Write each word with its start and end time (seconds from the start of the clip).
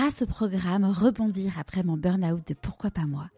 grâce 0.00 0.22
au 0.22 0.26
programme 0.26 0.86
Rebondir 0.86 1.58
après 1.58 1.82
mon 1.82 1.98
burn-out 1.98 2.40
de 2.48 2.54
Pourquoi 2.54 2.90
pas 2.90 3.04
moi, 3.04 3.28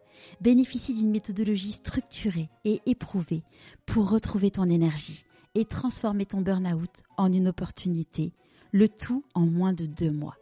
bénéficie 0.40 0.94
d'une 0.94 1.10
méthodologie 1.10 1.73
structurée 1.73 2.50
et 2.65 2.78
éprouvée 2.86 3.42
pour 3.85 4.08
retrouver 4.08 4.53
ton 4.53 4.71
énergie 4.71 5.25
et 5.56 5.64
transformer 5.64 6.25
ton 6.25 6.40
burn-out 6.40 7.03
en 7.17 7.33
une 7.33 7.48
opportunité, 7.48 8.33
le 8.71 8.87
tout 8.87 9.25
en 9.35 9.40
moins 9.40 9.72
de 9.72 9.87
deux 9.87 10.12
mois. 10.12 10.37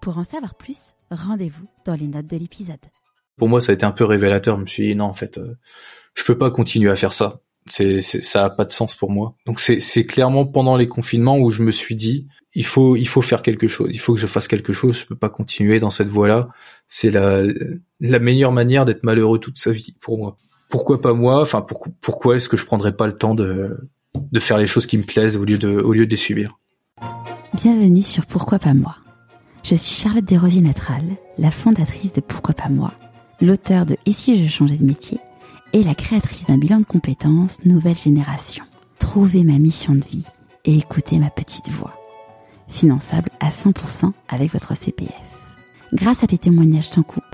Pour 0.00 0.16
en 0.16 0.24
savoir 0.24 0.54
plus, 0.54 0.94
rendez-vous 1.10 1.68
dans 1.84 1.96
les 1.96 2.08
notes 2.08 2.28
de 2.28 2.38
l'épisode. 2.38 2.80
Pour 3.36 3.50
moi, 3.50 3.60
ça 3.60 3.72
a 3.72 3.74
été 3.74 3.84
un 3.84 3.92
peu 3.92 4.04
révélateur. 4.04 4.56
Je 4.56 4.62
me 4.62 4.66
suis 4.66 4.86
dit 4.86 4.94
non, 4.94 5.04
en 5.04 5.14
fait, 5.14 5.36
euh, 5.36 5.54
je 6.14 6.24
peux 6.24 6.38
pas 6.38 6.50
continuer 6.50 6.90
à 6.90 6.96
faire 6.96 7.12
ça. 7.12 7.42
C'est, 7.68 8.00
ça 8.00 8.44
a 8.44 8.50
pas 8.50 8.64
de 8.64 8.72
sens 8.72 8.94
pour 8.94 9.10
moi. 9.10 9.34
Donc 9.46 9.60
c'est, 9.60 10.04
clairement 10.04 10.46
pendant 10.46 10.76
les 10.76 10.86
confinements 10.86 11.38
où 11.38 11.50
je 11.50 11.62
me 11.62 11.70
suis 11.70 11.96
dit 11.96 12.26
il 12.54 12.64
faut 12.64 12.96
il 12.96 13.06
faut 13.06 13.22
faire 13.22 13.42
quelque 13.42 13.68
chose. 13.68 13.90
Il 13.92 13.98
faut 13.98 14.14
que 14.14 14.20
je 14.20 14.26
fasse 14.26 14.48
quelque 14.48 14.72
chose. 14.72 14.98
Je 14.98 15.06
peux 15.06 15.16
pas 15.16 15.28
continuer 15.28 15.80
dans 15.80 15.90
cette 15.90 16.08
voie-là. 16.08 16.48
C'est 16.88 17.10
la 17.10 17.42
la 18.00 18.18
meilleure 18.18 18.52
manière 18.52 18.84
d'être 18.84 19.04
malheureux 19.04 19.38
toute 19.38 19.58
sa 19.58 19.70
vie 19.70 19.94
pour 20.00 20.18
moi. 20.18 20.36
Pourquoi 20.68 21.00
pas 21.00 21.12
moi? 21.12 21.42
Enfin 21.42 21.64
pourquoi 22.00 22.36
est-ce 22.36 22.48
que 22.48 22.56
je 22.56 22.64
prendrais 22.64 22.96
pas 22.96 23.06
le 23.06 23.16
temps 23.16 23.34
de 23.34 23.76
de 24.14 24.40
faire 24.40 24.58
les 24.58 24.66
choses 24.66 24.86
qui 24.86 24.98
me 24.98 25.02
plaisent 25.04 25.36
au 25.36 25.44
lieu 25.44 25.58
de 25.58 25.68
au 25.68 25.92
lieu 25.92 26.06
de 26.06 26.10
les 26.10 26.16
subir? 26.16 26.58
Bienvenue 27.54 28.02
sur 28.02 28.26
Pourquoi 28.26 28.58
pas 28.58 28.74
moi. 28.74 28.96
Je 29.64 29.74
suis 29.74 29.94
Charlotte 29.94 30.24
Desrosiers 30.24 30.60
Natral, 30.60 31.02
la 31.38 31.50
fondatrice 31.50 32.12
de 32.12 32.20
Pourquoi 32.20 32.54
pas 32.54 32.68
moi, 32.68 32.92
l'auteur 33.40 33.84
de 33.84 33.96
Et 34.06 34.12
si 34.12 34.42
je 34.42 34.50
changeais 34.50 34.76
de 34.76 34.84
métier? 34.84 35.18
Et 35.72 35.84
la 35.84 35.94
créatrice 35.94 36.46
d'un 36.46 36.58
bilan 36.58 36.80
de 36.80 36.84
compétences 36.84 37.64
nouvelle 37.64 37.96
génération. 37.96 38.64
Trouvez 38.98 39.42
ma 39.42 39.58
mission 39.58 39.94
de 39.94 40.04
vie 40.04 40.24
et 40.64 40.76
écoutez 40.76 41.18
ma 41.18 41.30
petite 41.30 41.68
voix. 41.68 41.94
Finançable 42.68 43.30
à 43.40 43.50
100% 43.50 44.12
avec 44.28 44.52
votre 44.52 44.76
CPF. 44.76 45.12
Grâce 45.92 46.22
à 46.22 46.26
des 46.26 46.38
témoignages 46.38 46.88
sans 46.88 47.02
coupe, 47.02 47.24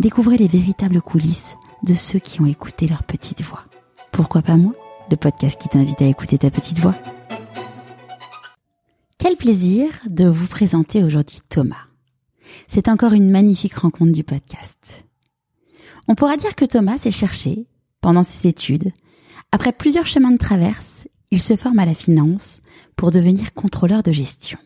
découvrez 0.00 0.36
les 0.36 0.48
véritables 0.48 1.02
coulisses 1.02 1.56
de 1.82 1.94
ceux 1.94 2.18
qui 2.18 2.40
ont 2.40 2.46
écouté 2.46 2.86
leur 2.86 3.02
petite 3.02 3.42
voix. 3.42 3.64
Pourquoi 4.12 4.42
pas 4.42 4.56
moi 4.56 4.72
Le 5.10 5.16
podcast 5.16 5.60
qui 5.60 5.68
t'invite 5.68 6.00
à 6.00 6.06
écouter 6.06 6.38
ta 6.38 6.50
petite 6.50 6.78
voix? 6.78 6.94
Quel 9.18 9.36
plaisir 9.36 9.88
de 10.08 10.26
vous 10.26 10.46
présenter 10.46 11.04
aujourd'hui 11.04 11.40
Thomas. 11.48 11.86
C'est 12.68 12.88
encore 12.88 13.12
une 13.12 13.30
magnifique 13.30 13.74
rencontre 13.74 14.12
du 14.12 14.24
podcast. 14.24 15.04
On 16.08 16.14
pourra 16.14 16.36
dire 16.36 16.54
que 16.54 16.64
Thomas 16.64 16.98
s'est 16.98 17.10
cherché 17.10 17.66
pendant 18.00 18.22
ses 18.22 18.48
études. 18.48 18.92
Après 19.52 19.72
plusieurs 19.72 20.06
chemins 20.06 20.30
de 20.30 20.38
traverse, 20.38 21.06
il 21.30 21.40
se 21.40 21.56
forme 21.56 21.78
à 21.78 21.86
la 21.86 21.94
finance 21.94 22.60
pour 22.96 23.10
devenir 23.10 23.54
contrôleur 23.54 24.02
de 24.02 24.12
gestion. 24.12 24.58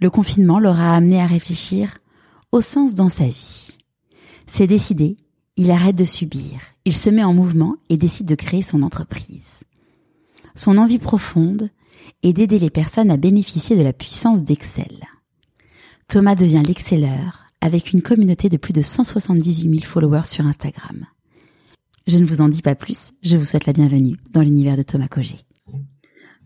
Le 0.00 0.10
confinement 0.10 0.58
l'aura 0.58 0.94
amené 0.94 1.20
à 1.20 1.26
réfléchir 1.26 1.94
au 2.52 2.60
sens 2.60 2.94
dans 2.94 3.08
sa 3.08 3.26
vie. 3.26 3.76
C'est 4.46 4.66
décidé, 4.66 5.16
il 5.56 5.70
arrête 5.70 5.96
de 5.96 6.04
subir, 6.04 6.60
il 6.84 6.96
se 6.96 7.10
met 7.10 7.24
en 7.24 7.34
mouvement 7.34 7.76
et 7.88 7.96
décide 7.96 8.26
de 8.26 8.34
créer 8.34 8.62
son 8.62 8.82
entreprise. 8.82 9.64
Son 10.54 10.78
envie 10.78 10.98
profonde 10.98 11.70
est 12.22 12.32
d'aider 12.32 12.58
les 12.58 12.70
personnes 12.70 13.10
à 13.10 13.16
bénéficier 13.16 13.76
de 13.76 13.82
la 13.82 13.92
puissance 13.92 14.42
d'Excel. 14.42 15.04
Thomas 16.08 16.34
devient 16.34 16.62
l'excelleur 16.66 17.47
avec 17.60 17.92
une 17.92 18.02
communauté 18.02 18.48
de 18.48 18.56
plus 18.56 18.72
de 18.72 18.82
178 18.82 19.70
000 19.70 19.84
followers 19.84 20.24
sur 20.24 20.46
Instagram. 20.46 21.06
Je 22.06 22.18
ne 22.18 22.24
vous 22.24 22.40
en 22.40 22.48
dis 22.48 22.62
pas 22.62 22.74
plus, 22.74 23.12
je 23.22 23.36
vous 23.36 23.44
souhaite 23.44 23.66
la 23.66 23.72
bienvenue 23.72 24.16
dans 24.32 24.40
l'univers 24.40 24.76
de 24.76 24.82
Thomas 24.82 25.08
Cogé. 25.08 25.36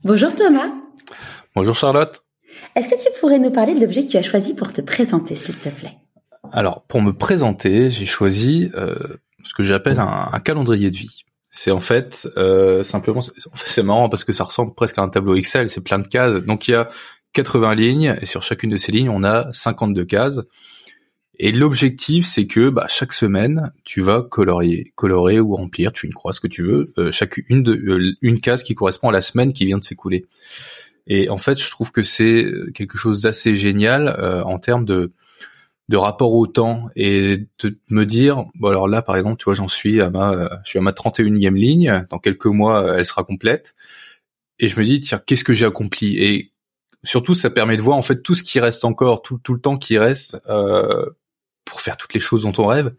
Bonjour 0.04 0.34
Thomas. 0.34 0.72
Bonjour 1.54 1.76
Charlotte. 1.76 2.22
Est-ce 2.74 2.88
que 2.88 3.00
tu 3.00 3.08
pourrais 3.20 3.38
nous 3.38 3.50
parler 3.50 3.74
de 3.74 3.80
l'objet 3.80 4.04
que 4.04 4.10
tu 4.10 4.16
as 4.16 4.22
choisi 4.22 4.54
pour 4.54 4.72
te 4.72 4.80
présenter, 4.80 5.34
s'il 5.34 5.56
te 5.56 5.68
plaît? 5.68 5.98
Alors, 6.52 6.82
pour 6.82 7.00
me 7.00 7.12
présenter, 7.12 7.90
j'ai 7.90 8.06
choisi 8.06 8.70
euh, 8.74 8.94
ce 9.44 9.54
que 9.54 9.62
j'appelle 9.62 10.00
un, 10.00 10.40
calendrier 10.40 10.90
de 10.90 10.96
vie. 10.96 11.24
C'est 11.50 11.70
en 11.70 11.80
fait 11.80 12.26
euh, 12.36 12.82
simplement, 12.82 13.20
c'est 13.54 13.82
marrant 13.82 14.08
parce 14.08 14.24
que 14.24 14.32
ça 14.32 14.44
ressemble 14.44 14.74
presque 14.74 14.98
à 14.98 15.02
un 15.02 15.08
tableau 15.08 15.34
Excel, 15.34 15.68
c'est 15.68 15.82
plein 15.82 15.98
de 15.98 16.08
cases. 16.08 16.42
Donc 16.42 16.66
il 16.66 16.72
y 16.72 16.74
a 16.74 16.88
80 17.34 17.74
lignes 17.74 18.16
et 18.20 18.26
sur 18.26 18.42
chacune 18.42 18.70
de 18.70 18.78
ces 18.78 18.90
lignes, 18.90 19.10
on 19.10 19.22
a 19.22 19.52
52 19.52 20.04
cases. 20.04 20.40
Et 21.44 21.50
l'objectif, 21.50 22.24
c'est 22.24 22.46
que 22.46 22.68
bah, 22.68 22.86
chaque 22.88 23.12
semaine, 23.12 23.72
tu 23.82 24.00
vas 24.00 24.22
colorier, 24.22 24.92
colorer 24.94 25.40
ou 25.40 25.56
remplir, 25.56 25.90
tu 25.90 26.06
une 26.06 26.14
croix 26.14 26.32
ce 26.32 26.38
que 26.38 26.46
tu 26.46 26.62
veux, 26.62 26.92
euh, 26.98 27.10
chaque 27.10 27.40
une 27.48 27.64
de 27.64 27.72
euh, 27.72 28.12
une 28.22 28.38
case 28.38 28.62
qui 28.62 28.76
correspond 28.76 29.08
à 29.08 29.12
la 29.12 29.20
semaine 29.20 29.52
qui 29.52 29.66
vient 29.66 29.78
de 29.78 29.82
s'écouler. 29.82 30.24
Et 31.08 31.28
en 31.30 31.38
fait, 31.38 31.60
je 31.60 31.68
trouve 31.68 31.90
que 31.90 32.04
c'est 32.04 32.46
quelque 32.74 32.96
chose 32.96 33.22
d'assez 33.22 33.56
génial 33.56 34.06
euh, 34.20 34.44
en 34.44 34.60
termes 34.60 34.84
de 34.84 35.10
de 35.88 35.96
rapport 35.96 36.32
au 36.32 36.46
temps 36.46 36.88
et 36.94 37.48
de 37.58 37.76
me 37.90 38.06
dire 38.06 38.44
bon 38.54 38.68
alors 38.68 38.86
là 38.86 39.02
par 39.02 39.16
exemple 39.16 39.36
tu 39.36 39.44
vois 39.44 39.54
j'en 39.54 39.68
suis 39.68 40.00
à 40.00 40.10
ma 40.10 40.60
je 40.64 40.70
suis 40.70 40.78
à 40.78 40.82
ma 40.82 40.92
31e 40.92 41.54
ligne 41.54 42.06
dans 42.08 42.20
quelques 42.20 42.46
mois 42.46 42.96
elle 42.96 43.04
sera 43.04 43.24
complète 43.24 43.74
et 44.60 44.68
je 44.68 44.78
me 44.78 44.84
dis 44.84 45.00
tiens 45.00 45.20
qu'est-ce 45.26 45.42
que 45.44 45.54
j'ai 45.54 45.66
accompli? 45.66 46.18
Et 46.18 46.52
surtout 47.02 47.34
ça 47.34 47.50
permet 47.50 47.76
de 47.76 47.82
voir 47.82 47.96
en 47.96 48.02
fait 48.02 48.22
tout 48.22 48.36
ce 48.36 48.44
qui 48.44 48.60
reste 48.60 48.84
encore 48.84 49.22
tout, 49.22 49.38
tout 49.42 49.54
le 49.54 49.60
temps 49.60 49.76
qui 49.76 49.98
reste 49.98 50.40
euh, 50.48 51.04
pour 51.64 51.80
faire 51.80 51.96
toutes 51.96 52.14
les 52.14 52.20
choses 52.20 52.42
dont 52.42 52.52
on 52.58 52.66
rêve. 52.66 52.92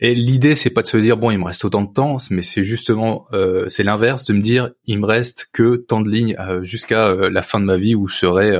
Et 0.00 0.14
l'idée, 0.14 0.56
c'est 0.56 0.70
pas 0.70 0.82
de 0.82 0.88
se 0.88 0.96
dire 0.96 1.16
bon, 1.16 1.30
il 1.30 1.38
me 1.38 1.44
reste 1.44 1.64
autant 1.64 1.82
de 1.82 1.92
temps, 1.92 2.16
mais 2.30 2.42
c'est 2.42 2.64
justement 2.64 3.26
euh, 3.32 3.68
c'est 3.68 3.84
l'inverse 3.84 4.24
de 4.24 4.32
me 4.32 4.40
dire 4.40 4.70
il 4.86 4.98
me 4.98 5.06
reste 5.06 5.50
que 5.52 5.76
tant 5.76 6.00
de 6.00 6.10
lignes 6.10 6.34
euh, 6.40 6.64
jusqu'à 6.64 7.06
euh, 7.06 7.30
la 7.30 7.42
fin 7.42 7.60
de 7.60 7.64
ma 7.64 7.76
vie 7.76 7.94
où 7.94 8.08
je 8.08 8.16
serai 8.16 8.56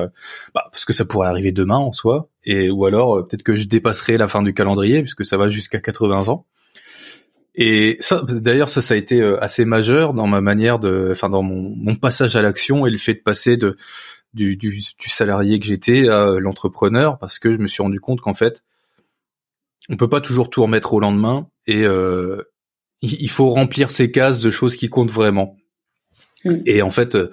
bah, 0.55 0.69
parce 0.71 0.85
que 0.85 0.93
ça 0.93 1.05
pourrait 1.05 1.27
arriver 1.27 1.51
demain 1.51 1.77
en 1.77 1.93
soi 1.93 2.29
et 2.45 2.71
ou 2.71 2.85
alors 2.85 3.27
peut-être 3.27 3.43
que 3.43 3.57
je 3.57 3.67
dépasserai 3.67 4.17
la 4.17 4.29
fin 4.29 4.43
du 4.43 4.55
calendrier 4.55 5.03
puisque 5.03 5.25
ça 5.25 5.37
va 5.37 5.49
jusqu'à 5.49 5.81
80 5.81 6.29
ans. 6.29 6.47
Et 7.57 7.97
ça, 8.01 8.23
d'ailleurs, 8.29 8.69
ça, 8.69 8.83
ça 8.83 8.95
a 8.95 8.97
été 8.97 9.23
assez 9.41 9.65
majeur 9.65 10.13
dans 10.13 10.27
ma 10.27 10.41
manière 10.41 10.81
de, 10.81 11.11
enfin, 11.13 11.29
dans 11.29 11.43
mon, 11.43 11.73
mon 11.77 11.95
passage 11.95 12.35
à 12.35 12.43
l'action 12.43 12.85
et 12.85 12.91
le 12.91 12.99
fait 12.99 13.15
de 13.15 13.21
passer 13.21 13.57
de 13.57 13.77
du, 14.35 14.57
du 14.57 14.83
salarié 15.09 15.61
que 15.61 15.67
j'étais 15.67 16.09
à 16.09 16.41
l'entrepreneur 16.41 17.19
parce 17.19 17.39
que 17.39 17.53
je 17.53 17.59
me 17.59 17.69
suis 17.69 17.83
rendu 17.83 18.01
compte 18.01 18.21
qu'en 18.21 18.35
fait, 18.35 18.65
on 19.89 19.97
peut 19.97 20.09
pas 20.09 20.21
toujours 20.21 20.51
tout 20.51 20.63
remettre 20.63 20.95
au 20.95 21.01
lendemain 21.01 21.49
et 21.67 21.85
euh, 21.85 22.43
il 23.03 23.29
faut 23.29 23.51
remplir 23.51 23.91
ces 23.91 24.11
cases 24.11 24.41
de 24.41 24.51
choses 24.51 24.77
qui 24.77 24.89
comptent 24.89 25.11
vraiment. 25.11 25.57
Mm. 26.45 26.57
Et 26.67 26.83
en 26.83 26.91
fait, 26.91 27.15
euh, 27.15 27.31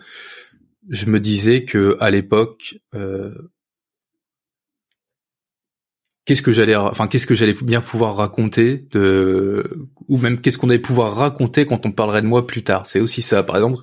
je 0.89 1.05
me 1.05 1.19
disais 1.19 1.63
que 1.63 1.95
à 1.99 2.09
l'époque, 2.11 2.79
euh, 2.93 3.33
qu'est-ce 6.25 6.41
que 6.41 6.51
j'allais, 6.51 6.75
enfin 6.75 7.07
qu'est-ce 7.07 7.27
que 7.27 7.35
j'allais 7.35 7.53
bien 7.53 7.81
pouvoir 7.81 8.17
raconter 8.17 8.85
de, 8.91 9.87
ou 10.09 10.17
même 10.17 10.41
qu'est-ce 10.41 10.57
qu'on 10.57 10.69
allait 10.69 10.79
pouvoir 10.79 11.15
raconter 11.15 11.65
quand 11.65 11.85
on 11.85 11.91
parlerait 11.91 12.21
de 12.21 12.27
moi 12.27 12.45
plus 12.45 12.63
tard. 12.63 12.85
C'est 12.85 12.99
aussi 12.99 13.21
ça. 13.21 13.43
Par 13.43 13.55
exemple, 13.55 13.77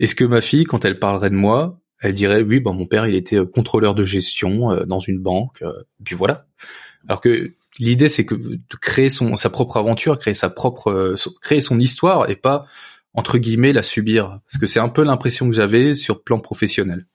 est-ce 0.00 0.14
que 0.14 0.24
ma 0.24 0.40
fille, 0.40 0.64
quand 0.64 0.84
elle 0.84 0.98
parlerait 0.98 1.30
de 1.30 1.36
moi, 1.36 1.78
elle 2.00 2.14
dirait 2.14 2.42
oui, 2.42 2.60
bon 2.60 2.74
mon 2.74 2.86
père 2.86 3.06
il 3.06 3.14
était 3.14 3.38
contrôleur 3.46 3.94
de 3.94 4.04
gestion 4.04 4.84
dans 4.86 5.00
une 5.00 5.20
banque, 5.20 5.62
puis 6.04 6.14
voilà. 6.14 6.46
Alors 7.06 7.20
que 7.20 7.54
l'idée 7.78 8.08
c'est 8.08 8.24
que 8.24 8.34
de 8.34 8.60
créer 8.80 9.10
son 9.10 9.36
sa 9.36 9.50
propre 9.50 9.76
aventure, 9.76 10.18
créer 10.18 10.34
sa 10.34 10.50
propre 10.50 11.16
créer 11.40 11.60
son 11.60 11.78
histoire 11.78 12.30
et 12.30 12.36
pas 12.36 12.66
entre 13.12 13.38
guillemets 13.38 13.72
la 13.72 13.82
subir 13.82 14.40
parce 14.46 14.58
que 14.58 14.66
c'est 14.66 14.80
un 14.80 14.88
peu 14.88 15.04
l'impression 15.04 15.48
que 15.48 15.54
j'avais 15.54 15.94
sur 15.94 16.22
plan 16.22 16.40
professionnel. 16.40 17.06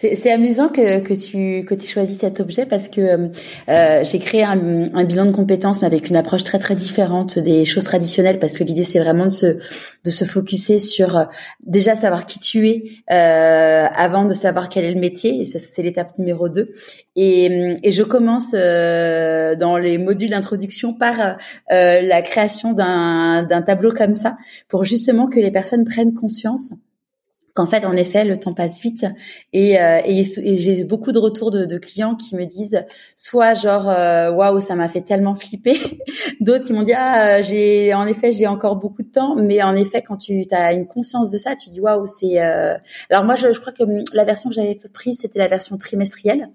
C'est 0.00 0.30
amusant 0.30 0.68
que, 0.68 1.00
que 1.00 1.12
tu 1.12 1.64
que 1.64 1.74
tu 1.74 1.88
choisis 1.88 2.18
cet 2.18 2.38
objet 2.38 2.66
parce 2.66 2.86
que 2.86 3.00
euh, 3.00 3.28
euh, 3.68 4.04
j'ai 4.04 4.20
créé 4.20 4.44
un, 4.44 4.84
un, 4.94 5.02
bilan 5.02 5.26
de 5.26 5.32
compétences 5.32 5.80
mais 5.80 5.88
avec 5.88 6.08
une 6.08 6.14
approche 6.14 6.44
très 6.44 6.60
très 6.60 6.76
différente 6.76 7.36
des 7.36 7.64
choses 7.64 7.82
traditionnelles 7.82 8.38
parce 8.38 8.56
que 8.56 8.62
l'idée 8.62 8.84
c'est 8.84 9.00
vraiment 9.00 9.24
de 9.24 9.30
se 9.30 9.56
de 10.04 10.10
se 10.10 10.24
focuser 10.24 10.78
sur 10.78 11.16
euh, 11.16 11.24
déjà 11.66 11.96
savoir 11.96 12.26
qui 12.26 12.38
tu 12.38 12.68
es 12.68 12.84
euh, 13.10 13.88
avant 13.92 14.24
de 14.24 14.34
savoir 14.34 14.68
quel 14.68 14.84
est 14.84 14.94
le 14.94 15.00
métier. 15.00 15.40
Et 15.40 15.44
ça 15.44 15.58
c'est 15.58 15.82
l'étape 15.82 16.16
numéro 16.16 16.48
2 16.48 16.72
et, 17.16 17.74
et 17.82 17.90
je 17.90 18.04
commence 18.04 18.54
euh, 18.54 19.56
dans 19.56 19.78
les 19.78 19.98
modules 19.98 20.30
d'introduction 20.30 20.94
par 20.94 21.38
la 21.68 22.22
création 22.22 22.72
d'un 22.72 23.42
d'un 23.42 23.62
tableau 23.62 23.90
comme 23.90 24.14
ça 24.14 24.36
pour 24.68 24.84
justement 24.84 25.26
que 25.26 25.40
les 25.40 25.50
personnes 25.50 25.84
prennent 25.84 26.14
conscience 26.14 26.70
qu'en 27.54 27.66
fait, 27.66 27.84
en 27.84 27.96
effet, 27.96 28.24
le 28.24 28.38
temps 28.38 28.54
passe 28.54 28.80
vite. 28.80 29.04
Et, 29.52 29.80
euh, 29.80 30.00
et, 30.04 30.22
j'ai 30.22 30.84
beaucoup 30.84 31.12
de 31.12 31.18
retours 31.18 31.50
de, 31.50 31.64
de, 31.64 31.78
clients 31.78 32.14
qui 32.14 32.36
me 32.36 32.44
disent 32.44 32.84
soit 33.16 33.54
genre 33.54 33.88
euh, 33.88 34.30
waouh 34.30 34.60
ça 34.60 34.74
m'a 34.74 34.88
fait 34.88 35.00
tellement 35.00 35.34
flipper, 35.34 35.76
d'autres 36.40 36.64
qui 36.64 36.72
m'ont 36.72 36.82
dit 36.82 36.92
ah 36.94 37.42
j'ai 37.42 37.94
en 37.94 38.06
effet 38.06 38.32
j'ai 38.32 38.46
encore 38.46 38.76
beaucoup 38.76 39.02
de 39.02 39.10
temps, 39.10 39.34
mais 39.36 39.62
en 39.62 39.74
effet 39.74 40.02
quand 40.02 40.16
tu 40.16 40.44
as 40.50 40.72
une 40.72 40.86
conscience 40.86 41.30
de 41.30 41.38
ça, 41.38 41.56
tu 41.56 41.70
dis 41.70 41.80
waouh 41.80 42.06
c'est 42.06 42.40
euh... 42.40 42.76
alors 43.10 43.24
moi 43.24 43.34
je, 43.34 43.52
je, 43.52 43.60
crois 43.60 43.72
que 43.72 43.84
la 44.14 44.24
version 44.24 44.50
que 44.50 44.54
j'avais 44.54 44.78
prise 44.92 45.18
c'était 45.20 45.38
la 45.38 45.48
version 45.48 45.76
trimestrielle. 45.76 46.50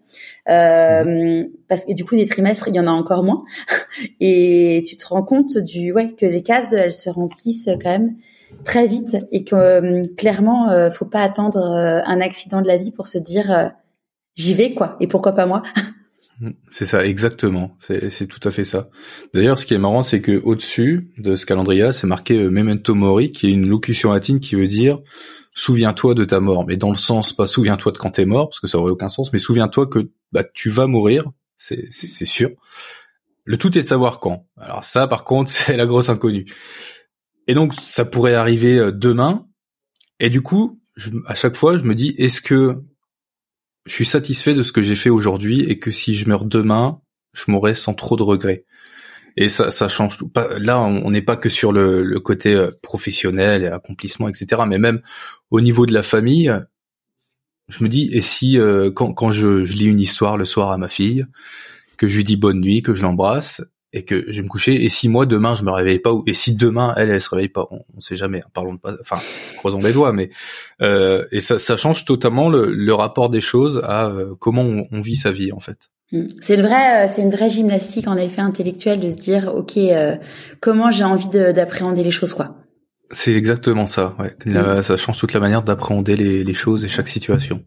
Euh, 0.50 1.44
mmh. 1.44 1.50
parce 1.68 1.86
que 1.86 1.94
du 1.94 2.06
coup 2.06 2.16
des 2.16 2.28
trimestres 2.28 2.68
il 2.68 2.76
y 2.76 2.80
en 2.80 2.88
a 2.88 2.92
encore 2.92 3.24
moins. 3.24 3.44
Et 4.20 4.82
tu 4.88 4.98
te 4.98 5.06
rends 5.08 5.24
compte 5.24 5.58
du 5.58 5.92
ouais 5.92 6.12
que 6.14 6.26
les 6.26 6.44
cases 6.44 6.74
elles 6.74 6.94
se 6.94 7.10
remplissent 7.10 7.70
quand 7.82 7.90
même 7.90 8.16
très 8.64 8.88
vite 8.88 9.18
et 9.32 9.44
que 9.44 9.56
euh, 9.56 10.02
clairement, 10.18 10.70
euh, 10.70 10.90
faut 10.90 11.06
pas 11.06 11.22
attendre 11.22 11.60
euh, 11.60 12.02
un 12.06 12.22
accident 12.22 12.62
de 12.62 12.68
la 12.68 12.78
vie 12.78 12.92
pour 12.92 13.08
se 13.08 13.18
dire 13.18 13.72
j'y 14.36 14.54
vais 14.54 14.74
quoi. 14.74 14.98
Et 15.00 15.08
pourquoi 15.08 15.34
pas 15.34 15.46
moi 15.46 15.64
C'est 16.70 16.86
ça, 16.86 17.06
exactement. 17.06 17.76
C'est 17.78 18.28
tout 18.28 18.46
à 18.48 18.52
fait 18.52 18.66
ça. 18.66 18.90
D'ailleurs, 19.34 19.60
ce 19.60 19.66
qui 19.66 19.74
est 19.74 19.80
marrant, 19.80 20.04
c'est 20.04 20.22
que 20.22 20.42
au-dessus 20.44 21.12
de 21.18 21.36
ce 21.36 21.46
calendrier-là, 21.46 21.94
c'est 21.94 22.08
marqué 22.08 22.38
euh, 22.38 22.50
Memento 22.50 22.96
Mori, 22.96 23.32
qui 23.32 23.48
est 23.48 23.52
une 23.52 23.68
locution 23.68 24.12
latine 24.12 24.40
qui 24.40 24.56
veut 24.56 24.68
dire 24.68 25.00
souviens-toi 25.56 26.16
de 26.16 26.26
ta 26.26 26.40
mort, 26.40 26.66
mais 26.66 26.78
dans 26.78 26.90
le 26.90 26.98
sens 26.98 27.32
pas 27.32 27.46
souviens-toi 27.46 27.92
de 27.92 27.98
quand 28.00 28.10
t'es 28.12 28.26
mort, 28.26 28.50
parce 28.50 28.60
que 28.60 28.66
ça 28.66 28.80
aurait 28.80 28.92
aucun 28.92 29.10
sens, 29.10 29.32
mais 29.34 29.40
souviens-toi 29.40 29.86
que 29.86 30.10
bah, 30.32 30.44
tu 30.44 30.70
vas 30.70 30.88
mourir, 30.88 31.30
c'est 31.58 31.92
sûr. 32.26 32.50
Le 33.46 33.58
tout 33.58 33.78
est 33.78 33.82
de 33.82 33.88
savoir 33.88 34.20
quand. 34.20 34.48
Alors 34.58 34.84
ça, 34.84 35.08
par 35.08 35.24
contre, 35.24 35.52
c'est 35.52 35.78
la 35.78 35.86
grosse 35.86 36.10
inconnue. 36.10 36.46
Et 37.48 37.54
donc, 37.54 37.74
ça 37.76 38.06
pourrait 38.06 38.36
arriver 38.36 38.78
euh, 38.78 38.92
demain. 38.92 39.48
Et 40.20 40.30
du 40.30 40.42
coup, 40.42 40.82
à 41.26 41.36
chaque 41.36 41.56
fois, 41.56 41.78
je 41.78 41.84
me 41.84 41.96
dis, 41.96 42.16
est-ce 42.18 42.42
que 42.42 42.82
je 43.86 43.94
suis 43.94 44.06
satisfait 44.06 44.54
de 44.54 44.64
ce 44.64 44.72
que 44.72 44.82
j'ai 44.82 44.96
fait 44.96 45.10
aujourd'hui 45.10 45.62
et 45.62 45.80
que 45.80 45.92
si 45.92 46.16
je 46.16 46.28
meurs 46.28 46.46
demain, 46.46 47.02
je 47.34 47.52
mourrai 47.52 47.76
sans 47.76 47.94
trop 47.94 48.16
de 48.16 48.24
regrets? 48.24 48.66
Et 49.36 49.50
ça, 49.50 49.72
ça 49.72 49.90
change 49.90 50.18
tout. 50.18 50.32
Là, 50.60 50.80
on 50.80 51.10
n'est 51.10 51.24
pas 51.24 51.36
que 51.36 51.50
sur 51.50 51.72
le, 51.72 52.20
côté 52.20 52.54
euh, 52.54 52.72
professionnel 52.82 53.64
et 53.64 53.68
accomplissement, 53.68 54.30
etc. 54.30 54.62
Mais 54.68 54.78
même 54.78 55.02
au 55.50 55.60
niveau 55.60 55.86
de 55.86 55.94
la 55.94 56.04
famille, 56.04 56.54
je 57.68 57.84
me 57.84 57.90
dis, 57.90 58.10
et 58.14 58.22
si 58.22 58.60
euh, 58.60 58.92
quand, 58.92 59.14
quand 59.14 59.32
je, 59.32 59.66
je, 59.66 59.74
lis 59.74 59.86
une 59.86 60.00
histoire 60.00 60.38
le 60.38 60.46
soir 60.46 60.70
à 60.70 60.78
ma 60.78 60.88
fille, 60.88 61.26
que 61.98 62.08
je 62.08 62.18
lui 62.18 62.24
dis 62.24 62.38
bonne 62.38 62.60
nuit, 62.60 62.84
que 62.84 62.94
je 62.94 63.02
l'embrasse, 63.02 63.62
et 63.94 64.04
que 64.04 64.26
je 64.28 64.38
vais 64.38 64.42
me 64.42 64.50
coucher. 64.50 64.84
Et 64.84 64.90
si 64.90 65.08
moi 65.08 65.26
demain 65.26 65.56
je 65.56 65.64
me 65.64 65.72
réveille 65.72 66.00
pas, 66.00 66.12
et 66.26 66.34
si 66.34 66.56
demain 66.56 66.94
elle 66.98 67.10
elle 67.10 67.22
se 67.22 67.30
réveille 67.30 67.48
pas, 67.48 67.68
on, 67.72 67.84
on 67.96 68.00
sait 68.00 68.16
jamais. 68.16 68.40
Hein, 68.40 68.50
parlons 68.54 68.74
de 68.74 68.80
pas, 68.80 68.96
enfin 69.00 69.18
croisons 69.58 69.80
les 69.80 69.94
doigts, 69.94 70.12
mais 70.12 70.30
euh, 70.82 71.24
et 71.32 71.40
ça, 71.40 71.60
ça 71.60 71.78
change 71.78 72.04
totalement 72.06 72.50
le, 72.50 72.74
le 72.74 72.94
rapport 72.94 73.30
des 73.30 73.42
choses 73.42 73.82
à 73.84 74.08
euh, 74.08 74.34
comment 74.40 74.64
on, 74.64 74.88
on, 74.92 75.02
vit 75.02 75.16
sa 75.16 75.32
vie 75.32 75.52
en 75.52 75.60
fait. 75.60 75.90
Mm. 76.12 76.28
C'est 76.42 76.56
une 76.56 76.62
vraie, 76.62 77.06
euh, 77.06 77.08
c'est 77.08 77.22
une 77.22 77.30
vraie 77.30 77.50
gymnastique 77.50 78.08
en 78.08 78.18
effet 78.18 78.42
intellectuelle 78.42 79.00
de 79.00 79.10
se 79.10 79.18
dire, 79.18 79.54
ok, 79.56 79.78
euh, 79.78 80.16
comment 80.60 80.92
j'ai 80.92 81.04
envie 81.04 81.30
d'appréhender 81.30 82.04
les 82.04 82.12
choses 82.12 82.34
quoi. 82.34 82.58
C'est 83.12 83.34
exactement 83.34 83.86
ça. 83.86 84.16
Ouais. 84.18 84.36
Mm. 84.46 84.82
Ça 84.82 84.98
change 84.98 85.20
toute 85.20 85.34
la 85.34 85.40
manière 85.40 85.62
d'appréhender 85.62 86.16
les, 86.16 86.44
les 86.44 86.54
choses 86.56 86.84
et 86.84 86.88
chaque 86.88 87.08
situation. 87.08 87.64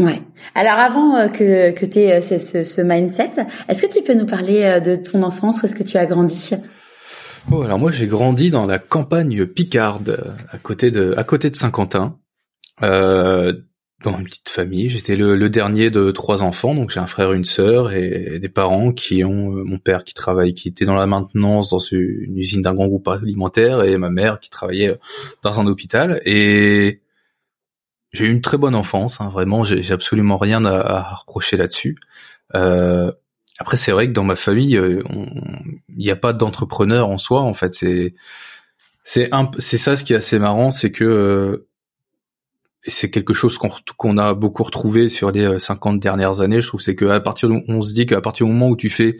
Ouais. 0.00 0.22
Alors 0.56 0.78
avant 0.78 1.16
euh, 1.16 1.28
que 1.28 1.70
que 1.70 1.86
tu 1.86 2.00
aies 2.00 2.16
euh, 2.16 2.20
ce, 2.20 2.64
ce, 2.64 2.80
mindset, 2.80 3.30
est-ce 3.68 3.86
que 3.86 3.92
tu 3.92 4.02
peux 4.02 4.14
nous 4.14 4.26
parler 4.26 4.62
euh, 4.62 4.80
de 4.80 4.96
ton 4.96 5.22
enfance 5.22 5.62
Où 5.62 5.66
est-ce 5.66 5.76
que 5.76 5.84
tu 5.84 5.96
as 5.96 6.06
grandi? 6.06 6.50
Oh, 7.52 7.62
alors 7.62 7.78
moi 7.78 7.92
j'ai 7.92 8.08
grandi 8.08 8.50
dans 8.50 8.66
la 8.66 8.80
campagne 8.80 9.46
picarde, 9.46 10.34
à 10.50 10.58
côté 10.58 10.90
de 10.90 11.14
à 11.16 11.22
côté 11.22 11.48
de 11.48 11.54
Saint-Quentin, 11.54 12.18
euh, 12.82 13.52
dans 14.02 14.18
une 14.18 14.24
petite 14.24 14.48
famille. 14.48 14.88
J'étais 14.88 15.14
le, 15.14 15.36
le, 15.36 15.48
dernier 15.48 15.90
de 15.90 16.10
trois 16.10 16.42
enfants, 16.42 16.74
donc 16.74 16.90
j'ai 16.90 16.98
un 16.98 17.06
frère, 17.06 17.32
une 17.32 17.44
sœur 17.44 17.92
et 17.92 18.40
des 18.40 18.48
parents 18.48 18.90
qui 18.90 19.22
ont 19.22 19.52
mon 19.64 19.78
père 19.78 20.02
qui 20.02 20.14
travaille, 20.14 20.54
qui 20.54 20.66
était 20.66 20.86
dans 20.86 20.96
la 20.96 21.06
maintenance 21.06 21.70
dans 21.70 21.78
une 21.78 22.36
usine 22.36 22.62
d'un 22.62 22.74
grand 22.74 22.88
groupe 22.88 23.06
alimentaire 23.06 23.84
et 23.84 23.96
ma 23.96 24.10
mère 24.10 24.40
qui 24.40 24.50
travaillait 24.50 24.98
dans 25.44 25.60
un 25.60 25.68
hôpital 25.68 26.20
et 26.24 27.03
j'ai 28.14 28.26
eu 28.26 28.30
une 28.30 28.40
très 28.40 28.58
bonne 28.58 28.76
enfance, 28.76 29.20
hein, 29.20 29.28
vraiment, 29.28 29.64
j'ai 29.64 29.92
absolument 29.92 30.38
rien 30.38 30.64
à, 30.64 31.14
reprocher 31.16 31.56
là-dessus. 31.56 31.96
Euh, 32.54 33.10
après, 33.58 33.76
c'est 33.76 33.90
vrai 33.90 34.06
que 34.06 34.12
dans 34.12 34.22
ma 34.22 34.36
famille, 34.36 34.76
euh, 34.76 35.02
il 35.88 35.98
n'y 35.98 36.10
a 36.10 36.16
pas 36.16 36.32
d'entrepreneur 36.32 37.08
en 37.08 37.18
soi. 37.18 37.42
En 37.42 37.54
fait, 37.54 37.74
c'est 37.74 38.14
c'est 39.02 39.30
c'est 39.58 39.78
ça 39.78 39.96
ce 39.96 40.04
qui 40.04 40.12
est 40.12 40.16
assez 40.16 40.38
marrant, 40.38 40.70
c'est 40.70 40.92
que 40.92 41.04
euh, 41.04 41.68
c'est 42.84 43.10
quelque 43.10 43.34
chose 43.34 43.58
qu'on 43.58 44.18
a 44.18 44.34
beaucoup 44.34 44.62
retrouvé 44.62 45.08
sur 45.08 45.32
les 45.32 45.58
50 45.58 45.98
dernières 45.98 46.40
années. 46.40 46.62
Je 46.62 46.68
trouve 46.68 46.82
c'est 46.82 46.94
que 46.94 47.06
à 47.06 47.20
partir 47.20 47.50
où 47.50 47.62
on 47.66 47.82
se 47.82 47.94
dit 47.94 48.06
qu'à 48.06 48.20
partir 48.20 48.46
du 48.46 48.52
moment 48.52 48.68
où 48.68 48.76
tu 48.76 48.90
fais 48.90 49.16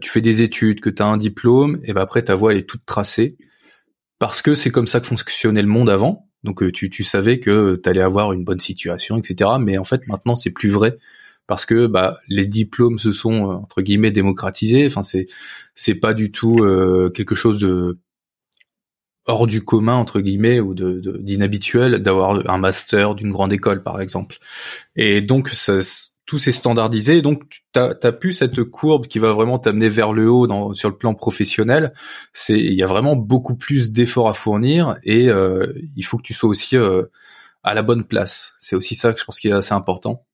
tu 0.00 0.10
fais 0.10 0.20
des 0.20 0.42
études, 0.42 0.80
que 0.80 0.90
tu 0.90 1.02
as 1.02 1.06
un 1.06 1.16
diplôme, 1.16 1.80
et 1.84 1.92
ben 1.92 2.02
après 2.02 2.22
ta 2.22 2.34
voie 2.34 2.54
est 2.54 2.68
toute 2.68 2.84
tracée 2.84 3.36
parce 4.18 4.42
que 4.42 4.54
c'est 4.54 4.70
comme 4.70 4.86
ça 4.86 5.00
que 5.00 5.06
fonctionnait 5.06 5.62
le 5.62 5.68
monde 5.68 5.90
avant. 5.90 6.28
Donc 6.44 6.62
euh, 6.62 6.72
tu, 6.72 6.90
tu 6.90 7.04
savais 7.04 7.40
que 7.40 7.80
tu 7.82 7.88
allais 7.88 8.00
avoir 8.00 8.32
une 8.32 8.44
bonne 8.44 8.60
situation, 8.60 9.16
etc. 9.16 9.50
Mais 9.60 9.78
en 9.78 9.84
fait 9.84 10.06
maintenant 10.08 10.36
c'est 10.36 10.50
plus 10.50 10.70
vrai 10.70 10.98
parce 11.46 11.66
que 11.66 11.86
bah, 11.86 12.18
les 12.28 12.46
diplômes 12.46 12.98
se 12.98 13.12
sont 13.12 13.50
euh, 13.50 13.54
entre 13.54 13.82
guillemets 13.82 14.10
démocratisés. 14.10 14.86
Enfin 14.86 15.02
c'est 15.02 15.26
c'est 15.74 15.94
pas 15.94 16.14
du 16.14 16.32
tout 16.32 16.64
euh, 16.64 17.10
quelque 17.10 17.34
chose 17.34 17.58
de 17.58 17.98
hors 19.26 19.46
du 19.46 19.64
commun 19.64 19.94
entre 19.94 20.20
guillemets 20.20 20.60
ou 20.60 20.74
de 20.74 21.00
d'inhabituel 21.20 22.00
d'avoir 22.00 22.50
un 22.50 22.58
master 22.58 23.14
d'une 23.14 23.30
grande 23.30 23.52
école 23.52 23.82
par 23.82 24.00
exemple. 24.00 24.38
Et 24.96 25.20
donc 25.20 25.48
ça 25.50 25.80
tout 26.26 26.38
s'est 26.38 26.52
standardisé. 26.52 27.22
Donc, 27.22 27.42
tu 27.72 27.80
as, 27.80 28.12
plus 28.12 28.32
cette 28.32 28.62
courbe 28.64 29.06
qui 29.06 29.18
va 29.18 29.32
vraiment 29.32 29.58
t'amener 29.58 29.88
vers 29.88 30.12
le 30.12 30.30
haut 30.30 30.74
sur 30.74 30.88
le 30.88 30.96
plan 30.96 31.14
professionnel. 31.14 31.92
C'est 32.32 32.58
il 32.58 32.74
y 32.74 32.82
a 32.82 32.86
vraiment 32.86 33.16
beaucoup 33.16 33.56
plus 33.56 33.92
d'efforts 33.92 34.28
à 34.28 34.34
fournir 34.34 34.98
et 35.02 35.28
euh, 35.28 35.72
il 35.96 36.04
faut 36.04 36.16
que 36.16 36.22
tu 36.22 36.34
sois 36.34 36.48
aussi 36.48 36.76
euh, 36.76 37.04
à 37.62 37.74
la 37.74 37.82
bonne 37.82 38.04
place. 38.04 38.54
C'est 38.60 38.76
aussi 38.76 38.94
ça 38.94 39.12
que 39.12 39.20
je 39.20 39.24
pense 39.24 39.40
qui 39.40 39.48
est 39.48 39.52
assez 39.52 39.74
important. 39.74 40.24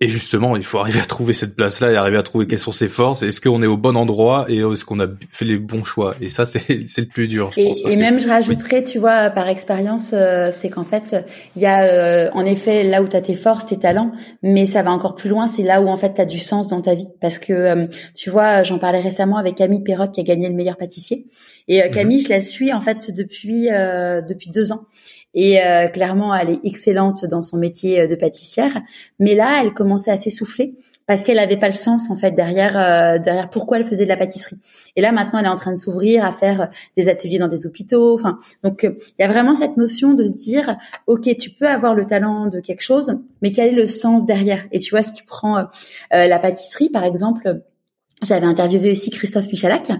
Et 0.00 0.06
justement, 0.06 0.54
il 0.54 0.62
faut 0.62 0.78
arriver 0.78 1.00
à 1.00 1.04
trouver 1.04 1.34
cette 1.34 1.56
place-là 1.56 1.90
et 1.90 1.96
arriver 1.96 2.18
à 2.18 2.22
trouver 2.22 2.46
quelles 2.46 2.60
sont 2.60 2.70
ses 2.70 2.86
forces. 2.86 3.24
Est-ce 3.24 3.40
qu'on 3.40 3.62
est 3.62 3.66
au 3.66 3.76
bon 3.76 3.96
endroit 3.96 4.46
et 4.48 4.58
est-ce 4.58 4.84
qu'on 4.84 5.00
a 5.00 5.08
fait 5.28 5.44
les 5.44 5.56
bons 5.56 5.82
choix? 5.82 6.14
Et 6.20 6.28
ça, 6.28 6.46
c'est 6.46 6.68
le 6.68 7.06
plus 7.06 7.26
dur, 7.26 7.50
je 7.52 7.60
et, 7.60 7.64
pense. 7.64 7.92
et 7.92 7.96
même, 7.96 8.20
je 8.20 8.28
rajouterais, 8.28 8.84
tu 8.84 9.00
vois, 9.00 9.30
par 9.30 9.48
expérience, 9.48 10.12
euh, 10.14 10.50
c'est 10.52 10.70
qu'en 10.70 10.84
fait, 10.84 11.16
il 11.56 11.62
y 11.62 11.66
a 11.66 11.82
euh, 11.82 12.30
en 12.32 12.44
effet 12.44 12.84
là 12.84 13.02
où 13.02 13.08
tu 13.08 13.16
as 13.16 13.22
tes 13.22 13.34
forces, 13.34 13.66
tes 13.66 13.76
talents, 13.76 14.12
mais 14.40 14.66
ça 14.66 14.82
va 14.82 14.92
encore 14.92 15.16
plus 15.16 15.30
loin. 15.30 15.48
C'est 15.48 15.64
là 15.64 15.82
où 15.82 15.88
en 15.88 15.96
fait 15.96 16.14
tu 16.14 16.20
as 16.20 16.26
du 16.26 16.38
sens 16.38 16.68
dans 16.68 16.80
ta 16.80 16.94
vie. 16.94 17.08
Parce 17.20 17.40
que, 17.40 17.52
euh, 17.52 17.86
tu 18.14 18.30
vois, 18.30 18.62
j'en 18.62 18.78
parlais 18.78 19.00
récemment 19.00 19.36
avec 19.36 19.56
Camille 19.56 19.82
Perrotte 19.82 20.12
qui 20.12 20.20
a 20.20 20.24
gagné 20.24 20.48
le 20.48 20.54
meilleur 20.54 20.76
pâtissier. 20.76 21.26
Et 21.66 21.82
mhm. 21.82 21.90
Camille, 21.90 22.20
je 22.20 22.28
la 22.28 22.40
suis 22.40 22.72
en 22.72 22.80
fait 22.80 23.10
depuis 23.10 23.66
depuis 23.66 24.50
deux 24.50 24.70
ans. 24.70 24.86
Et 25.34 25.62
euh, 25.62 25.88
clairement, 25.88 26.34
elle 26.34 26.50
est 26.50 26.60
excellente 26.64 27.24
dans 27.26 27.42
son 27.42 27.58
métier 27.58 28.00
euh, 28.00 28.06
de 28.06 28.14
pâtissière. 28.14 28.80
Mais 29.18 29.34
là, 29.34 29.60
elle 29.62 29.72
commençait 29.72 30.10
à 30.10 30.16
s'essouffler 30.16 30.74
parce 31.06 31.22
qu'elle 31.22 31.36
n'avait 31.36 31.56
pas 31.56 31.68
le 31.68 31.72
sens 31.72 32.10
en 32.10 32.16
fait 32.16 32.32
derrière 32.32 32.76
euh, 32.76 33.18
derrière 33.18 33.48
pourquoi 33.48 33.78
elle 33.78 33.84
faisait 33.84 34.04
de 34.04 34.10
la 34.10 34.16
pâtisserie. 34.18 34.58
Et 34.94 35.00
là 35.00 35.10
maintenant 35.10 35.38
elle 35.38 35.46
est 35.46 35.48
en 35.48 35.56
train 35.56 35.72
de 35.72 35.78
s'ouvrir 35.78 36.22
à 36.22 36.32
faire 36.32 36.68
des 36.98 37.08
ateliers 37.08 37.38
dans 37.38 37.48
des 37.48 37.66
hôpitaux. 37.66 38.12
Enfin 38.12 38.38
donc 38.62 38.82
il 38.82 38.98
y 39.18 39.22
a 39.22 39.28
vraiment 39.28 39.54
cette 39.54 39.78
notion 39.78 40.12
de 40.12 40.26
se 40.26 40.34
dire 40.34 40.76
ok 41.06 41.34
tu 41.38 41.48
peux 41.48 41.66
avoir 41.66 41.94
le 41.94 42.04
talent 42.04 42.48
de 42.48 42.60
quelque 42.60 42.82
chose, 42.82 43.18
mais 43.40 43.52
quel 43.52 43.68
est 43.68 43.76
le 43.76 43.86
sens 43.86 44.26
derrière? 44.26 44.66
Et 44.70 44.80
tu 44.80 44.90
vois 44.90 45.02
si 45.02 45.14
tu 45.14 45.24
prends 45.24 45.64
la 46.10 46.38
pâtisserie 46.38 46.90
par 46.90 47.04
exemple 47.04 47.62
j'avais 48.22 48.46
interviewé 48.46 48.90
aussi 48.90 49.10
Christophe 49.10 49.46
Michalak 49.46 49.92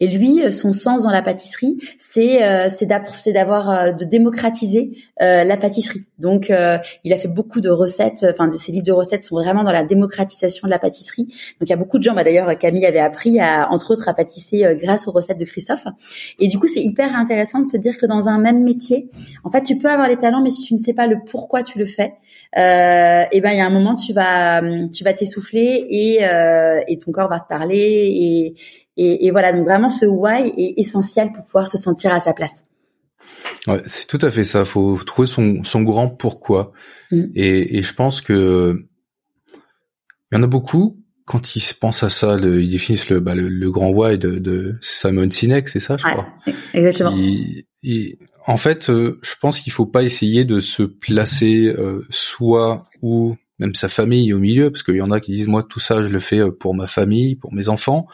et 0.00 0.08
lui, 0.08 0.42
euh, 0.42 0.50
son 0.50 0.72
sens 0.72 1.02
dans 1.02 1.10
la 1.10 1.20
pâtisserie, 1.20 1.74
c'est 1.98 2.42
euh, 2.42 2.68
c'est 2.70 2.86
d'avoir 3.32 3.70
euh, 3.70 3.92
de 3.92 4.04
démocratiser 4.04 4.92
la 5.18 5.56
pâtisserie. 5.56 6.04
Donc, 6.18 6.50
il 7.04 7.12
a 7.12 7.16
fait 7.16 7.28
beaucoup 7.28 7.60
de 7.60 7.70
recettes. 7.70 8.26
Enfin, 8.28 8.50
ses 8.50 8.70
livres 8.70 8.84
de 8.84 8.92
recettes 8.92 9.24
sont 9.24 9.36
vraiment 9.36 9.64
dans 9.64 9.72
la 9.72 9.82
démocratisation 9.82 10.66
de 10.66 10.70
la 10.70 10.78
pâtisserie. 10.78 11.24
Donc, 11.24 11.62
il 11.62 11.70
y 11.70 11.72
a 11.72 11.76
beaucoup 11.76 11.98
de 11.98 12.02
gens. 12.02 12.14
Bah, 12.14 12.22
D'ailleurs, 12.22 12.56
Camille 12.58 12.84
avait 12.84 13.00
appris, 13.00 13.40
à, 13.40 13.70
entre 13.70 13.92
autres, 13.92 14.08
à 14.08 14.14
pâtisser 14.14 14.76
grâce 14.78 15.08
aux 15.08 15.12
recettes 15.12 15.38
de 15.38 15.44
Christophe. 15.46 15.86
Et 16.38 16.48
du 16.48 16.58
coup, 16.58 16.66
c'est 16.68 16.82
hyper 16.82 17.14
intéressant 17.16 17.60
de 17.60 17.64
se 17.64 17.78
dire 17.78 17.96
que 17.96 18.04
dans 18.04 18.28
un 18.28 18.38
même 18.38 18.62
métier, 18.62 19.08
en 19.42 19.48
fait, 19.48 19.62
tu 19.62 19.78
peux 19.78 19.88
avoir 19.88 20.08
les 20.08 20.16
talents, 20.16 20.42
mais 20.42 20.50
si 20.50 20.62
tu 20.62 20.74
ne 20.74 20.78
sais 20.78 20.92
pas 20.92 21.06
le 21.06 21.16
pourquoi 21.26 21.62
tu 21.62 21.78
le 21.78 21.86
fais, 21.86 22.12
euh, 22.58 23.24
et 23.32 23.40
ben 23.40 23.50
il 23.50 23.58
y 23.58 23.60
a 23.60 23.66
un 23.66 23.70
moment 23.70 23.94
tu 23.94 24.12
vas 24.12 24.62
tu 24.92 25.02
vas 25.04 25.12
t'essouffler 25.12 25.86
et 25.90 26.20
et 26.88 26.98
ton 26.98 27.10
corps 27.12 27.28
va 27.28 27.40
te 27.40 27.48
parler 27.48 27.65
et, 27.74 28.54
et, 28.96 29.30
voilà. 29.30 29.52
Donc 29.52 29.64
vraiment, 29.64 29.88
ce 29.88 30.06
why 30.06 30.52
est 30.56 30.74
essentiel 30.78 31.32
pour 31.32 31.44
pouvoir 31.44 31.66
se 31.66 31.76
sentir 31.76 32.12
à 32.12 32.20
sa 32.20 32.32
place. 32.32 32.66
Ouais, 33.66 33.82
c'est 33.86 34.06
tout 34.06 34.18
à 34.22 34.30
fait 34.30 34.44
ça. 34.44 34.64
Faut 34.64 34.96
trouver 35.04 35.26
son, 35.26 35.64
son 35.64 35.82
grand 35.82 36.08
pourquoi. 36.08 36.72
Mm. 37.10 37.24
Et, 37.34 37.78
et 37.78 37.82
je 37.82 37.94
pense 37.94 38.20
que 38.20 38.86
il 40.32 40.36
y 40.36 40.38
en 40.38 40.42
a 40.42 40.48
beaucoup 40.48 40.98
quand 41.26 41.56
ils 41.56 41.60
se 41.60 41.74
pensent 41.74 42.04
à 42.04 42.08
ça, 42.08 42.36
le, 42.36 42.62
ils 42.62 42.70
définissent 42.70 43.10
le, 43.10 43.20
bah, 43.20 43.34
le, 43.34 43.70
grand 43.70 43.90
why 43.90 44.16
de, 44.16 44.38
de 44.38 44.76
Simon 44.80 45.28
Sinek, 45.30 45.68
c'est 45.68 45.80
ça, 45.80 45.96
je 45.96 46.04
crois. 46.04 46.28
Exactement. 46.72 47.14
en 48.46 48.56
fait, 48.56 48.88
euh, 48.88 49.18
je 49.22 49.34
pense 49.40 49.60
qu'il 49.60 49.72
faut 49.72 49.86
pas 49.86 50.04
essayer 50.04 50.44
de 50.44 50.60
se 50.60 50.84
placer 50.84 51.66
euh, 51.66 52.06
soit 52.10 52.88
ou 53.02 53.36
même 53.58 53.74
sa 53.74 53.88
famille 53.88 54.32
au 54.32 54.38
milieu, 54.38 54.70
parce 54.70 54.82
qu'il 54.82 54.96
y 54.96 55.02
en 55.02 55.10
a 55.10 55.20
qui 55.20 55.32
disent 55.32 55.48
moi 55.48 55.62
tout 55.62 55.80
ça 55.80 56.02
je 56.02 56.08
le 56.08 56.20
fais 56.20 56.38
euh, 56.38 56.50
pour 56.50 56.74
ma 56.74 56.86
famille, 56.86 57.36
pour 57.36 57.52
mes 57.52 57.68
enfants, 57.68 58.06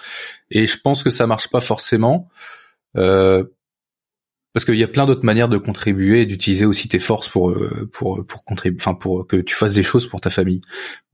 et 0.51 0.67
je 0.67 0.79
pense 0.79 1.03
que 1.03 1.11
ça 1.11 1.27
marche 1.27 1.49
pas 1.49 1.61
forcément, 1.61 2.29
euh, 2.97 3.45
parce 4.53 4.67
qu'il 4.67 4.77
y 4.77 4.83
a 4.83 4.89
plein 4.89 5.07
d'autres 5.07 5.25
manières 5.25 5.49
de 5.49 5.57
contribuer 5.57 6.21
et 6.23 6.27
d'utiliser 6.27 6.67
aussi 6.67 6.87
tes 6.87 6.99
forces 6.99 7.29
pour 7.29 7.51
euh, 7.51 7.89
pour 7.93 8.25
pour 8.27 8.45
contribuer, 8.45 8.79
enfin 8.81 8.95
pour 8.95 9.27
que 9.27 9.37
tu 9.37 9.55
fasses 9.55 9.75
des 9.75 9.83
choses 9.83 10.07
pour 10.07 10.21
ta 10.21 10.29
famille. 10.31 10.61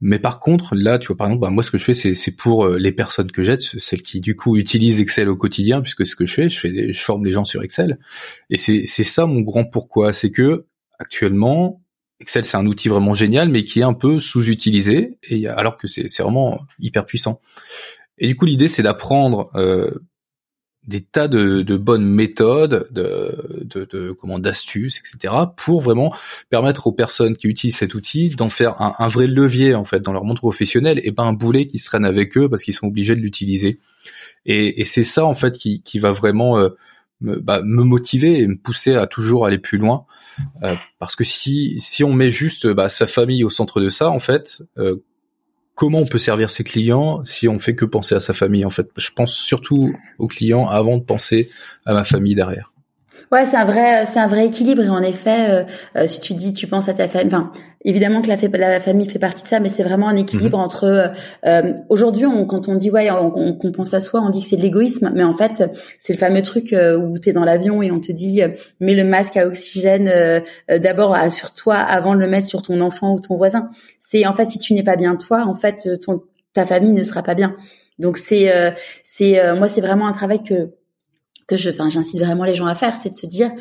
Mais 0.01 0.19
par 0.19 0.39
contre 0.41 0.75
là, 0.75 0.99
tu 0.99 1.07
vois 1.07 1.17
par 1.17 1.27
exemple, 1.27 1.41
bah, 1.41 1.49
moi 1.49 1.63
ce 1.63 1.71
que 1.71 1.77
je 1.77 1.85
fais 1.85 1.93
c'est 1.93 2.15
c'est 2.15 2.35
pour 2.35 2.67
les 2.67 2.91
personnes 2.91 3.31
que 3.31 3.43
j'aide, 3.43 3.61
celles 3.61 4.03
qui 4.03 4.19
du 4.19 4.35
coup 4.35 4.57
utilisent 4.57 4.99
Excel 4.99 5.29
au 5.29 5.37
quotidien, 5.37 5.81
puisque 5.81 6.05
ce 6.05 6.15
que 6.15 6.25
je 6.25 6.33
fais, 6.33 6.49
je 6.49 6.59
fais 6.59 6.93
je 6.93 7.01
forme 7.01 7.25
les 7.25 7.33
gens 7.33 7.45
sur 7.45 7.63
Excel, 7.63 7.97
et 8.49 8.57
c'est 8.57 8.85
c'est 8.85 9.05
ça 9.05 9.25
mon 9.25 9.41
grand 9.41 9.65
pourquoi, 9.65 10.11
c'est 10.13 10.31
que 10.31 10.65
actuellement 10.99 11.78
Excel, 12.19 12.43
c'est 12.45 12.57
un 12.57 12.65
outil 12.65 12.89
vraiment 12.89 13.13
génial, 13.13 13.49
mais 13.49 13.63
qui 13.63 13.79
est 13.79 13.83
un 13.83 13.93
peu 13.93 14.19
sous-utilisé, 14.19 15.17
et 15.29 15.47
alors 15.47 15.77
que 15.77 15.87
c'est 15.87 16.09
vraiment 16.21 16.59
hyper 16.79 17.05
puissant. 17.05 17.39
Et 18.17 18.27
du 18.27 18.35
coup, 18.35 18.45
l'idée, 18.45 18.67
c'est 18.67 18.83
d'apprendre 18.83 19.49
euh, 19.55 19.89
des 20.85 21.01
tas 21.01 21.27
de, 21.27 21.77
bonnes 21.77 22.03
méthodes, 22.03 22.87
de, 22.91 23.63
de, 23.63 23.85
de 23.85 24.11
comment 24.11 24.39
d'astuces, 24.39 24.99
etc., 24.99 25.33
pour 25.55 25.81
vraiment 25.81 26.13
permettre 26.49 26.87
aux 26.87 26.91
personnes 26.91 27.37
qui 27.37 27.47
utilisent 27.47 27.77
cet 27.77 27.93
outil 27.93 28.29
d'en 28.31 28.49
faire 28.49 28.81
un, 28.81 28.95
un, 28.97 29.07
vrai 29.07 29.27
levier 29.27 29.75
en 29.75 29.85
fait 29.85 30.01
dans 30.01 30.11
leur 30.11 30.25
monde 30.25 30.39
professionnel, 30.39 30.99
et 31.03 31.11
pas 31.11 31.23
un 31.23 31.33
boulet 31.33 31.67
qui 31.67 31.79
se 31.79 31.85
traîne 31.85 32.05
avec 32.05 32.37
eux 32.37 32.49
parce 32.49 32.63
qu'ils 32.63 32.73
sont 32.73 32.87
obligés 32.87 33.15
de 33.15 33.21
l'utiliser. 33.21 33.79
Et, 34.45 34.81
et 34.81 34.85
c'est 34.85 35.03
ça 35.03 35.25
en 35.25 35.33
fait 35.33 35.57
qui, 35.57 35.81
qui 35.83 35.99
va 35.99 36.11
vraiment 36.11 36.57
euh, 36.57 36.69
me, 37.21 37.37
bah, 37.39 37.61
me 37.63 37.83
motiver 37.83 38.39
et 38.39 38.47
me 38.47 38.57
pousser 38.57 38.95
à 38.95 39.07
toujours 39.07 39.45
aller 39.45 39.57
plus 39.57 39.77
loin. 39.77 40.05
Euh, 40.63 40.75
parce 40.99 41.15
que 41.15 41.23
si 41.23 41.79
si 41.79 42.03
on 42.03 42.13
met 42.13 42.29
juste 42.31 42.67
bah, 42.67 42.89
sa 42.89 43.07
famille 43.07 43.43
au 43.43 43.49
centre 43.49 43.81
de 43.81 43.89
ça, 43.89 44.09
en 44.09 44.19
fait, 44.19 44.61
euh, 44.77 45.03
comment 45.75 45.99
on 45.99 46.05
peut 46.05 46.17
servir 46.17 46.49
ses 46.49 46.63
clients 46.63 47.23
si 47.23 47.47
on 47.47 47.59
fait 47.59 47.75
que 47.75 47.85
penser 47.85 48.15
à 48.15 48.19
sa 48.19 48.33
famille 48.33 48.65
En 48.65 48.69
fait, 48.69 48.89
je 48.97 49.11
pense 49.11 49.33
surtout 49.33 49.95
aux 50.17 50.27
clients 50.27 50.67
avant 50.67 50.97
de 50.97 51.03
penser 51.03 51.49
à 51.85 51.93
ma 51.93 52.03
famille 52.03 52.35
derrière. 52.35 52.73
Ouais, 53.31 53.45
c'est 53.45 53.57
un 53.57 53.65
vrai, 53.65 54.05
c'est 54.05 54.19
un 54.19 54.27
vrai 54.27 54.47
équilibre. 54.47 54.81
Et 54.81 54.89
en 54.89 55.03
effet, 55.03 55.49
euh, 55.51 55.63
euh, 55.95 56.07
si 56.07 56.19
tu 56.19 56.33
dis, 56.33 56.53
tu 56.53 56.67
penses 56.67 56.89
à 56.89 56.93
ta 56.93 57.07
famille. 57.07 57.27
Enfin, 57.27 57.51
évidemment 57.85 58.21
que 58.21 58.27
la, 58.27 58.35
la, 58.35 58.79
famille 58.79 59.07
fait 59.07 59.19
partie 59.19 59.43
de 59.43 59.47
ça, 59.47 59.59
mais 59.59 59.69
c'est 59.69 59.83
vraiment 59.83 60.07
un 60.07 60.15
équilibre 60.15 60.57
mhm. 60.57 60.63
entre. 60.63 61.11
Euh, 61.45 61.73
aujourd'hui, 61.89 62.25
on, 62.25 62.45
quand 62.45 62.67
on 62.67 62.75
dit 62.75 62.91
ouais, 62.91 63.09
on, 63.11 63.57
pense 63.71 63.93
à 63.93 64.01
soi, 64.01 64.21
on 64.21 64.29
dit 64.29 64.41
que 64.41 64.47
c'est 64.47 64.57
de 64.57 64.61
l'égoïsme, 64.61 65.11
mais 65.13 65.23
en 65.23 65.33
fait, 65.33 65.63
c'est 65.97 66.13
le 66.13 66.19
fameux 66.19 66.41
truc 66.41 66.73
où 66.73 67.19
tu 67.19 67.29
es 67.29 67.33
dans 67.33 67.43
l'avion 67.43 67.81
et 67.81 67.91
on 67.91 67.99
te 67.99 68.11
dit 68.11 68.41
mets 68.79 68.95
le 68.95 69.03
masque 69.03 69.37
à 69.37 69.47
oxygène 69.47 70.11
d'abord 70.69 71.15
sur 71.31 71.53
toi 71.53 71.75
avant 71.75 72.15
de 72.15 72.19
le 72.19 72.27
mettre 72.27 72.47
sur 72.47 72.61
ton 72.61 72.81
enfant 72.81 73.13
ou 73.13 73.19
ton 73.19 73.37
voisin. 73.37 73.69
C'est 73.99 74.25
en 74.25 74.33
fait, 74.33 74.47
si 74.47 74.57
tu 74.59 74.73
n'es 74.73 74.83
pas 74.83 74.95
bien 74.95 75.15
toi, 75.15 75.45
en 75.45 75.55
fait, 75.55 75.89
ton 76.01 76.23
ta 76.53 76.65
famille 76.65 76.93
ne 76.93 77.03
sera 77.03 77.23
pas 77.23 77.35
bien. 77.35 77.55
Donc 77.99 78.17
c'est 78.17 78.51
c'est 79.03 79.53
moi 79.55 79.67
c'est 79.67 79.81
vraiment 79.81 80.07
un 80.07 80.13
travail 80.13 80.43
que 80.43 80.71
que 81.49 81.57
je, 81.57 81.69
enfin, 81.69 81.89
j'incite 81.89 82.19
vraiment 82.19 82.43
les 82.43 82.53
gens 82.53 82.67
à 82.67 82.75
faire, 82.75 82.95
c'est 82.95 83.09
de 83.09 83.15
se 83.15 83.25
dire, 83.25 83.51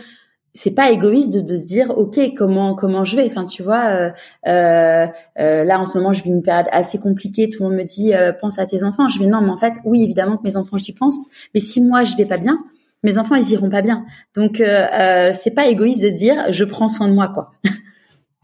c'est 0.55 0.75
pas 0.75 0.91
égoïste 0.91 1.33
de, 1.33 1.41
de, 1.41 1.57
se 1.57 1.67
dire, 1.67 1.91
ok, 1.97 2.19
comment 2.37 2.75
comment 2.75 3.05
je 3.05 3.17
vais? 3.17 3.27
Enfin, 3.27 3.45
tu 3.45 3.63
vois, 3.63 3.87
euh, 3.87 4.11
euh, 4.47 5.07
euh, 5.39 5.65
là 5.65 5.79
en 5.79 5.85
ce 5.85 5.97
moment, 5.97 6.13
je 6.13 6.23
vis 6.23 6.31
une 6.31 6.43
période 6.43 6.67
assez 6.73 6.99
compliquée. 6.99 7.49
Tout 7.49 7.63
le 7.63 7.69
monde 7.69 7.79
me 7.79 7.85
dit, 7.85 8.15
euh, 8.15 8.33
pense 8.33 8.59
à 8.59 8.67
tes 8.67 8.83
enfants. 8.83 9.09
Je 9.09 9.19
vais 9.19 9.27
non, 9.27 9.41
mais 9.41 9.51
en 9.51 9.57
fait, 9.57 9.75
oui, 9.85 10.03
évidemment 10.03 10.37
que 10.37 10.43
mes 10.45 10.57
enfants, 10.57 10.77
j'y 10.77 10.93
pense. 10.93 11.17
Mais 11.55 11.61
si 11.61 11.81
moi 11.81 12.05
je 12.05 12.17
vais 12.17 12.27
pas 12.27 12.39
bien, 12.39 12.59
mes 13.05 13.19
enfants 13.19 13.37
ils 13.37 13.51
iront 13.51 13.71
pas 13.71 13.83
bien. 13.83 14.05
Donc 14.35 14.61
euh, 14.61 15.31
c'est 15.35 15.55
pas 15.55 15.69
égoïste 15.69 16.03
de 16.03 16.11
se 16.11 16.19
dire, 16.19 16.45
je 16.51 16.65
prends 16.65 16.89
soin 16.89 17.09
de 17.09 17.15
moi, 17.15 17.29
quoi. 17.29 17.53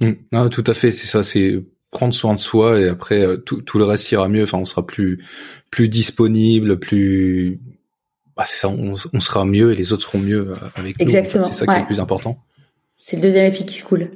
Mmh. 0.00 0.48
tout 0.50 0.64
à 0.66 0.74
fait, 0.74 0.90
c'est 0.90 1.06
ça. 1.06 1.22
C'est 1.22 1.64
prendre 1.92 2.12
soin 2.12 2.34
de 2.34 2.40
soi 2.40 2.80
et 2.80 2.88
après 2.88 3.24
tout, 3.46 3.62
tout 3.62 3.78
le 3.78 3.84
reste 3.84 4.10
ira 4.10 4.28
mieux. 4.28 4.42
Enfin, 4.42 4.58
on 4.58 4.64
sera 4.64 4.84
plus 4.84 5.22
plus 5.70 5.88
disponible, 5.88 6.80
plus 6.80 7.60
bah 8.36 8.44
c'est 8.46 8.58
ça, 8.58 8.68
on, 8.68 8.96
sera 9.20 9.44
mieux 9.44 9.72
et 9.72 9.76
les 9.76 9.92
autres 9.92 10.02
seront 10.02 10.18
mieux 10.18 10.50
euh, 10.50 10.54
avec 10.74 11.00
exactement. 11.00 11.46
nous. 11.46 11.52
c'est 11.52 11.64
ça 11.64 11.66
qui 11.66 11.72
est 11.72 11.80
le 11.80 11.86
plus 11.86 12.00
important. 12.00 12.38
C'est 12.96 13.16
le 13.16 13.22
deuxième 13.22 13.46
effet 13.46 13.64
qui 13.64 13.74
se 13.74 13.84
coule. 13.84 14.10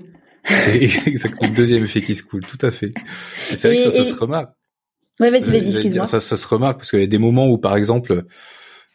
C'est 0.44 0.82
exactement 1.06 1.48
le 1.48 1.54
deuxième 1.54 1.84
effet 1.84 2.02
qui 2.02 2.16
se 2.16 2.22
coule, 2.22 2.42
tout 2.42 2.66
à 2.66 2.70
fait. 2.70 2.92
C'est 3.54 3.68
vrai 3.68 3.84
que 3.84 3.90
ça, 3.90 4.04
ça 4.04 4.04
se 4.04 4.14
remarque. 4.14 4.50
Ouais, 5.20 5.30
vas-y, 5.30 5.50
vas-y, 5.50 5.68
excuse-moi. 5.68 6.06
Ça, 6.06 6.20
ça 6.20 6.36
se 6.36 6.46
remarque 6.46 6.78
parce 6.78 6.90
qu'il 6.90 7.00
y 7.00 7.04
a 7.04 7.08
des 7.08 7.18
moments 7.18 7.48
où, 7.48 7.58
par 7.58 7.76
exemple, 7.76 8.24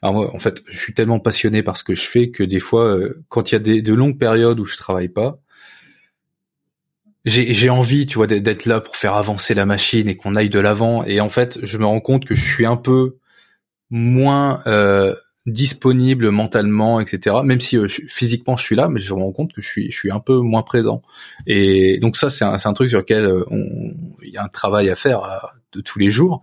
alors 0.02 0.14
moi, 0.14 0.36
en 0.36 0.40
fait, 0.40 0.62
je 0.70 0.78
suis 0.78 0.94
tellement 0.94 1.20
passionné 1.20 1.64
par 1.64 1.78
ce 1.78 1.84
que 1.84 1.96
je 1.96 2.06
fais 2.06 2.30
que 2.30 2.44
des 2.44 2.60
fois, 2.60 2.86
euh, 2.86 3.24
quand 3.30 3.52
il 3.52 3.56
y 3.56 3.58
a 3.58 3.60
des, 3.60 3.82
de 3.82 3.94
longues 3.94 4.20
périodes 4.20 4.60
où 4.60 4.66
je 4.66 4.76
travaille 4.76 5.08
pas, 5.08 5.40
j'ai 7.26 7.70
envie, 7.70 8.06
tu 8.06 8.16
vois, 8.16 8.28
d'être 8.28 8.66
là 8.66 8.82
pour 8.82 8.98
faire 8.98 9.14
avancer 9.14 9.54
la 9.54 9.66
machine 9.66 10.10
et 10.10 10.18
qu'on 10.18 10.36
aille 10.36 10.50
de 10.50 10.60
l'avant. 10.60 11.06
Et 11.06 11.22
en 11.22 11.30
fait, 11.30 11.58
je 11.64 11.78
me 11.78 11.86
rends 11.86 12.02
compte 12.02 12.26
que 12.26 12.36
je 12.36 12.44
suis 12.44 12.66
un 12.66 12.76
peu 12.76 13.16
moins 13.94 14.60
euh, 14.66 15.14
disponible 15.46 16.32
mentalement, 16.32 17.00
etc. 17.00 17.38
Même 17.44 17.60
si 17.60 17.78
euh, 17.78 17.88
physiquement 17.88 18.56
je 18.56 18.64
suis 18.64 18.76
là, 18.76 18.90
mais 18.90 19.00
je 19.00 19.14
me 19.14 19.20
rends 19.20 19.32
compte 19.32 19.54
que 19.54 19.62
je 19.62 19.68
suis, 19.68 19.92
je 19.92 19.96
suis 19.96 20.12
un 20.12 20.20
peu 20.20 20.38
moins 20.40 20.64
présent. 20.64 21.02
Et 21.46 22.00
donc 22.00 22.18
ça, 22.18 22.30
c'est 22.30 22.44
un, 22.44 22.56
un, 22.64 22.74
truc 22.74 22.90
sur 22.90 23.00
lequel 23.00 23.26
euh, 23.26 23.46
il 24.24 24.32
y 24.32 24.38
a 24.38 24.44
un 24.44 24.48
travail 24.48 24.90
à 24.90 24.96
faire 24.96 25.24
euh, 25.24 25.38
de 25.74 25.82
tous 25.82 26.00
les 26.00 26.10
jours. 26.10 26.42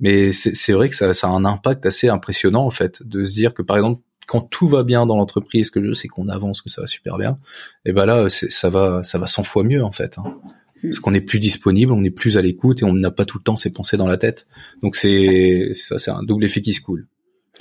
Mais 0.00 0.32
c'est 0.32 0.72
vrai 0.72 0.88
que 0.88 0.96
ça, 0.96 1.14
ça 1.14 1.28
a 1.28 1.30
un 1.30 1.44
impact 1.44 1.86
assez 1.86 2.08
impressionnant 2.08 2.64
en 2.64 2.70
fait, 2.70 3.02
de 3.04 3.24
se 3.24 3.34
dire 3.34 3.54
que 3.54 3.62
par 3.62 3.76
exemple 3.76 4.02
quand 4.26 4.40
tout 4.40 4.68
va 4.68 4.82
bien 4.82 5.04
dans 5.06 5.16
l'entreprise, 5.16 5.70
que 5.70 5.84
je 5.84 5.92
sais 5.92 6.08
qu'on 6.08 6.28
avance, 6.28 6.62
que 6.62 6.70
ça 6.70 6.80
va 6.80 6.86
super 6.86 7.18
bien, 7.18 7.38
et 7.84 7.92
ben 7.92 8.06
là, 8.06 8.28
ça 8.28 8.70
va, 8.70 9.04
ça 9.04 9.18
va 9.18 9.26
100 9.26 9.42
fois 9.42 9.62
mieux 9.62 9.84
en 9.84 9.92
fait. 9.92 10.16
Hein 10.18 10.40
parce 10.82 10.98
qu'on 10.98 11.14
est 11.14 11.20
plus 11.20 11.38
disponible, 11.38 11.92
on 11.92 12.02
est 12.04 12.10
plus 12.10 12.36
à 12.36 12.42
l'écoute 12.42 12.82
et 12.82 12.84
on 12.84 12.92
n'a 12.92 13.10
pas 13.10 13.24
tout 13.24 13.38
le 13.38 13.42
temps 13.44 13.56
ses 13.56 13.72
pensées 13.72 13.96
dans 13.96 14.06
la 14.06 14.16
tête. 14.16 14.46
Donc 14.82 14.96
c'est 14.96 15.72
ça, 15.74 15.98
c'est 15.98 16.10
un 16.10 16.22
double 16.22 16.44
effet 16.44 16.60
qui 16.60 16.72
se 16.72 16.80
coule. 16.80 17.06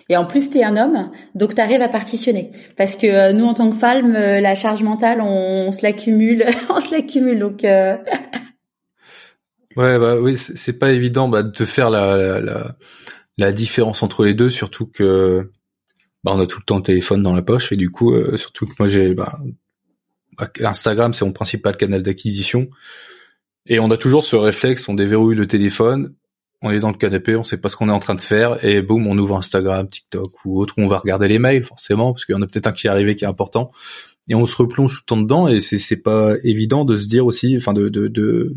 Et 0.09 0.17
en 0.17 0.25
plus, 0.25 0.49
tu 0.49 0.57
es 0.57 0.63
un 0.63 0.75
homme, 0.75 1.09
donc 1.35 1.55
tu 1.55 1.61
arrives 1.61 1.81
à 1.81 1.87
partitionner. 1.87 2.51
Parce 2.75 2.95
que 2.95 3.07
euh, 3.07 3.33
nous, 3.33 3.45
en 3.45 3.53
tant 3.53 3.69
que 3.69 3.77
femmes, 3.77 4.15
euh, 4.15 4.41
la 4.41 4.55
charge 4.55 4.83
mentale, 4.83 5.21
on, 5.21 5.71
se 5.71 5.83
l'accumule, 5.83 6.45
on 6.69 6.79
se 6.81 6.93
l'accumule. 6.93 7.39
Donc 7.39 7.63
euh... 7.63 7.95
ouais, 9.77 9.99
bah 9.99 10.17
oui, 10.19 10.37
c'est 10.37 10.77
pas 10.77 10.91
évident 10.91 11.29
bah, 11.29 11.43
de 11.43 11.65
faire 11.65 11.89
la, 11.89 12.41
la, 12.41 12.75
la, 13.37 13.51
différence 13.53 14.03
entre 14.03 14.25
les 14.25 14.33
deux, 14.33 14.49
surtout 14.49 14.85
que 14.85 15.49
bah, 16.23 16.33
on 16.35 16.39
a 16.41 16.45
tout 16.45 16.59
le 16.59 16.65
temps 16.65 16.77
le 16.77 16.83
téléphone 16.83 17.23
dans 17.23 17.33
la 17.33 17.41
poche 17.41 17.71
et 17.71 17.77
du 17.77 17.89
coup, 17.89 18.13
euh, 18.13 18.35
surtout 18.35 18.65
que 18.65 18.73
moi 18.79 18.89
j'ai 18.89 19.13
bah, 19.13 19.39
Instagram, 20.61 21.13
c'est 21.13 21.23
mon 21.23 21.31
principal 21.31 21.77
canal 21.77 22.01
d'acquisition. 22.01 22.67
Et 23.65 23.79
on 23.79 23.91
a 23.91 23.97
toujours 23.97 24.25
ce 24.25 24.35
réflexe, 24.35 24.89
on 24.89 24.93
déverrouille 24.93 25.35
le 25.35 25.47
téléphone, 25.47 26.13
on 26.61 26.71
est 26.71 26.79
dans 26.79 26.89
le 26.89 26.97
canapé, 26.97 27.35
on 27.35 27.43
sait 27.43 27.57
pas 27.57 27.69
ce 27.69 27.75
qu'on 27.75 27.89
est 27.89 27.93
en 27.93 27.99
train 27.99 28.15
de 28.15 28.21
faire, 28.21 28.63
et 28.63 28.81
boum, 28.81 29.07
on 29.07 29.17
ouvre 29.17 29.37
Instagram, 29.37 29.87
TikTok 29.87 30.45
ou 30.45 30.59
autre, 30.59 30.75
on 30.77 30.87
va 30.87 30.97
regarder 30.97 31.27
les 31.27 31.39
mails 31.39 31.63
forcément, 31.63 32.13
parce 32.13 32.25
qu'il 32.25 32.33
y 32.33 32.37
en 32.37 32.41
a 32.41 32.47
peut-être 32.47 32.67
un 32.67 32.71
qui 32.71 32.87
est 32.87 32.89
arrivé 32.89 33.15
qui 33.15 33.23
est 33.23 33.27
important, 33.27 33.71
et 34.29 34.35
on 34.35 34.45
se 34.45 34.55
replonge 34.55 34.93
tout 34.93 35.01
le 35.01 35.05
temps 35.05 35.21
dedans, 35.21 35.47
et 35.47 35.61
c'est 35.61 35.77
c'est 35.77 35.97
pas 35.97 36.35
évident 36.43 36.85
de 36.85 36.97
se 36.97 37.07
dire 37.07 37.25
aussi, 37.25 37.55
enfin 37.57 37.73
de, 37.73 37.89
de, 37.89 38.07
de 38.07 38.55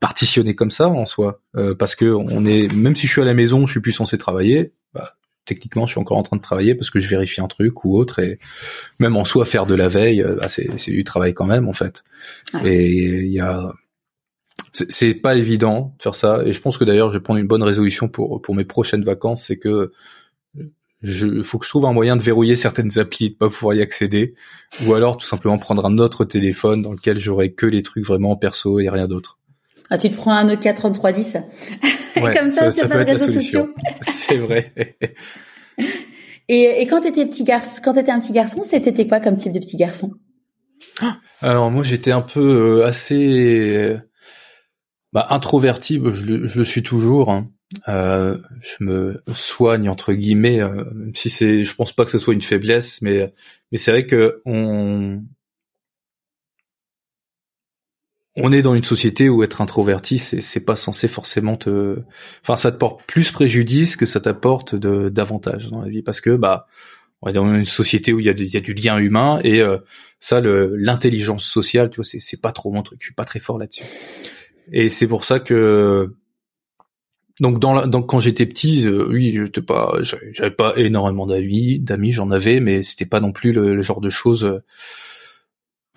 partitionner 0.00 0.54
comme 0.54 0.70
ça 0.70 0.88
en 0.88 1.06
soi, 1.06 1.40
euh, 1.56 1.74
parce 1.74 1.94
que 1.94 2.06
on 2.06 2.44
est, 2.44 2.72
même 2.72 2.96
si 2.96 3.06
je 3.06 3.12
suis 3.12 3.22
à 3.22 3.24
la 3.24 3.34
maison, 3.34 3.66
je 3.66 3.72
suis 3.72 3.80
plus 3.80 3.92
censé 3.92 4.18
travailler, 4.18 4.72
bah, 4.92 5.12
techniquement 5.44 5.86
je 5.86 5.92
suis 5.92 6.00
encore 6.00 6.18
en 6.18 6.22
train 6.22 6.36
de 6.36 6.42
travailler 6.42 6.74
parce 6.74 6.90
que 6.90 7.00
je 7.00 7.08
vérifie 7.08 7.40
un 7.40 7.48
truc 7.48 7.84
ou 7.84 7.96
autre 7.96 8.18
et 8.18 8.38
même 9.00 9.16
en 9.16 9.24
soi 9.24 9.46
faire 9.46 9.64
de 9.64 9.74
la 9.74 9.88
veille 9.88 10.22
euh, 10.22 10.34
bah, 10.34 10.48
c'est 10.50 10.78
c'est 10.78 10.90
du 10.90 11.04
travail 11.04 11.32
quand 11.32 11.46
même 11.46 11.68
en 11.68 11.72
fait. 11.72 12.04
Et 12.64 13.22
il 13.24 13.32
y 13.32 13.40
a 13.40 13.72
c'est 14.72 15.14
pas 15.14 15.34
évident 15.34 15.94
de 15.98 16.02
faire 16.02 16.14
ça 16.14 16.42
et 16.44 16.52
je 16.52 16.60
pense 16.60 16.78
que 16.78 16.84
d'ailleurs 16.84 17.10
je 17.10 17.16
vais 17.16 17.22
prendre 17.22 17.40
une 17.40 17.46
bonne 17.46 17.62
résolution 17.62 18.08
pour 18.08 18.40
pour 18.42 18.54
mes 18.54 18.64
prochaines 18.64 19.04
vacances 19.04 19.44
c'est 19.44 19.56
que 19.56 19.92
je 21.02 21.42
faut 21.42 21.58
que 21.58 21.64
je 21.64 21.70
trouve 21.70 21.86
un 21.86 21.92
moyen 21.92 22.16
de 22.16 22.22
verrouiller 22.22 22.56
certaines 22.56 22.98
applis 22.98 23.26
et 23.26 23.28
de 23.30 23.34
pas 23.34 23.48
pouvoir 23.48 23.74
y 23.74 23.82
accéder 23.82 24.34
ou 24.84 24.94
alors 24.94 25.16
tout 25.16 25.26
simplement 25.26 25.58
prendre 25.58 25.86
un 25.86 25.98
autre 25.98 26.24
téléphone 26.24 26.82
dans 26.82 26.92
lequel 26.92 27.18
j'aurai 27.18 27.52
que 27.52 27.66
les 27.66 27.82
trucs 27.82 28.04
vraiment 28.04 28.36
perso 28.36 28.80
et 28.80 28.88
rien 28.88 29.06
d'autre. 29.06 29.38
Ah, 29.90 29.98
tu 29.98 30.10
te 30.10 30.16
prends 30.16 30.32
un 30.32 30.44
Nokia 30.44 30.74
3310 30.74 31.38
Ouais, 32.16 32.34
Comme 32.36 32.50
ça, 32.50 32.72
ça, 32.72 32.88
peut 32.88 33.00
être 33.00 33.12
la 33.12 33.18
solution. 33.18 33.70
C'est 34.02 34.36
vrai. 34.36 34.72
et, 36.48 36.82
et 36.82 36.86
quand 36.86 37.00
t'étais 37.00 37.24
petit 37.26 37.44
garçon, 37.44 37.80
quand 37.82 37.94
t'étais 37.94 38.10
un 38.10 38.18
petit 38.18 38.32
garçon, 38.32 38.62
c'était 38.62 39.06
quoi 39.06 39.20
comme 39.20 39.38
type 39.38 39.52
de 39.52 39.60
petit 39.60 39.76
garçon? 39.76 40.12
Alors 41.40 41.70
moi, 41.70 41.84
j'étais 41.84 42.10
un 42.10 42.20
peu 42.20 42.80
euh, 42.80 42.86
assez 42.86 43.96
bah, 45.12 45.26
introverti, 45.30 46.00
je 46.12 46.24
le, 46.24 46.46
je 46.46 46.58
le 46.58 46.64
suis 46.64 46.82
toujours. 46.82 47.30
Hein. 47.30 47.50
Euh, 47.88 48.38
je 48.60 48.82
me 48.82 49.22
soigne 49.34 49.90
entre 49.90 50.14
guillemets, 50.14 50.60
euh, 50.60 50.84
si 51.14 51.28
c'est, 51.28 51.64
je 51.64 51.74
pense 51.74 51.92
pas 51.92 52.04
que 52.06 52.10
ce 52.10 52.18
soit 52.18 52.32
une 52.32 52.42
faiblesse, 52.42 53.02
mais 53.02 53.34
mais 53.70 53.78
c'est 53.78 53.90
vrai 53.90 54.06
que 54.06 54.40
on 54.46 55.22
on 58.36 58.52
est 58.52 58.62
dans 58.62 58.74
une 58.74 58.84
société 58.84 59.28
où 59.28 59.42
être 59.42 59.60
introverti, 59.60 60.18
c'est 60.18 60.40
c'est 60.40 60.60
pas 60.60 60.76
censé 60.76 61.08
forcément 61.08 61.56
te, 61.56 61.98
enfin 62.42 62.56
ça 62.56 62.72
te 62.72 62.78
porte 62.78 63.02
plus 63.06 63.32
préjudice 63.32 63.96
que 63.96 64.06
ça 64.06 64.20
t'apporte 64.20 64.74
de 64.74 65.08
davantage 65.10 65.68
dans 65.68 65.82
la 65.82 65.88
vie 65.88 66.02
parce 66.02 66.20
que 66.22 66.36
bah 66.36 66.66
on 67.20 67.28
est 67.28 67.32
dans 67.32 67.52
une 67.52 67.64
société 67.64 68.12
où 68.12 68.20
il 68.20 68.26
y 68.26 68.28
a, 68.30 68.32
il 68.32 68.46
y 68.46 68.56
a 68.56 68.60
du 68.60 68.74
lien 68.74 68.96
humain 68.98 69.40
et 69.44 69.60
euh, 69.60 69.78
ça 70.20 70.40
le 70.40 70.74
l'intelligence 70.76 71.44
sociale, 71.44 71.90
tu 71.90 71.96
vois, 71.96 72.04
c'est 72.04 72.20
c'est 72.20 72.40
pas 72.40 72.52
trop 72.52 72.70
mon 72.70 72.82
truc, 72.82 72.98
je 73.02 73.06
suis 73.08 73.14
pas 73.14 73.24
très 73.24 73.40
fort 73.40 73.58
là-dessus. 73.58 73.84
Et 74.72 74.90
c'est 74.90 75.06
pour 75.06 75.24
ça 75.24 75.40
que 75.40 76.14
donc 77.40 77.60
dans, 77.60 77.72
la, 77.72 77.86
donc 77.86 78.08
quand 78.08 78.20
j'étais 78.20 78.46
petit, 78.46 78.86
euh, 78.86 79.06
oui, 79.08 79.32
j'étais 79.32 79.62
pas, 79.62 79.96
j'avais 80.02 80.50
pas 80.50 80.74
énormément 80.76 81.26
d'amis, 81.26 81.78
d'amis, 81.78 82.12
j'en 82.12 82.30
avais, 82.30 82.60
mais 82.60 82.82
c'était 82.82 83.06
pas 83.06 83.20
non 83.20 83.32
plus 83.32 83.52
le, 83.52 83.74
le 83.74 83.82
genre 83.82 84.00
de 84.00 84.10
choses 84.10 84.44
euh, 84.44 84.58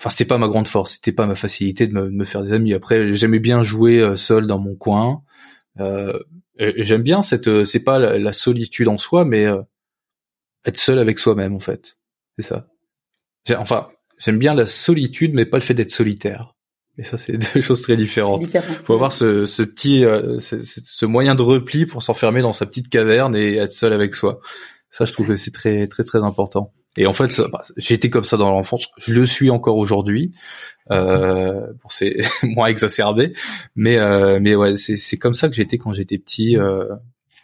enfin 0.01 0.09
c'était 0.09 0.25
pas 0.25 0.39
ma 0.39 0.47
grande 0.47 0.67
force, 0.67 0.93
c'était 0.93 1.11
pas 1.11 1.27
ma 1.27 1.35
facilité 1.35 1.85
de 1.85 1.93
me, 1.93 2.25
faire 2.25 2.41
des 2.41 2.53
amis. 2.53 2.73
Après, 2.73 3.13
j'aimais 3.13 3.37
bien 3.37 3.61
jouer 3.61 3.99
euh, 3.99 4.15
seul 4.15 4.47
dans 4.47 4.57
mon 4.57 4.75
coin. 4.75 5.23
Euh, 5.79 6.17
j'aime 6.57 7.03
bien 7.03 7.21
cette, 7.21 7.47
euh, 7.47 7.65
c'est 7.65 7.83
pas 7.83 7.99
la, 7.99 8.33
solitude 8.33 8.87
en 8.87 8.97
soi, 8.97 9.25
mais 9.25 9.45
être 10.65 10.77
seul 10.77 10.97
avec 10.97 11.19
soi-même 11.19 11.53
en 11.53 11.59
fait. 11.59 11.97
C'est 12.39 12.47
ça. 12.47 12.67
Enfin, 13.57 13.89
j'aime 14.17 14.39
bien 14.39 14.55
la 14.55 14.65
solitude, 14.65 15.35
mais 15.35 15.45
pas 15.45 15.57
le 15.57 15.63
fait 15.63 15.75
d'être 15.75 15.91
solitaire. 15.91 16.55
Et 17.01 17.03
ça, 17.03 17.17
c'est 17.17 17.33
deux 17.53 17.61
choses 17.61 17.81
très 17.81 17.97
différentes. 17.97 18.41
Différent. 18.41 18.73
Faut 18.85 18.93
avoir 18.93 19.11
ce, 19.11 19.47
ce 19.47 19.63
petit, 19.63 20.05
euh, 20.05 20.39
ce, 20.39 20.63
ce 20.63 21.05
moyen 21.05 21.33
de 21.33 21.41
repli 21.41 21.87
pour 21.87 22.03
s'enfermer 22.03 22.41
dans 22.41 22.53
sa 22.53 22.67
petite 22.67 22.89
caverne 22.89 23.35
et 23.35 23.55
être 23.55 23.73
seul 23.73 23.91
avec 23.91 24.13
soi. 24.13 24.39
Ça, 24.91 25.05
je 25.05 25.13
trouve 25.13 25.27
que 25.27 25.35
c'est 25.35 25.51
très, 25.51 25.87
très, 25.87 26.03
très 26.03 26.19
important. 26.19 26.71
Et 26.97 27.07
en 27.07 27.13
fait, 27.13 27.41
bah, 27.51 27.63
j'ai 27.77 27.95
été 27.95 28.09
comme 28.09 28.23
ça 28.23 28.37
dans 28.37 28.51
l'enfance. 28.51 28.87
Je 28.97 29.13
le 29.13 29.25
suis 29.25 29.49
encore 29.49 29.77
aujourd'hui. 29.77 30.33
Euh, 30.91 31.53
bon, 31.53 31.89
c'est 31.89 32.17
moins 32.43 32.67
exacerbé, 32.67 33.33
mais 33.75 33.97
euh, 33.97 34.39
mais 34.41 34.55
ouais, 34.55 34.75
c'est 34.75 34.97
c'est 34.97 35.17
comme 35.17 35.33
ça 35.33 35.47
que 35.47 35.55
j'étais 35.55 35.77
quand 35.77 35.93
j'étais 35.93 36.17
petit. 36.17 36.57
Euh, 36.57 36.89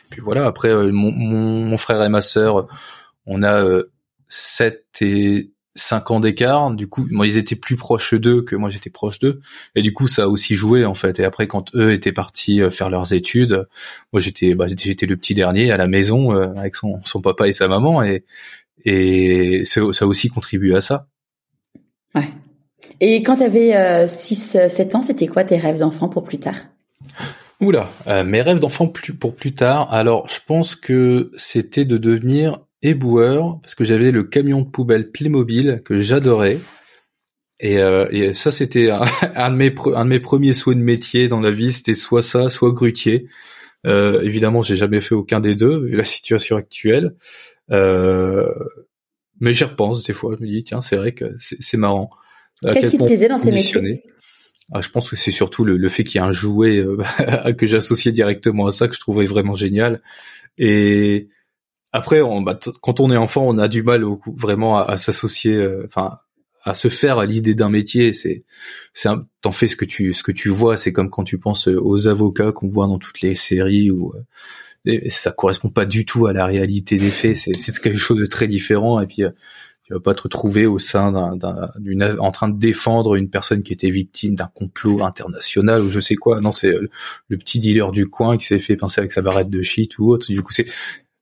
puis 0.09 0.21
voilà. 0.21 0.45
Après, 0.45 0.69
euh, 0.69 0.91
mon, 0.91 1.11
mon, 1.11 1.65
mon, 1.65 1.77
frère 1.77 2.03
et 2.03 2.09
ma 2.09 2.21
sœur, 2.21 2.67
on 3.25 3.41
a 3.41 3.63
7 4.27 4.85
euh, 5.01 5.05
et 5.05 5.51
5 5.77 6.11
ans 6.11 6.19
d'écart. 6.19 6.71
Du 6.71 6.87
coup, 6.87 7.07
moi, 7.09 7.27
ils 7.27 7.37
étaient 7.37 7.55
plus 7.55 7.75
proches 7.75 8.13
d'eux 8.13 8.41
que 8.41 8.55
moi, 8.55 8.69
j'étais 8.69 8.89
proche 8.89 9.19
d'eux. 9.19 9.39
Et 9.75 9.81
du 9.81 9.93
coup, 9.93 10.07
ça 10.07 10.23
a 10.23 10.27
aussi 10.27 10.55
joué, 10.55 10.85
en 10.85 10.93
fait. 10.93 11.19
Et 11.19 11.23
après, 11.23 11.47
quand 11.47 11.73
eux 11.75 11.93
étaient 11.93 12.11
partis 12.11 12.61
euh, 12.61 12.69
faire 12.69 12.89
leurs 12.89 13.13
études, 13.13 13.67
moi, 14.11 14.19
j'étais, 14.19 14.55
bah, 14.55 14.65
j'étais 14.67 15.05
le 15.05 15.15
petit 15.15 15.33
dernier 15.33 15.71
à 15.71 15.77
la 15.77 15.87
maison 15.87 16.33
euh, 16.33 16.53
avec 16.55 16.75
son, 16.75 16.99
son 17.05 17.21
papa 17.21 17.47
et 17.47 17.53
sa 17.53 17.67
maman. 17.67 18.03
Et, 18.03 18.25
et 18.83 19.63
ça, 19.65 19.81
a 19.81 20.05
aussi 20.05 20.29
contribué 20.29 20.75
à 20.75 20.81
ça. 20.81 21.07
Ouais. 22.15 22.29
Et 22.99 23.21
quand 23.21 23.37
tu 23.37 23.43
avais 23.43 24.05
6-7 24.05 24.95
ans, 24.95 25.01
c'était 25.01 25.27
quoi 25.27 25.43
tes 25.43 25.57
rêves 25.57 25.79
d'enfant 25.79 26.09
pour 26.09 26.23
plus 26.23 26.39
tard? 26.39 26.55
Oula, 27.59 27.89
euh, 28.05 28.23
mes 28.23 28.41
rêves 28.41 28.59
d'enfant 28.59 28.87
pour 28.87 29.35
plus 29.35 29.53
tard. 29.53 29.91
Alors, 29.91 30.29
je 30.29 30.39
pense 30.45 30.75
que 30.75 31.31
c'était 31.37 31.85
de 31.85 31.97
devenir 31.97 32.59
éboueur 32.81 33.59
parce 33.61 33.75
que 33.75 33.83
j'avais 33.83 34.11
le 34.11 34.23
camion 34.23 34.61
de 34.61 34.69
poubelle 34.69 35.11
Playmobil 35.11 35.81
que 35.83 36.01
j'adorais. 36.01 36.59
Et, 37.59 37.79
euh, 37.79 38.07
et, 38.11 38.33
ça, 38.33 38.51
c'était 38.51 38.91
un, 38.91 39.01
de 39.51 39.55
mes 39.55 39.73
un 39.95 40.05
de 40.05 40.09
mes 40.09 40.19
premiers 40.19 40.53
souhaits 40.53 40.77
de 40.77 40.83
métier 40.83 41.27
dans 41.27 41.39
la 41.39 41.51
vie. 41.51 41.71
C'était 41.71 41.95
soit 41.95 42.21
ça, 42.21 42.49
soit 42.49 42.71
grutier. 42.71 43.27
Euh, 43.85 44.21
évidemment, 44.21 44.61
j'ai 44.61 44.75
jamais 44.75 45.01
fait 45.01 45.15
aucun 45.15 45.39
des 45.39 45.55
deux 45.55 45.85
vu 45.85 45.95
la 45.95 46.03
situation 46.03 46.55
actuelle. 46.55 47.15
Euh, 47.71 48.51
mais 49.39 49.53
j'y 49.53 49.63
repense 49.63 50.05
des 50.05 50.13
fois. 50.13 50.35
Je 50.37 50.43
me 50.43 50.49
dis 50.49 50.63
tiens, 50.63 50.81
c'est 50.81 50.97
vrai 50.97 51.13
que 51.13 51.35
c'est 51.39 51.77
marrant. 51.77 52.09
Qu'est-ce 52.61 52.91
qui 52.91 52.97
te 52.97 53.05
plaisait 53.05 53.27
dans 53.27 53.37
ces 53.37 53.51
métiers 53.51 54.03
ah, 54.73 54.81
je 54.81 54.89
pense 54.89 55.09
que 55.09 55.15
c'est 55.15 55.31
surtout 55.31 55.63
le, 55.63 55.77
le, 55.77 55.87
fait 55.87 56.03
qu'il 56.03 56.19
y 56.19 56.23
ait 56.23 56.27
un 56.27 56.33
jouet 56.33 56.79
euh, 56.79 57.53
que 57.57 57.67
j'associais 57.67 58.11
directement 58.11 58.67
à 58.67 58.71
ça 58.71 58.89
que 58.89 58.95
je 58.95 58.99
trouvais 58.99 59.25
vraiment 59.25 59.55
génial. 59.55 60.01
Et 60.57 61.29
après, 61.97 62.21
on, 62.21 62.41
bah, 62.41 62.59
quand 62.81 62.99
on 62.99 63.11
est 63.11 63.17
enfant, 63.17 63.43
on 63.47 63.57
a 63.57 63.67
du 63.67 63.81
mal 63.81 64.05
vraiment 64.35 64.77
à, 64.77 64.97
s'associer, 64.97 65.55
euh, 65.55 65.85
enfin, 65.87 66.17
à 66.63 66.75
se 66.75 66.89
faire 66.89 67.17
à 67.17 67.25
l'idée 67.25 67.55
d'un 67.55 67.69
métier. 67.69 68.13
C'est, 68.13 68.43
c'est, 68.93 69.09
t'en 69.41 69.51
fais 69.51 69.67
ce 69.67 69.75
que 69.75 69.85
tu, 69.85 70.13
ce 70.13 70.21
que 70.21 70.31
tu 70.31 70.49
vois. 70.49 70.77
C'est 70.77 70.93
comme 70.93 71.09
quand 71.09 71.23
tu 71.23 71.39
penses 71.39 71.67
aux 71.67 72.07
avocats 72.07 72.51
qu'on 72.51 72.69
voit 72.69 72.85
dans 72.85 72.99
toutes 72.99 73.21
les 73.21 73.33
séries 73.33 73.89
ou 73.89 74.13
euh, 74.85 74.99
ça 75.09 75.31
correspond 75.31 75.69
pas 75.69 75.85
du 75.85 76.05
tout 76.05 76.27
à 76.27 76.33
la 76.33 76.45
réalité 76.45 76.97
des 76.97 77.09
faits. 77.09 77.35
C'est, 77.35 77.57
c'est 77.57 77.77
quelque 77.79 77.97
chose 77.97 78.19
de 78.19 78.27
très 78.27 78.47
différent. 78.47 79.01
Et 79.01 79.07
puis 79.07 79.23
tu 79.87 79.93
vas 79.93 79.99
pas 80.01 80.13
te 80.13 80.21
retrouver 80.21 80.65
au 80.65 80.79
sein 80.79 81.37
d'une 81.79 82.03
en 82.19 82.31
train 82.31 82.49
de 82.49 82.59
défendre 82.59 83.15
une 83.15 83.29
personne 83.29 83.63
qui 83.63 83.71
était 83.71 83.89
victime 83.89 84.35
d'un 84.35 84.51
complot 84.53 85.01
international 85.01 85.81
ou 85.81 85.89
je 85.89 86.01
sais 86.01 86.15
quoi. 86.15 86.41
Non, 86.41 86.51
c'est 86.51 86.73
le, 87.29 87.37
petit 87.37 87.57
dealer 87.57 87.91
du 87.93 88.07
coin 88.07 88.37
qui 88.37 88.45
s'est 88.45 88.59
fait 88.59 88.75
penser 88.75 88.99
avec 88.99 89.13
sa 89.13 89.21
barrette 89.21 89.49
de 89.49 89.61
shit 89.61 89.97
ou 89.97 90.09
autre. 90.09 90.27
Du 90.29 90.43
coup, 90.43 90.51
c'est 90.51 90.65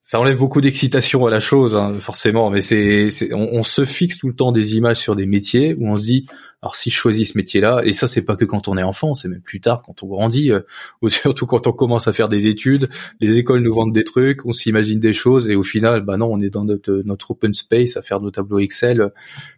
ça 0.07 0.19
enlève 0.19 0.37
beaucoup 0.37 0.61
d'excitation 0.61 1.25
à 1.25 1.31
la 1.31 1.39
chose, 1.39 1.75
hein, 1.75 1.91
forcément, 1.99 2.51
mais 2.51 2.61
c'est, 2.61 3.09
on, 3.33 3.63
se 3.63 3.85
fixe 3.85 4.19
tout 4.19 4.27
le 4.27 4.35
temps 4.35 4.51
des 4.51 4.75
images 4.75 4.99
sur 4.99 5.15
des 5.15 5.25
métiers 5.25 5.73
où 5.73 5.87
on 5.87 5.95
se 5.95 6.03
dit, 6.03 6.27
alors 6.61 6.75
si 6.75 6.91
je 6.91 6.95
choisis 6.95 7.31
ce 7.31 7.37
métier-là, 7.39 7.81
et 7.83 7.91
ça 7.91 8.05
c'est 8.05 8.23
pas 8.23 8.35
que 8.35 8.45
quand 8.45 8.67
on 8.67 8.77
est 8.77 8.83
enfant, 8.83 9.15
c'est 9.15 9.27
même 9.27 9.41
plus 9.41 9.61
tard 9.61 9.81
quand 9.83 10.03
on 10.03 10.07
grandit, 10.07 10.51
euh, 10.51 10.59
ou 11.01 11.09
surtout 11.09 11.47
quand 11.47 11.65
on 11.65 11.71
commence 11.71 12.07
à 12.07 12.13
faire 12.13 12.29
des 12.29 12.45
études, 12.45 12.87
les 13.19 13.39
écoles 13.39 13.61
nous 13.61 13.73
vendent 13.73 13.95
des 13.95 14.03
trucs, 14.03 14.45
on 14.45 14.53
s'imagine 14.53 14.99
des 14.99 15.11
choses, 15.11 15.49
et 15.49 15.55
au 15.55 15.63
final, 15.63 16.01
bah 16.01 16.17
non, 16.17 16.27
on 16.31 16.39
est 16.39 16.51
dans 16.51 16.65
notre, 16.65 17.01
notre 17.03 17.31
open 17.31 17.55
space 17.55 17.97
à 17.97 18.03
faire 18.03 18.21
nos 18.21 18.29
tableaux 18.29 18.59
Excel 18.59 19.09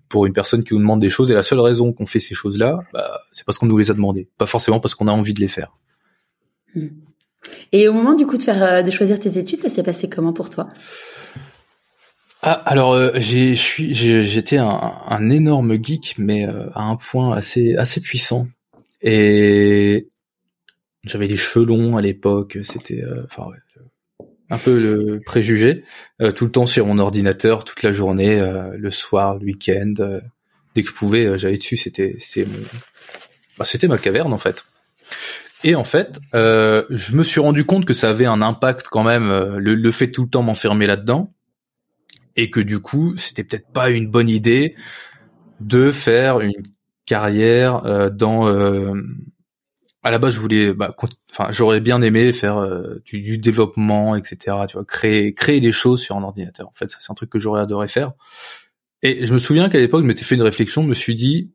pour 0.07 0.27
une 0.27 0.33
personne 0.33 0.63
qui 0.63 0.75
nous 0.75 0.79
demande 0.79 1.01
des 1.01 1.09
choses, 1.09 1.29
et 1.29 1.33
la 1.33 1.43
seule 1.43 1.59
raison 1.59 1.91
qu'on 1.91 2.05
fait 2.05 2.21
ces 2.21 2.35
choses-là, 2.35 2.79
bah, 2.93 3.19
c'est 3.33 3.45
parce 3.45 3.57
qu'on 3.57 3.65
nous 3.65 3.77
les 3.77 3.91
a 3.91 3.93
demandées, 3.93 4.29
pas 4.37 4.45
forcément 4.45 4.79
parce 4.79 4.95
qu'on 4.95 5.09
a 5.09 5.11
envie 5.11 5.33
de 5.33 5.41
les 5.41 5.49
faire. 5.49 5.75
Hmm. 6.73 6.87
Et 7.71 7.87
au 7.87 7.93
moment 7.93 8.13
du 8.13 8.25
coup 8.25 8.37
de 8.37 8.43
faire 8.43 8.63
euh, 8.63 8.81
de 8.81 8.91
choisir 8.91 9.19
tes 9.19 9.37
études, 9.37 9.59
ça 9.59 9.69
s'est 9.69 9.83
passé 9.83 10.09
comment 10.09 10.33
pour 10.33 10.49
toi? 10.49 10.69
Ah, 12.41 12.51
alors 12.51 12.93
euh, 12.93 13.11
j'étais 13.17 14.57
un, 14.57 15.29
énorme 15.29 15.83
geek 15.83 16.15
mais 16.17 16.47
euh, 16.47 16.69
à 16.75 16.83
un 16.83 16.95
point 16.95 17.35
assez 17.35 17.75
assez 17.75 17.99
puissant. 17.99 18.47
Et 19.01 20.07
j'avais 21.03 21.27
des 21.27 21.37
cheveux 21.37 21.65
longs 21.65 21.97
à 21.97 22.01
l'époque 22.01 22.57
c'était 22.63 23.03
un 24.49 24.57
peu 24.57 24.79
le 24.79 25.21
préjugé 25.25 25.83
tout 26.35 26.45
le 26.45 26.51
temps 26.51 26.65
sur 26.65 26.85
mon 26.85 26.97
ordinateur 26.97 27.63
toute 27.63 27.83
la 27.83 27.91
journée 27.91 28.41
le 28.75 28.91
soir 28.91 29.37
le 29.37 29.45
week-end 29.45 29.93
dès 30.73 30.81
que 30.81 30.89
je 30.89 30.93
pouvais 30.93 31.37
j'allais 31.37 31.59
dessus 31.59 31.77
c'était 31.77 32.17
bah, 33.57 33.65
c'était 33.65 33.87
ma 33.87 33.99
caverne 33.99 34.33
en 34.33 34.39
fait 34.39 34.65
et 35.63 35.75
en 35.75 35.83
fait, 35.83 36.19
euh, 36.35 36.83
je 36.89 37.15
me 37.15 37.23
suis 37.23 37.39
rendu 37.39 37.65
compte 37.65 37.85
que 37.85 37.93
ça 37.93 38.09
avait 38.09 38.25
un 38.25 38.41
impact 38.41 38.87
quand 38.89 39.03
même, 39.03 39.29
euh, 39.29 39.59
le, 39.59 39.75
le 39.75 39.91
fait 39.91 40.11
tout 40.11 40.23
le 40.23 40.29
temps 40.29 40.43
m'enfermer 40.43 40.87
là-dedans, 40.87 41.33
et 42.35 42.51
que 42.51 42.59
du 42.59 42.79
coup, 42.79 43.17
c'était 43.17 43.43
peut-être 43.43 43.71
pas 43.71 43.89
une 43.89 44.07
bonne 44.07 44.29
idée 44.29 44.75
de 45.59 45.91
faire 45.91 46.39
une 46.39 46.63
carrière 47.05 47.85
euh, 47.85 48.09
dans. 48.09 48.47
Euh, 48.47 48.93
à 50.03 50.11
la 50.11 50.19
base, 50.19 50.35
je 50.35 50.39
voulais, 50.39 50.73
bah, 50.73 50.95
enfin, 51.31 51.51
j'aurais 51.51 51.81
bien 51.81 52.01
aimé 52.01 52.31
faire 52.31 52.57
euh, 52.57 53.01
du, 53.03 53.19
du, 53.19 53.37
développement, 53.37 54.15
etc. 54.15 54.55
Tu 54.69 54.77
vois, 54.77 54.85
créer 54.85 55.33
créer 55.33 55.59
des 55.59 55.73
choses 55.73 56.01
sur 56.01 56.15
un 56.15 56.23
ordinateur. 56.23 56.67
En 56.67 56.73
fait, 56.73 56.89
ça 56.89 56.97
c'est 57.01 57.11
un 57.11 57.15
truc 57.15 57.29
que 57.29 57.39
j'aurais 57.39 57.61
adoré 57.61 57.87
faire. 57.87 58.13
Et 59.01 59.25
je 59.25 59.33
me 59.33 59.39
souviens 59.39 59.69
qu'à 59.69 59.79
l'époque, 59.79 60.03
je 60.03 60.07
m'étais 60.07 60.23
fait 60.23 60.35
une 60.35 60.43
réflexion, 60.43 60.83
je 60.83 60.87
me 60.87 60.93
suis 60.93 61.15
dit, 61.15 61.51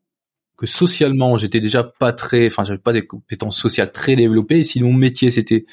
que 0.62 0.68
socialement 0.68 1.37
j'étais 1.37 1.59
déjà 1.59 1.83
pas 1.83 2.12
très, 2.12 2.46
enfin 2.46 2.62
j'avais 2.62 2.79
pas 2.79 2.92
des 2.92 3.05
compétences 3.05 3.59
sociales 3.59 3.90
très 3.90 4.14
développées. 4.14 4.61
Et 4.61 4.64
si 4.64 4.81
mon 4.81 4.92
métier 4.92 5.33
c'était, 5.33 5.66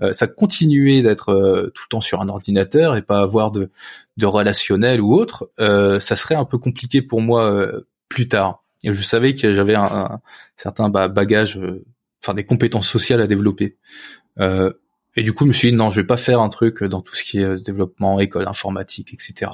euh, 0.00 0.12
ça 0.12 0.28
continuait 0.28 1.02
d'être 1.02 1.30
euh, 1.30 1.72
tout 1.74 1.82
le 1.86 1.90
temps 1.90 2.00
sur 2.00 2.20
un 2.20 2.28
ordinateur 2.28 2.94
et 2.94 3.02
pas 3.02 3.18
avoir 3.18 3.50
de, 3.50 3.70
de 4.18 4.26
relationnel 4.26 5.00
ou 5.00 5.14
autre, 5.14 5.50
euh, 5.58 5.98
ça 5.98 6.14
serait 6.14 6.36
un 6.36 6.44
peu 6.44 6.58
compliqué 6.58 7.02
pour 7.02 7.20
moi 7.20 7.68
plus 8.08 8.28
tard. 8.28 8.62
Et 8.84 8.94
je 8.94 9.02
savais 9.02 9.34
que 9.34 9.52
j'avais 9.52 9.74
un, 9.74 9.82
un, 9.82 10.20
certain 10.56 10.90
bagage, 10.90 11.58
enfin 12.22 12.34
des 12.34 12.44
compétences 12.44 12.88
sociales 12.88 13.20
à 13.20 13.26
développer. 13.26 13.78
et 14.38 15.22
du 15.24 15.32
coup, 15.32 15.42
je 15.42 15.48
me 15.48 15.52
suis 15.54 15.70
dit 15.72 15.76
non, 15.76 15.90
je 15.90 16.00
vais 16.00 16.06
pas 16.06 16.18
faire 16.18 16.40
un 16.40 16.50
truc 16.50 16.84
dans 16.84 17.00
tout 17.00 17.16
ce 17.16 17.24
qui 17.24 17.40
est 17.40 17.64
développement, 17.64 18.20
école 18.20 18.46
informatique, 18.46 19.12
etc. 19.12 19.50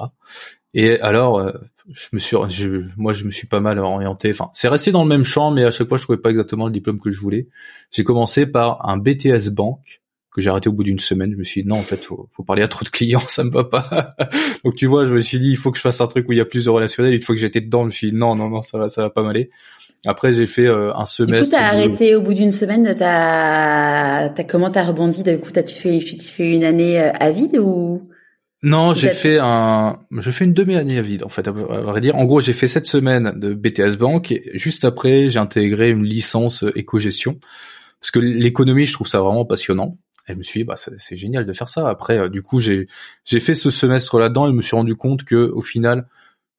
Et 0.73 0.99
alors, 0.99 1.51
je 1.87 2.07
me 2.13 2.19
suis, 2.19 2.37
je, 2.49 2.81
moi, 2.97 3.13
je 3.13 3.25
me 3.25 3.31
suis 3.31 3.47
pas 3.47 3.59
mal 3.59 3.77
orienté. 3.79 4.31
Enfin, 4.31 4.49
c'est 4.53 4.67
resté 4.67 4.91
dans 4.91 5.03
le 5.03 5.09
même 5.09 5.23
champ, 5.23 5.51
mais 5.51 5.63
à 5.63 5.71
chaque 5.71 5.87
fois, 5.87 5.97
je 5.97 6.03
trouvais 6.03 6.17
pas 6.17 6.29
exactement 6.29 6.65
le 6.65 6.71
diplôme 6.71 6.99
que 6.99 7.11
je 7.11 7.19
voulais. 7.19 7.47
J'ai 7.91 8.03
commencé 8.03 8.45
par 8.45 8.87
un 8.89 8.97
BTS 8.97 9.49
banque 9.51 10.01
que 10.33 10.41
j'ai 10.41 10.49
arrêté 10.49 10.69
au 10.69 10.71
bout 10.71 10.83
d'une 10.83 10.99
semaine. 10.99 11.31
Je 11.31 11.37
me 11.37 11.43
suis 11.43 11.61
dit 11.61 11.67
non, 11.67 11.75
en 11.75 11.81
fait, 11.81 12.03
faut, 12.03 12.27
faut 12.35 12.43
parler 12.43 12.63
à 12.63 12.67
trop 12.67 12.83
de 12.83 12.89
clients, 12.89 13.19
ça 13.27 13.43
me 13.43 13.51
va 13.51 13.63
pas. 13.63 14.15
Donc 14.63 14.75
tu 14.75 14.87
vois, 14.87 15.05
je 15.05 15.13
me 15.13 15.21
suis 15.21 15.39
dit 15.39 15.51
il 15.51 15.57
faut 15.57 15.71
que 15.71 15.77
je 15.77 15.83
fasse 15.83 16.01
un 16.01 16.07
truc 16.07 16.27
où 16.27 16.31
il 16.31 16.37
y 16.37 16.41
a 16.41 16.45
plus 16.45 16.65
de 16.65 16.69
relationnel. 16.69 17.13
Une 17.13 17.21
fois 17.21 17.35
que 17.35 17.41
j'étais 17.41 17.61
dedans, 17.61 17.81
je 17.81 17.87
me 17.87 17.91
suis 17.91 18.11
dit 18.11 18.17
non, 18.17 18.35
non, 18.35 18.49
non, 18.49 18.61
ça 18.61 18.77
va, 18.77 18.89
ça 18.89 19.03
va 19.03 19.09
pas 19.09 19.21
m'aller. 19.21 19.51
Après, 20.05 20.33
j'ai 20.33 20.47
fait 20.47 20.67
euh, 20.67 20.93
un 20.95 21.05
semestre. 21.05 21.43
Du 21.43 21.49
coup, 21.49 21.55
t'as 21.55 21.67
arrêté 21.67 22.15
au 22.15 22.21
bout 22.21 22.33
d'une 22.33 22.51
semaine. 22.51 22.93
T'as, 22.97 24.29
t'as 24.29 24.43
comment 24.43 24.69
t'as 24.69 24.83
rebondi? 24.83 25.23
Du 25.23 25.37
coup, 25.37 25.51
t'as 25.51 25.63
tu 25.63 25.75
fais, 25.75 25.99
tu 25.99 26.19
fais 26.19 26.51
une 26.51 26.65
année 26.65 26.99
euh, 26.99 27.11
à 27.19 27.31
vide 27.31 27.57
ou? 27.57 28.01
Non, 28.63 28.93
j'ai 28.93 29.09
fait 29.09 29.39
un, 29.41 29.99
je 30.17 30.31
fais 30.31 30.45
une 30.45 30.53
demi-année 30.53 30.97
à 30.97 31.01
vide 31.01 31.23
en 31.25 31.29
fait, 31.29 31.45
à 31.49 31.51
vrai 31.51 31.99
dire. 31.99 32.15
En 32.15 32.23
gros, 32.23 32.39
j'ai 32.39 32.53
fait 32.53 32.69
cette 32.69 32.87
semaine 32.87 33.33
de 33.35 33.53
BTS 33.53 33.97
Bank 33.97 34.31
et 34.31 34.51
juste 34.53 34.85
après, 34.85 35.29
j'ai 35.29 35.37
intégré 35.37 35.89
une 35.89 36.05
licence 36.05 36.63
éco-gestion 36.73 37.39
parce 37.99 38.11
que 38.11 38.19
l'économie, 38.19 38.87
je 38.87 38.93
trouve 38.93 39.07
ça 39.07 39.19
vraiment 39.19 39.43
passionnant. 39.43 39.97
Et 40.29 40.33
je 40.33 40.37
me 40.37 40.43
suis 40.43 40.61
dit, 40.61 40.63
bah, 40.63 40.75
c'est 40.77 41.17
génial 41.17 41.45
de 41.45 41.51
faire 41.51 41.67
ça. 41.67 41.89
Après, 41.89 42.17
euh, 42.17 42.29
du 42.29 42.41
coup, 42.41 42.61
j'ai 42.61 42.87
j'ai 43.25 43.41
fait 43.41 43.55
ce 43.55 43.69
semestre 43.69 44.17
là-dedans 44.17 44.47
et 44.47 44.51
je 44.51 44.55
me 44.55 44.61
suis 44.61 44.77
rendu 44.77 44.95
compte 44.95 45.25
que 45.25 45.51
au 45.53 45.61
final, 45.61 46.07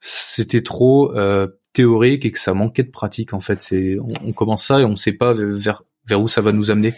c'était 0.00 0.62
trop 0.62 1.16
euh, 1.16 1.46
théorique 1.72 2.26
et 2.26 2.32
que 2.32 2.38
ça 2.38 2.52
manquait 2.52 2.82
de 2.82 2.90
pratique. 2.90 3.32
En 3.32 3.40
fait, 3.40 3.62
c'est 3.62 3.96
on, 3.98 4.32
commence 4.34 4.66
ça 4.66 4.80
et 4.80 4.84
on 4.84 4.90
ne 4.90 4.96
sait 4.96 5.12
pas 5.12 5.32
vers 5.32 5.82
vers 6.06 6.20
où 6.20 6.28
ça 6.28 6.42
va 6.42 6.52
nous 6.52 6.70
amener. 6.70 6.92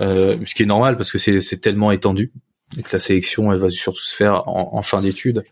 Euh, 0.00 0.36
ce 0.44 0.54
qui 0.54 0.64
est 0.64 0.66
normal 0.66 0.96
parce 0.96 1.12
que 1.12 1.18
c'est 1.18 1.60
tellement 1.60 1.90
étendu 1.92 2.32
et 2.78 2.82
que 2.82 2.90
la 2.92 2.98
sélection 2.98 3.52
elle 3.52 3.58
va 3.58 3.70
surtout 3.70 4.02
se 4.02 4.14
faire 4.14 4.48
en, 4.48 4.82
fin 4.82 5.00
d'études 5.00 5.44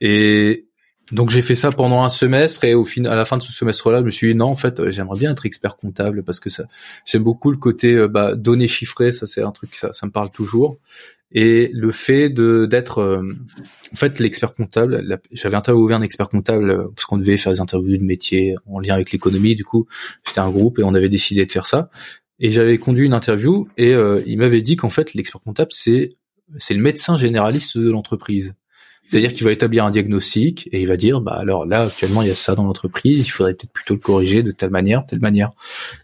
et 0.00 0.66
donc 1.12 1.30
j'ai 1.30 1.42
fait 1.42 1.54
ça 1.54 1.70
pendant 1.70 2.02
un 2.02 2.08
semestre 2.08 2.64
et 2.64 2.74
au 2.74 2.84
fin 2.84 3.04
à 3.04 3.14
la 3.14 3.24
fin 3.24 3.36
de 3.36 3.42
ce 3.42 3.52
semestre-là, 3.52 4.00
je 4.00 4.04
me 4.04 4.10
suis 4.10 4.28
dit 4.28 4.34
non 4.34 4.46
en 4.46 4.56
fait 4.56 4.80
euh, 4.80 4.90
j'aimerais 4.90 5.18
bien 5.18 5.32
être 5.32 5.44
expert 5.44 5.76
comptable 5.76 6.22
parce 6.22 6.40
que 6.40 6.48
ça 6.48 6.64
j'aime 7.04 7.22
beaucoup 7.22 7.50
le 7.50 7.58
côté 7.58 7.94
euh, 7.94 8.08
bah, 8.08 8.34
données 8.34 8.68
chiffrées, 8.68 9.12
ça 9.12 9.26
c'est 9.26 9.42
un 9.42 9.52
truc 9.52 9.74
ça, 9.74 9.92
ça 9.92 10.06
me 10.06 10.12
parle 10.12 10.30
toujours 10.30 10.78
et 11.30 11.70
le 11.74 11.90
fait 11.90 12.30
de 12.30 12.64
d'être 12.64 13.22
en 13.92 13.96
fait 13.96 14.20
l'expert 14.20 14.54
comptable. 14.54 15.20
J'avais 15.32 15.56
interviewé 15.56 15.92
un 15.92 16.02
expert 16.02 16.28
comptable 16.28 16.88
parce 16.94 17.06
qu'on 17.06 17.18
devait 17.18 17.36
faire 17.36 17.52
des 17.52 17.60
interviews 17.60 17.96
de 17.96 18.04
métier 18.04 18.54
en 18.66 18.78
lien 18.78 18.94
avec 18.94 19.10
l'économie. 19.10 19.56
Du 19.56 19.64
coup, 19.64 19.88
c'était 20.24 20.38
un 20.38 20.50
groupe 20.50 20.78
et 20.78 20.84
on 20.84 20.94
avait 20.94 21.08
décidé 21.08 21.44
de 21.44 21.50
faire 21.50 21.66
ça. 21.66 21.90
Et 22.38 22.52
j'avais 22.52 22.78
conduit 22.78 23.06
une 23.06 23.14
interview 23.14 23.68
et 23.76 23.94
il 24.26 24.38
m'avait 24.38 24.62
dit 24.62 24.76
qu'en 24.76 24.90
fait 24.90 25.12
l'expert 25.14 25.40
comptable 25.40 25.72
c'est 25.72 26.10
c'est 26.58 26.74
le 26.74 26.82
médecin 26.82 27.16
généraliste 27.16 27.78
de 27.78 27.90
l'entreprise. 27.90 28.54
C'est-à-dire 29.06 29.34
qu'il 29.34 29.44
va 29.44 29.52
établir 29.52 29.84
un 29.84 29.90
diagnostic 29.90 30.68
et 30.72 30.80
il 30.80 30.88
va 30.88 30.96
dire, 30.96 31.20
bah 31.20 31.34
alors 31.34 31.66
là 31.66 31.82
actuellement 31.82 32.22
il 32.22 32.28
y 32.28 32.30
a 32.30 32.34
ça 32.34 32.54
dans 32.54 32.64
l'entreprise, 32.64 33.26
il 33.26 33.30
faudrait 33.30 33.54
peut-être 33.54 33.72
plutôt 33.72 33.94
le 33.94 34.00
corriger 34.00 34.42
de 34.42 34.50
telle 34.50 34.70
manière, 34.70 35.04
telle 35.04 35.20
manière. 35.20 35.52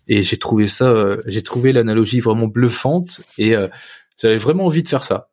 Et 0.06 0.22
j'ai 0.22 0.36
trouvé 0.36 0.68
ça, 0.68 0.90
euh, 0.90 1.22
j'ai 1.26 1.42
trouvé 1.42 1.72
l'analogie 1.72 2.20
vraiment 2.20 2.46
bluffante 2.46 3.22
et 3.38 3.56
euh, 3.56 3.68
j'avais 4.18 4.36
vraiment 4.36 4.66
envie 4.66 4.82
de 4.82 4.88
faire 4.88 5.04
ça. 5.04 5.30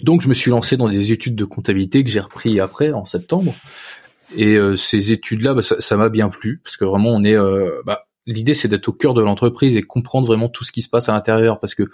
Donc 0.00 0.22
je 0.22 0.28
me 0.28 0.34
suis 0.34 0.50
lancé 0.50 0.76
dans 0.76 0.88
des 0.88 1.12
études 1.12 1.36
de 1.36 1.44
comptabilité 1.44 2.02
que 2.02 2.10
j'ai 2.10 2.20
repris 2.20 2.58
après 2.58 2.92
en 2.92 3.04
septembre. 3.04 3.54
Et 4.34 4.56
euh, 4.56 4.76
ces 4.76 5.12
études-là, 5.12 5.54
bah, 5.54 5.62
ça 5.62 5.96
m'a 5.96 6.08
bien 6.08 6.30
plu 6.30 6.60
parce 6.64 6.76
que 6.76 6.84
vraiment 6.84 7.10
on 7.10 7.22
est, 7.22 7.36
bah, 7.86 8.06
l'idée 8.26 8.54
c'est 8.54 8.66
d'être 8.66 8.88
au 8.88 8.92
cœur 8.92 9.14
de 9.14 9.22
l'entreprise 9.22 9.76
et 9.76 9.82
comprendre 9.82 10.26
vraiment 10.26 10.48
tout 10.48 10.64
ce 10.64 10.72
qui 10.72 10.82
se 10.82 10.88
passe 10.88 11.08
à 11.08 11.12
l'intérieur 11.12 11.60
parce 11.60 11.76
que 11.76 11.84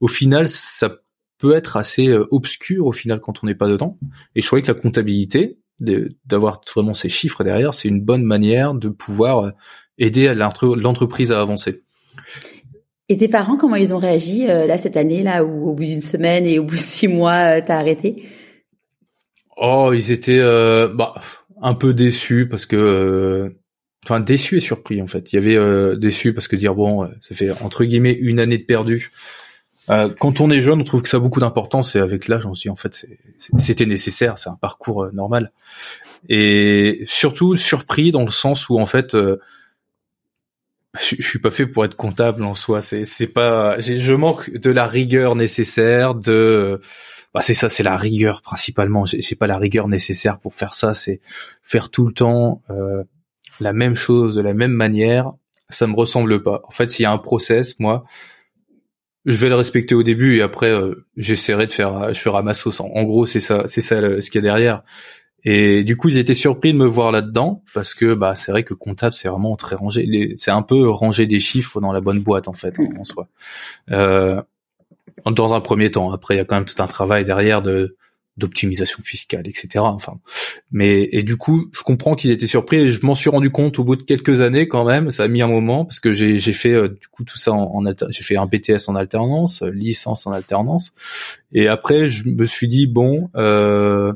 au 0.00 0.08
final 0.08 0.50
ça 0.50 0.90
peut 1.38 1.54
être 1.54 1.76
assez 1.76 2.08
euh, 2.08 2.26
obscur 2.30 2.86
au 2.86 2.92
final 2.92 3.20
quand 3.20 3.42
on 3.42 3.46
n'est 3.46 3.54
pas 3.54 3.68
dedans. 3.68 3.98
Et 4.34 4.42
je 4.42 4.46
trouvais 4.46 4.62
que 4.62 4.68
la 4.68 4.74
comptabilité, 4.74 5.58
d'avoir 6.24 6.62
vraiment 6.74 6.94
ces 6.94 7.08
chiffres 7.08 7.44
derrière, 7.44 7.74
c'est 7.74 7.88
une 7.88 8.00
bonne 8.00 8.22
manière 8.22 8.74
de 8.74 8.88
pouvoir 8.88 9.38
euh, 9.38 9.50
aider 9.98 10.32
l'entreprise 10.34 11.32
à 11.32 11.40
avancer. 11.40 11.82
Et 13.08 13.16
tes 13.16 13.28
parents, 13.28 13.56
comment 13.56 13.76
ils 13.76 13.94
ont 13.94 13.98
réagi 13.98 14.48
euh, 14.48 14.66
là 14.66 14.78
cette 14.78 14.96
année, 14.96 15.22
là 15.22 15.44
où 15.44 15.68
au 15.68 15.74
bout 15.74 15.84
d'une 15.84 16.00
semaine 16.00 16.46
et 16.46 16.58
au 16.58 16.64
bout 16.64 16.74
de 16.74 16.80
six 16.80 17.08
mois, 17.08 17.60
t'as 17.60 17.78
arrêté? 17.78 18.24
Oh, 19.56 19.92
ils 19.94 20.10
étaient 20.10 20.40
bah, 20.40 21.14
un 21.62 21.74
peu 21.74 21.94
déçus 21.94 22.48
parce 22.48 22.66
que, 22.66 23.54
enfin 24.04 24.20
déçus 24.20 24.56
et 24.56 24.60
surpris 24.60 25.00
en 25.00 25.06
fait. 25.06 25.32
Il 25.32 25.36
y 25.36 25.38
avait 25.38 25.96
déçus 25.96 26.34
parce 26.34 26.48
que 26.48 26.56
dire 26.56 26.74
bon, 26.74 27.08
ça 27.20 27.34
fait 27.34 27.52
entre 27.62 27.84
guillemets 27.84 28.12
une 28.12 28.38
année 28.38 28.58
de 28.58 28.64
perdu. 28.64 29.12
Euh, 29.90 30.08
quand 30.18 30.40
on 30.40 30.50
est 30.50 30.60
jeune, 30.60 30.80
on 30.80 30.84
trouve 30.84 31.02
que 31.02 31.08
ça 31.08 31.18
a 31.18 31.20
beaucoup 31.20 31.40
d'importance 31.40 31.94
et 31.94 32.00
avec 32.00 32.28
l'âge, 32.28 32.44
on 32.46 32.54
se 32.54 32.62
dit 32.62 32.70
en 32.70 32.76
fait 32.76 33.06
c'était 33.58 33.86
nécessaire, 33.86 34.38
c'est 34.38 34.48
un 34.48 34.56
parcours 34.56 35.04
euh, 35.04 35.10
normal. 35.12 35.52
Et 36.28 37.04
surtout 37.06 37.56
surpris 37.56 38.10
dans 38.10 38.24
le 38.24 38.30
sens 38.30 38.68
où 38.68 38.78
en 38.80 38.86
fait 38.86 39.14
euh, 39.14 39.38
je, 41.00 41.22
suis 41.22 41.38
pas 41.38 41.50
fait 41.50 41.66
pour 41.66 41.84
être 41.84 41.94
comptable 41.94 42.42
en 42.42 42.54
soi. 42.54 42.80
C'est 42.80 43.26
pas, 43.28 43.78
je 43.78 44.14
manque 44.14 44.50
de 44.50 44.70
la 44.70 44.86
rigueur 44.86 45.36
nécessaire. 45.36 46.14
De 46.14 46.80
bah 47.32 47.42
c'est 47.42 47.54
ça, 47.54 47.68
c'est 47.68 47.82
la 47.82 47.96
rigueur 47.96 48.42
principalement. 48.42 49.04
J'ai 49.06 49.36
pas 49.36 49.46
la 49.46 49.58
rigueur 49.58 49.88
nécessaire 49.88 50.40
pour 50.40 50.54
faire 50.54 50.74
ça. 50.74 50.94
C'est 50.94 51.20
faire 51.62 51.90
tout 51.90 52.06
le 52.06 52.14
temps 52.14 52.62
la 53.60 53.72
même 53.74 53.94
chose 53.94 54.36
de 54.36 54.40
la 54.40 54.54
même 54.54 54.72
manière. 54.72 55.32
Ça 55.68 55.86
me 55.86 55.94
ressemble 55.94 56.42
pas. 56.42 56.62
En 56.64 56.70
fait, 56.70 56.88
s'il 56.88 57.02
y 57.02 57.06
a 57.06 57.12
un 57.12 57.18
process, 57.18 57.78
moi 57.78 58.04
je 59.26 59.36
vais 59.38 59.48
le 59.48 59.56
respecter 59.56 59.94
au 59.94 60.02
début 60.02 60.36
et 60.36 60.42
après 60.42 60.70
euh, 60.70 61.04
j'essaierai 61.16 61.66
de 61.66 61.72
faire 61.72 62.14
je 62.14 62.20
ferai 62.20 62.42
ma 62.42 62.54
sauce. 62.54 62.80
En, 62.80 63.02
gros, 63.02 63.26
c'est 63.26 63.40
ça, 63.40 63.64
c'est 63.66 63.80
ça 63.80 64.20
ce 64.20 64.30
qu'il 64.30 64.38
y 64.40 64.44
a 64.44 64.48
derrière. 64.48 64.82
Et 65.44 65.84
du 65.84 65.96
coup, 65.96 66.08
ils 66.08 66.18
étaient 66.18 66.34
surpris 66.34 66.72
de 66.72 66.78
me 66.78 66.86
voir 66.86 67.12
là-dedans 67.12 67.62
parce 67.74 67.92
que 67.92 68.14
bah 68.14 68.34
c'est 68.34 68.50
vrai 68.52 68.62
que 68.62 68.74
comptable 68.74 69.14
c'est 69.14 69.28
vraiment 69.28 69.56
très 69.56 69.76
rangé. 69.76 70.34
C'est 70.36 70.50
un 70.50 70.62
peu 70.62 70.88
ranger 70.88 71.26
des 71.26 71.40
chiffres 71.40 71.80
dans 71.80 71.92
la 71.92 72.00
bonne 72.00 72.20
boîte 72.20 72.48
en 72.48 72.52
fait 72.52 72.78
en, 72.98 73.04
soi. 73.04 73.28
Euh, 73.90 74.40
dans 75.24 75.54
un 75.54 75.60
premier 75.60 75.90
temps. 75.90 76.12
Après, 76.12 76.34
il 76.34 76.38
y 76.38 76.40
a 76.40 76.44
quand 76.44 76.56
même 76.56 76.64
tout 76.64 76.80
un 76.82 76.86
travail 76.86 77.24
derrière 77.24 77.62
de 77.62 77.96
d'optimisation 78.36 79.02
fiscale, 79.02 79.48
etc. 79.48 79.68
Enfin, 79.78 80.18
mais 80.70 81.08
et 81.12 81.22
du 81.22 81.36
coup, 81.36 81.70
je 81.72 81.82
comprends 81.82 82.14
qu'ils 82.14 82.30
étaient 82.30 82.46
surpris 82.46 82.76
et 82.76 82.90
je 82.90 83.04
m'en 83.04 83.14
suis 83.14 83.30
rendu 83.30 83.50
compte 83.50 83.78
au 83.78 83.84
bout 83.84 83.96
de 83.96 84.02
quelques 84.02 84.40
années 84.42 84.68
quand 84.68 84.84
même. 84.84 85.10
Ça 85.10 85.24
a 85.24 85.28
mis 85.28 85.42
un 85.42 85.48
moment 85.48 85.84
parce 85.84 86.00
que 86.00 86.12
j'ai 86.12 86.38
fait 86.52 86.72
euh, 86.72 86.88
du 86.88 87.08
coup 87.08 87.24
tout 87.24 87.38
ça 87.38 87.52
en, 87.52 87.82
j'ai 88.10 88.22
fait 88.22 88.36
un 88.36 88.46
BTS 88.46 88.88
en 88.88 88.94
alternance, 88.94 89.62
euh, 89.62 89.70
licence 89.70 90.26
en 90.26 90.32
alternance, 90.32 90.92
et 91.52 91.68
après 91.68 92.08
je 92.08 92.28
me 92.28 92.44
suis 92.44 92.68
dit 92.68 92.86
bon, 92.86 93.30
euh, 93.36 94.12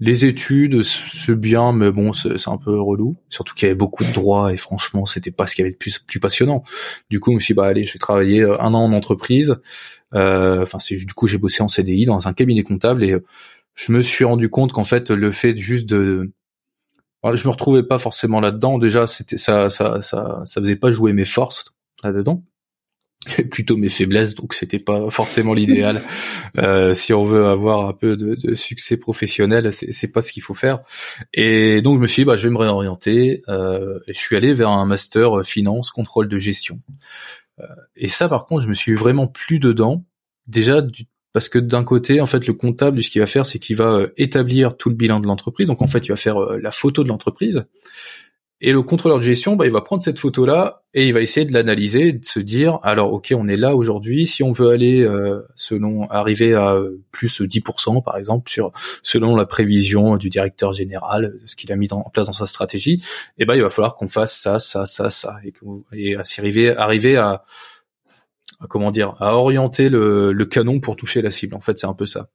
les 0.00 0.24
études 0.24 0.82
c'est 0.82 1.38
bien, 1.38 1.72
mais 1.72 1.92
bon 1.92 2.12
c'est 2.12 2.48
un 2.48 2.58
peu 2.58 2.78
relou. 2.78 3.16
Surtout 3.28 3.54
qu'il 3.54 3.66
y 3.66 3.70
avait 3.70 3.78
beaucoup 3.78 4.04
de 4.04 4.12
droits 4.12 4.52
et 4.52 4.56
franchement 4.56 5.06
c'était 5.06 5.30
pas 5.30 5.46
ce 5.46 5.54
qu'il 5.54 5.62
y 5.62 5.66
avait 5.66 5.72
de 5.72 5.78
plus 5.78 6.00
plus 6.00 6.20
passionnant. 6.20 6.64
Du 7.08 7.20
coup, 7.20 7.30
je 7.30 7.36
me 7.36 7.40
suis 7.40 7.54
dit, 7.54 7.56
bah 7.56 7.66
allez, 7.66 7.84
je 7.84 7.92
vais 7.92 7.98
travailler 7.98 8.42
un 8.42 8.74
an 8.74 8.84
en 8.84 8.92
entreprise. 8.92 9.56
Euh, 10.14 10.62
enfin, 10.62 10.78
c'est 10.80 10.96
du 10.96 11.14
coup 11.14 11.26
j'ai 11.26 11.38
bossé 11.38 11.62
en 11.62 11.68
CDI 11.68 12.06
dans 12.06 12.28
un 12.28 12.32
cabinet 12.32 12.62
comptable 12.62 13.04
et 13.04 13.12
euh, 13.12 13.24
je 13.74 13.92
me 13.92 14.02
suis 14.02 14.24
rendu 14.24 14.48
compte 14.48 14.72
qu'en 14.72 14.84
fait 14.84 15.10
le 15.10 15.32
fait 15.32 15.56
juste 15.56 15.86
de 15.86 16.30
je 17.34 17.46
me 17.46 17.50
retrouvais 17.50 17.82
pas 17.82 17.98
forcément 17.98 18.40
là-dedans. 18.40 18.78
Déjà, 18.78 19.06
c'était 19.06 19.38
ça, 19.38 19.70
ça, 19.70 20.00
ça, 20.02 20.42
ça 20.46 20.60
faisait 20.60 20.76
pas 20.76 20.92
jouer 20.92 21.12
mes 21.12 21.24
forces 21.24 21.74
là-dedans, 22.04 22.44
plutôt 23.50 23.76
mes 23.76 23.88
faiblesses. 23.88 24.34
Donc, 24.34 24.54
c'était 24.54 24.78
pas 24.78 25.10
forcément 25.10 25.54
l'idéal. 25.54 26.00
euh, 26.58 26.94
si 26.94 27.12
on 27.12 27.24
veut 27.24 27.46
avoir 27.46 27.88
un 27.88 27.92
peu 27.92 28.16
de, 28.16 28.34
de 28.34 28.54
succès 28.54 28.96
professionnel, 28.96 29.72
c'est, 29.72 29.92
c'est 29.92 30.12
pas 30.12 30.22
ce 30.22 30.32
qu'il 30.32 30.42
faut 30.42 30.54
faire. 30.54 30.80
Et 31.34 31.82
donc, 31.82 31.96
je 31.96 32.02
me 32.02 32.06
suis 32.06 32.22
dit, 32.22 32.26
bah, 32.26 32.36
je 32.36 32.46
vais 32.46 32.52
me 32.52 32.58
réorienter. 32.58 33.42
Euh, 33.48 33.98
je 34.06 34.18
suis 34.18 34.36
allé 34.36 34.52
vers 34.54 34.70
un 34.70 34.86
master 34.86 35.44
finance, 35.44 35.90
contrôle 35.90 36.28
de 36.28 36.38
gestion. 36.38 36.80
Euh, 37.60 37.64
et 37.96 38.08
ça, 38.08 38.28
par 38.28 38.46
contre, 38.46 38.62
je 38.62 38.68
me 38.68 38.74
suis 38.74 38.94
vraiment 38.94 39.26
plus 39.26 39.58
dedans. 39.58 40.04
Déjà, 40.46 40.82
parce 41.32 41.48
que 41.48 41.58
d'un 41.58 41.84
côté, 41.84 42.20
en 42.20 42.26
fait, 42.26 42.46
le 42.46 42.52
comptable, 42.52 43.02
ce 43.02 43.10
qu'il 43.10 43.20
va 43.20 43.26
faire, 43.26 43.46
c'est 43.46 43.58
qu'il 43.58 43.76
va 43.76 43.90
euh, 43.92 44.08
établir 44.16 44.76
tout 44.76 44.88
le 44.88 44.94
bilan 44.94 45.20
de 45.20 45.26
l'entreprise. 45.26 45.66
Donc, 45.68 45.82
en 45.82 45.86
fait, 45.86 46.06
il 46.06 46.08
va 46.08 46.16
faire 46.16 46.38
euh, 46.38 46.58
la 46.58 46.70
photo 46.70 47.02
de 47.02 47.08
l'entreprise. 47.08 47.66
Et 48.62 48.72
le 48.72 48.80
contrôleur 48.82 49.18
de 49.18 49.22
gestion, 49.22 49.54
bah, 49.54 49.66
il 49.66 49.72
va 49.72 49.82
prendre 49.82 50.02
cette 50.02 50.18
photo-là 50.18 50.82
et 50.94 51.06
il 51.06 51.12
va 51.12 51.20
essayer 51.20 51.44
de 51.44 51.52
l'analyser, 51.52 52.12
de 52.12 52.24
se 52.24 52.40
dire, 52.40 52.78
alors 52.82 53.12
ok, 53.12 53.34
on 53.36 53.48
est 53.48 53.56
là 53.56 53.76
aujourd'hui. 53.76 54.26
Si 54.26 54.42
on 54.42 54.52
veut 54.52 54.70
aller 54.70 55.06
selon 55.56 56.08
arriver 56.08 56.54
à 56.54 56.80
plus 57.10 57.42
10% 57.42 58.02
par 58.02 58.16
exemple 58.16 58.50
sur 58.50 58.72
selon 59.02 59.36
la 59.36 59.44
prévision 59.44 60.16
du 60.16 60.30
directeur 60.30 60.72
général, 60.72 61.34
ce 61.44 61.54
qu'il 61.54 61.70
a 61.70 61.76
mis 61.76 61.92
en 61.92 62.02
place 62.08 62.28
dans 62.28 62.32
sa 62.32 62.46
stratégie, 62.46 63.04
eh 63.36 63.44
ben 63.44 63.54
il 63.56 63.62
va 63.62 63.68
falloir 63.68 63.94
qu'on 63.94 64.08
fasse 64.08 64.34
ça, 64.34 64.58
ça, 64.58 64.86
ça, 64.86 65.10
ça, 65.10 65.36
et, 65.44 65.52
et 65.92 66.16
arriver 66.38 66.74
arriver 66.74 67.16
à, 67.18 67.44
à, 68.60 68.66
comment 68.68 68.90
dire 68.90 69.16
à 69.20 69.36
orienter 69.36 69.90
le, 69.90 70.32
le 70.32 70.44
canon 70.46 70.80
pour 70.80 70.96
toucher 70.96 71.20
la 71.20 71.30
cible. 71.30 71.54
En 71.54 71.60
fait, 71.60 71.78
c'est 71.78 71.86
un 71.86 71.94
peu 71.94 72.06
ça. 72.06 72.30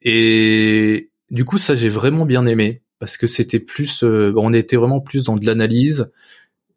Et 0.00 1.10
du 1.30 1.44
coup, 1.44 1.58
ça 1.58 1.74
j'ai 1.74 1.90
vraiment 1.90 2.24
bien 2.24 2.46
aimé 2.46 2.82
parce 2.98 3.16
que 3.16 3.26
c'était 3.26 3.60
plus, 3.60 4.02
euh, 4.02 4.32
on 4.36 4.52
était 4.52 4.76
vraiment 4.76 5.00
plus 5.00 5.24
dans 5.24 5.36
de 5.36 5.46
l'analyse 5.46 6.10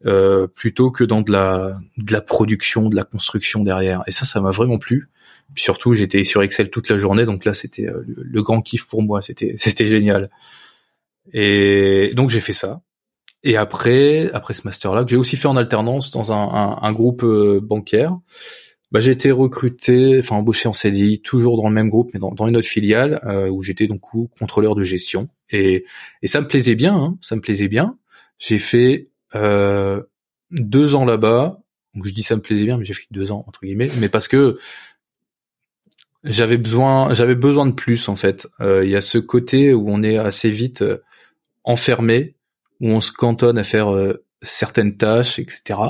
euh, 0.06 0.46
plutôt 0.46 0.90
que 0.90 1.04
dans 1.04 1.20
de 1.20 1.32
la 1.32 1.78
de 1.98 2.12
la 2.12 2.20
production, 2.20 2.88
de 2.88 2.96
la 2.96 3.04
construction 3.04 3.62
derrière. 3.62 4.02
Et 4.06 4.12
ça, 4.12 4.24
ça 4.24 4.40
m'a 4.40 4.50
vraiment 4.50 4.78
plu. 4.78 5.10
Puis 5.54 5.64
surtout, 5.64 5.94
j'étais 5.94 6.24
sur 6.24 6.42
Excel 6.42 6.70
toute 6.70 6.88
la 6.88 6.96
journée, 6.96 7.26
donc 7.26 7.44
là, 7.44 7.54
c'était 7.54 7.88
euh, 7.88 8.02
le, 8.06 8.42
grand 8.42 8.62
kiff 8.62 8.86
pour 8.86 9.02
moi. 9.02 9.22
C'était 9.22 9.54
c'était 9.58 9.86
génial. 9.86 10.30
Et 11.32 12.12
donc 12.14 12.30
j'ai 12.30 12.40
fait 12.40 12.52
ça. 12.52 12.82
Et 13.42 13.56
après, 13.56 14.30
après 14.32 14.54
ce 14.54 14.62
master-là, 14.66 15.04
que 15.04 15.10
j'ai 15.10 15.16
aussi 15.16 15.36
fait 15.36 15.48
en 15.48 15.56
alternance 15.56 16.10
dans 16.10 16.32
un, 16.32 16.54
un, 16.54 16.78
un 16.82 16.92
groupe 16.92 17.24
bancaire, 17.24 18.18
bah, 18.92 18.98
j'ai 18.98 19.12
été 19.12 19.30
recruté, 19.30 20.18
enfin 20.18 20.36
embauché 20.36 20.68
en 20.68 20.72
CDI, 20.72 21.20
toujours 21.20 21.56
dans 21.56 21.68
le 21.68 21.74
même 21.74 21.90
groupe, 21.90 22.10
mais 22.12 22.18
dans, 22.18 22.32
dans 22.32 22.48
une 22.48 22.56
autre 22.56 22.66
filiale, 22.66 23.20
euh, 23.24 23.48
où 23.48 23.62
j'étais 23.62 23.86
donc 23.86 24.00
contrôleur 24.38 24.74
de 24.74 24.82
gestion. 24.82 25.28
Et, 25.52 25.84
et 26.22 26.26
ça 26.26 26.40
me 26.40 26.48
plaisait 26.48 26.74
bien, 26.74 26.94
hein, 26.94 27.18
ça 27.20 27.36
me 27.36 27.40
plaisait 27.40 27.68
bien. 27.68 27.98
J'ai 28.38 28.58
fait 28.58 29.08
euh, 29.34 30.02
deux 30.50 30.94
ans 30.94 31.04
là-bas. 31.04 31.58
Donc 31.94 32.06
je 32.06 32.12
dis 32.12 32.22
ça 32.22 32.36
me 32.36 32.40
plaisait 32.40 32.64
bien, 32.64 32.78
mais 32.78 32.84
j'ai 32.84 32.94
fait 32.94 33.06
deux 33.10 33.32
ans 33.32 33.44
entre 33.46 33.60
guillemets, 33.62 33.90
mais 33.98 34.08
parce 34.08 34.28
que 34.28 34.58
j'avais 36.24 36.58
besoin, 36.58 37.14
j'avais 37.14 37.34
besoin 37.34 37.66
de 37.66 37.72
plus 37.72 38.08
en 38.08 38.16
fait. 38.16 38.46
Euh, 38.60 38.84
il 38.84 38.90
y 38.90 38.96
a 38.96 39.00
ce 39.00 39.18
côté 39.18 39.72
où 39.72 39.88
on 39.88 40.02
est 40.02 40.18
assez 40.18 40.50
vite 40.50 40.82
euh, 40.82 40.98
enfermé, 41.64 42.36
où 42.80 42.88
on 42.88 43.00
se 43.00 43.12
cantonne 43.12 43.58
à 43.58 43.64
faire 43.64 43.92
euh, 43.94 44.24
certaines 44.42 44.96
tâches, 44.96 45.38
etc. 45.38 45.80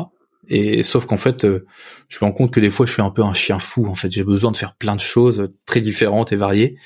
Et 0.48 0.82
sauf 0.82 1.06
qu'en 1.06 1.16
fait, 1.16 1.46
je 1.46 2.18
me 2.20 2.26
rends 2.26 2.32
compte 2.32 2.52
que 2.52 2.58
des 2.58 2.70
fois, 2.70 2.84
je 2.84 2.92
suis 2.92 3.02
un 3.02 3.10
peu 3.10 3.22
un 3.22 3.34
chien 3.34 3.60
fou. 3.60 3.86
En 3.86 3.94
fait, 3.94 4.10
j'ai 4.10 4.24
besoin 4.24 4.50
de 4.50 4.56
faire 4.56 4.74
plein 4.74 4.96
de 4.96 5.00
choses 5.00 5.48
très 5.64 5.80
différentes 5.80 6.32
et 6.32 6.36
variées. 6.36 6.76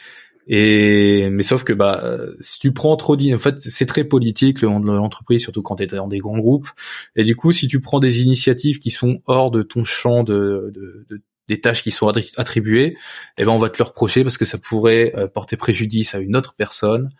Et 0.46 1.28
mais 1.30 1.42
sauf 1.42 1.64
que 1.64 1.72
bah 1.72 2.18
si 2.40 2.59
tu 2.59 2.72
prends 2.72 2.96
trop 2.96 3.16
en 3.16 3.38
fait 3.38 3.62
c'est 3.62 3.87
très 3.87 4.04
politique 4.04 4.61
le 4.61 4.68
monde 4.68 4.85
de 4.85 4.92
l'entreprise 4.92 5.40
surtout 5.40 5.62
quand 5.62 5.76
tu 5.76 5.85
es 5.85 5.87
dans 5.87 6.07
des 6.07 6.18
grands 6.18 6.37
groupes 6.37 6.68
et 7.16 7.24
du 7.24 7.35
coup 7.35 7.50
si 7.52 7.66
tu 7.66 7.80
prends 7.80 7.98
des 7.98 8.20
initiatives 8.20 8.78
qui 8.78 8.90
sont 8.90 9.22
hors 9.24 9.50
de 9.50 9.62
ton 9.62 9.85
champ 9.85 10.22
de, 10.22 10.70
de, 10.74 11.07
de 11.09 11.22
des 11.48 11.61
tâches 11.61 11.83
qui 11.83 11.90
sont 11.90 12.11
attribuées, 12.37 12.96
eh 13.37 13.44
ben 13.44 13.50
on 13.50 13.59
va 13.59 13.68
te 13.68 13.78
le 13.78 13.85
reprocher 13.85 14.22
parce 14.22 14.38
que 14.38 14.44
ça 14.44 14.59
pourrait 14.59 15.12
euh, 15.16 15.28
porter 15.28 15.57
préjudice 15.57 16.14
à 16.14 16.18
une 16.18 16.37
autre 16.37 16.54
personne, 16.57 17.11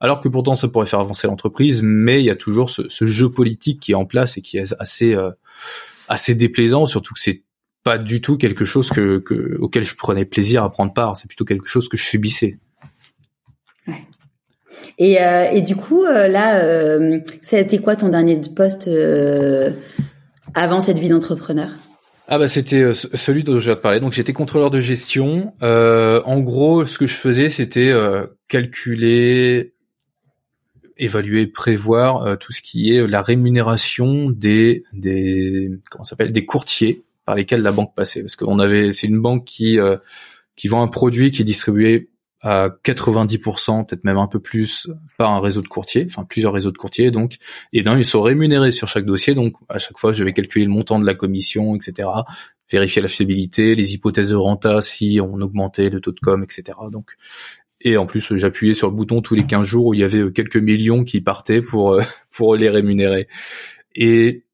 alors 0.00 0.20
que 0.20 0.28
pourtant 0.28 0.54
ça 0.54 0.68
pourrait 0.68 0.86
faire 0.86 1.00
avancer 1.00 1.26
l'entreprise, 1.26 1.82
mais 1.82 2.20
il 2.20 2.26
y 2.26 2.30
a 2.30 2.36
toujours 2.36 2.70
ce, 2.70 2.88
ce, 2.88 3.06
jeu 3.06 3.30
politique 3.30 3.80
qui 3.80 3.92
est 3.92 3.94
en 3.94 4.04
place 4.04 4.36
et 4.36 4.42
qui 4.42 4.58
est 4.58 4.74
assez 4.78 5.14
euh, 5.14 5.30
assez 6.08 6.34
déplaisant, 6.34 6.86
surtout 6.86 7.14
que 7.14 7.20
c'est 7.20 7.42
pas 7.82 7.96
du 7.96 8.20
tout 8.20 8.36
quelque 8.36 8.64
chose 8.64 8.90
que, 8.90 9.18
que 9.18 9.56
auquel 9.58 9.84
je 9.84 9.94
prenais 9.94 10.24
plaisir 10.24 10.62
à 10.62 10.70
prendre 10.70 10.92
part. 10.92 11.16
C'est 11.16 11.28
plutôt 11.28 11.44
quelque 11.44 11.68
chose 11.68 11.88
que 11.88 11.96
je 11.96 12.04
subissais. 12.04 12.58
Ouais. 13.86 14.04
Et, 14.98 15.20
euh, 15.20 15.50
et 15.50 15.62
du 15.62 15.76
coup, 15.76 16.04
euh, 16.04 16.28
là, 16.28 16.64
euh, 16.64 17.20
été 17.52 17.78
quoi 17.78 17.96
ton 17.96 18.08
dernier 18.08 18.40
poste 18.54 18.88
euh, 18.88 19.72
avant 20.54 20.80
cette 20.80 20.98
vie 20.98 21.08
d'entrepreneur? 21.08 21.70
Ah 22.28 22.38
bah 22.38 22.46
c'était 22.46 22.82
euh, 22.82 22.94
celui 22.94 23.42
dont 23.42 23.58
je 23.58 23.64
viens 23.64 23.74
de 23.74 23.80
parler. 23.80 23.98
Donc 24.00 24.12
j'étais 24.12 24.32
contrôleur 24.32 24.70
de 24.70 24.78
gestion. 24.78 25.52
Euh, 25.62 26.22
en 26.24 26.40
gros, 26.40 26.86
ce 26.86 26.96
que 26.98 27.06
je 27.06 27.14
faisais, 27.14 27.48
c'était 27.48 27.92
calculer, 28.46 29.74
évaluer, 30.96 31.48
prévoir 31.48 32.38
tout 32.38 32.52
ce 32.52 32.62
qui 32.62 32.94
est 32.94 33.06
la 33.06 33.22
rémunération 33.22 34.30
des 34.30 34.84
des 34.92 35.70
comment 35.90 36.04
s'appelle? 36.04 36.30
Des 36.30 36.44
courtiers 36.44 37.02
par 37.26 37.34
lesquels 37.34 37.62
la 37.62 37.72
banque 37.72 37.94
passait. 37.96 38.22
Parce 38.22 38.36
qu'on 38.36 38.60
avait, 38.60 38.92
c'est 38.92 39.08
une 39.08 39.20
banque 39.20 39.44
qui 39.44 39.78
qui 40.54 40.68
vend 40.68 40.82
un 40.82 40.88
produit 40.88 41.32
qui 41.32 41.42
est 41.42 41.44
distribué 41.44 42.10
à 42.42 42.70
90%, 42.84 43.86
peut-être 43.86 44.04
même 44.04 44.16
un 44.16 44.26
peu 44.26 44.40
plus, 44.40 44.88
par 45.18 45.32
un 45.32 45.40
réseau 45.40 45.60
de 45.60 45.68
courtiers, 45.68 46.06
enfin 46.08 46.24
plusieurs 46.24 46.52
réseaux 46.52 46.72
de 46.72 46.78
courtiers, 46.78 47.10
donc, 47.10 47.36
et 47.72 47.82
bien 47.82 47.98
ils 47.98 48.04
sont 48.04 48.22
rémunérés 48.22 48.72
sur 48.72 48.88
chaque 48.88 49.04
dossier, 49.04 49.34
donc 49.34 49.54
à 49.68 49.78
chaque 49.78 49.98
fois 49.98 50.12
je 50.12 50.24
vais 50.24 50.32
calculer 50.32 50.64
le 50.64 50.70
montant 50.70 50.98
de 50.98 51.04
la 51.04 51.14
commission, 51.14 51.74
etc., 51.74 52.08
vérifier 52.70 53.02
la 53.02 53.08
fiabilité, 53.08 53.74
les 53.74 53.94
hypothèses 53.94 54.30
de 54.30 54.36
renta, 54.36 54.80
si 54.80 55.20
on 55.22 55.40
augmentait 55.40 55.90
le 55.90 56.00
taux 56.00 56.12
de 56.12 56.20
com, 56.20 56.42
etc. 56.42 56.78
Donc, 56.90 57.16
et 57.80 57.96
en 57.96 58.06
plus 58.06 58.36
j'appuyais 58.36 58.74
sur 58.74 58.88
le 58.88 58.94
bouton 58.94 59.22
tous 59.22 59.34
les 59.34 59.44
15 59.44 59.66
jours 59.66 59.86
où 59.86 59.94
il 59.94 60.00
y 60.00 60.04
avait 60.04 60.30
quelques 60.32 60.56
millions 60.56 61.04
qui 61.04 61.20
partaient 61.20 61.62
pour 61.62 61.94
euh, 61.94 62.02
pour 62.30 62.56
les 62.56 62.68
rémunérer. 62.68 63.28
Et 63.94 64.44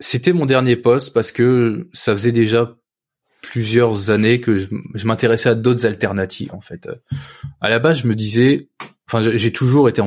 c'était 0.00 0.32
mon 0.32 0.46
dernier 0.46 0.76
poste 0.76 1.12
parce 1.12 1.32
que 1.32 1.88
ça 1.92 2.12
faisait 2.12 2.32
déjà 2.32 2.76
plusieurs 3.50 4.10
années 4.10 4.40
que 4.40 4.56
je, 4.56 4.68
m'intéressais 5.06 5.48
à 5.48 5.54
d'autres 5.54 5.86
alternatives 5.86 6.52
en 6.52 6.60
fait. 6.60 6.88
À 7.60 7.70
la 7.70 7.78
base, 7.78 8.02
je 8.02 8.06
me 8.06 8.14
disais, 8.14 8.68
enfin, 9.08 9.22
j'ai 9.34 9.52
toujours 9.52 9.88
été 9.88 10.02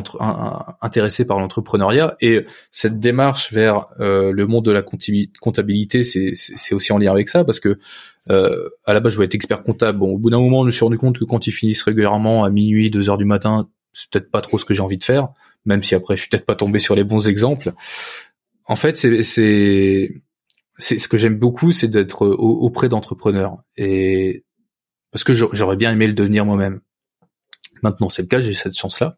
intéressé 0.82 1.26
par 1.26 1.40
l'entrepreneuriat 1.40 2.16
et 2.22 2.46
cette 2.70 3.00
démarche 3.00 3.52
vers 3.52 3.88
euh, 4.00 4.32
le 4.32 4.46
monde 4.46 4.66
de 4.66 4.72
la 4.72 4.84
comptabilité, 4.84 6.04
c'est 6.04 6.76
aussi 6.76 6.94
en 6.94 7.00
lien 7.00 7.12
avec 7.12 7.30
ça 7.30 7.44
parce 7.44 7.60
que 7.60 7.80
euh, 8.30 8.70
à 8.86 8.94
la 8.94 9.00
base, 9.00 9.14
je 9.14 9.18
voulais 9.18 9.26
être 9.26 9.36
expert 9.36 9.64
comptable. 9.64 9.98
Bon, 9.98 10.12
au 10.12 10.20
bout 10.20 10.30
d'un 10.30 10.40
moment, 10.40 10.62
je 10.62 10.68
me 10.68 10.72
suis 10.72 10.84
rendu 10.84 11.00
compte 11.00 11.18
que 11.18 11.26
quand 11.26 11.48
ils 11.48 11.52
finissent 11.52 11.82
régulièrement 11.82 12.44
à 12.44 12.52
minuit, 12.52 12.92
deux 12.92 13.10
heures 13.10 13.18
du 13.18 13.26
matin, 13.26 13.68
c'est 13.94 14.10
peut-être 14.12 14.30
pas 14.30 14.42
trop 14.42 14.60
ce 14.60 14.66
que 14.66 14.76
j'ai 14.76 14.82
envie 14.82 15.00
de 15.00 15.04
faire, 15.04 15.30
même 15.66 15.82
si 15.82 15.96
après, 15.96 16.16
je 16.16 16.22
suis 16.22 16.30
peut-être 16.30 16.46
pas 16.46 16.56
tombé 16.56 16.78
sur 16.78 16.96
les 16.96 17.04
bons 17.04 17.28
exemples. 17.28 17.74
En 18.66 18.76
fait, 18.76 18.96
c'est 18.96 20.22
c'est 20.82 20.98
ce 20.98 21.08
que 21.08 21.18
j'aime 21.18 21.38
beaucoup, 21.38 21.72
c'est 21.72 21.88
d'être 21.88 22.26
auprès 22.28 22.90
d'entrepreneurs 22.90 23.64
et 23.78 24.44
parce 25.12 25.24
que 25.24 25.34
j'aurais 25.34 25.76
bien 25.76 25.92
aimé 25.92 26.08
le 26.08 26.14
devenir 26.14 26.46
moi-même. 26.46 26.82
Maintenant, 27.84 28.10
c'est 28.10 28.22
le 28.24 28.28
cas, 28.28 28.42
j'ai 28.42 28.54
cette 28.54 28.78
chance-là. 28.78 29.18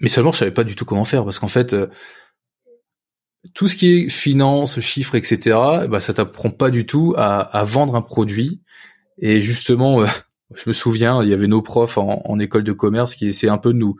Mais 0.00 0.08
seulement, 0.08 0.32
je 0.32 0.38
savais 0.38 0.50
pas 0.50 0.64
du 0.64 0.74
tout 0.74 0.84
comment 0.84 1.04
faire 1.04 1.24
parce 1.24 1.38
qu'en 1.38 1.48
fait, 1.48 1.72
euh, 1.72 1.86
tout 3.54 3.68
ce 3.68 3.76
qui 3.76 3.94
est 3.94 4.08
finance, 4.08 4.80
chiffres, 4.80 5.14
etc., 5.14 5.56
bah, 5.88 6.00
ça 6.00 6.12
t'apprend 6.14 6.50
pas 6.50 6.70
du 6.70 6.84
tout 6.84 7.14
à, 7.16 7.62
vendre 7.64 7.94
un 7.94 8.02
produit. 8.02 8.60
Et 9.18 9.40
justement, 9.40 10.02
euh, 10.02 10.06
je 10.54 10.68
me 10.68 10.74
souviens, 10.74 11.22
il 11.22 11.28
y 11.28 11.34
avait 11.34 11.46
nos 11.46 11.62
profs 11.62 11.96
en, 11.96 12.22
en 12.24 12.38
école 12.38 12.64
de 12.64 12.72
commerce 12.72 13.14
qui 13.14 13.28
essayaient 13.28 13.52
un 13.52 13.58
peu 13.58 13.72
de 13.72 13.78
nous 13.78 13.96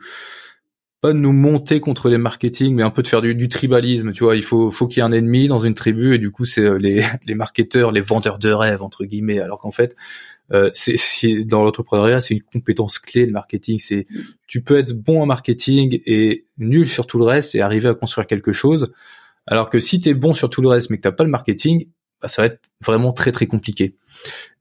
pas 1.01 1.13
de 1.13 1.17
nous 1.17 1.31
monter 1.31 1.79
contre 1.79 2.09
les 2.09 2.17
marketing, 2.17 2.75
mais 2.75 2.83
un 2.83 2.89
peu 2.89 3.01
de 3.01 3.07
faire 3.07 3.21
du, 3.21 3.49
tribalisme. 3.49 4.11
Tu 4.11 4.23
vois, 4.23 4.35
il 4.35 4.43
faut, 4.43 4.69
faut 4.69 4.87
qu'il 4.87 5.01
y 5.01 5.01
ait 5.01 5.07
un 5.07 5.11
ennemi 5.11 5.47
dans 5.47 5.59
une 5.59 5.73
tribu, 5.73 6.13
et 6.13 6.17
du 6.17 6.31
coup, 6.31 6.45
c'est 6.45 6.61
euh, 6.61 6.77
les, 6.77 7.03
marketeurs, 7.35 7.91
les 7.91 8.01
vendeurs 8.01 8.39
de 8.39 8.51
rêves 8.51 8.81
entre 8.81 9.05
guillemets. 9.05 9.39
Alors 9.39 9.59
qu'en 9.59 9.71
fait, 9.71 9.95
euh, 10.51 10.69
c'est 10.73 11.45
dans 11.45 11.63
l'entrepreneuriat, 11.63 12.21
c'est 12.21 12.33
une 12.33 12.41
compétence 12.41 12.99
clé 12.99 13.25
le 13.25 13.31
marketing. 13.31 13.79
C'est 13.79 14.07
tu 14.47 14.61
peux 14.61 14.77
être 14.77 14.93
bon 14.93 15.21
en 15.21 15.25
marketing 15.25 16.01
et 16.05 16.45
nul 16.57 16.89
sur 16.89 17.07
tout 17.07 17.19
le 17.19 17.25
reste 17.25 17.55
et 17.55 17.61
arriver 17.61 17.87
à 17.87 17.93
construire 17.93 18.27
quelque 18.27 18.51
chose. 18.51 18.91
Alors 19.45 19.69
que 19.69 19.79
si 19.79 20.01
tu 20.01 20.09
es 20.09 20.13
bon 20.13 20.33
sur 20.33 20.49
tout 20.49 20.61
le 20.61 20.67
reste 20.67 20.89
mais 20.89 20.97
que 20.97 21.03
t'as 21.03 21.11
pas 21.11 21.23
le 21.23 21.29
marketing, 21.29 21.87
bah, 22.21 22.27
ça 22.27 22.41
va 22.41 22.47
être 22.47 22.59
vraiment 22.81 23.13
très 23.13 23.31
très 23.31 23.47
compliqué. 23.47 23.95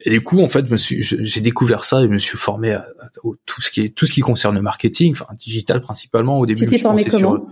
Et 0.01 0.11
du 0.11 0.21
coup, 0.21 0.41
en 0.41 0.49
fait, 0.49 0.65
j'ai 0.77 1.41
découvert 1.41 1.85
ça 1.85 2.01
et 2.01 2.05
je 2.05 2.09
me 2.09 2.19
suis 2.19 2.39
formé 2.39 2.73
à, 2.73 2.87
tout 3.23 3.61
ce 3.61 3.71
qui 3.71 3.83
est 3.83 3.89
tout 3.89 4.07
ce 4.07 4.15
qui 4.15 4.21
concerne 4.21 4.55
le 4.55 4.63
marketing, 4.63 5.13
enfin 5.13 5.27
digital 5.35 5.81
principalement 5.81 6.39
au 6.39 6.47
début. 6.47 6.63
Tu 6.63 6.73
t'es 6.73 6.79
formé 6.79 7.05
comment 7.05 7.49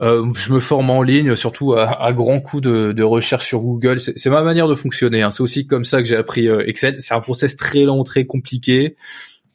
euh, 0.00 0.32
je 0.34 0.52
me 0.52 0.60
forme 0.60 0.90
en 0.90 1.02
ligne, 1.02 1.34
surtout 1.34 1.72
à, 1.72 2.00
à 2.04 2.12
grands 2.12 2.38
coups 2.38 2.62
de, 2.62 2.92
de, 2.92 3.02
recherche 3.02 3.44
sur 3.44 3.60
Google. 3.60 3.98
C'est 3.98 4.30
ma 4.30 4.42
manière 4.42 4.68
de 4.68 4.76
fonctionner. 4.76 5.22
Hein. 5.22 5.32
C'est 5.32 5.40
aussi 5.40 5.66
comme 5.66 5.84
ça 5.84 6.00
que 6.00 6.08
j'ai 6.08 6.14
appris 6.14 6.48
euh, 6.48 6.64
Excel. 6.68 7.00
C'est 7.00 7.14
un 7.14 7.20
process 7.20 7.56
très 7.56 7.82
long, 7.82 8.04
très 8.04 8.24
compliqué, 8.24 8.94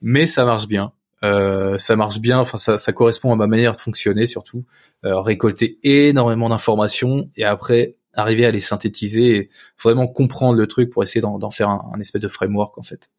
mais 0.01 0.27
ça 0.27 0.43
marche 0.43 0.67
bien. 0.67 0.91
Euh, 1.23 1.77
ça 1.77 1.95
marche 1.95 2.19
bien. 2.19 2.39
Enfin, 2.39 2.57
ça, 2.57 2.77
ça, 2.77 2.91
correspond 2.91 3.31
à 3.31 3.35
ma 3.35 3.47
manière 3.47 3.73
de 3.73 3.79
fonctionner, 3.79 4.25
surtout 4.25 4.65
euh, 5.05 5.21
récolter 5.21 5.79
énormément 5.83 6.49
d'informations 6.49 7.29
et 7.37 7.45
après 7.45 7.95
arriver 8.13 8.45
à 8.45 8.51
les 8.51 8.59
synthétiser 8.59 9.35
et 9.35 9.49
vraiment 9.81 10.07
comprendre 10.07 10.57
le 10.57 10.67
truc 10.67 10.89
pour 10.89 11.03
essayer 11.03 11.21
d'en 11.21 11.51
faire 11.51 11.69
un, 11.69 11.99
espèce 11.99 12.21
de 12.21 12.27
framework 12.27 12.77
en 12.77 12.83
fait. 12.83 13.09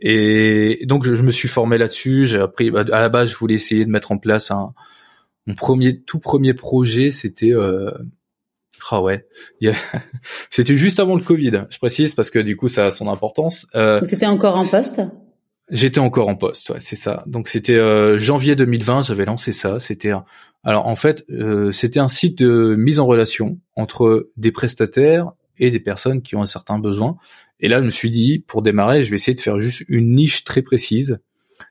Et 0.00 0.84
donc 0.86 1.04
je, 1.04 1.22
me 1.22 1.30
suis 1.30 1.48
formé 1.48 1.78
là-dessus. 1.78 2.26
J'ai 2.26 2.38
appris 2.38 2.70
bah, 2.70 2.84
à 2.92 2.98
la 2.98 3.08
base, 3.08 3.30
je 3.30 3.36
voulais 3.36 3.54
essayer 3.54 3.84
de 3.84 3.90
mettre 3.90 4.12
en 4.12 4.18
place 4.18 4.50
un 4.50 4.74
mon 5.46 5.54
premier 5.54 6.00
tout 6.00 6.18
premier 6.18 6.54
projet, 6.54 7.10
c'était 7.10 7.52
euh, 7.52 7.90
ah 8.90 9.02
ouais, 9.02 9.26
c'était 10.50 10.76
juste 10.76 11.00
avant 11.00 11.16
le 11.16 11.22
Covid. 11.22 11.66
Je 11.70 11.78
précise 11.78 12.14
parce 12.14 12.30
que 12.30 12.38
du 12.38 12.56
coup 12.56 12.68
ça 12.68 12.86
a 12.86 12.90
son 12.90 13.08
importance. 13.08 13.66
Euh, 13.74 14.00
C'était 14.08 14.26
encore 14.26 14.58
en 14.58 14.66
poste? 14.66 15.02
J'étais 15.70 15.98
encore 15.98 16.28
en 16.28 16.36
poste, 16.36 16.68
ouais, 16.70 16.80
c'est 16.80 16.96
ça. 16.96 17.24
Donc 17.26 17.48
c'était 17.48 17.78
euh, 17.78 18.18
janvier 18.18 18.54
2020, 18.54 19.02
j'avais 19.02 19.24
lancé 19.24 19.52
ça. 19.52 19.80
C'était 19.80 20.12
alors 20.62 20.86
en 20.86 20.94
fait 20.94 21.24
euh, 21.30 21.72
c'était 21.72 22.00
un 22.00 22.08
site 22.08 22.38
de 22.38 22.74
mise 22.76 23.00
en 23.00 23.06
relation 23.06 23.58
entre 23.74 24.28
des 24.36 24.52
prestataires 24.52 25.32
et 25.56 25.70
des 25.70 25.80
personnes 25.80 26.20
qui 26.20 26.36
ont 26.36 26.42
un 26.42 26.46
certain 26.46 26.78
besoin. 26.78 27.16
Et 27.60 27.68
là 27.68 27.80
je 27.80 27.84
me 27.86 27.90
suis 27.90 28.10
dit 28.10 28.44
pour 28.46 28.60
démarrer, 28.60 29.04
je 29.04 29.10
vais 29.10 29.16
essayer 29.16 29.34
de 29.34 29.40
faire 29.40 29.58
juste 29.58 29.84
une 29.88 30.12
niche 30.12 30.44
très 30.44 30.60
précise. 30.60 31.18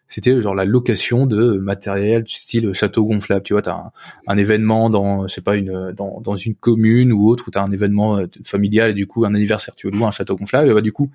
C'était 0.08 0.41
genre 0.41 0.56
la 0.56 0.65
location 0.65 1.27
de 1.27 1.53
matériel 1.53 2.23
style 2.27 2.73
château 2.73 3.06
gonflable. 3.06 3.43
Tu 3.43 3.53
vois, 3.53 3.62
t'as 3.62 3.75
un, 3.75 3.91
un 4.27 4.38
événement 4.38 4.89
dans, 4.89 5.27
je 5.27 5.34
sais 5.34 5.41
pas, 5.41 5.56
une 5.56 5.91
dans, 5.91 6.19
dans 6.19 6.38
une 6.38 6.56
commune 6.56 7.12
ou 7.12 7.27
autre 7.27 7.45
où 7.47 7.51
t'as 7.51 7.63
un 7.63 7.71
événement 7.71 8.17
euh, 8.17 8.27
familial 8.43 8.91
et 8.91 8.93
du 8.95 9.06
coup 9.06 9.25
un 9.25 9.36
anniversaire, 9.36 9.75
tu 9.75 9.88
veux 9.88 9.93
louer 9.93 10.06
un 10.06 10.12
château 10.12 10.36
gonflable. 10.36 10.69
Et 10.69 10.73
bah 10.73 10.82
du 10.82 10.91
coup, 10.91 11.12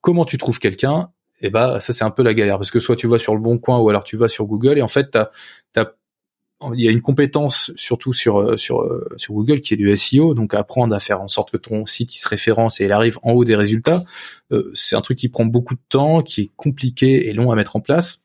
comment 0.00 0.24
tu 0.24 0.36
trouves 0.36 0.58
quelqu'un 0.58 1.10
et 1.40 1.46
eh 1.46 1.50
bah 1.50 1.78
ça 1.78 1.92
c'est 1.92 2.04
un 2.04 2.10
peu 2.10 2.22
la 2.22 2.34
galère 2.34 2.56
parce 2.56 2.70
que 2.70 2.80
soit 2.80 2.96
tu 2.96 3.06
vas 3.06 3.18
sur 3.18 3.34
le 3.34 3.40
bon 3.40 3.58
coin 3.58 3.78
ou 3.78 3.88
alors 3.88 4.02
tu 4.02 4.16
vas 4.16 4.28
sur 4.28 4.46
Google 4.46 4.78
et 4.78 4.82
en 4.82 4.88
fait 4.88 5.10
t'as 5.10 5.30
as, 5.76 5.94
il 6.74 6.84
y 6.84 6.88
a 6.88 6.90
une 6.90 7.00
compétence 7.00 7.70
surtout 7.76 8.12
sur 8.12 8.40
euh, 8.40 8.56
sur 8.56 8.80
euh, 8.80 9.08
sur 9.16 9.34
Google 9.34 9.60
qui 9.60 9.74
est 9.74 9.76
du 9.76 9.96
SEO 9.96 10.34
donc 10.34 10.54
apprendre 10.54 10.94
à 10.94 10.98
faire 10.98 11.20
en 11.20 11.28
sorte 11.28 11.52
que 11.52 11.56
ton 11.56 11.86
site 11.86 12.14
il 12.16 12.18
se 12.18 12.28
référence 12.28 12.80
et 12.80 12.86
il 12.86 12.92
arrive 12.92 13.18
en 13.22 13.32
haut 13.32 13.44
des 13.44 13.54
résultats 13.54 14.04
euh, 14.50 14.70
c'est 14.74 14.96
un 14.96 15.00
truc 15.00 15.18
qui 15.18 15.28
prend 15.28 15.44
beaucoup 15.44 15.74
de 15.74 15.80
temps 15.88 16.22
qui 16.22 16.42
est 16.42 16.50
compliqué 16.56 17.28
et 17.28 17.32
long 17.32 17.50
à 17.50 17.56
mettre 17.56 17.76
en 17.76 17.80
place. 17.80 18.20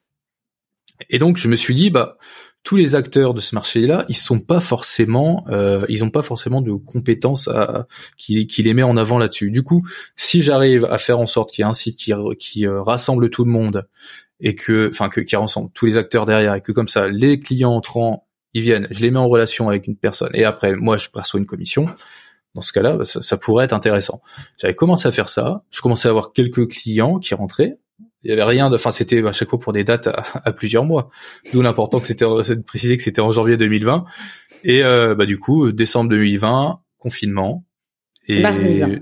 Et 1.09 1.19
donc 1.19 1.37
je 1.37 1.47
me 1.47 1.55
suis 1.55 1.75
dit 1.75 1.89
bah 1.89 2.17
tous 2.63 2.77
les 2.77 2.95
acteurs 2.95 3.33
de 3.33 3.41
ce 3.41 3.55
marché-là, 3.55 4.05
ils 4.07 4.15
sont 4.15 4.39
pas 4.39 4.61
forcément, 4.61 5.43
euh, 5.49 5.85
ils 5.89 6.03
ont 6.03 6.09
pas 6.09 6.21
forcément 6.21 6.61
de 6.61 6.71
compétences 6.71 7.49
à, 7.49 7.87
qui, 8.17 8.47
qui 8.47 8.63
les 8.63 8.73
met 8.73 8.83
en 8.83 8.95
avant 8.95 9.17
là-dessus. 9.17 9.51
Du 9.51 9.63
coup, 9.63 9.85
si 10.15 10.41
j'arrive 10.41 10.85
à 10.85 10.97
faire 10.97 11.19
en 11.19 11.27
sorte 11.27 11.51
qu'il 11.51 11.63
y 11.63 11.67
ait 11.67 11.69
un 11.69 11.73
site 11.73 11.97
qui, 11.97 12.13
qui 12.39 12.65
euh, 12.65 12.81
rassemble 12.81 13.29
tout 13.29 13.43
le 13.43 13.51
monde 13.51 13.87
et 14.39 14.55
que, 14.55 14.89
enfin, 14.89 15.09
qui 15.09 15.35
rassemble 15.35 15.71
tous 15.73 15.85
les 15.85 15.97
acteurs 15.97 16.25
derrière 16.25 16.53
et 16.53 16.61
que 16.61 16.71
comme 16.71 16.87
ça, 16.87 17.09
les 17.09 17.39
clients 17.39 17.73
entrants, 17.73 18.27
ils 18.53 18.61
viennent, 18.61 18.87
je 18.91 19.01
les 19.01 19.11
mets 19.11 19.19
en 19.19 19.27
relation 19.27 19.67
avec 19.67 19.85
une 19.87 19.97
personne 19.97 20.31
et 20.33 20.45
après, 20.45 20.73
moi, 20.73 20.95
je 20.95 21.09
perçois 21.09 21.39
une 21.39 21.47
commission. 21.47 21.85
Dans 22.55 22.61
ce 22.61 22.71
cas-là, 22.71 23.03
ça, 23.03 23.21
ça 23.21 23.35
pourrait 23.35 23.65
être 23.65 23.73
intéressant. 23.73 24.21
J'avais 24.57 24.75
commencé 24.75 25.07
à 25.07 25.11
faire 25.11 25.27
ça. 25.27 25.63
Je 25.71 25.81
commençais 25.81 26.07
à 26.07 26.11
avoir 26.11 26.33
quelques 26.33 26.69
clients 26.69 27.17
qui 27.17 27.33
rentraient 27.33 27.77
il 28.23 28.29
y 28.29 28.33
avait 28.33 28.43
rien 28.43 28.69
de, 28.69 28.75
enfin 28.75 28.91
c'était 28.91 29.25
à 29.25 29.33
chaque 29.33 29.49
fois 29.49 29.59
pour 29.59 29.73
des 29.73 29.83
dates 29.83 30.07
à, 30.07 30.51
plusieurs 30.53 30.85
mois. 30.85 31.09
D'où 31.53 31.61
l'important 31.61 31.99
que 31.99 32.07
c'était 32.07 32.25
de 32.25 32.61
préciser 32.61 32.97
que 32.97 33.03
c'était 33.03 33.21
en 33.21 33.31
janvier 33.31 33.57
2020. 33.57 34.05
Et 34.63 34.83
euh, 34.83 35.13
bah 35.13 35.25
du 35.25 35.39
coup 35.39 35.71
décembre 35.71 36.09
2020 36.11 36.79
confinement 36.97 37.65
et 38.27 38.41
mars 38.41 38.63
2020. 38.63 38.99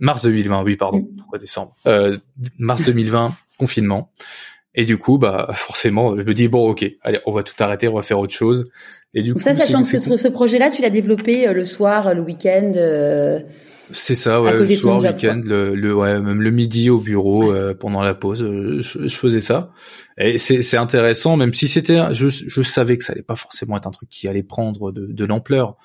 Mars 0.00 0.22
2020, 0.22 0.62
oui 0.62 0.76
pardon, 0.76 0.98
mm. 0.98 1.16
pourquoi 1.16 1.38
décembre? 1.38 1.74
Euh, 1.86 2.18
Mars 2.58 2.84
2020 2.84 3.34
confinement. 3.58 4.12
Et 4.74 4.84
du 4.84 4.96
coup, 4.96 5.18
bah 5.18 5.48
forcément, 5.54 6.16
je 6.16 6.22
me 6.22 6.34
dis 6.34 6.46
bon, 6.46 6.68
ok, 6.68 6.86
allez, 7.02 7.18
on 7.26 7.32
va 7.32 7.42
tout 7.42 7.54
arrêter, 7.58 7.88
on 7.88 7.94
va 7.94 8.02
faire 8.02 8.20
autre 8.20 8.34
chose. 8.34 8.70
Et 9.14 9.22
du 9.22 9.30
Donc 9.30 9.38
coup, 9.38 9.44
ça, 9.44 9.54
sachant 9.54 9.82
que 9.82 10.16
ce, 10.16 10.28
projet-là, 10.28 10.70
tu 10.70 10.82
l'as 10.82 10.90
développé 10.90 11.48
euh, 11.48 11.52
le 11.52 11.64
soir, 11.64 12.14
le 12.14 12.20
week-end. 12.20 12.70
Euh, 13.88 13.92
c'est 13.94 14.14
ça, 14.14 14.40
ouais, 14.42 14.52
le 14.52 14.68
soir, 14.74 15.02
week-end, 15.02 15.40
le, 15.44 15.74
le, 15.74 15.94
ouais, 15.94 16.20
même 16.20 16.42
le 16.42 16.50
midi 16.50 16.90
au 16.90 16.98
bureau 16.98 17.52
euh, 17.52 17.74
pendant 17.74 18.02
la 18.02 18.14
pause, 18.14 18.42
euh, 18.42 18.82
je, 18.82 19.08
je, 19.08 19.16
faisais 19.16 19.40
ça. 19.40 19.72
Et 20.16 20.38
c'est, 20.38 20.62
c'est 20.62 20.76
intéressant, 20.76 21.36
même 21.36 21.54
si 21.54 21.68
c'était, 21.68 22.00
je, 22.12 22.28
je 22.28 22.62
savais 22.62 22.96
que 22.98 23.04
ça 23.04 23.12
allait 23.12 23.22
pas 23.22 23.36
forcément 23.36 23.76
être 23.76 23.86
un 23.86 23.90
truc 23.90 24.08
qui 24.08 24.28
allait 24.28 24.42
prendre 24.42 24.92
de, 24.92 25.06
de 25.06 25.24
l'ampleur, 25.24 25.76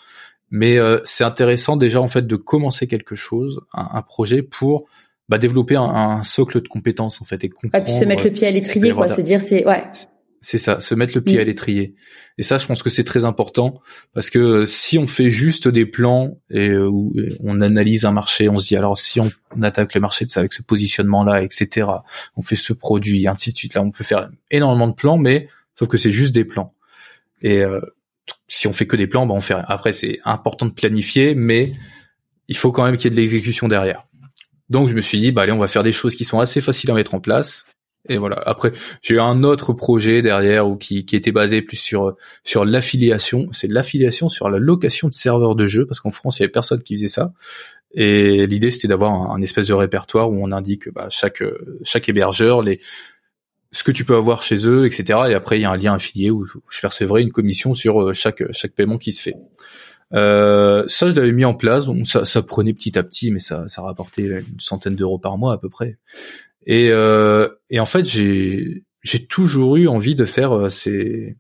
mais 0.54 0.78
euh, 0.78 1.00
c'est 1.04 1.24
intéressant 1.24 1.78
déjà 1.78 2.00
en 2.00 2.08
fait 2.08 2.28
de 2.28 2.36
commencer 2.36 2.88
quelque 2.88 3.16
chose, 3.16 3.62
un, 3.74 4.02
projet 4.04 4.44
pour 4.44 4.86
bah, 5.28 5.40
développer 5.40 5.76
un, 5.76 6.24
socle 6.24 6.62
de 6.62 6.68
compétences 6.68 7.22
en 7.22 7.26
fait 7.26 7.44
et 7.44 7.50
comprendre. 7.50 7.84
Puis 7.84 7.94
se 7.94 8.06
mettre 8.06 8.24
le 8.24 8.32
pied 8.32 8.46
à 8.48 8.52
l'étrier, 8.52 8.94
quoi, 8.94 9.10
se 9.10 9.22
dire 9.22 9.42
c'est 9.42 9.66
ouais. 9.66 9.84
C'est 9.92 10.08
ça, 10.44 10.82
se 10.82 10.94
mettre 10.94 11.16
le 11.16 11.22
pied 11.22 11.40
à 11.40 11.44
mm. 11.44 11.48
l'étrier. 11.48 11.96
Et 12.38 12.44
ça, 12.44 12.58
je 12.58 12.66
pense 12.66 12.84
que 12.84 12.90
c'est 12.90 13.04
très 13.04 13.26
important 13.26 13.82
parce 14.14 14.30
que 14.30 14.40
euh, 14.40 14.66
si 14.66 14.98
on 14.98 15.08
fait 15.08 15.30
juste 15.30 15.68
des 15.68 15.86
plans 15.86 16.38
et 16.50 16.70
euh, 16.70 16.88
où 16.88 17.14
on 17.40 17.62
analyse 17.62 18.06
un 18.06 18.12
marché, 18.12 18.50
on 18.50 18.60
se 18.60 18.68
dit 18.68 18.76
alors 18.76 18.98
si 18.98 19.20
on, 19.20 19.32
attaque 19.62 19.94
le 19.94 20.02
marché 20.02 20.26
de 20.26 20.32
ça 20.32 20.42
avec 20.42 20.54
ce 20.54 20.62
positionnement-là, 20.62 21.44
etc. 21.44 21.88
On 22.36 22.42
fait 22.42 22.56
ce 22.56 22.74
produit, 22.74 23.28
ainsi 23.28 23.52
de 23.52 23.58
suite. 23.58 23.76
Là, 23.76 23.82
on 23.82 23.92
peut 23.92 24.04
faire 24.04 24.30
énormément 24.52 24.88
de 24.88 24.94
plans, 24.94 25.18
mais 25.18 25.48
sauf 25.78 25.88
que 25.88 25.98
c'est 25.98 26.12
juste 26.12 26.34
des 26.34 26.46
plans. 26.46 26.74
Et 27.42 27.60
euh, 27.60 27.80
si 28.48 28.68
on 28.68 28.74
fait 28.74 28.88
que 28.88 28.96
des 28.96 29.08
plans, 29.08 29.26
bah 29.26 29.34
on 29.34 29.42
fait. 29.42 29.56
Après, 29.66 29.94
c'est 29.94 30.20
important 30.26 30.66
de 30.66 30.72
planifier, 30.72 31.36
mais 31.36 31.74
il 32.48 32.58
faut 32.58 32.72
quand 32.72 32.84
même 32.84 32.98
qu'il 32.98 33.06
y 33.06 33.08
ait 33.08 33.16
de 33.16 33.22
l'exécution 33.22 33.68
derrière. 33.68 34.06
Donc 34.70 34.90
je 34.90 34.96
me 34.96 35.02
suis 35.02 35.20
dit, 35.20 35.32
bah 35.32 35.44
allez, 35.44 35.52
on 35.52 35.60
va 35.60 35.68
faire 35.68 35.84
des 35.84 35.92
choses 35.92 36.16
qui 36.16 36.26
sont 36.26 36.40
assez 36.40 36.62
faciles 36.62 36.90
à 36.92 36.94
mettre 36.94 37.14
en 37.14 37.20
place, 37.20 37.66
et 38.10 38.18
voilà. 38.18 38.42
Après, 38.46 38.72
j'ai 39.02 39.16
eu 39.16 39.20
un 39.20 39.44
autre 39.44 39.72
projet 39.72 40.22
derrière 40.22 40.68
ou 40.68 40.76
qui, 40.76 41.06
qui 41.06 41.16
était 41.16 41.32
basé 41.32 41.62
plus 41.62 41.78
sur 41.78 42.16
sur 42.44 42.66
l'affiliation. 42.66 43.48
C'est 43.54 43.68
l'affiliation 43.68 44.28
sur 44.28 44.50
la 44.50 44.60
location 44.60 45.08
de 45.08 45.14
serveurs 45.14 45.56
de 45.56 45.68
jeux 45.68 45.86
parce 45.86 46.02
qu'en 46.02 46.12
France, 46.12 46.40
il 46.40 46.42
y 46.42 46.44
avait 46.44 46.52
personne 46.52 46.84
qui 46.84 46.96
faisait 46.96 47.08
ça. 47.08 47.34
Et 47.94 48.46
l'idée, 48.46 48.72
c'était 48.72 48.88
d'avoir 48.88 49.32
un, 49.32 49.42
espèce 49.42 49.68
de 49.68 49.74
répertoire 49.74 50.32
où 50.32 50.44
on 50.44 50.52
indique 50.52 50.90
bah, 50.90 51.08
chaque 51.10 51.44
chaque 51.84 52.10
hébergeur 52.10 52.62
les 52.62 52.82
ce 53.72 53.84
que 53.84 53.92
tu 53.92 54.06
peux 54.06 54.16
avoir 54.16 54.44
chez 54.44 54.68
eux, 54.68 54.86
etc. 54.86 55.20
Et 55.30 55.34
après, 55.34 55.58
il 55.58 55.62
y 55.62 55.66
a 55.66 55.72
un 55.72 55.78
lien 55.78 55.94
affilié 55.94 56.30
où 56.30 56.46
je 56.46 56.82
percevrai 56.82 57.22
une 57.22 57.32
commission 57.32 57.74
sur 57.74 58.02
euh, 58.02 58.14
chaque 58.14 58.44
chaque 58.52 58.74
paiement 58.74 58.98
qui 58.98 59.14
se 59.14 59.22
fait. 59.22 59.36
Euh, 60.14 60.84
ça, 60.88 61.10
je 61.10 61.16
l'avais 61.16 61.32
mis 61.32 61.46
en 61.46 61.54
place. 61.54 61.86
Bon, 61.86 62.04
ça, 62.04 62.26
ça 62.26 62.42
prenait 62.42 62.74
petit 62.74 62.98
à 62.98 63.04
petit, 63.04 63.32
mais 63.32 63.40
ça, 63.40 63.68
ça 63.68 63.82
rapportait 63.82 64.26
une 64.26 64.60
centaine 64.60 64.96
d'euros 64.96 65.18
par 65.18 65.38
mois 65.38 65.54
à 65.54 65.58
peu 65.58 65.70
près. 65.70 65.98
Et, 66.66 66.90
euh, 66.92 67.50
et 67.70 67.80
en 67.80 67.86
fait, 67.86 68.06
j'ai 68.06 69.28
toujours 69.30 69.78
eu 69.78 69.88
envie 69.88 70.16
de 70.16 70.26
faire 70.26 70.54
euh, 70.54 70.70
ces 70.70 71.38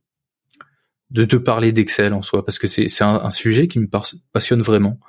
de 1.12 1.26
te 1.26 1.36
parler 1.36 1.72
d'Excel 1.72 2.12
en 2.14 2.24
soi 2.24 2.44
parce 2.44 2.58
que 2.58 2.68
c'est 2.68 2.88
un, 3.02 3.30
sujet 3.30 3.68
qui 3.68 3.80
me 3.80 3.88
passionne 4.32 4.64
vraiment. 4.64 5.00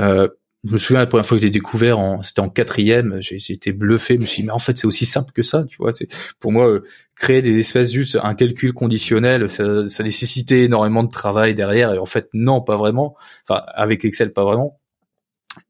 Euh, 0.00 0.28
je 0.64 0.72
me 0.72 0.78
souviens 0.78 1.00
la 1.00 1.06
première 1.06 1.26
fois 1.26 1.36
que 1.36 1.42
j'ai 1.42 1.50
découvert, 1.50 1.98
c'était 2.22 2.40
en 2.40 2.48
quatrième, 2.48 3.18
j'ai, 3.20 3.36
été 3.52 3.72
bluffé. 3.72 4.14
Je 4.14 4.20
me 4.20 4.26
suis 4.26 4.42
dit, 4.42 4.46
mais 4.46 4.52
en 4.52 4.58
fait, 4.58 4.78
c'est 4.78 4.86
aussi 4.86 5.04
simple 5.04 5.30
que 5.32 5.42
ça, 5.42 5.64
tu 5.68 5.76
vois. 5.76 5.92
Pour 6.40 6.52
moi 6.52 6.68
euh, 6.68 6.84
créer 7.14 7.42
des 7.42 7.58
espèces 7.58 7.92
juste 7.92 8.18
un 8.20 8.34
calcul 8.34 8.72
conditionnel, 8.72 9.50
ça, 9.50 9.88
ça 9.88 10.02
nécessitait 10.02 10.64
énormément 10.64 11.02
de 11.02 11.10
travail 11.10 11.54
derrière. 11.54 11.92
Et 11.92 11.98
en 11.98 12.06
fait, 12.06 12.28
non, 12.32 12.62
pas 12.62 12.76
vraiment. 12.76 13.14
Enfin, 13.46 13.62
avec 13.74 14.04
Excel, 14.04 14.32
pas 14.32 14.44
vraiment. 14.44 14.80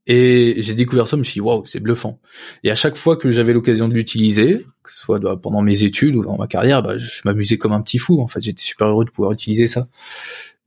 Et 0.07 0.57
j'ai 0.59 0.75
découvert 0.75 1.07
ça, 1.09 1.17
je 1.17 1.21
me 1.21 1.25
suis 1.25 1.35
dit, 1.35 1.41
waouh, 1.41 1.65
c'est 1.67 1.81
bluffant. 1.81 2.21
Et 2.63 2.71
à 2.71 2.75
chaque 2.75 2.97
fois 2.97 3.17
que 3.17 3.31
j'avais 3.31 3.53
l'occasion 3.53 3.89
de 3.89 3.95
l'utiliser, 3.95 4.67
que 4.83 4.93
ce 4.93 4.99
soit 4.99 5.41
pendant 5.41 5.63
mes 5.63 5.83
études 5.83 6.17
ou 6.17 6.25
dans 6.25 6.37
ma 6.37 6.47
carrière, 6.47 6.83
bah, 6.83 6.99
je 6.99 7.23
m'amusais 7.25 7.59
comme 7.59 7.73
un 7.73 7.81
petit 7.81 7.99
fou. 7.99 8.21
En 8.21 8.29
fait, 8.29 8.41
j'étais 8.41 8.63
super 8.63 8.89
heureux 8.89 9.05
de 9.05 9.11
pouvoir 9.11 9.33
utiliser 9.33 9.67
ça. 9.67 9.89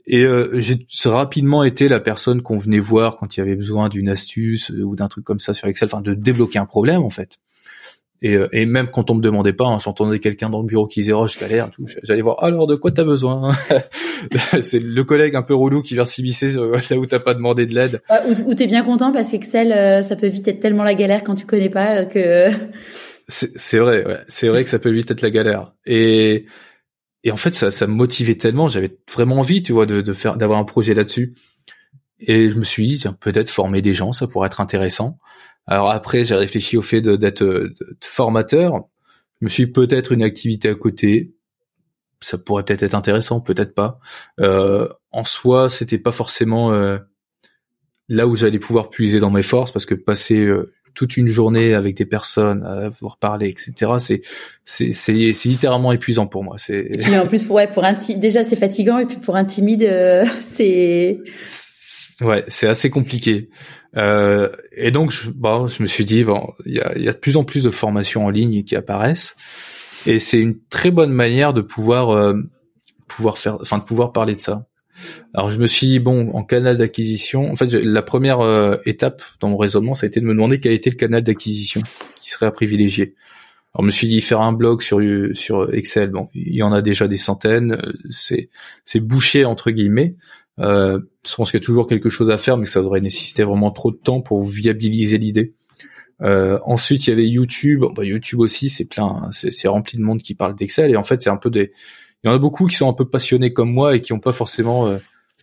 Et 0.07 0.23
euh, 0.23 0.59
j'ai 0.59 0.79
rapidement 1.05 1.65
été 1.65 1.89
la 1.89 1.99
personne 1.99 2.41
qu'on 2.41 2.57
venait 2.57 2.79
voir 2.79 3.17
quand 3.17 3.35
il 3.35 3.41
y 3.41 3.43
avait 3.43 3.57
besoin 3.57 3.89
d'une 3.89 4.07
astuce 4.07 4.69
ou 4.69 4.95
d'un 4.95 5.09
truc 5.09 5.25
comme 5.25 5.39
ça 5.39 5.53
sur 5.53 5.67
Excel, 5.67 5.89
enfin 5.91 6.01
de 6.01 6.13
débloquer 6.13 6.59
un 6.59 6.65
problème 6.65 7.03
en 7.03 7.09
fait. 7.09 7.39
Et, 8.21 8.33
euh, 8.33 8.47
et, 8.51 8.65
même 8.65 8.87
quand 8.87 9.11
on 9.11 9.15
me 9.15 9.21
demandait 9.21 9.53
pas, 9.53 9.65
hein, 9.65 9.77
j'entendais 9.79 10.17
quelqu'un 10.17 10.49
dans 10.49 10.61
le 10.61 10.65
bureau 10.65 10.87
qui 10.87 11.01
disait 11.01 11.13
oh 11.13 11.27
je 11.27 11.39
galère, 11.39 11.69
j'allais 12.01 12.23
voir 12.23 12.43
alors 12.43 12.65
de 12.65 12.75
quoi 12.75 12.89
t'as 12.91 13.03
besoin? 13.03 13.55
c'est 14.63 14.79
le 14.79 15.03
collègue 15.03 15.35
un 15.35 15.43
peu 15.43 15.53
relou 15.53 15.83
qui 15.83 15.93
vient 15.93 16.05
s'immiscer 16.05 16.53
là 16.89 16.97
où 16.97 17.05
t'as 17.05 17.19
pas 17.19 17.35
demandé 17.35 17.67
de 17.67 17.75
l'aide. 17.75 18.01
ou, 18.45 18.55
t'es 18.55 18.65
bien 18.65 18.83
content 18.83 19.11
parce 19.11 19.29
qu'Excel 19.29 19.71
euh, 19.71 20.01
ça 20.01 20.15
peut 20.15 20.27
vite 20.27 20.47
être 20.47 20.59
tellement 20.59 20.83
la 20.83 20.95
galère 20.95 21.23
quand 21.23 21.35
tu 21.35 21.45
connais 21.45 21.69
pas 21.69 22.01
euh, 22.01 22.05
que. 22.05 22.49
C'est 23.29 23.79
vrai, 23.79 24.05
ouais. 24.05 24.19
c'est 24.29 24.47
vrai 24.47 24.63
que 24.63 24.69
ça 24.69 24.79
peut 24.79 24.89
vite 24.89 25.11
être 25.11 25.21
la 25.21 25.29
galère. 25.29 25.73
Et 25.85 26.45
et 27.23 27.31
en 27.31 27.37
fait 27.37 27.53
ça, 27.53 27.69
ça 27.69 27.85
me 27.85 27.93
motivait 27.93 28.35
tellement, 28.35 28.67
j'avais 28.67 28.97
vraiment 29.13 29.39
envie, 29.39 29.61
tu 29.61 29.73
vois, 29.73 29.85
de, 29.85 30.01
de 30.01 30.13
faire 30.13 30.37
d'avoir 30.37 30.59
un 30.59 30.63
projet 30.63 30.93
là-dessus. 30.93 31.33
Et 32.19 32.49
je 32.49 32.57
me 32.57 32.63
suis 32.63 32.87
dit 32.87 33.03
peut-être 33.19 33.49
former 33.49 33.81
des 33.83 33.93
gens, 33.93 34.11
ça 34.11 34.27
pourrait 34.27 34.47
être 34.47 34.61
intéressant. 34.61 35.19
Alors 35.67 35.91
après, 35.91 36.25
j'ai 36.25 36.35
réfléchi 36.35 36.77
au 36.77 36.81
fait 36.81 37.01
d'être 37.01 37.69
formateur. 38.01 38.85
Je 39.41 39.45
me 39.45 39.49
suis 39.49 39.67
peut-être 39.67 40.11
une 40.11 40.23
activité 40.23 40.69
à 40.69 40.75
côté. 40.75 41.33
Ça 42.19 42.37
pourrait 42.37 42.63
peut-être 42.63 42.83
être 42.83 42.95
intéressant, 42.95 43.41
peut-être 43.41 43.75
pas. 43.75 43.99
Euh, 44.39 44.87
en 45.11 45.23
soi, 45.23 45.69
c'était 45.69 45.99
pas 45.99 46.11
forcément 46.11 46.71
euh, 46.71 46.97
là 48.09 48.27
où 48.27 48.35
j'allais 48.35 48.59
pouvoir 48.59 48.89
puiser 48.89 49.19
dans 49.19 49.29
mes 49.29 49.43
forces, 49.43 49.71
parce 49.71 49.85
que 49.85 49.93
passer 49.93 50.39
euh, 50.39 50.73
toute 50.97 51.15
une 51.15 51.27
journée 51.27 51.75
avec 51.75 51.95
des 51.95 52.07
personnes 52.07 52.65
à 52.65 52.89
pouvoir 52.89 53.17
parler, 53.17 53.49
etc. 53.49 53.93
C'est 53.99 54.21
c'est 54.65 54.93
c'est 54.93 55.33
c'est 55.33 55.49
littéralement 55.49 55.91
épuisant 55.91 56.25
pour 56.25 56.43
moi. 56.43 56.55
C'est 56.57 57.15
en 57.15 57.27
plus 57.27 57.43
pour 57.43 57.57
ouais 57.57 57.67
pour 57.67 57.83
un 57.83 57.93
déjà 57.93 58.43
c'est 58.43 58.55
fatigant 58.55 58.97
et 58.97 59.05
puis 59.05 59.17
pour 59.17 59.35
un 59.35 59.45
timide 59.45 59.83
euh, 59.83 60.25
c'est 60.41 61.19
ouais 62.21 62.45
c'est 62.47 62.67
assez 62.67 62.89
compliqué. 62.89 63.49
Euh, 63.95 64.49
et 64.75 64.91
donc, 64.91 65.11
je, 65.11 65.29
bon, 65.29 65.67
je 65.67 65.81
me 65.81 65.87
suis 65.87 66.05
dit, 66.05 66.23
bon, 66.23 66.53
il 66.65 66.75
y 66.75 66.79
a, 66.79 66.97
y 66.97 67.07
a, 67.07 67.13
de 67.13 67.17
plus 67.17 67.37
en 67.37 67.43
plus 67.43 67.63
de 67.63 67.71
formations 67.71 68.25
en 68.25 68.29
ligne 68.29 68.63
qui 68.63 68.75
apparaissent, 68.75 69.35
et 70.05 70.19
c'est 70.19 70.39
une 70.39 70.59
très 70.69 70.91
bonne 70.91 71.11
manière 71.11 71.53
de 71.53 71.61
pouvoir 71.61 72.11
euh, 72.11 72.35
pouvoir 73.07 73.37
faire, 73.37 73.57
enfin, 73.61 73.79
de 73.79 73.83
pouvoir 73.83 74.11
parler 74.11 74.35
de 74.35 74.41
ça. 74.41 74.67
Alors, 75.33 75.51
je 75.51 75.59
me 75.59 75.67
suis 75.67 75.87
dit, 75.87 75.99
bon, 75.99 76.31
en 76.33 76.43
canal 76.43 76.77
d'acquisition, 76.77 77.51
en 77.51 77.55
fait, 77.55 77.71
la 77.71 78.01
première 78.01 78.39
euh, 78.39 78.77
étape 78.85 79.21
dans 79.39 79.49
mon 79.49 79.57
raisonnement, 79.57 79.93
ça 79.93 80.05
a 80.05 80.07
été 80.07 80.19
de 80.19 80.25
me 80.25 80.33
demander 80.33 80.59
quel 80.59 80.73
était 80.73 80.89
le 80.89 80.95
canal 80.95 81.23
d'acquisition 81.23 81.81
qui 82.19 82.29
serait 82.29 82.47
à 82.47 82.51
privilégier. 82.51 83.15
Alors, 83.73 83.83
je 83.83 83.85
me 83.85 83.91
suis 83.91 84.07
dit 84.07 84.21
faire 84.21 84.41
un 84.41 84.53
blog 84.53 84.81
sur 84.81 84.99
sur 85.33 85.71
Excel. 85.73 86.09
Bon, 86.09 86.29
il 86.33 86.55
y 86.55 86.63
en 86.63 86.73
a 86.73 86.81
déjà 86.81 87.07
des 87.07 87.17
centaines. 87.17 87.79
C'est 88.09 88.49
c'est 88.85 88.99
bouché 88.99 89.45
entre 89.45 89.69
guillemets. 89.69 90.15
Euh, 90.59 90.99
je 91.27 91.35
pense 91.35 91.51
qu'il 91.51 91.59
y 91.59 91.63
a 91.63 91.65
toujours 91.65 91.87
quelque 91.87 92.09
chose 92.09 92.29
à 92.29 92.37
faire, 92.37 92.57
mais 92.57 92.65
ça 92.65 92.81
devrait 92.81 93.01
nécessiter 93.01 93.43
vraiment 93.43 93.71
trop 93.71 93.91
de 93.91 93.97
temps 93.97 94.21
pour 94.21 94.43
viabiliser 94.43 95.17
l'idée. 95.17 95.53
Euh, 96.21 96.59
ensuite, 96.65 97.05
il 97.05 97.11
y 97.11 97.13
avait 97.13 97.27
YouTube. 97.27 97.83
Bah, 97.95 98.03
YouTube 98.03 98.39
aussi, 98.39 98.69
c'est 98.69 98.85
plein, 98.85 99.29
c'est 99.31 99.67
rempli 99.67 99.97
de 99.97 100.03
monde 100.03 100.21
qui 100.21 100.35
parle 100.35 100.55
d'Excel. 100.55 100.91
Et 100.91 100.97
en 100.97 101.03
fait, 101.03 101.21
c'est 101.21 101.29
un 101.29 101.37
peu 101.37 101.49
des, 101.49 101.71
il 102.23 102.27
y 102.27 102.29
en 102.29 102.33
a 102.33 102.39
beaucoup 102.39 102.67
qui 102.67 102.75
sont 102.75 102.89
un 102.89 102.93
peu 102.93 103.07
passionnés 103.07 103.53
comme 103.53 103.71
moi 103.71 103.95
et 103.95 104.01
qui 104.01 104.13
ont 104.13 104.19
pas 104.19 104.31
forcément, 104.31 104.87
euh, 104.87 104.97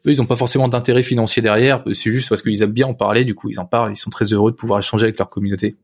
eux, 0.07 0.11
ils 0.11 0.20
ont 0.20 0.27
pas 0.27 0.37
forcément 0.37 0.68
d'intérêt 0.68 1.03
financier 1.03 1.42
derrière. 1.42 1.85
C'est 1.92 2.11
juste 2.11 2.29
parce 2.29 2.42
qu'ils 2.42 2.62
aiment 2.62 2.72
bien 2.72 2.88
en 2.88 2.94
parler. 2.94 3.24
Du 3.24 3.35
coup, 3.35 3.50
ils 3.50 3.61
en 3.61 3.66
parlent. 3.66 3.92
Ils 3.92 3.96
sont 3.96 4.11
très 4.11 4.33
heureux 4.33 4.50
de 4.50 4.57
pouvoir 4.57 4.81
échanger 4.81 5.05
avec 5.05 5.18
leur 5.18 5.31
communauté. 5.31 5.77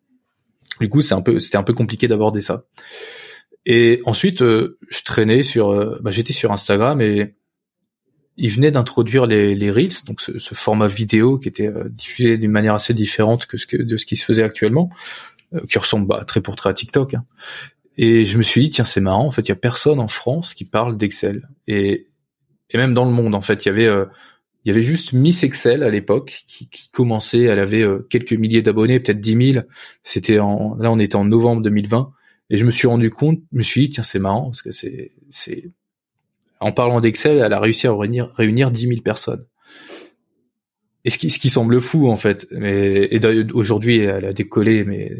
Du 0.80 0.88
coup, 0.88 1.02
c'est 1.02 1.14
un 1.14 1.22
peu, 1.22 1.38
c'était 1.40 1.58
un 1.58 1.62
peu 1.62 1.74
compliqué 1.74 2.08
d'aborder 2.08 2.40
ça. 2.40 2.64
Et 3.66 4.00
ensuite, 4.06 4.42
euh, 4.42 4.78
je 4.88 5.02
traînais 5.04 5.42
sur, 5.42 5.70
euh, 5.70 5.98
bah, 6.02 6.10
j'étais 6.10 6.32
sur 6.32 6.50
Instagram 6.52 7.00
et 7.00 7.34
il 8.40 8.50
venait 8.50 8.70
d'introduire 8.70 9.26
les, 9.26 9.54
les 9.54 9.70
reels, 9.70 9.92
donc 10.06 10.22
ce, 10.22 10.38
ce, 10.38 10.54
format 10.54 10.86
vidéo 10.86 11.38
qui 11.38 11.46
était 11.46 11.68
euh, 11.68 11.88
diffusé 11.90 12.38
d'une 12.38 12.50
manière 12.50 12.74
assez 12.74 12.94
différente 12.94 13.44
que, 13.46 13.58
ce 13.58 13.66
que 13.66 13.76
de 13.76 13.96
ce 13.98 14.06
qui 14.06 14.16
se 14.16 14.24
faisait 14.24 14.42
actuellement, 14.42 14.88
euh, 15.54 15.60
qui 15.70 15.78
ressemble 15.78 16.06
bah, 16.06 16.24
très 16.26 16.40
pour 16.40 16.56
très 16.56 16.70
à 16.70 16.74
TikTok. 16.74 17.14
Hein. 17.14 17.26
Et 17.98 18.24
je 18.24 18.38
me 18.38 18.42
suis 18.42 18.62
dit 18.62 18.70
tiens 18.70 18.86
c'est 18.86 19.02
marrant, 19.02 19.26
en 19.26 19.30
fait 19.30 19.42
il 19.42 19.50
y 19.50 19.52
a 19.52 19.56
personne 19.56 20.00
en 20.00 20.08
France 20.08 20.54
qui 20.54 20.64
parle 20.64 20.96
d'Excel 20.96 21.48
et 21.68 22.08
et 22.70 22.78
même 22.78 22.94
dans 22.94 23.04
le 23.04 23.10
monde 23.10 23.34
en 23.34 23.42
fait 23.42 23.66
il 23.66 23.68
y 23.68 23.70
avait 23.70 23.86
euh, 23.86 24.06
il 24.64 24.68
y 24.68 24.70
avait 24.72 24.82
juste 24.82 25.12
Miss 25.12 25.42
Excel 25.42 25.82
à 25.82 25.90
l'époque 25.90 26.44
qui, 26.46 26.68
qui, 26.68 26.90
commençait, 26.90 27.44
elle 27.44 27.58
avait 27.58 27.82
quelques 28.10 28.34
milliers 28.34 28.60
d'abonnés, 28.60 29.00
peut-être 29.00 29.18
10 29.18 29.52
000. 29.54 29.64
C'était 30.02 30.38
en 30.38 30.76
là 30.76 30.90
on 30.90 30.98
était 30.98 31.16
en 31.16 31.24
novembre 31.24 31.62
2020 31.62 32.10
et 32.50 32.56
je 32.56 32.64
me 32.64 32.70
suis 32.70 32.88
rendu 32.88 33.10
compte, 33.10 33.40
je 33.52 33.58
me 33.58 33.62
suis 33.62 33.82
dit 33.82 33.90
tiens 33.90 34.02
c'est 34.02 34.18
marrant 34.18 34.44
parce 34.44 34.62
que 34.62 34.72
c'est 34.72 35.12
c'est 35.28 35.70
en 36.60 36.72
parlant 36.72 37.00
d'Excel, 37.00 37.38
elle 37.38 37.52
a 37.52 37.60
réussi 37.60 37.86
à 37.86 37.94
réunir, 37.94 38.30
réunir 38.34 38.70
10 38.70 38.88
000 38.88 39.00
personnes. 39.00 39.44
Et 41.04 41.10
ce 41.10 41.18
qui, 41.18 41.30
ce 41.30 41.38
qui 41.38 41.48
semble 41.48 41.80
fou 41.80 42.10
en 42.10 42.16
fait. 42.16 42.46
Mais, 42.50 43.08
et 43.10 43.20
aujourd'hui, 43.54 44.00
elle 44.00 44.26
a 44.26 44.32
décollé, 44.32 44.84
mais 44.84 45.10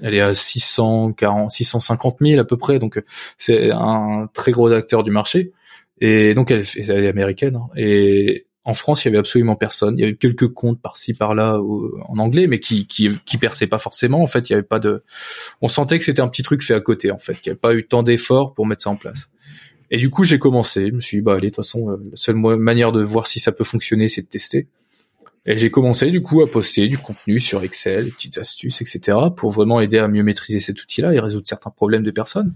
elle 0.00 0.14
est 0.14 0.20
à 0.20 0.34
640, 0.34 1.50
650 1.50 2.16
000 2.20 2.40
à 2.40 2.44
peu 2.44 2.56
près. 2.56 2.78
Donc 2.78 3.02
c'est 3.36 3.70
un 3.70 4.28
très 4.32 4.52
gros 4.52 4.72
acteur 4.72 5.02
du 5.02 5.10
marché. 5.10 5.52
Et 6.00 6.34
donc 6.34 6.50
elle, 6.50 6.64
est 6.76 7.08
américaine. 7.08 7.56
Hein. 7.56 7.68
Et 7.76 8.46
en 8.64 8.72
France, 8.72 9.04
il 9.04 9.08
y 9.08 9.10
avait 9.10 9.18
absolument 9.18 9.56
personne. 9.56 9.98
Il 9.98 10.00
y 10.00 10.04
avait 10.04 10.16
quelques 10.16 10.48
comptes 10.48 10.80
par-ci 10.80 11.12
par-là 11.12 11.58
en 11.60 12.18
anglais, 12.18 12.46
mais 12.46 12.58
qui, 12.58 12.86
qui 12.86 13.10
qui 13.26 13.36
perçaient 13.36 13.66
pas 13.66 13.78
forcément. 13.78 14.22
En 14.22 14.26
fait, 14.26 14.48
il 14.48 14.52
y 14.52 14.54
avait 14.54 14.62
pas 14.62 14.78
de. 14.78 15.02
On 15.60 15.68
sentait 15.68 15.98
que 15.98 16.04
c'était 16.06 16.22
un 16.22 16.28
petit 16.28 16.42
truc 16.42 16.62
fait 16.62 16.74
à 16.74 16.80
côté. 16.80 17.10
En 17.10 17.18
fait, 17.18 17.34
qu'il 17.34 17.50
n'y 17.50 17.52
avait 17.52 17.60
pas 17.60 17.74
eu 17.74 17.86
tant 17.86 18.02
d'efforts 18.02 18.54
pour 18.54 18.66
mettre 18.66 18.84
ça 18.84 18.90
en 18.90 18.96
place. 18.96 19.28
Et 19.90 19.98
du 19.98 20.10
coup, 20.10 20.24
j'ai 20.24 20.38
commencé. 20.38 20.88
Je 20.88 20.92
me 20.92 21.00
suis 21.00 21.18
dit, 21.18 21.22
bah 21.22 21.34
allez, 21.34 21.48
de 21.50 21.54
toute 21.54 21.64
façon, 21.64 21.90
euh, 21.90 21.96
la 22.10 22.16
seule 22.16 22.36
manière 22.36 22.92
de 22.92 23.02
voir 23.02 23.26
si 23.26 23.40
ça 23.40 23.52
peut 23.52 23.64
fonctionner, 23.64 24.08
c'est 24.08 24.22
de 24.22 24.28
tester. 24.28 24.68
Et 25.46 25.56
j'ai 25.56 25.70
commencé 25.70 26.10
du 26.10 26.20
coup 26.20 26.42
à 26.42 26.50
poster 26.50 26.88
du 26.88 26.98
contenu 26.98 27.40
sur 27.40 27.62
Excel, 27.62 28.04
des 28.04 28.10
petites 28.10 28.38
astuces, 28.38 28.82
etc. 28.82 29.18
pour 29.34 29.50
vraiment 29.50 29.80
aider 29.80 29.98
à 29.98 30.06
mieux 30.06 30.22
maîtriser 30.22 30.60
cet 30.60 30.82
outil-là 30.82 31.14
et 31.14 31.20
résoudre 31.20 31.48
certains 31.48 31.70
problèmes 31.70 32.02
de 32.02 32.10
personnes. 32.10 32.52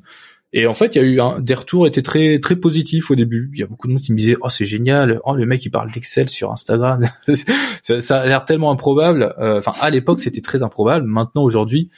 Et 0.52 0.66
en 0.68 0.74
fait, 0.74 0.94
il 0.94 0.98
y 0.98 1.00
a 1.00 1.04
eu 1.04 1.20
un, 1.20 1.40
des 1.40 1.54
retours 1.54 1.86
étaient 1.86 2.02
très 2.02 2.38
très 2.38 2.54
positifs 2.54 3.10
au 3.10 3.16
début. 3.16 3.50
Il 3.54 3.58
y 3.58 3.62
a 3.64 3.66
beaucoup 3.66 3.88
de 3.88 3.92
monde 3.92 4.02
qui 4.02 4.12
me 4.12 4.18
disait 4.18 4.36
"Oh, 4.40 4.48
c'est 4.50 4.66
génial. 4.66 5.20
Oh, 5.24 5.34
le 5.34 5.46
mec 5.46 5.64
il 5.64 5.70
parle 5.70 5.90
d'Excel 5.90 6.28
sur 6.28 6.52
Instagram." 6.52 7.02
ça, 7.82 8.00
ça, 8.00 8.20
a 8.20 8.26
l'air 8.26 8.44
tellement 8.44 8.70
improbable. 8.70 9.34
Euh, 9.38 9.58
enfin, 9.58 9.72
à 9.80 9.90
l'époque, 9.90 10.20
c'était 10.20 10.42
très 10.42 10.62
improbable. 10.62 11.06
Maintenant, 11.06 11.42
aujourd'hui, 11.42 11.90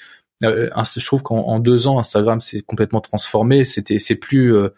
euh, 0.44 0.70
je 0.74 1.04
trouve 1.04 1.22
qu'en 1.22 1.58
deux 1.58 1.86
ans, 1.86 1.98
Instagram 1.98 2.40
s'est 2.40 2.62
complètement 2.62 3.02
transformé. 3.02 3.64
C'était 3.64 3.98
c'est 3.98 4.14
plus 4.14 4.54
euh, 4.54 4.70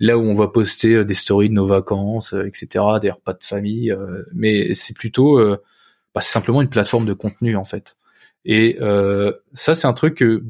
là 0.00 0.18
où 0.18 0.22
on 0.22 0.34
va 0.34 0.48
poster 0.48 1.04
des 1.04 1.14
stories 1.14 1.48
de 1.48 1.54
nos 1.54 1.66
vacances, 1.66 2.34
etc., 2.44 2.84
des 3.00 3.10
repas 3.10 3.34
de 3.34 3.44
famille, 3.44 3.96
mais 4.34 4.74
c'est 4.74 4.96
plutôt 4.96 5.38
bah, 6.14 6.20
c'est 6.20 6.32
simplement 6.32 6.62
une 6.62 6.68
plateforme 6.68 7.06
de 7.06 7.12
contenu 7.12 7.56
en 7.56 7.64
fait. 7.64 7.96
Et 8.44 8.78
ça, 9.54 9.74
c'est 9.74 9.86
un 9.86 9.92
truc 9.92 10.16
que 10.16 10.42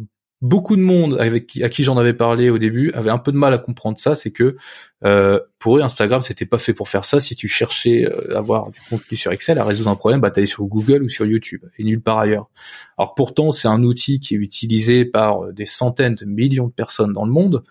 beaucoup 0.44 0.76
de 0.76 0.82
monde 0.82 1.16
avec 1.18 1.46
qui, 1.46 1.64
à 1.64 1.70
qui 1.70 1.82
j'en 1.84 1.96
avais 1.96 2.12
parlé 2.12 2.50
au 2.50 2.58
début 2.58 2.92
avait 2.92 3.10
un 3.10 3.18
peu 3.18 3.32
de 3.32 3.36
mal 3.38 3.54
à 3.54 3.58
comprendre 3.58 3.98
ça, 3.98 4.14
c'est 4.14 4.30
que 4.30 4.56
euh, 5.02 5.40
pour 5.58 5.78
eux 5.78 5.80
Instagram 5.80 6.20
c'était 6.20 6.44
pas 6.44 6.58
fait 6.58 6.74
pour 6.74 6.88
faire 6.88 7.06
ça. 7.06 7.18
Si 7.18 7.34
tu 7.34 7.48
cherchais 7.48 8.04
euh, 8.04 8.34
à 8.34 8.38
avoir 8.38 8.70
du 8.70 8.78
contenu 8.90 9.16
sur 9.16 9.32
Excel, 9.32 9.58
à 9.58 9.64
résoudre 9.64 9.88
un 9.88 9.96
problème, 9.96 10.20
bah 10.20 10.30
t'allais 10.30 10.46
sur 10.46 10.66
Google 10.66 11.02
ou 11.02 11.08
sur 11.08 11.24
YouTube 11.24 11.62
et 11.78 11.84
nulle 11.84 12.02
part 12.02 12.18
ailleurs. 12.18 12.50
Alors 12.98 13.14
pourtant 13.14 13.52
c'est 13.52 13.68
un 13.68 13.82
outil 13.82 14.20
qui 14.20 14.34
est 14.34 14.38
utilisé 14.38 15.06
par 15.06 15.50
des 15.50 15.64
centaines 15.64 16.14
de 16.14 16.26
millions 16.26 16.66
de 16.66 16.72
personnes 16.72 17.14
dans 17.14 17.24
le 17.24 17.32
monde, 17.32 17.64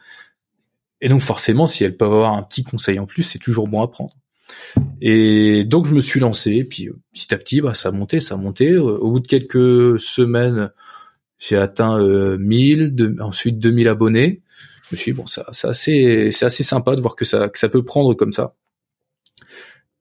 et 1.04 1.10
donc 1.10 1.22
forcément 1.22 1.68
si 1.68 1.84
elles 1.84 1.96
peuvent 1.96 2.14
avoir 2.14 2.34
un 2.34 2.42
petit 2.42 2.64
conseil 2.64 2.98
en 2.98 3.06
plus, 3.06 3.24
c'est 3.24 3.40
toujours 3.40 3.68
bon 3.68 3.82
à 3.82 3.88
prendre. 3.88 4.16
Et 5.02 5.64
donc 5.66 5.86
je 5.86 5.94
me 5.94 6.02
suis 6.02 6.20
lancé, 6.20 6.52
et 6.54 6.64
puis 6.64 6.88
euh, 6.88 7.00
petit 7.14 7.34
à 7.34 7.38
petit, 7.38 7.62
bah, 7.62 7.76
ça 7.76 7.92
montait, 7.92 8.20
ça 8.20 8.38
montait. 8.38 8.78
Au 8.78 9.12
bout 9.12 9.20
de 9.20 9.28
quelques 9.28 10.00
semaines, 10.00 10.72
j'ai 11.38 11.58
atteint 11.58 12.00
euh, 12.00 12.38
1000, 12.40 12.96
de, 12.96 13.16
ensuite 13.20 13.60
2000 13.60 13.88
abonnés. 13.90 14.42
Je 14.90 14.96
me 14.96 14.98
suis 14.98 15.12
dit, 15.12 15.18
bon, 15.18 15.26
ça, 15.26 15.46
c'est 15.52 15.68
assez, 15.68 16.32
c'est 16.32 16.46
assez 16.46 16.64
sympa 16.64 16.96
de 16.96 17.02
voir 17.02 17.16
que 17.16 17.26
ça, 17.26 17.50
que 17.50 17.60
ça 17.60 17.70
peut 17.70 17.84
prendre 17.84 18.14
comme 18.14 18.32
ça. 18.32 18.56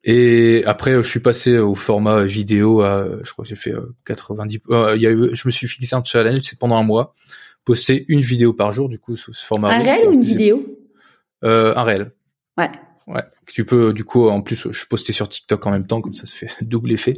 Et 0.04 0.62
après, 0.66 0.94
je 0.94 1.08
suis 1.08 1.20
passé 1.20 1.58
au 1.58 1.74
format 1.74 2.24
vidéo. 2.24 2.82
À, 2.82 3.06
je 3.22 3.32
crois 3.32 3.44
que 3.44 3.48
j'ai 3.48 3.56
fait 3.56 3.74
90. 4.04 4.60
Euh, 4.68 4.74
euh, 4.74 4.96
il 4.96 5.02
y 5.02 5.06
a 5.06 5.10
eu, 5.10 5.30
je 5.32 5.46
me 5.46 5.50
suis 5.50 5.68
fixé 5.68 5.94
un 5.94 6.02
challenge, 6.04 6.42
c'est 6.42 6.58
pendant 6.58 6.76
un 6.76 6.82
mois, 6.82 7.14
poster 7.64 8.04
une 8.08 8.20
vidéo 8.20 8.52
par 8.52 8.72
jour, 8.72 8.88
du 8.88 8.98
coup, 8.98 9.16
sous 9.16 9.32
ce 9.32 9.44
format. 9.44 9.70
Un 9.70 9.82
réel 9.82 10.08
ou 10.08 10.12
une 10.12 10.22
vidéo? 10.22 10.81
Euh, 11.44 11.74
Un 11.76 11.82
réel. 11.82 12.12
Ouais. 12.58 12.70
Ouais. 13.06 13.24
Tu 13.46 13.64
peux, 13.64 13.92
du 13.92 14.04
coup, 14.04 14.28
en 14.28 14.42
plus, 14.42 14.68
je 14.70 14.86
postais 14.86 15.12
sur 15.12 15.28
TikTok 15.28 15.66
en 15.66 15.70
même 15.70 15.86
temps, 15.86 16.00
comme 16.00 16.14
ça 16.14 16.26
se 16.26 16.34
fait 16.34 16.50
double 16.62 16.92
effet. 16.92 17.14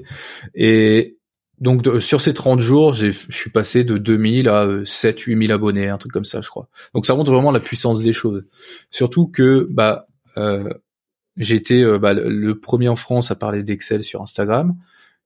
Et 0.54 1.18
donc 1.60 1.86
sur 2.00 2.20
ces 2.20 2.34
30 2.34 2.58
jours, 2.58 2.94
je 2.94 3.12
suis 3.30 3.50
passé 3.50 3.84
de 3.84 3.96
2000 3.96 4.48
à 4.48 4.66
7 4.84 5.16
euh, 5.16 5.22
8000 5.26 5.52
abonnés, 5.52 5.88
un 5.88 5.98
truc 5.98 6.12
comme 6.12 6.24
ça, 6.24 6.40
je 6.40 6.48
crois. 6.48 6.68
Donc 6.94 7.06
ça 7.06 7.14
montre 7.14 7.32
vraiment 7.32 7.52
la 7.52 7.60
puissance 7.60 8.02
des 8.02 8.12
choses. 8.12 8.44
Surtout 8.90 9.28
que 9.28 9.68
bah 9.70 10.06
euh, 10.36 10.68
j'étais 11.36 11.82
euh, 11.82 11.98
bah, 11.98 12.12
le 12.12 12.58
premier 12.58 12.88
en 12.88 12.96
France 12.96 13.30
à 13.30 13.36
parler 13.36 13.62
d'Excel 13.62 14.02
sur 14.02 14.20
Instagram. 14.20 14.74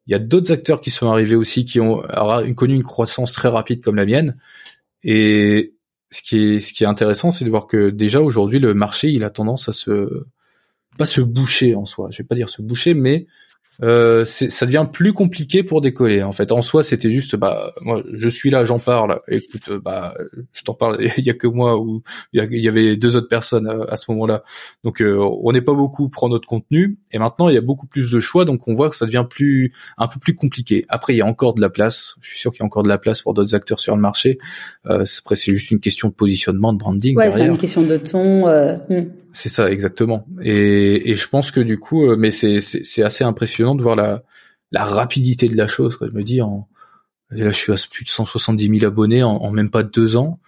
Il 0.07 0.13
y 0.13 0.15
a 0.15 0.19
d'autres 0.19 0.53
acteurs 0.53 0.81
qui 0.81 0.91
sont 0.91 1.11
arrivés 1.11 1.35
aussi 1.35 1.65
qui 1.65 1.81
ont 1.81 2.03
connu 2.57 2.75
une 2.75 2.83
croissance 2.83 3.33
très 3.33 3.49
rapide 3.49 3.83
comme 3.83 3.97
la 3.97 4.07
mienne. 4.07 4.35
Et 5.03 5.75
ce 6.11 6.23
qui 6.23 6.37
est 6.37 6.87
intéressant, 6.87 7.31
c'est 7.31 7.45
de 7.45 7.51
voir 7.51 7.67
que 7.67 7.91
déjà 7.91 8.21
aujourd'hui 8.21 8.59
le 8.59 8.75
marché, 8.75 9.09
il 9.09 9.25
a 9.25 9.31
tendance 9.31 9.69
à 9.69 9.73
se 9.73 10.25
pas 10.97 11.07
se 11.07 11.21
boucher 11.21 11.75
en 11.75 11.85
soi. 11.85 12.09
Je 12.11 12.19
vais 12.19 12.27
pas 12.27 12.35
dire 12.35 12.49
se 12.49 12.61
boucher, 12.61 12.95
mais 12.95 13.27
euh, 13.83 14.25
ça 14.25 14.67
devient 14.67 14.87
plus 14.93 15.13
compliqué 15.13 15.63
pour 15.63 15.81
décoller. 15.81 16.23
En 16.23 16.33
fait, 16.33 16.51
en 16.53 16.63
soi, 16.63 16.83
c'était 16.83 17.13
juste, 17.13 17.37
bah, 17.37 17.73
moi, 17.83 18.03
je 18.13 18.29
suis 18.29 18.51
là, 18.51 18.65
j'en 18.65 18.79
parle. 18.79 19.21
Écoute, 19.29 19.71
bah, 19.85 20.15
je 20.53 20.63
t'en 20.65 20.75
parle. 20.75 20.99
Il 21.19 21.25
y 21.25 21.31
a 21.31 21.35
que 21.35 21.47
moi 21.47 21.79
ou 21.79 22.03
il 22.33 22.63
y 22.63 22.69
avait 22.69 22.97
deux 22.97 23.17
autres 23.17 23.29
personnes 23.29 23.69
à, 23.89 23.97
ce 23.97 24.11
moment-là. 24.11 24.43
Donc, 24.85 25.01
euh, 25.01 25.19
on 25.43 25.53
n'est 25.53 25.61
pas 25.61 25.75
beaucoup 25.75 26.09
pour 26.09 26.29
notre 26.29 26.47
contenu. 26.47 26.99
Et 27.13 27.19
maintenant, 27.19 27.49
il 27.49 27.55
y 27.55 27.59
a 27.59 27.63
beaucoup 27.63 27.87
plus 27.87 28.11
de 28.11 28.21
choix, 28.21 28.45
donc 28.45 28.67
on 28.69 28.75
voit 28.75 28.91
que 28.91 28.97
ça 28.97 29.07
devient 29.07 29.27
plus, 29.29 29.73
un 29.97 30.07
peu 30.07 30.19
plus 30.19 30.35
compliqué. 30.35 30.85
Après, 30.89 31.15
il 31.15 31.17
y 31.17 31.23
a 31.23 31.27
encore 31.27 31.55
de 31.55 31.61
la 31.61 31.71
place. 31.71 32.17
Je 32.21 32.31
suis 32.31 32.39
sûr 32.39 32.53
qu'il 32.53 32.61
y 32.61 32.63
a 32.63 32.67
encore 32.67 32.83
de 32.83 32.89
la 32.89 32.99
place 32.99 33.23
pour 33.23 33.35
d'autres 33.35 33.55
acteurs 33.55 33.81
sur 33.81 33.95
le 33.95 34.03
marché. 34.03 34.39
Euh, 34.87 35.05
après, 35.21 35.37
c'est 35.37 35.53
juste 35.55 35.71
une 35.71 35.81
question 35.81 36.09
de 36.09 36.15
positionnement, 36.15 36.73
de 36.73 36.79
branding. 36.79 37.17
Ouais, 37.17 37.33
c'est 37.33 37.47
une 37.47 37.59
question 37.59 37.83
de 37.83 37.97
ton. 37.97 38.47
Euh, 38.47 38.77
hmm. 38.89 39.07
C'est 39.33 39.49
ça, 39.49 39.71
exactement. 39.71 40.27
Et, 40.43 41.15
je 41.15 41.29
pense 41.29 41.51
que 41.51 41.61
du 41.61 41.79
coup, 41.79 42.11
euh, 42.11 42.17
mais 42.17 42.31
c'est 42.31 43.03
assez 43.03 43.25
impressionnant 43.25 43.75
de 43.75 43.83
voir 43.83 43.97
la 43.97 44.23
la 44.73 44.85
rapidité 44.85 45.49
de 45.49 45.57
la 45.57 45.69
chose. 45.69 45.97
Je 46.01 46.07
me 46.07 46.23
dis, 46.23 46.43
en, 46.43 46.69
là, 47.31 47.51
je 47.51 47.57
suis 47.57 47.73
à 47.73 47.77
plus 47.91 48.05
de 48.05 48.11
170 48.11 48.81
000 48.81 48.87
abonnés 48.87 49.23
en, 49.23 49.51
même 49.51 49.71
pas 49.71 49.83
deux 49.83 50.17
ans, 50.17 50.41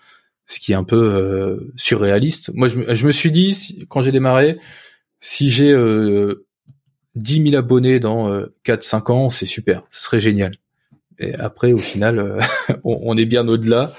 ce 0.46 0.60
qui 0.60 0.72
est 0.72 0.76
un 0.76 0.84
peu 0.84 1.14
euh, 1.14 1.72
surréaliste. 1.76 2.50
Moi, 2.54 2.68
je, 2.68 3.06
me, 3.06 3.12
suis 3.12 3.30
dit, 3.30 3.86
quand 3.88 4.02
j'ai 4.02 4.12
démarré, 4.12 4.58
si 5.20 5.50
j'ai 5.50 5.72
euh, 5.72 6.46
10 7.14 7.50
000 7.50 7.56
abonnés 7.56 8.00
dans 8.00 8.30
euh, 8.30 8.54
4-5 8.64 9.12
ans, 9.12 9.30
c'est 9.30 9.46
super, 9.46 9.82
ce 9.90 10.04
serait 10.04 10.20
génial. 10.20 10.52
Et 11.18 11.34
après, 11.34 11.72
au 11.72 11.78
final, 11.78 12.18
euh, 12.18 12.40
on, 12.84 13.16
est 13.16 13.26
bien 13.26 13.46
au-delà. 13.46 13.92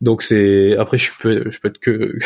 Donc 0.00 0.22
c'est 0.22 0.76
après, 0.76 0.96
je 0.96 1.10
peux 1.20 1.50
être 1.64 1.78
que 1.78 2.18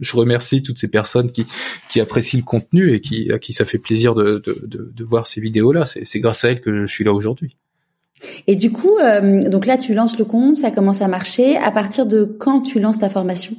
je 0.00 0.16
remercie 0.16 0.62
toutes 0.62 0.78
ces 0.78 0.88
personnes 0.88 1.30
qui, 1.30 1.46
qui 1.88 2.00
apprécient 2.00 2.40
le 2.40 2.44
contenu 2.44 2.92
et 2.92 3.00
qui, 3.00 3.30
à 3.32 3.38
qui 3.38 3.52
ça 3.52 3.64
fait 3.64 3.78
plaisir 3.78 4.14
de, 4.14 4.42
de, 4.44 4.66
de, 4.66 4.92
de 4.94 5.04
voir 5.04 5.26
ces 5.26 5.40
vidéos-là. 5.40 5.84
C'est 5.86 6.20
grâce 6.20 6.44
à 6.44 6.50
elles 6.50 6.60
que 6.60 6.86
je 6.86 6.92
suis 6.92 7.04
là 7.04 7.12
aujourd'hui. 7.12 7.56
Et 8.46 8.56
du 8.56 8.70
coup, 8.70 8.98
euh, 8.98 9.48
donc 9.48 9.66
là, 9.66 9.78
tu 9.78 9.94
lances 9.94 10.18
le 10.18 10.24
compte, 10.24 10.56
ça 10.56 10.70
commence 10.70 11.02
à 11.02 11.08
marcher. 11.08 11.56
À 11.56 11.70
partir 11.70 12.06
de 12.06 12.24
quand 12.24 12.60
tu 12.60 12.80
lances 12.80 12.98
ta 12.98 13.08
formation? 13.08 13.56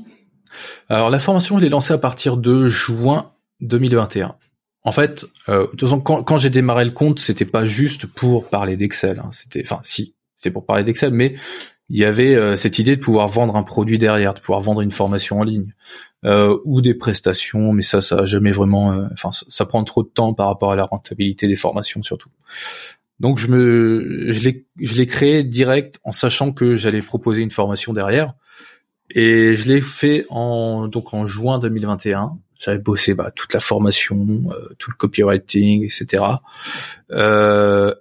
Alors 0.90 1.10
la 1.10 1.20
formation, 1.20 1.58
je 1.58 1.64
l'ai 1.64 1.70
lancée 1.70 1.94
à 1.94 1.98
partir 1.98 2.38
de 2.38 2.68
juin 2.68 3.32
2021. 3.62 4.36
En 4.84 4.92
fait, 4.92 5.26
euh, 5.48 5.64
de 5.64 5.72
toute 5.72 5.82
façon, 5.82 6.00
quand, 6.00 6.24
quand 6.24 6.38
j'ai 6.38 6.50
démarré 6.50 6.86
le 6.86 6.92
compte, 6.92 7.20
c'était 7.20 7.46
pas 7.46 7.66
juste 7.66 8.08
pour 8.08 8.50
parler 8.50 8.78
d'Excel. 8.78 9.20
Hein. 9.20 9.30
C'était, 9.32 9.62
enfin, 9.64 9.80
si, 9.84 10.16
c'est 10.36 10.52
pour 10.52 10.66
parler 10.66 10.84
d'Excel, 10.84 11.12
mais 11.14 11.36
il 11.94 11.98
y 11.98 12.06
avait 12.06 12.36
euh, 12.36 12.56
cette 12.56 12.80
idée 12.80 12.96
de 12.96 13.02
pouvoir 13.02 13.28
vendre 13.28 13.58
un 13.58 13.64
produit 13.64 13.98
derrière, 13.98 14.34
de 14.34 14.40
pouvoir 14.40 14.62
vendre 14.62 14.80
une 14.80 14.92
formation 14.92 15.42
en 15.42 15.44
ligne 15.44 15.76
euh, 16.24 16.58
ou 16.64 16.80
des 16.80 16.94
prestations, 16.94 17.74
mais 17.74 17.82
ça, 17.82 18.00
ça 18.00 18.20
a 18.20 18.26
jamais 18.26 18.52
vraiment, 18.52 18.94
euh, 18.94 19.08
enfin, 19.12 19.32
ça, 19.34 19.66
prend 19.66 19.84
trop 19.84 20.02
de 20.02 20.08
temps 20.08 20.34
par 20.34 20.48
rapport 20.48 20.72
à 20.72 20.78
la 20.78 20.86
rentabilité 20.86 21.50
des 21.50 21.58
formations 21.58 22.02
surtout. 22.02 22.30
Donc 23.20 23.40
je 23.40 23.48
me, 23.48 24.32
je 24.32 24.40
l'ai, 24.40 24.66
je 24.80 24.96
l'ai 24.96 25.06
créé 25.06 25.44
direct 25.44 26.00
en 26.06 26.14
sachant 26.14 26.54
que 26.54 26.78
j'allais 26.78 27.02
proposer 27.02 27.42
une 27.42 27.52
formation 27.52 27.92
derrière, 27.92 28.36
et 29.10 29.54
je 29.56 29.68
l'ai 29.68 29.82
fait 29.82 30.26
en 30.30 30.88
donc 30.88 31.14
en 31.14 31.28
juin 31.28 31.60
2021. 31.60 32.38
J'avais 32.58 32.78
bossé 32.78 33.16
bah, 33.16 33.32
toute 33.36 33.54
la 33.54 33.60
formation, 33.60 34.48
tout 34.78 34.92
le 34.92 34.96
copywriting, 34.96 35.84
etc. 35.84 36.24
Euh, 37.12 37.94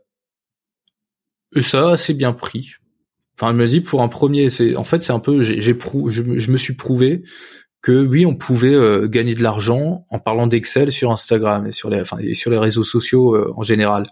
et 1.57 1.63
ça 1.63 1.89
a 1.89 1.93
assez 1.93 2.15
bien 2.15 2.33
pris. 2.33 2.75
Enfin, 3.41 3.53
elle 3.53 3.57
me 3.57 3.67
dit 3.67 3.81
pour 3.81 4.03
un 4.03 4.09
premier, 4.09 4.51
c'est 4.51 4.77
en 4.77 4.85
fait 4.85 5.03
c'est 5.03 5.15
un 5.15 5.19
peu, 5.19 5.43
j'ai, 5.43 5.63
j'ai 5.63 5.75
je, 5.75 6.51
me 6.51 6.57
suis 6.59 6.75
prouvé 6.75 7.23
que 7.81 8.05
oui, 8.05 8.27
on 8.27 8.35
pouvait 8.35 8.75
euh, 8.75 9.09
gagner 9.09 9.35
de 9.35 9.43
l'argent 9.43 10.05
en 10.11 10.19
parlant 10.19 10.47
d'Excel 10.47 10.93
sur 10.93 11.11
Instagram 11.11 11.67
et 11.67 11.73
sur 11.73 11.89
les, 11.89 12.03
enfin, 12.03 12.19
et 12.19 12.35
sur 12.35 12.51
les 12.51 12.59
réseaux 12.59 12.83
sociaux 12.83 13.35
euh, 13.35 13.51
en 13.57 13.63
général. 13.63 14.05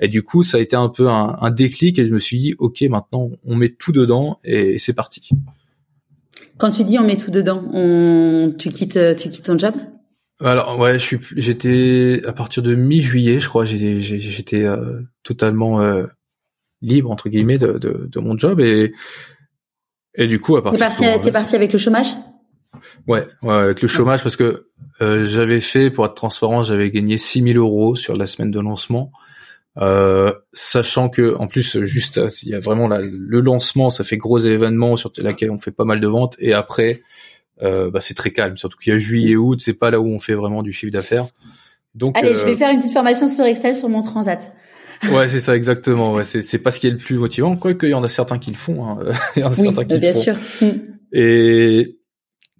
Et 0.00 0.08
du 0.08 0.22
coup, 0.22 0.42
ça 0.42 0.56
a 0.56 0.60
été 0.60 0.74
un 0.74 0.88
peu 0.88 1.10
un, 1.10 1.36
un, 1.38 1.50
déclic 1.50 1.98
et 1.98 2.08
je 2.08 2.14
me 2.14 2.18
suis 2.18 2.38
dit, 2.38 2.54
ok, 2.58 2.80
maintenant 2.88 3.28
on 3.44 3.56
met 3.56 3.68
tout 3.68 3.92
dedans 3.92 4.38
et 4.42 4.78
c'est 4.78 4.94
parti. 4.94 5.28
Quand 6.56 6.70
tu 6.70 6.82
dis 6.82 6.98
on 6.98 7.04
met 7.04 7.18
tout 7.18 7.30
dedans, 7.30 7.62
on, 7.74 8.54
tu 8.58 8.70
quittes, 8.70 8.98
tu 9.18 9.28
quittes 9.28 9.44
ton 9.44 9.58
job? 9.58 9.74
Alors 10.40 10.78
ouais, 10.78 10.94
je 10.94 11.04
suis, 11.04 11.18
j'étais 11.36 12.22
à 12.24 12.32
partir 12.32 12.62
de 12.62 12.74
mi-juillet, 12.74 13.38
je 13.38 13.48
crois, 13.50 13.66
j'étais, 13.66 14.00
j'étais 14.00 14.64
euh, 14.64 15.02
totalement 15.24 15.78
libre 16.82 17.10
entre 17.10 17.28
guillemets 17.28 17.58
de, 17.58 17.78
de, 17.78 18.08
de, 18.10 18.20
mon 18.20 18.36
job 18.36 18.60
et 18.60 18.92
et 20.14 20.26
du 20.26 20.40
coup 20.40 20.56
à 20.56 20.62
partir 20.62 20.78
t'es 20.78 21.04
parti, 21.04 21.20
t'es 21.24 21.32
parti 21.32 21.56
avec 21.56 21.72
le 21.72 21.78
chômage? 21.78 22.08
Ouais, 23.06 23.26
ouais 23.42 23.54
avec 23.54 23.82
le 23.82 23.88
chômage 23.88 24.22
parce 24.22 24.36
que 24.36 24.66
euh, 25.00 25.24
j'avais 25.24 25.60
fait 25.60 25.90
pour 25.90 26.04
être 26.04 26.14
transparent 26.14 26.64
j'avais 26.64 26.90
gagné 26.90 27.18
6000 27.18 27.56
euros 27.56 27.96
sur 27.96 28.16
la 28.16 28.26
semaine 28.26 28.50
de 28.50 28.60
lancement. 28.60 29.12
Euh, 29.78 30.34
sachant 30.52 31.08
que 31.08 31.34
en 31.36 31.46
plus 31.46 31.82
juste 31.84 32.20
il 32.42 32.50
y 32.50 32.54
a 32.54 32.60
vraiment 32.60 32.88
la, 32.88 33.00
le 33.00 33.40
lancement 33.40 33.88
ça 33.88 34.04
fait 34.04 34.18
gros 34.18 34.38
événement 34.38 34.96
sur 34.96 35.10
lequel 35.16 35.50
on 35.50 35.58
fait 35.58 35.70
pas 35.70 35.84
mal 35.84 36.00
de 36.00 36.06
ventes. 36.06 36.36
Et 36.38 36.52
après 36.52 37.00
euh, 37.62 37.90
bah, 37.90 38.00
c'est 38.00 38.14
très 38.14 38.32
calme. 38.32 38.56
Surtout 38.56 38.76
qu'il 38.78 38.92
y 38.92 38.96
a 38.96 38.98
juillet 38.98 39.36
août 39.36 39.60
c'est 39.62 39.72
pas 39.72 39.90
là 39.90 40.00
où 40.00 40.08
on 40.08 40.18
fait 40.18 40.34
vraiment 40.34 40.62
du 40.62 40.72
chiffre 40.72 40.92
d'affaires. 40.92 41.26
Donc 41.94 42.18
allez 42.18 42.34
je 42.34 42.44
vais 42.44 42.52
euh, 42.52 42.56
faire 42.56 42.70
une 42.70 42.78
petite 42.78 42.92
formation 42.92 43.28
sur 43.28 43.44
Excel 43.44 43.76
sur 43.76 43.88
mon 43.88 44.02
transat 44.02 44.54
ouais, 45.10 45.28
c'est 45.28 45.40
ça 45.40 45.56
exactement. 45.56 46.14
Ouais, 46.14 46.24
c'est 46.24 46.42
c'est 46.42 46.58
pas 46.58 46.70
ce 46.70 46.80
qui 46.80 46.86
est 46.86 46.90
le 46.90 46.96
plus 46.96 47.16
motivant, 47.16 47.56
quoique 47.56 47.86
il 47.86 47.90
y 47.90 47.94
en 47.94 48.04
a 48.04 48.08
certains 48.08 48.38
qui 48.38 48.50
le 48.50 48.56
font. 48.56 48.84
Hein. 48.86 49.12
il 49.36 49.40
y 49.40 49.44
en 49.44 49.48
a 49.48 49.50
oui, 49.50 49.62
certains 49.62 49.84
qui 49.84 49.98
bien 49.98 50.12
le 50.12 50.14
font. 50.14 50.22
sûr. 50.22 50.36
Mm. 50.60 50.70
Et 51.12 51.98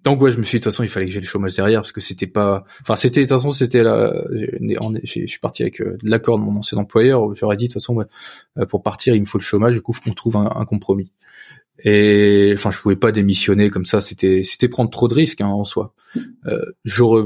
donc 0.03 0.21
ouais, 0.21 0.31
je 0.31 0.37
me 0.37 0.43
suis 0.43 0.57
dit 0.57 0.59
de 0.59 0.63
toute 0.65 0.73
façon 0.73 0.83
il 0.83 0.89
fallait 0.89 1.05
que 1.05 1.11
j'ai 1.11 1.19
le 1.21 1.25
chômage 1.25 1.55
derrière 1.55 1.81
parce 1.81 1.93
que 1.93 2.01
c'était 2.01 2.27
pas, 2.27 2.65
enfin 2.81 2.95
c'était 2.95 3.21
de 3.21 3.25
toute 3.25 3.37
façon 3.37 3.51
c'était 3.51 3.83
là, 3.83 4.13
je 4.31 5.25
suis 5.25 5.39
parti 5.39 5.63
avec 5.63 5.81
euh, 5.81 5.97
l'accord 6.03 6.37
de 6.37 6.43
mon 6.43 6.57
ancien 6.57 6.77
employeur. 6.77 7.33
J'aurais 7.35 7.55
dit 7.57 7.67
de 7.67 7.73
toute 7.73 7.81
façon 7.81 7.97
euh, 8.57 8.65
pour 8.65 8.83
partir 8.83 9.15
il 9.15 9.21
me 9.21 9.25
faut 9.25 9.37
le 9.37 9.43
chômage, 9.43 9.73
du 9.73 9.81
coup 9.81 9.93
faut 9.93 10.01
qu'on 10.01 10.13
trouve 10.13 10.37
un, 10.37 10.51
un 10.55 10.65
compromis. 10.65 11.11
Et 11.83 12.51
enfin, 12.53 12.71
je 12.71 12.79
pouvais 12.79 12.95
pas 12.95 13.11
démissionner 13.11 13.69
comme 13.69 13.85
ça. 13.85 13.99
C'était 13.99 14.43
c'était 14.43 14.67
prendre 14.67 14.89
trop 14.89 15.07
de 15.07 15.13
risques 15.13 15.41
hein, 15.41 15.47
en 15.47 15.63
soi. 15.63 15.93
Euh, 16.45 16.61
j'aurais 16.83 17.23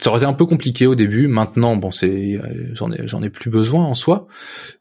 ça 0.00 0.10
aurait 0.10 0.20
été 0.20 0.26
un 0.26 0.32
peu 0.32 0.46
compliqué 0.46 0.86
au 0.86 0.94
début. 0.94 1.28
Maintenant, 1.28 1.76
bon, 1.76 1.90
c'est 1.90 2.40
j'en 2.72 2.90
ai 2.90 3.06
j'en 3.06 3.22
ai 3.22 3.30
plus 3.30 3.50
besoin 3.50 3.84
en 3.84 3.94
soi, 3.94 4.26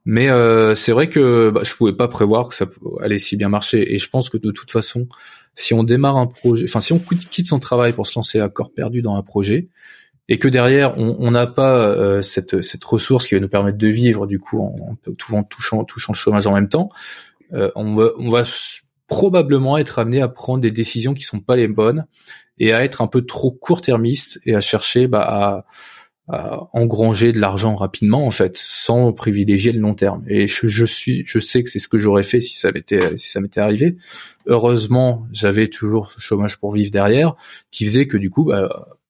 mais 0.05 0.29
euh, 0.29 0.75
c'est 0.75 0.91
vrai 0.91 1.09
que 1.09 1.49
bah, 1.49 1.61
je 1.63 1.73
pouvais 1.73 1.93
pas 1.93 2.07
prévoir 2.07 2.49
que 2.49 2.55
ça 2.55 2.67
allait 3.01 3.19
si 3.19 3.35
bien 3.35 3.49
marcher. 3.49 3.93
Et 3.93 3.97
je 3.97 4.09
pense 4.09 4.29
que 4.29 4.37
de 4.37 4.51
toute 4.51 4.71
façon, 4.71 5.07
si 5.55 5.73
on 5.73 5.83
démarre 5.83 6.17
un 6.17 6.27
projet, 6.27 6.65
enfin 6.65 6.81
si 6.81 6.93
on 6.93 6.99
quitte 6.99 7.47
son 7.47 7.59
travail 7.59 7.93
pour 7.93 8.07
se 8.07 8.17
lancer 8.17 8.39
à 8.39 8.49
corps 8.49 8.71
perdu 8.71 9.01
dans 9.01 9.15
un 9.15 9.23
projet, 9.23 9.67
et 10.29 10.39
que 10.39 10.47
derrière 10.47 10.97
on 10.97 11.31
n'a 11.31 11.47
pas 11.47 11.75
euh, 11.75 12.21
cette 12.21 12.61
cette 12.61 12.83
ressource 12.83 13.27
qui 13.27 13.35
va 13.35 13.41
nous 13.41 13.49
permettre 13.49 13.77
de 13.77 13.87
vivre 13.87 14.25
du 14.25 14.39
coup 14.39 14.61
en, 14.61 14.97
en 15.31 15.43
touchant 15.43 15.83
touchant 15.83 16.13
le 16.13 16.17
chômage 16.17 16.47
en 16.47 16.53
même 16.53 16.69
temps, 16.69 16.89
euh, 17.53 17.71
on 17.75 17.95
va 17.95 18.09
on 18.17 18.29
va 18.29 18.43
probablement 19.07 19.77
être 19.77 19.99
amené 19.99 20.21
à 20.21 20.27
prendre 20.29 20.61
des 20.61 20.71
décisions 20.71 21.13
qui 21.13 21.23
sont 21.23 21.39
pas 21.39 21.55
les 21.55 21.67
bonnes 21.67 22.05
et 22.59 22.73
à 22.73 22.83
être 22.83 23.01
un 23.01 23.07
peu 23.07 23.25
trop 23.25 23.51
court-termiste 23.51 24.39
et 24.45 24.55
à 24.55 24.61
chercher 24.61 25.07
bah, 25.07 25.65
à, 26.27 26.69
engranger 26.73 27.31
de 27.31 27.39
l'argent 27.39 27.75
rapidement 27.75 28.27
en 28.27 28.31
fait, 28.31 28.55
sans 28.55 29.11
privilégier 29.13 29.71
le 29.71 29.79
long 29.79 29.95
terme. 29.95 30.23
Et 30.27 30.47
je, 30.47 30.67
je 30.67 30.85
suis, 30.85 31.23
je 31.25 31.39
sais 31.39 31.63
que 31.63 31.69
c'est 31.69 31.79
ce 31.79 31.87
que 31.87 31.97
j'aurais 31.97 32.23
fait 32.23 32.39
si 32.39 32.55
ça 32.55 32.71
m'était 32.71 33.17
si 33.17 33.31
ça 33.31 33.41
m'était 33.41 33.61
arrivé. 33.61 33.97
Heureusement, 34.45 35.25
j'avais 35.31 35.69
toujours 35.69 36.11
ce 36.11 36.19
chômage 36.19 36.57
pour 36.57 36.71
vivre 36.71 36.91
derrière, 36.91 37.35
qui 37.71 37.85
faisait 37.85 38.05
que 38.05 38.17
du 38.17 38.29
coup, 38.29 38.45
bah, 38.45 38.69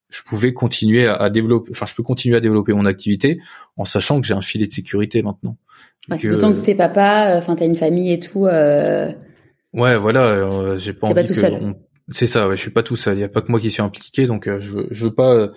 je 0.10 0.22
pouvais 0.24 0.54
continuer 0.54 1.08
à, 1.08 1.30
développer, 1.30 1.72
enfin, 1.72 1.86
je 1.86 1.94
peux 1.94 2.04
continuer 2.04 2.36
à 2.36 2.40
développer 2.40 2.74
mon 2.74 2.86
activité 2.86 3.40
en 3.78 3.86
sachant 3.86 4.20
que 4.20 4.28
j'ai 4.28 4.34
un 4.34 4.42
filet 4.42 4.68
de 4.68 4.72
sécurité 4.72 5.22
maintenant. 5.22 5.58
Ouais, 6.10 6.18
D'autant 6.18 6.54
que 6.54 6.62
t'es 6.62 6.76
papa, 6.76 7.36
enfin, 7.38 7.56
t'as 7.56 7.66
une 7.66 7.78
famille 7.78 8.12
et 8.12 8.20
tout. 8.20 8.46
Euh... 8.46 9.12
Ouais, 9.74 9.96
voilà, 9.98 10.24
euh, 10.24 10.78
j'ai 10.78 10.94
pas 10.94 11.08
envie 11.08 11.14
pas 11.14 11.24
tout 11.24 11.34
que 11.34 11.40
seul. 11.40 11.76
C'est 12.12 12.28
ça, 12.28 12.48
ouais, 12.48 12.56
je 12.56 12.62
suis 12.62 12.72
pas 12.72 12.84
tout 12.84 12.96
seul. 12.96 13.18
Il 13.18 13.22
y 13.22 13.24
a 13.24 13.30
pas 13.30 13.42
que 13.42 13.52
moi 13.52 13.60
qui 13.60 13.72
suis 13.72 13.82
impliqué, 13.82 14.26
donc 14.26 14.48
euh, 14.48 14.60
je 14.60 14.72
veux, 14.72 14.88
je 14.90 15.06
veux 15.06 15.14
pas. 15.14 15.34
Euh, 15.34 15.48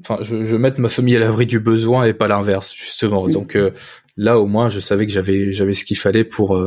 enfin, 0.00 0.18
je, 0.22 0.44
je 0.44 0.52
veux 0.52 0.58
mettre 0.58 0.80
ma 0.80 0.88
famille 0.88 1.16
à 1.16 1.20
l'abri 1.20 1.46
du 1.46 1.60
besoin 1.60 2.04
et 2.04 2.12
pas 2.12 2.26
l'inverse, 2.26 2.74
justement. 2.74 3.28
Donc 3.28 3.56
euh, 3.56 3.70
là, 4.16 4.38
au 4.38 4.46
moins, 4.46 4.68
je 4.68 4.80
savais 4.80 5.06
que 5.06 5.12
j'avais, 5.12 5.52
j'avais 5.52 5.74
ce 5.74 5.84
qu'il 5.84 5.98
fallait 5.98 6.24
pour 6.24 6.60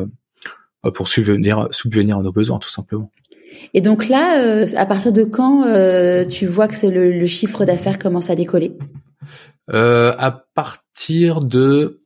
pour 0.94 1.08
subvenir, 1.08 1.68
subvenir 1.72 2.20
à 2.20 2.22
nos 2.22 2.32
besoins, 2.32 2.60
tout 2.60 2.70
simplement. 2.70 3.12
Et 3.74 3.82
donc 3.82 4.08
là, 4.08 4.64
à 4.76 4.86
partir 4.86 5.12
de 5.12 5.24
quand 5.24 5.64
tu 6.28 6.46
vois 6.46 6.68
que 6.68 6.76
c'est 6.76 6.92
le, 6.92 7.12
le, 7.12 7.26
chiffre 7.26 7.66
d'affaires 7.66 7.98
commence 7.98 8.30
à 8.30 8.36
décoller? 8.36 8.78
À 9.68 10.46
partir 10.54 11.42
de 11.42 12.00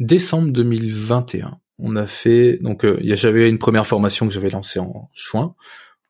décembre 0.00 0.50
2021 0.50 1.58
on 1.78 1.96
a 1.96 2.06
fait 2.06 2.58
donc 2.60 2.84
euh, 2.84 2.98
j'avais 3.02 3.48
une 3.48 3.58
première 3.58 3.86
formation 3.86 4.26
que 4.26 4.32
j'avais 4.32 4.50
lancée 4.50 4.78
en 4.78 5.10
juin. 5.12 5.54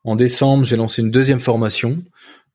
En 0.03 0.15
décembre, 0.15 0.63
j'ai 0.63 0.75
lancé 0.75 1.01
une 1.01 1.09
deuxième 1.09 1.39
formation 1.39 1.97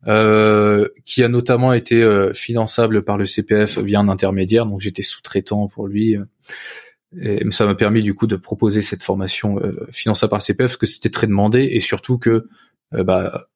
euh, 0.07 0.89
qui 1.05 1.23
a 1.25 1.29
notamment 1.29 1.73
été 1.73 2.03
euh, 2.03 2.33
finançable 2.33 3.03
par 3.03 3.19
le 3.19 3.27
CPF 3.27 3.79
via 3.79 3.99
un 3.99 4.09
intermédiaire, 4.09 4.67
donc 4.67 4.81
j'étais 4.81 5.03
sous-traitant 5.03 5.67
pour 5.69 5.89
lui. 5.89 6.17
Et 7.21 7.45
ça 7.51 7.67
m'a 7.67 7.75
permis 7.75 8.03
du 8.03 8.15
coup 8.15 8.29
de 8.29 8.37
proposer 8.37 8.83
cette 8.83 9.03
formation 9.03 9.61
finançable 9.91 10.31
par 10.31 10.39
le 10.39 10.45
CPF 10.45 10.69
parce 10.69 10.77
que 10.77 10.87
c'était 10.87 11.11
très 11.11 11.27
demandé 11.27 11.69
et 11.73 11.81
surtout 11.81 12.19
que 12.19 12.47
bah, 12.93 13.49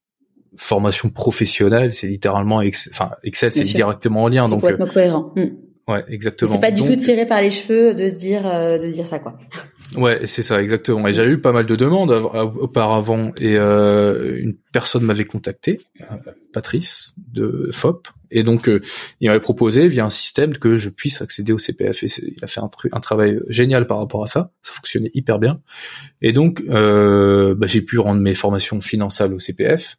formation 0.57 1.09
professionnelle, 1.09 1.95
c'est 1.95 2.09
littéralement 2.09 2.63
enfin 2.91 3.11
Excel, 3.23 3.53
c'est 3.53 3.63
directement 3.63 4.25
en 4.25 4.29
lien. 4.29 4.49
donc 4.49 4.63
cohérent. 4.93 5.33
Hmm. 5.37 5.51
Ouais, 5.87 6.05
exactement. 6.09 6.53
C'est 6.53 6.61
pas 6.61 6.71
du 6.71 6.83
tout 6.83 6.97
tiré 6.97 7.27
par 7.27 7.41
les 7.41 7.51
cheveux 7.51 7.95
de 7.95 8.09
se 8.09 8.17
dire 8.17 8.47
euh, 8.47 8.79
de 8.79 8.87
se 8.87 8.95
dire 8.95 9.07
ça 9.07 9.19
quoi. 9.19 9.37
Ouais, 9.97 10.27
c'est 10.27 10.43
ça 10.43 10.61
exactement. 10.63 11.07
Et 11.07 11.13
j'avais 11.13 11.31
eu 11.31 11.41
pas 11.41 11.53
mal 11.53 11.67
de 11.67 11.77
demandes 11.77 12.11
auparavant 12.11 13.33
et 13.41 13.57
euh, 13.57 14.39
une 14.41 14.55
personne 14.73 15.05
m'avait 15.05 15.27
contacté, 15.27 15.83
euh, 16.01 16.05
Patrice 16.53 17.15
de 17.33 17.69
FOP, 17.73 18.09
et 18.31 18.43
donc 18.43 18.69
euh, 18.69 18.81
il 19.21 19.29
m'avait 19.29 19.41
proposé 19.41 19.87
via 19.87 20.05
un 20.05 20.11
système 20.11 20.57
que 20.57 20.77
je 20.77 20.89
puisse 20.89 21.21
accéder 21.21 21.53
au 21.53 21.59
CPF. 21.59 22.03
Et 22.03 22.07
il 22.07 22.43
a 22.43 22.47
fait 22.47 22.61
un, 22.61 22.71
un, 22.93 23.01
travail 23.01 23.39
génial 23.49 23.87
par 23.87 23.99
rapport 23.99 24.25
à 24.25 24.27
ça. 24.27 24.51
Ça 24.63 24.73
fonctionnait 24.73 25.11
hyper 25.15 25.39
bien. 25.39 25.61
Et 26.23 26.33
donc 26.33 26.63
bah, 26.65 27.67
j'ai 27.67 27.83
pu 27.83 27.99
rendre 27.99 28.21
mes 28.21 28.35
formations 28.35 28.81
finançables 28.81 29.35
au 29.35 29.41
CPF. 29.41 29.99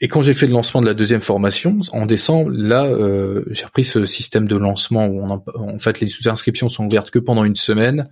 Et 0.00 0.08
quand 0.08 0.22
j'ai 0.22 0.32
fait 0.32 0.46
le 0.46 0.52
lancement 0.52 0.80
de 0.80 0.86
la 0.86 0.94
deuxième 0.94 1.20
formation 1.20 1.78
en 1.92 2.06
décembre, 2.06 2.50
là, 2.50 2.84
euh, 2.84 3.44
j'ai 3.50 3.66
repris 3.66 3.84
ce 3.84 4.06
système 4.06 4.48
de 4.48 4.56
lancement 4.56 5.06
où 5.06 5.20
on 5.20 5.30
en, 5.30 5.78
fait 5.78 6.00
les 6.00 6.08
inscriptions 6.26 6.70
sont 6.70 6.86
ouvertes 6.86 7.10
que 7.10 7.18
pendant 7.18 7.44
une 7.44 7.54
semaine. 7.54 8.08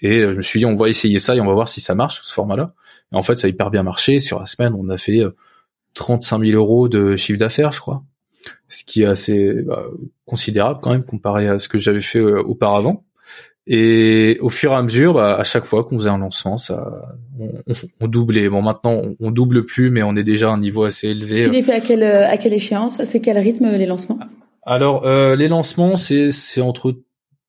Et 0.00 0.18
euh, 0.18 0.32
je 0.32 0.36
me 0.38 0.42
suis 0.42 0.58
dit, 0.58 0.66
on 0.66 0.74
va 0.74 0.88
essayer 0.88 1.20
ça 1.20 1.36
et 1.36 1.40
on 1.40 1.46
va 1.46 1.52
voir 1.52 1.68
si 1.68 1.80
ça 1.80 1.94
marche 1.94 2.22
ce 2.22 2.32
format-là. 2.32 2.74
Et 3.12 3.16
en 3.16 3.22
fait, 3.22 3.38
ça 3.38 3.46
a 3.46 3.50
hyper 3.50 3.70
bien 3.70 3.84
marché. 3.84 4.18
Sur 4.18 4.40
la 4.40 4.46
semaine, 4.46 4.74
on 4.76 4.88
a 4.88 4.96
fait 4.96 5.22
35 5.94 6.40
euh, 6.40 6.46
000 6.46 6.60
euros 6.60 6.88
de 6.88 7.14
chiffre 7.14 7.38
d'affaires, 7.38 7.70
je 7.70 7.78
crois, 7.78 8.02
ce 8.68 8.82
qui 8.82 9.02
est 9.02 9.06
assez 9.06 9.62
bah, 9.62 9.84
considérable 10.26 10.80
quand 10.82 10.90
même 10.90 11.04
comparé 11.04 11.46
à 11.46 11.60
ce 11.60 11.68
que 11.68 11.78
j'avais 11.78 12.00
fait 12.00 12.20
auparavant. 12.20 13.04
Et 13.66 14.38
au 14.40 14.50
fur 14.50 14.72
et 14.72 14.74
à 14.74 14.82
mesure, 14.82 15.14
bah, 15.14 15.36
à 15.36 15.44
chaque 15.44 15.64
fois 15.64 15.84
qu'on 15.84 15.96
faisait 15.96 16.10
un 16.10 16.18
lancement, 16.18 16.58
ça, 16.58 17.06
on, 17.38 17.52
on, 18.00 18.08
doublait. 18.08 18.48
Bon, 18.48 18.60
maintenant, 18.60 19.02
on, 19.20 19.30
double 19.30 19.64
plus, 19.64 19.90
mais 19.90 20.02
on 20.02 20.16
est 20.16 20.24
déjà 20.24 20.50
à 20.50 20.54
un 20.54 20.58
niveau 20.58 20.82
assez 20.84 21.08
élevé. 21.08 21.44
Tu 21.44 21.50
les 21.50 21.62
fais 21.62 21.74
à 21.74 21.80
quelle 21.80 22.02
à 22.02 22.36
quelle 22.36 22.54
échéance? 22.54 23.04
C'est 23.04 23.20
quel 23.20 23.38
rythme 23.38 23.70
les 23.70 23.86
lancements? 23.86 24.18
Alors, 24.64 25.06
euh, 25.06 25.36
les 25.36 25.48
lancements, 25.48 25.96
c'est 25.96 26.32
c'est 26.32 26.60
entre 26.60 26.96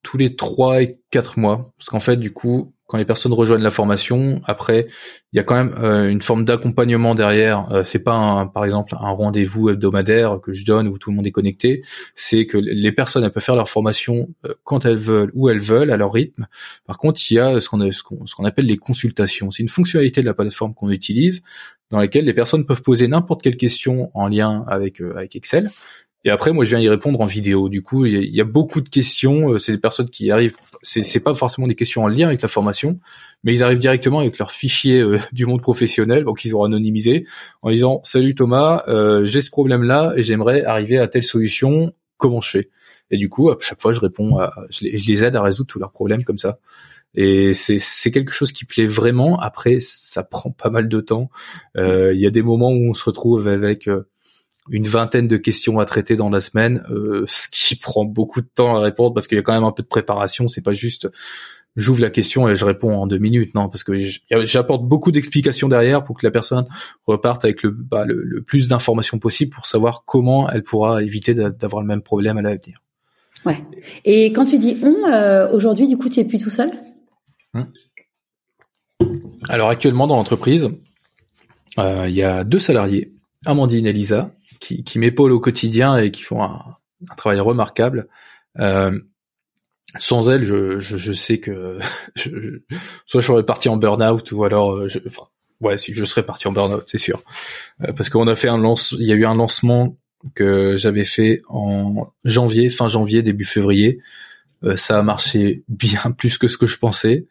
tous 0.03 0.17
les 0.17 0.35
trois 0.35 0.83
et 0.83 0.99
quatre 1.09 1.39
mois, 1.39 1.73
parce 1.77 1.89
qu'en 1.89 1.99
fait, 1.99 2.17
du 2.17 2.31
coup, 2.31 2.73
quand 2.93 2.99
les 2.99 3.05
personnes 3.05 3.33
rejoignent 3.33 3.63
la 3.63 3.71
formation, 3.71 4.39
après, 4.45 4.85
il 5.31 5.37
y 5.37 5.39
a 5.39 5.43
quand 5.43 5.55
même 5.55 5.73
euh, 5.79 6.07
une 6.07 6.21
forme 6.21 6.45
d'accompagnement 6.45 7.15
derrière. 7.15 7.71
Euh, 7.71 7.83
c'est 7.83 8.03
pas, 8.03 8.13
un, 8.13 8.45
par 8.45 8.65
exemple, 8.65 8.93
un 8.99 9.09
rendez-vous 9.09 9.71
hebdomadaire 9.71 10.39
que 10.39 10.53
je 10.53 10.63
donne 10.63 10.87
où 10.87 10.99
tout 10.99 11.09
le 11.09 11.15
monde 11.15 11.25
est 11.25 11.31
connecté. 11.31 11.81
C'est 12.13 12.45
que 12.45 12.55
les 12.55 12.91
personnes 12.91 13.27
peuvent 13.31 13.41
faire 13.41 13.55
leur 13.55 13.67
formation 13.67 14.29
euh, 14.45 14.53
quand 14.63 14.85
elles 14.85 14.97
veulent, 14.97 15.31
où 15.33 15.49
elles 15.49 15.57
veulent, 15.57 15.89
à 15.89 15.97
leur 15.97 16.13
rythme. 16.13 16.45
Par 16.85 16.99
contre, 16.99 17.19
il 17.31 17.33
y 17.33 17.39
a 17.39 17.59
ce 17.59 17.67
qu'on 17.67 18.45
appelle 18.45 18.67
les 18.67 18.77
consultations. 18.77 19.49
C'est 19.49 19.63
une 19.63 19.69
fonctionnalité 19.69 20.21
de 20.21 20.27
la 20.27 20.35
plateforme 20.35 20.75
qu'on 20.75 20.91
utilise 20.91 21.41
dans 21.89 21.97
laquelle 21.97 22.25
les 22.25 22.33
personnes 22.33 22.63
peuvent 22.63 22.83
poser 22.83 23.07
n'importe 23.07 23.41
quelle 23.41 23.57
question 23.57 24.11
en 24.13 24.27
lien 24.27 24.65
avec 24.67 25.01
avec 25.01 25.35
Excel 25.35 25.71
et 26.25 26.29
après, 26.29 26.53
moi, 26.53 26.63
je 26.63 26.69
viens 26.69 26.79
y 26.79 26.87
répondre 26.87 27.19
en 27.19 27.25
vidéo. 27.25 27.67
Du 27.67 27.81
coup, 27.81 28.05
il 28.05 28.33
y, 28.33 28.39
a 28.39 28.45
beaucoup 28.45 28.79
de 28.79 28.87
questions. 28.87 29.53
Euh, 29.53 29.57
c'est 29.57 29.73
des 29.73 29.77
personnes 29.77 30.09
qui 30.09 30.31
arrivent. 30.31 30.55
C'est, 30.81 31.19
pas 31.19 31.35
forcément 31.35 31.67
des 31.67 31.75
questions 31.75 32.03
en 32.03 32.07
lien 32.07 32.27
avec 32.27 32.41
la 32.41 32.47
formation, 32.47 32.99
mais 33.43 33.53
ils 33.53 33.61
arrivent 33.61 33.79
directement 33.79 34.19
avec 34.19 34.37
leur 34.37 34.51
fichier 34.51 35.01
euh, 35.01 35.17
du 35.33 35.45
monde 35.45 35.61
professionnel, 35.61 36.23
donc 36.23 36.45
ils 36.45 36.55
ont 36.55 36.63
anonymisé, 36.63 37.25
en 37.61 37.71
disant 37.71 37.99
"Salut 38.03 38.35
Thomas, 38.35 38.83
euh, 38.87 39.25
j'ai 39.25 39.41
ce 39.41 39.49
problème-là 39.49 40.13
et 40.15 40.23
j'aimerais 40.23 40.63
arriver 40.63 40.97
à 40.97 41.07
telle 41.07 41.23
solution. 41.23 41.93
Comment 42.17 42.39
je 42.39 42.49
fais? 42.49 42.69
Et 43.11 43.17
du 43.17 43.27
coup, 43.27 43.49
à 43.51 43.57
chaque 43.59 43.81
fois, 43.81 43.91
je 43.91 43.99
réponds. 43.99 44.37
À, 44.37 44.53
je, 44.69 44.85
les, 44.85 45.25
aide 45.25 45.35
à 45.35 45.41
résoudre 45.41 45.67
tous 45.67 45.79
leurs 45.79 45.91
problèmes 45.91 46.23
comme 46.23 46.37
ça. 46.37 46.59
Et 47.15 47.53
c'est, 47.53 48.11
quelque 48.11 48.31
chose 48.31 48.53
qui 48.53 48.65
plaît 48.65 48.87
vraiment. 48.87 49.37
Après, 49.39 49.77
ça 49.81 50.23
prend 50.23 50.51
pas 50.51 50.69
mal 50.69 50.87
de 50.87 51.01
temps. 51.01 51.29
Il 51.75 52.15
y 52.15 52.25
a 52.25 52.31
des 52.31 52.41
moments 52.41 52.71
où 52.71 52.89
on 52.89 52.93
se 52.93 53.03
retrouve 53.03 53.47
avec 53.47 53.87
une 54.69 54.87
vingtaine 54.87 55.27
de 55.27 55.37
questions 55.37 55.79
à 55.79 55.85
traiter 55.85 56.15
dans 56.15 56.29
la 56.29 56.41
semaine, 56.41 56.83
euh, 56.89 57.23
ce 57.27 57.47
qui 57.49 57.75
prend 57.79 58.05
beaucoup 58.05 58.41
de 58.41 58.49
temps 58.53 58.75
à 58.75 58.79
répondre 58.79 59.13
parce 59.13 59.27
qu'il 59.27 59.37
y 59.37 59.39
a 59.39 59.43
quand 59.43 59.53
même 59.53 59.63
un 59.63 59.71
peu 59.71 59.83
de 59.83 59.87
préparation. 59.87 60.47
C'est 60.47 60.63
pas 60.63 60.73
juste 60.73 61.09
j'ouvre 61.75 62.01
la 62.01 62.09
question 62.09 62.47
et 62.47 62.55
je 62.55 62.65
réponds 62.65 62.95
en 62.95 63.07
deux 63.07 63.17
minutes, 63.17 63.55
non, 63.55 63.69
parce 63.69 63.83
que 63.83 63.93
j'apporte 64.29 64.83
beaucoup 64.85 65.11
d'explications 65.11 65.67
derrière 65.67 66.03
pour 66.03 66.17
que 66.17 66.25
la 66.25 66.31
personne 66.31 66.65
reparte 67.05 67.45
avec 67.45 67.63
le, 67.63 67.71
bah, 67.71 68.05
le, 68.05 68.41
plus 68.41 68.67
d'informations 68.67 69.19
possible 69.19 69.51
pour 69.51 69.65
savoir 69.65 70.03
comment 70.05 70.49
elle 70.49 70.63
pourra 70.63 71.03
éviter 71.03 71.33
d'avoir 71.33 71.81
le 71.81 71.87
même 71.87 72.01
problème 72.01 72.37
à 72.37 72.41
l'avenir. 72.41 72.79
Ouais. 73.45 73.61
Et 74.05 74.31
quand 74.31 74.45
tu 74.45 74.59
dis 74.59 74.77
on, 74.83 75.09
euh, 75.11 75.49
aujourd'hui, 75.51 75.87
du 75.87 75.97
coup, 75.97 76.09
tu 76.09 76.19
es 76.19 76.25
plus 76.25 76.37
tout 76.37 76.49
seul? 76.49 76.71
Hum. 77.53 77.67
Alors 79.49 79.69
actuellement 79.69 80.07
dans 80.07 80.15
l'entreprise, 80.15 80.69
euh, 81.77 82.05
il 82.07 82.15
y 82.15 82.23
a 82.23 82.43
deux 82.43 82.59
salariés, 82.59 83.13
Amandine 83.45 83.85
et 83.85 83.93
Lisa, 83.93 84.31
qui, 84.63 84.83
qui 84.83 84.97
m'épaulent 84.97 85.33
au 85.33 85.41
quotidien 85.41 85.97
et 85.97 86.09
qui 86.09 86.21
font 86.21 86.41
un, 86.41 86.63
un 87.09 87.15
travail 87.15 87.41
remarquable. 87.41 88.07
Euh, 88.59 88.97
sans 89.99 90.29
elles, 90.29 90.45
je, 90.45 90.79
je, 90.79 90.95
je 90.95 91.13
sais 91.13 91.39
que 91.39 91.79
je, 92.15 92.61
soit 93.05 93.21
je 93.21 93.27
serais 93.27 93.45
parti 93.45 93.67
en 93.67 93.77
burn-out 93.77 94.31
ou 94.31 94.43
alors, 94.45 94.71
euh, 94.71 94.87
je, 94.87 94.99
enfin, 95.05 95.23
ouais, 95.59 95.77
si 95.77 95.93
je 95.93 96.05
serais 96.05 96.25
parti 96.25 96.47
en 96.47 96.53
burn-out, 96.53 96.83
c'est 96.87 96.97
sûr, 96.97 97.21
euh, 97.81 97.91
parce 97.91 98.09
qu'on 98.09 98.27
a 98.27 98.35
fait 98.35 98.47
un 98.47 98.57
lance, 98.57 98.95
il 98.97 99.05
y 99.05 99.11
a 99.11 99.15
eu 99.15 99.25
un 99.25 99.35
lancement 99.35 99.97
que 100.33 100.77
j'avais 100.77 101.03
fait 101.03 101.41
en 101.49 102.13
janvier, 102.23 102.69
fin 102.69 102.87
janvier, 102.87 103.21
début 103.21 103.45
février. 103.45 103.99
Euh, 104.63 104.77
ça 104.77 104.97
a 104.97 105.03
marché 105.03 105.63
bien 105.67 106.11
plus 106.17 106.37
que 106.37 106.47
ce 106.47 106.57
que 106.57 106.67
je 106.67 106.77
pensais. 106.77 107.27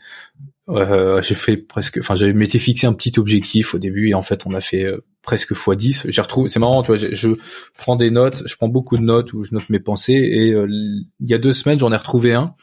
Euh, 0.68 1.22
j'ai 1.22 1.34
fait 1.34 1.56
presque, 1.56 1.98
enfin 1.98 2.14
j'avais 2.14 2.34
m'étais 2.34 2.58
fixé 2.58 2.86
un 2.86 2.92
petit 2.92 3.18
objectif 3.18 3.74
au 3.74 3.78
début 3.78 4.10
et 4.10 4.14
en 4.14 4.22
fait 4.22 4.46
on 4.46 4.52
a 4.52 4.60
fait 4.60 4.86
euh, 5.22 5.32
presque 5.32 5.52
x10. 5.52 6.10
J'ai 6.10 6.22
retrouvé, 6.22 6.48
c'est 6.48 6.58
marrant, 6.58 6.82
tu 6.82 6.88
vois, 6.88 6.96
je, 6.96 7.28
prends 7.76 7.96
des 7.96 8.10
notes, 8.10 8.42
je 8.46 8.56
prends 8.56 8.68
beaucoup 8.68 8.96
de 8.96 9.02
notes 9.02 9.32
où 9.32 9.44
je 9.44 9.54
note 9.54 9.68
mes 9.70 9.80
pensées 9.80 10.14
et 10.14 10.52
euh, 10.52 10.66
il 10.68 11.06
y 11.20 11.34
a 11.34 11.38
deux 11.38 11.52
semaines 11.52 11.78
j'en 11.78 11.92
ai 11.92 11.96
retrouvé 11.96 12.34
un 12.34 12.54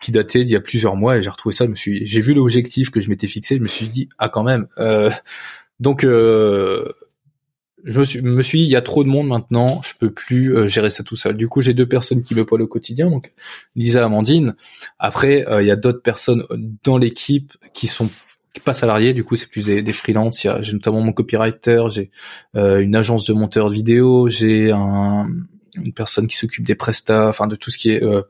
qui 0.00 0.12
datait 0.12 0.44
d'il 0.44 0.52
y 0.52 0.56
a 0.56 0.60
plusieurs 0.60 0.94
mois 0.94 1.16
et 1.16 1.22
j'ai 1.22 1.30
retrouvé 1.30 1.54
ça. 1.54 1.64
Je 1.64 1.70
me 1.70 1.74
suis, 1.74 2.06
j'ai 2.06 2.20
vu 2.20 2.34
l'objectif 2.34 2.90
que 2.90 3.00
je 3.00 3.08
m'étais 3.08 3.26
fixé, 3.26 3.56
je 3.56 3.62
me 3.62 3.66
suis 3.66 3.88
dit 3.88 4.08
ah 4.18 4.28
quand 4.28 4.42
même. 4.42 4.66
Euh, 4.78 5.10
donc 5.80 6.04
euh, 6.04 6.84
je 7.86 8.00
me 8.00 8.04
suis, 8.04 8.20
me 8.20 8.42
suis 8.42 8.58
dit, 8.58 8.64
il 8.64 8.70
y 8.70 8.76
a 8.76 8.82
trop 8.82 9.04
de 9.04 9.08
monde 9.08 9.28
maintenant, 9.28 9.80
je 9.82 9.92
peux 9.98 10.10
plus 10.10 10.54
euh, 10.54 10.66
gérer 10.66 10.90
ça 10.90 11.04
tout 11.04 11.14
seul. 11.14 11.36
Du 11.36 11.48
coup, 11.48 11.62
j'ai 11.62 11.72
deux 11.72 11.88
personnes 11.88 12.22
qui 12.22 12.34
me 12.34 12.44
parlent 12.44 12.62
au 12.62 12.66
quotidien, 12.66 13.08
donc 13.08 13.32
Lisa, 13.76 14.04
Amandine. 14.04 14.56
Après, 14.98 15.46
euh, 15.48 15.62
il 15.62 15.68
y 15.68 15.70
a 15.70 15.76
d'autres 15.76 16.02
personnes 16.02 16.44
dans 16.82 16.98
l'équipe 16.98 17.52
qui 17.72 17.86
sont 17.86 18.10
pas 18.62 18.74
salariés. 18.74 19.14
Du 19.14 19.24
coup, 19.24 19.36
c'est 19.36 19.48
plus 19.48 19.66
des, 19.66 19.82
des 19.82 19.92
freelances. 19.92 20.46
J'ai 20.60 20.72
notamment 20.72 21.00
mon 21.00 21.12
copywriter, 21.12 21.84
j'ai 21.90 22.10
euh, 22.54 22.80
une 22.80 22.96
agence 22.96 23.26
de 23.26 23.32
monteur 23.32 23.70
de 23.70 23.74
vidéo, 23.74 24.28
j'ai 24.28 24.70
un, 24.72 25.26
une 25.82 25.92
personne 25.92 26.26
qui 26.26 26.36
s'occupe 26.36 26.64
des 26.64 26.74
prestats, 26.74 27.28
enfin 27.28 27.46
de 27.46 27.56
tout 27.56 27.70
ce 27.70 27.78
qui 27.78 27.90
est 27.90 28.02
euh, 28.02 28.22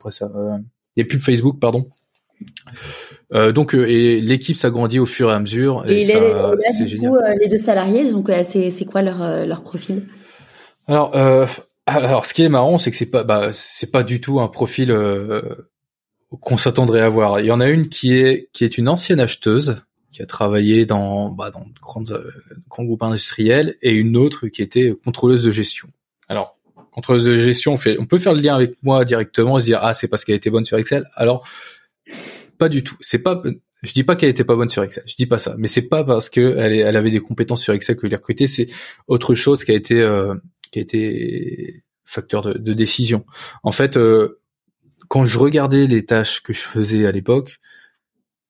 des 0.95 1.03
pubs 1.03 1.19
Facebook, 1.19 1.59
pardon. 1.59 1.87
Euh, 3.33 3.51
donc 3.51 3.73
euh, 3.73 3.89
et 3.89 4.21
l'équipe 4.21 4.55
s'agrandit 4.55 4.99
au 4.99 5.05
fur 5.05 5.29
et 5.29 5.33
à 5.33 5.39
mesure. 5.39 5.83
Et, 5.87 6.03
ça, 6.05 6.19
là, 6.19 6.55
du 6.85 6.99
coup, 6.99 7.15
euh, 7.15 7.35
les 7.41 7.49
deux 7.49 7.57
salariés, 7.57 8.09
donc 8.11 8.29
c'est 8.45 8.69
c'est 8.69 8.85
quoi 8.85 9.01
leur 9.01 9.45
leur 9.45 9.63
profil? 9.63 10.03
Alors 10.87 11.15
alors 11.85 12.25
ce 12.25 12.33
qui 12.33 12.43
est 12.43 12.49
marrant, 12.49 12.77
c'est 12.77 12.91
que 12.91 12.97
c'est 12.97 13.07
pas 13.07 13.23
bah 13.23 13.49
c'est 13.53 13.91
pas 13.91 14.03
du 14.03 14.21
tout 14.21 14.39
un 14.39 14.47
profil 14.47 14.95
qu'on 16.29 16.57
s'attendrait 16.57 17.01
à 17.01 17.09
voir. 17.09 17.39
Il 17.39 17.47
y 17.47 17.51
en 17.51 17.59
a 17.59 17.67
une 17.67 17.89
qui 17.89 18.13
est 18.13 18.49
qui 18.53 18.63
est 18.63 18.77
une 18.77 18.87
ancienne 18.87 19.19
acheteuse 19.19 19.83
qui 20.17 20.23
a 20.23 20.25
travaillé 20.25 20.87
dans 20.87 21.29
bah, 21.29 21.51
dans 21.51 21.59
de 21.59 21.79
grandes 21.79 22.23
grands 22.67 22.83
groupes 22.83 23.03
industriels 23.03 23.75
et 23.83 23.91
une 23.91 24.17
autre 24.17 24.47
qui 24.47 24.63
était 24.63 24.91
contrôleuse 25.03 25.43
de 25.43 25.51
gestion. 25.51 25.89
Alors 26.27 26.57
contrôleuse 26.91 27.25
de 27.25 27.37
gestion, 27.37 27.73
on 27.73 27.77
fait 27.77 27.99
on 27.99 28.07
peut 28.07 28.17
faire 28.17 28.33
le 28.33 28.41
lien 28.41 28.55
avec 28.55 28.81
moi 28.81 29.05
directement 29.05 29.59
et 29.59 29.61
se 29.61 29.67
dire 29.67 29.77
ah 29.83 29.93
c'est 29.93 30.07
parce 30.07 30.25
qu'elle 30.25 30.35
était 30.35 30.49
bonne 30.49 30.65
sur 30.65 30.75
Excel. 30.79 31.07
Alors 31.13 31.47
pas 32.57 32.67
du 32.67 32.83
tout. 32.83 32.97
C'est 32.99 33.19
pas, 33.19 33.39
je 33.83 33.93
dis 33.93 34.03
pas 34.03 34.15
qu'elle 34.15 34.29
était 34.29 34.43
pas 34.43 34.55
bonne 34.55 34.69
sur 34.69 34.81
Excel. 34.81 35.03
Je 35.05 35.13
dis 35.13 35.27
pas 35.27 35.37
ça. 35.37 35.53
Mais 35.59 35.67
c'est 35.67 35.87
pas 35.87 36.03
parce 36.03 36.31
que 36.31 36.57
elle, 36.57 36.97
avait 36.97 37.11
des 37.11 37.19
compétences 37.19 37.61
sur 37.61 37.75
Excel 37.75 37.95
que 37.95 38.09
je 38.09 38.15
l'ai. 38.15 38.47
C'est 38.47 38.69
autre 39.05 39.35
chose 39.35 39.65
qui 39.65 39.71
a 39.71 39.75
été, 39.75 40.01
euh, 40.01 40.33
qui 40.71 40.79
a 40.79 40.81
été 40.81 41.83
facteur 42.05 42.41
de, 42.41 42.53
de 42.53 42.73
décision. 42.73 43.23
En 43.61 43.71
fait, 43.71 43.97
euh, 43.97 44.41
quand 45.09 45.25
je 45.25 45.37
regardais 45.37 45.85
les 45.85 46.05
tâches 46.05 46.41
que 46.41 46.53
je 46.53 46.61
faisais 46.61 47.05
à 47.05 47.11
l'époque, 47.11 47.59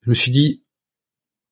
je 0.04 0.12
me 0.12 0.16
suis 0.16 0.32
dit, 0.32 0.64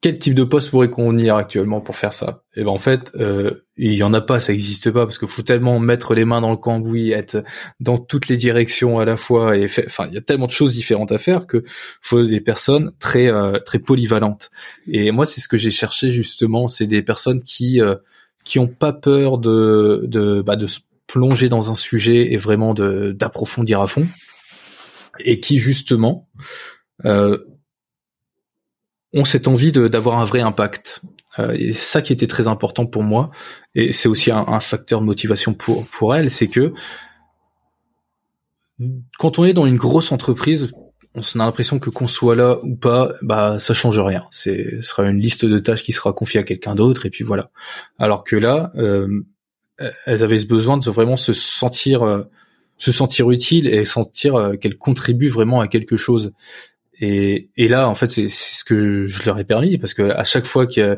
quel 0.05 0.19
type 0.19 0.35
de 0.35 0.43
poste 0.43 0.69
pourrait 0.69 0.91
convenir 0.91 1.35
actuellement 1.35 1.81
pour 1.81 1.95
faire 1.95 2.13
ça? 2.13 2.43
Et 2.55 2.59
eh 2.59 2.63
ben 2.63 2.69
en 2.69 2.77
fait, 2.77 3.11
euh, 3.15 3.65
il 3.75 3.93
y 3.93 4.03
en 4.03 4.13
a 4.13 4.21
pas, 4.21 4.39
ça 4.39 4.53
existe 4.53 4.91
pas 4.91 5.03
parce 5.03 5.17
qu'il 5.17 5.27
faut 5.27 5.41
tellement 5.41 5.79
mettre 5.79 6.13
les 6.13 6.25
mains 6.25 6.41
dans 6.41 6.51
le 6.51 6.57
cambouis, 6.57 7.09
être 7.09 7.43
dans 7.79 7.97
toutes 7.97 8.27
les 8.27 8.37
directions 8.37 8.99
à 8.99 9.05
la 9.05 9.17
fois 9.17 9.57
et 9.57 9.65
enfin 9.65 10.05
il 10.07 10.13
y 10.13 10.17
a 10.17 10.21
tellement 10.21 10.45
de 10.45 10.51
choses 10.51 10.75
différentes 10.75 11.11
à 11.11 11.17
faire 11.17 11.47
que 11.47 11.63
faut 12.01 12.21
des 12.21 12.39
personnes 12.39 12.91
très 12.99 13.31
euh, 13.31 13.57
très 13.57 13.79
polyvalentes. 13.79 14.51
Et 14.87 15.09
moi 15.09 15.25
c'est 15.25 15.41
ce 15.41 15.47
que 15.47 15.57
j'ai 15.57 15.71
cherché 15.71 16.11
justement, 16.11 16.67
c'est 16.67 16.85
des 16.85 17.01
personnes 17.01 17.41
qui 17.41 17.81
euh, 17.81 17.95
qui 18.43 18.59
ont 18.59 18.67
pas 18.67 18.93
peur 18.93 19.39
de 19.39 20.03
de 20.03 20.43
bah, 20.43 20.55
de 20.55 20.67
se 20.67 20.81
plonger 21.07 21.49
dans 21.49 21.71
un 21.71 21.75
sujet 21.75 22.31
et 22.31 22.37
vraiment 22.37 22.75
de 22.75 23.11
d'approfondir 23.11 23.81
à 23.81 23.87
fond 23.87 24.07
et 25.17 25.39
qui 25.39 25.57
justement 25.57 26.29
euh, 27.05 27.39
ont 29.15 29.25
cette 29.25 29.47
envie 29.47 29.71
d'avoir 29.71 30.19
un 30.19 30.25
vrai 30.25 30.41
impact. 30.41 31.01
Euh, 31.39 31.55
et 31.57 31.73
ça 31.73 32.01
qui 32.01 32.13
était 32.13 32.27
très 32.27 32.47
important 32.47 32.85
pour 32.85 33.03
moi, 33.03 33.31
et 33.73 33.91
c'est 33.91 34.07
aussi 34.07 34.31
un, 34.31 34.45
un, 34.47 34.59
facteur 34.59 35.01
de 35.01 35.05
motivation 35.05 35.53
pour 35.53 35.85
pour 35.87 36.15
elle, 36.15 36.31
c'est 36.31 36.47
que 36.47 36.73
quand 39.17 39.39
on 39.39 39.45
est 39.45 39.53
dans 39.53 39.65
une 39.65 39.77
grosse 39.77 40.11
entreprise, 40.11 40.71
on 41.15 41.39
a 41.39 41.45
l'impression 41.45 41.79
que 41.79 41.89
qu'on 41.89 42.07
soit 42.07 42.35
là 42.35 42.59
ou 42.63 42.75
pas, 42.75 43.13
bah 43.21 43.57
ça 43.59 43.73
change 43.73 43.99
rien. 43.99 44.25
C'est 44.31 44.81
ce 44.81 44.81
sera 44.81 45.03
une 45.03 45.19
liste 45.19 45.45
de 45.45 45.59
tâches 45.59 45.83
qui 45.83 45.93
sera 45.93 46.13
confiée 46.13 46.39
à 46.39 46.43
quelqu'un 46.43 46.75
d'autre, 46.75 47.05
et 47.05 47.09
puis 47.09 47.23
voilà. 47.23 47.51
Alors 47.97 48.23
que 48.23 48.35
là, 48.35 48.71
euh, 48.75 49.07
elles 50.05 50.23
avaient 50.23 50.39
ce 50.39 50.45
besoin 50.45 50.77
de 50.77 50.89
vraiment 50.89 51.17
se 51.17 51.33
sentir 51.33 52.03
euh, 52.03 52.23
se 52.77 52.91
sentir 52.91 53.31
utile 53.31 53.67
et 53.67 53.85
sentir 53.85 54.35
euh, 54.35 54.55
qu'elles 54.55 54.77
contribuent 54.77 55.29
vraiment 55.29 55.61
à 55.61 55.67
quelque 55.67 55.95
chose. 55.95 56.33
Et, 56.99 57.49
et 57.57 57.67
là, 57.67 57.89
en 57.89 57.95
fait, 57.95 58.09
c'est 58.09 58.29
ce 58.29 58.63
que 58.63 59.05
je, 59.05 59.23
leur 59.23 59.39
ai 59.39 59.43
permis 59.43 59.77
parce 59.77 59.93
que 59.93 60.03
à 60.03 60.23
chaque 60.23 60.45
fois 60.45 60.67
qu'il 60.67 60.83
y 60.83 60.85
a 60.85 60.97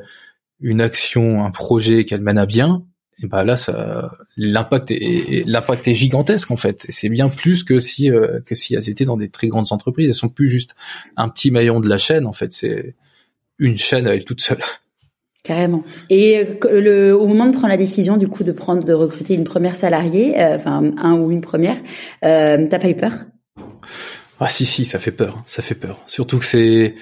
une 0.59 0.81
action, 0.81 1.43
un 1.43 1.51
projet 1.51 2.05
qu'elle 2.05 2.21
mène 2.21 2.37
à 2.37 2.45
bien, 2.45 2.83
et 3.21 3.25
ben 3.25 3.43
là, 3.43 3.57
ça, 3.57 4.11
l'impact 4.35 4.91
est, 4.91 5.43
l'impact 5.47 5.87
est 5.87 5.95
gigantesque 5.95 6.51
en 6.51 6.57
fait. 6.57 6.85
C'est 6.89 7.09
bien 7.09 7.29
plus 7.29 7.63
que 7.63 7.79
si 7.79 8.11
euh, 8.11 8.39
que 8.45 8.53
si 8.53 8.75
elles 8.75 8.89
étaient 8.89 9.05
dans 9.05 9.17
des 9.17 9.29
très 9.29 9.47
grandes 9.47 9.71
entreprises. 9.71 10.07
Elles 10.07 10.13
sont 10.13 10.29
plus 10.29 10.49
juste 10.49 10.75
un 11.15 11.27
petit 11.29 11.49
maillon 11.49 11.79
de 11.79 11.89
la 11.89 11.97
chaîne. 11.97 12.27
En 12.27 12.33
fait, 12.33 12.53
c'est 12.53 12.95
une 13.57 13.77
chaîne 13.77 14.05
à 14.05 14.13
elle 14.13 14.23
toute 14.23 14.41
seule. 14.41 14.59
Carrément. 15.47 15.83
Et 16.09 16.37
euh, 16.65 16.81
le, 16.81 17.17
au 17.17 17.25
moment 17.25 17.45
de 17.45 17.51
prendre 17.51 17.69
la 17.69 17.77
décision 17.77 18.17
du 18.17 18.27
coup 18.27 18.43
de 18.43 18.51
prendre 18.51 18.83
de 18.83 18.91
recruter 18.91 19.33
une 19.33 19.45
première 19.45 19.77
salariée, 19.77 20.37
euh, 20.41 20.55
enfin 20.55 20.91
un 20.97 21.13
ou 21.13 21.31
une 21.31 21.39
première, 21.39 21.77
euh, 22.25 22.67
t'as 22.69 22.79
pas 22.79 22.89
eu 22.89 22.95
peur? 22.95 23.13
Ah 24.39 24.49
si 24.49 24.65
si, 24.65 24.85
ça 24.85 24.99
fait 24.99 25.11
peur, 25.11 25.41
ça 25.45 25.61
fait 25.61 25.75
peur. 25.75 26.01
Surtout 26.05 26.39
que 26.39 26.45
c'est 26.45 26.95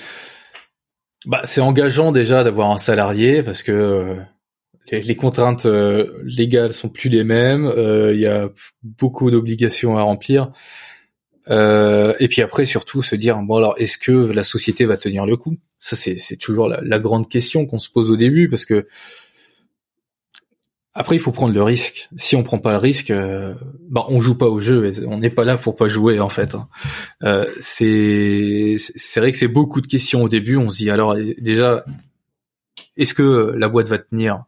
bah 1.26 1.42
c'est 1.44 1.62
engageant 1.62 2.12
déjà 2.12 2.44
d'avoir 2.44 2.72
un 2.72 2.78
salarié 2.78 3.44
parce 3.44 3.64
que 3.64 3.72
euh, 3.72 4.16
les, 4.92 5.16
contraintes 5.16 5.66
euh, 5.66 6.22
légales 6.24 6.74
sont 6.74 6.90
plus 6.90 7.10
les 7.10 7.24
mêmes, 7.24 7.66
euh, 7.66 8.14
il 8.14 8.20
y 8.20 8.28
a 8.28 8.50
beaucoup 8.84 9.32
d'obligations 9.32 9.98
à 9.98 10.04
remplir. 10.04 10.52
et 11.50 12.28
puis 12.30 12.42
après 12.42 12.66
surtout 12.66 13.02
se 13.02 13.16
dire 13.16 13.38
bon 13.42 13.56
alors 13.58 13.76
est-ce 13.80 13.98
que 13.98 14.12
la 14.12 14.44
société 14.44 14.86
va 14.86 14.98
tenir 14.98 15.26
le 15.26 15.36
coup? 15.36 15.58
Ça 15.80 15.96
c'est 15.96 16.38
toujours 16.38 16.70
la 16.70 17.00
grande 17.00 17.30
question 17.30 17.66
qu'on 17.66 17.80
se 17.80 17.90
pose 17.90 18.12
au 18.12 18.18
début 18.18 18.50
parce 18.50 18.66
que 18.66 18.88
après, 20.98 21.18
il 21.18 21.20
faut 21.20 21.34
prendre 21.34 21.54
le 21.54 21.62
risque. 21.62 22.08
Si 22.16 22.38
on 22.38 22.43
prend 22.43 22.58
pas 22.58 22.72
le 22.72 22.78
risque, 22.78 23.12
euh, 23.12 23.54
bah, 23.89 24.06
on 24.08 24.22
joue 24.22 24.38
pas 24.38 24.48
au 24.48 24.62
jeu. 24.62 24.93
on 25.08 25.18
n'est 25.18 25.30
pas 25.30 25.43
là 25.43 25.58
pour 25.58 25.76
pas 25.76 25.89
jouer 25.89 26.22
en 26.22 26.30
fait. 26.30 26.56
Hein. 26.56 26.70
Euh, 27.24 27.46
c'est 27.60 28.78
c'est 28.80 29.20
vrai 29.20 29.34
que 29.34 29.38
c'est 29.38 29.50
beaucoup 29.50 29.82
de 29.82 29.88
questions 29.88 30.24
au 30.24 30.30
début. 30.30 30.56
On 30.56 30.70
se 30.70 30.78
dit 30.78 30.89
alors 30.89 31.18
déjà, 31.38 31.84
est-ce 32.96 33.14
que 33.14 33.54
la 33.58 33.68
boîte 33.68 33.89
va 33.89 33.98
tenir? 33.98 34.46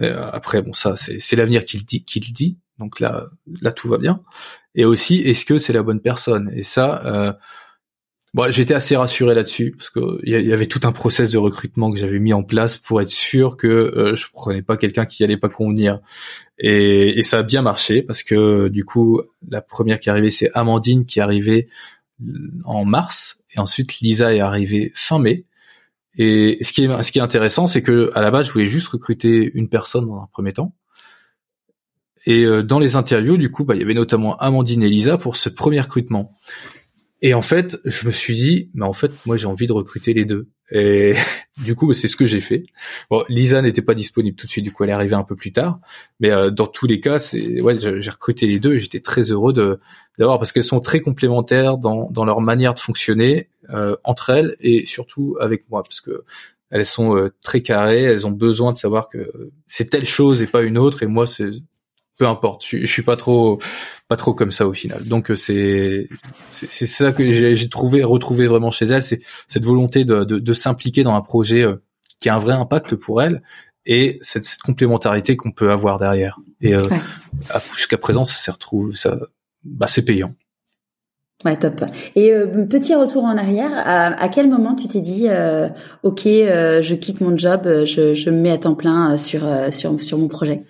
Euh, 0.00 0.28
Après, 0.32 0.60
bon 0.60 0.74
ça, 0.74 0.96
c'est 0.96 1.36
l'avenir 1.36 1.64
qui 1.64 1.78
le 1.78 1.84
dit, 1.84 2.04
qui 2.04 2.20
le 2.20 2.30
dit. 2.30 2.58
Donc 2.78 3.00
là, 3.00 3.24
là 3.62 3.72
tout 3.72 3.88
va 3.88 3.96
bien. 3.96 4.20
Et 4.74 4.84
aussi, 4.84 5.16
est-ce 5.22 5.46
que 5.46 5.56
c'est 5.56 5.72
la 5.72 5.82
bonne 5.82 6.00
personne? 6.00 6.50
Et 6.54 6.62
ça, 6.62 7.02
euh, 7.06 7.32
Bon, 8.32 8.48
j'étais 8.50 8.74
assez 8.74 8.94
rassuré 8.94 9.34
là-dessus 9.34 9.74
parce 9.76 9.90
que 9.90 10.20
il 10.22 10.32
y, 10.32 10.52
avait 10.52 10.66
tout 10.66 10.80
un 10.84 10.92
process 10.92 11.32
de 11.32 11.38
recrutement 11.38 11.90
que 11.90 11.98
j'avais 11.98 12.20
mis 12.20 12.32
en 12.32 12.44
place 12.44 12.76
pour 12.76 13.00
être 13.00 13.10
sûr 13.10 13.56
que 13.56 13.66
euh, 13.66 14.14
je 14.14 14.26
prenais 14.32 14.62
pas 14.62 14.76
quelqu'un 14.76 15.04
qui 15.04 15.24
allait 15.24 15.36
pas 15.36 15.48
convenir. 15.48 15.98
Et, 16.58 17.18
et, 17.18 17.22
ça 17.24 17.40
a 17.40 17.42
bien 17.42 17.62
marché 17.62 18.02
parce 18.02 18.22
que 18.22 18.68
du 18.68 18.84
coup, 18.84 19.20
la 19.48 19.62
première 19.62 19.98
qui 19.98 20.08
est 20.08 20.12
arrivée, 20.12 20.30
c'est 20.30 20.50
Amandine 20.54 21.06
qui 21.06 21.18
est 21.18 21.22
arrivée 21.22 21.68
en 22.64 22.84
mars 22.84 23.42
et 23.54 23.58
ensuite 23.58 23.98
Lisa 24.00 24.34
est 24.34 24.40
arrivée 24.40 24.92
fin 24.94 25.18
mai. 25.18 25.44
Et 26.16 26.58
ce 26.62 26.72
qui 26.72 26.84
est, 26.84 27.02
ce 27.02 27.12
qui 27.12 27.18
est 27.18 27.22
intéressant, 27.22 27.66
c'est 27.66 27.82
que 27.82 28.10
à 28.14 28.20
la 28.20 28.30
base, 28.30 28.46
je 28.46 28.52
voulais 28.52 28.66
juste 28.66 28.88
recruter 28.88 29.50
une 29.54 29.68
personne 29.68 30.06
dans 30.06 30.22
un 30.22 30.28
premier 30.32 30.52
temps. 30.52 30.74
Et 32.26 32.44
euh, 32.44 32.62
dans 32.62 32.78
les 32.78 32.96
interviews, 32.96 33.36
du 33.36 33.50
coup, 33.50 33.64
bah, 33.64 33.74
il 33.74 33.80
y 33.80 33.84
avait 33.84 33.94
notamment 33.94 34.36
Amandine 34.36 34.82
et 34.82 34.88
Lisa 34.88 35.18
pour 35.18 35.36
ce 35.36 35.48
premier 35.48 35.80
recrutement. 35.80 36.32
Et 37.22 37.34
en 37.34 37.42
fait, 37.42 37.78
je 37.84 38.06
me 38.06 38.10
suis 38.10 38.34
dit, 38.34 38.70
mais 38.74 38.86
en 38.86 38.94
fait, 38.94 39.12
moi, 39.26 39.36
j'ai 39.36 39.46
envie 39.46 39.66
de 39.66 39.72
recruter 39.72 40.14
les 40.14 40.24
deux. 40.24 40.48
Et 40.72 41.14
du 41.64 41.74
coup, 41.74 41.92
c'est 41.92 42.08
ce 42.08 42.16
que 42.16 42.24
j'ai 42.24 42.40
fait. 42.40 42.62
Bon, 43.10 43.24
Lisa 43.28 43.60
n'était 43.60 43.82
pas 43.82 43.94
disponible 43.94 44.36
tout 44.36 44.46
de 44.46 44.50
suite, 44.50 44.64
du 44.64 44.72
coup, 44.72 44.84
elle 44.84 44.90
est 44.90 44.94
arrivée 44.94 45.14
un 45.14 45.24
peu 45.24 45.36
plus 45.36 45.52
tard. 45.52 45.80
Mais 46.18 46.30
euh, 46.30 46.50
dans 46.50 46.66
tous 46.66 46.86
les 46.86 47.00
cas, 47.00 47.18
c'est 47.18 47.60
ouais, 47.60 47.78
j'ai 47.78 48.10
recruté 48.10 48.46
les 48.46 48.58
deux 48.58 48.74
et 48.74 48.80
j'étais 48.80 49.00
très 49.00 49.30
heureux 49.30 49.52
de 49.52 49.78
d'avoir 50.18 50.38
parce 50.38 50.52
qu'elles 50.52 50.64
sont 50.64 50.80
très 50.80 51.00
complémentaires 51.00 51.78
dans 51.78 52.10
dans 52.10 52.24
leur 52.24 52.40
manière 52.40 52.74
de 52.74 52.78
fonctionner 52.78 53.48
euh, 53.70 53.96
entre 54.04 54.30
elles 54.30 54.56
et 54.60 54.86
surtout 54.86 55.36
avec 55.40 55.64
moi, 55.70 55.82
parce 55.82 56.00
que 56.00 56.24
elles 56.70 56.86
sont 56.86 57.16
euh, 57.16 57.34
très 57.42 57.62
carrées, 57.62 58.02
elles 58.02 58.26
ont 58.26 58.30
besoin 58.30 58.72
de 58.72 58.76
savoir 58.76 59.08
que 59.08 59.50
c'est 59.66 59.90
telle 59.90 60.06
chose 60.06 60.40
et 60.40 60.46
pas 60.46 60.62
une 60.62 60.78
autre. 60.78 61.02
Et 61.02 61.06
moi, 61.06 61.26
c'est 61.26 61.50
peu 62.20 62.28
importe. 62.28 62.66
Je, 62.68 62.76
je, 62.76 62.86
suis 62.86 63.02
pas 63.02 63.16
trop, 63.16 63.58
pas 64.06 64.16
trop 64.16 64.34
comme 64.34 64.50
ça 64.50 64.68
au 64.68 64.74
final. 64.74 65.02
Donc 65.04 65.30
euh, 65.30 65.36
c'est, 65.36 66.06
c'est 66.48 66.86
ça 66.86 67.12
que 67.12 67.32
j'ai 67.32 67.68
trouvé, 67.70 68.04
retrouvé 68.04 68.46
vraiment 68.46 68.70
chez 68.70 68.84
elle, 68.84 69.02
c'est 69.02 69.22
cette 69.48 69.64
volonté 69.64 70.04
de, 70.04 70.24
de, 70.24 70.38
de 70.38 70.52
s'impliquer 70.52 71.02
dans 71.02 71.14
un 71.14 71.22
projet 71.22 71.62
euh, 71.62 71.76
qui 72.20 72.28
a 72.28 72.34
un 72.34 72.38
vrai 72.38 72.52
impact 72.52 72.94
pour 72.94 73.22
elle 73.22 73.42
et 73.86 74.18
cette, 74.20 74.44
cette 74.44 74.60
complémentarité 74.60 75.34
qu'on 75.38 75.50
peut 75.50 75.70
avoir 75.70 75.98
derrière. 75.98 76.38
Et 76.60 76.74
euh, 76.74 76.82
jusqu'à 77.74 77.96
présent, 77.96 78.24
ça 78.24 78.34
s'est 78.34 78.50
retrouvé, 78.50 78.94
ça, 78.96 79.16
bah 79.64 79.86
c'est 79.86 80.04
payant. 80.04 80.34
Ouais, 81.46 81.56
top. 81.56 81.82
Et 82.16 82.34
euh, 82.34 82.66
petit 82.66 82.94
retour 82.94 83.24
en 83.24 83.38
arrière, 83.38 83.72
à, 83.74 84.08
à 84.22 84.28
quel 84.28 84.46
moment 84.50 84.74
tu 84.74 84.88
t'es 84.88 85.00
dit, 85.00 85.24
euh, 85.30 85.70
ok, 86.02 86.24
je 86.26 86.94
quitte 86.96 87.22
mon 87.22 87.34
job, 87.34 87.62
je, 87.64 88.12
je 88.12 88.28
me 88.28 88.38
mets 88.42 88.50
à 88.50 88.58
temps 88.58 88.74
plein 88.74 89.16
sur 89.16 89.42
sur 89.72 89.98
sur 89.98 90.18
mon 90.18 90.28
projet? 90.28 90.64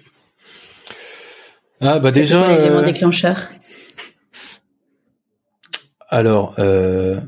Ah 1.80 1.98
bah 1.98 2.10
déjà. 2.10 2.56
L'élément 2.56 2.78
euh, 2.78 2.84
déclencheur. 2.84 3.48
Alors, 6.08 6.54
euh, 6.58 7.20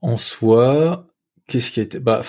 en 0.00 0.16
soi, 0.16 1.06
qu'est-ce 1.48 1.70
qui 1.70 1.80
était 1.80 2.00
bah 2.00 2.22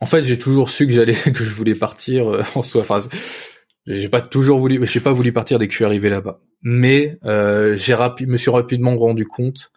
en 0.00 0.06
fait, 0.06 0.22
j'ai 0.22 0.38
toujours 0.38 0.68
su 0.68 0.86
que 0.86 0.92
j'allais 0.92 1.14
que 1.32 1.42
je 1.44 1.54
voulais 1.54 1.74
partir 1.74 2.28
euh, 2.28 2.42
en 2.54 2.62
soi. 2.62 2.82
Enfin, 2.82 3.00
j'ai 3.86 4.08
pas 4.08 4.20
toujours 4.20 4.58
voulu, 4.58 4.86
j'ai 4.86 5.00
pas 5.00 5.12
voulu 5.12 5.32
partir 5.32 5.58
dès 5.58 5.66
que 5.66 5.72
je 5.72 5.76
suis 5.76 5.84
arrivé 5.84 6.08
là-bas. 6.10 6.40
Mais 6.62 7.18
euh, 7.24 7.76
j'ai 7.76 7.94
rapide, 7.94 8.28
me 8.28 8.36
suis 8.36 8.50
rapidement 8.50 8.96
rendu 8.96 9.26
compte, 9.26 9.70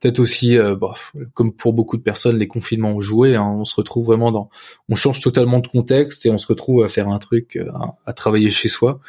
peut-être 0.00 0.18
aussi, 0.18 0.58
euh, 0.58 0.74
bah, 0.74 0.94
comme 1.34 1.52
pour 1.54 1.74
beaucoup 1.74 1.98
de 1.98 2.02
personnes, 2.02 2.38
les 2.38 2.48
confinements 2.48 2.92
ont 2.92 3.00
joué. 3.00 3.36
Hein, 3.36 3.54
on 3.58 3.64
se 3.64 3.74
retrouve 3.74 4.06
vraiment 4.06 4.32
dans, 4.32 4.48
on 4.88 4.94
change 4.94 5.20
totalement 5.20 5.60
de 5.60 5.68
contexte 5.68 6.24
et 6.24 6.30
on 6.30 6.38
se 6.38 6.46
retrouve 6.46 6.82
à 6.82 6.88
faire 6.88 7.08
un 7.08 7.18
truc, 7.18 7.56
euh, 7.56 7.70
à, 8.06 8.12
travailler 8.14 8.50
chez 8.50 8.68
soi. 8.68 9.00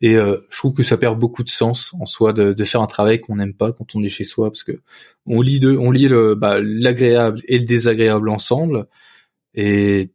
Et 0.00 0.16
euh, 0.16 0.38
je 0.50 0.56
trouve 0.56 0.72
que 0.72 0.82
ça 0.82 0.96
perd 0.96 1.18
beaucoup 1.18 1.44
de 1.44 1.48
sens 1.50 1.94
en 2.00 2.06
soi 2.06 2.32
de, 2.32 2.52
de 2.52 2.64
faire 2.64 2.80
un 2.80 2.86
travail 2.86 3.20
qu'on 3.20 3.36
n'aime 3.36 3.54
pas 3.54 3.72
quand 3.72 3.94
on 3.94 4.02
est 4.02 4.08
chez 4.08 4.24
soi, 4.24 4.50
parce 4.50 4.64
que 4.64 4.80
on 5.26 5.42
lit 5.42 5.60
de, 5.60 5.76
on 5.76 5.90
lit 5.90 6.08
le, 6.08 6.34
bah, 6.34 6.58
l'agréable 6.60 7.42
et 7.48 7.58
le 7.58 7.64
désagréable 7.64 8.30
ensemble. 8.30 8.86
Et 9.54 10.10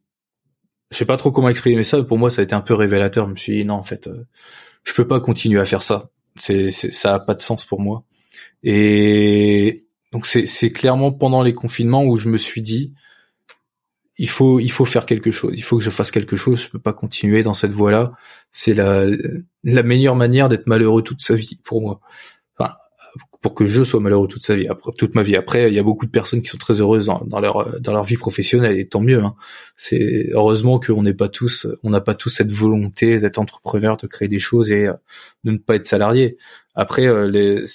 je 0.91 0.97
sais 0.97 1.05
pas 1.05 1.17
trop 1.17 1.31
comment 1.31 1.49
exprimer 1.49 1.83
ça. 1.83 2.01
Pour 2.03 2.17
moi, 2.17 2.29
ça 2.29 2.41
a 2.41 2.43
été 2.43 2.55
un 2.55 2.61
peu 2.61 2.73
révélateur. 2.73 3.27
Je 3.27 3.31
me 3.31 3.37
suis 3.37 3.53
dit 3.53 3.65
non, 3.65 3.75
en 3.75 3.83
fait, 3.83 4.07
euh, 4.07 4.25
je 4.83 4.93
peux 4.93 5.07
pas 5.07 5.19
continuer 5.19 5.59
à 5.59 5.65
faire 5.65 5.83
ça. 5.83 6.09
C'est, 6.35 6.71
ça 6.71 7.15
a 7.15 7.19
pas 7.19 7.35
de 7.35 7.41
sens 7.41 7.63
pour 7.65 7.79
moi. 7.79 8.03
Et 8.63 9.85
donc 10.11 10.25
c'est 10.25 10.69
clairement 10.69 11.11
pendant 11.11 11.43
les 11.43 11.53
confinements 11.53 12.05
où 12.05 12.17
je 12.17 12.29
me 12.29 12.37
suis 12.37 12.61
dit 12.61 12.93
il 14.17 14.29
faut, 14.29 14.59
il 14.59 14.71
faut 14.71 14.85
faire 14.85 15.05
quelque 15.05 15.31
chose. 15.31 15.53
Il 15.55 15.63
faut 15.63 15.77
que 15.77 15.83
je 15.83 15.89
fasse 15.89 16.11
quelque 16.11 16.35
chose. 16.35 16.61
Je 16.63 16.69
peux 16.69 16.79
pas 16.79 16.93
continuer 16.93 17.43
dans 17.43 17.53
cette 17.53 17.71
voie-là. 17.71 18.13
C'est 18.51 18.73
la, 18.73 19.05
la 19.63 19.83
meilleure 19.83 20.15
manière 20.15 20.49
d'être 20.49 20.67
malheureux 20.67 21.01
toute 21.01 21.21
sa 21.21 21.35
vie 21.35 21.59
pour 21.63 21.81
moi 21.81 21.99
pour 23.45 23.53
que 23.53 23.67
je 23.67 23.83
sois 23.83 23.99
malheureux 23.99 24.27
toute 24.27 24.43
sa 24.43 24.55
vie, 24.55 24.67
après, 24.67 24.91
toute 24.97 25.13
ma 25.13 25.21
vie. 25.21 25.35
Après, 25.35 25.67
il 25.67 25.75
y 25.75 25.77
a 25.77 25.83
beaucoup 25.83 26.07
de 26.07 26.11
personnes 26.11 26.41
qui 26.41 26.47
sont 26.47 26.57
très 26.57 26.81
heureuses 26.81 27.05
dans, 27.05 27.39
leur 27.39 27.79
dans 27.79 27.93
leur 27.93 28.03
vie 28.03 28.17
professionnelle 28.17 28.75
et 28.75 28.87
tant 28.87 29.01
mieux. 29.01 29.23
Hein. 29.23 29.35
C'est 29.77 30.29
heureusement 30.33 30.79
qu'on 30.79 31.03
n'est 31.03 31.13
pas 31.13 31.29
tous, 31.29 31.67
on 31.83 31.91
n'a 31.91 32.01
pas 32.01 32.15
tous 32.15 32.29
cette 32.29 32.51
volonté 32.51 33.19
d'être 33.19 33.37
entrepreneur, 33.37 33.97
de 33.97 34.07
créer 34.07 34.27
des 34.27 34.39
choses 34.39 34.71
et 34.71 34.87
euh, 34.87 34.93
de 35.43 35.51
ne 35.51 35.57
pas 35.57 35.75
être 35.75 35.85
salarié. 35.85 36.37
Après, 36.73 37.05
euh, 37.05 37.27
les, 37.27 37.65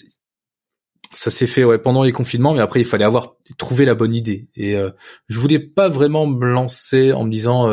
ça 1.12 1.30
s'est 1.30 1.46
fait 1.46 1.64
ouais 1.64 1.78
pendant 1.78 2.02
les 2.02 2.12
confinements, 2.12 2.54
mais 2.54 2.60
après 2.60 2.80
il 2.80 2.86
fallait 2.86 3.04
avoir 3.04 3.34
trouvé 3.58 3.84
la 3.84 3.94
bonne 3.94 4.14
idée. 4.14 4.46
Et 4.56 4.76
euh, 4.76 4.90
je 5.28 5.38
voulais 5.38 5.58
pas 5.58 5.88
vraiment 5.88 6.26
me 6.26 6.46
lancer 6.46 7.12
en 7.12 7.24
me 7.24 7.30
disant 7.30 7.68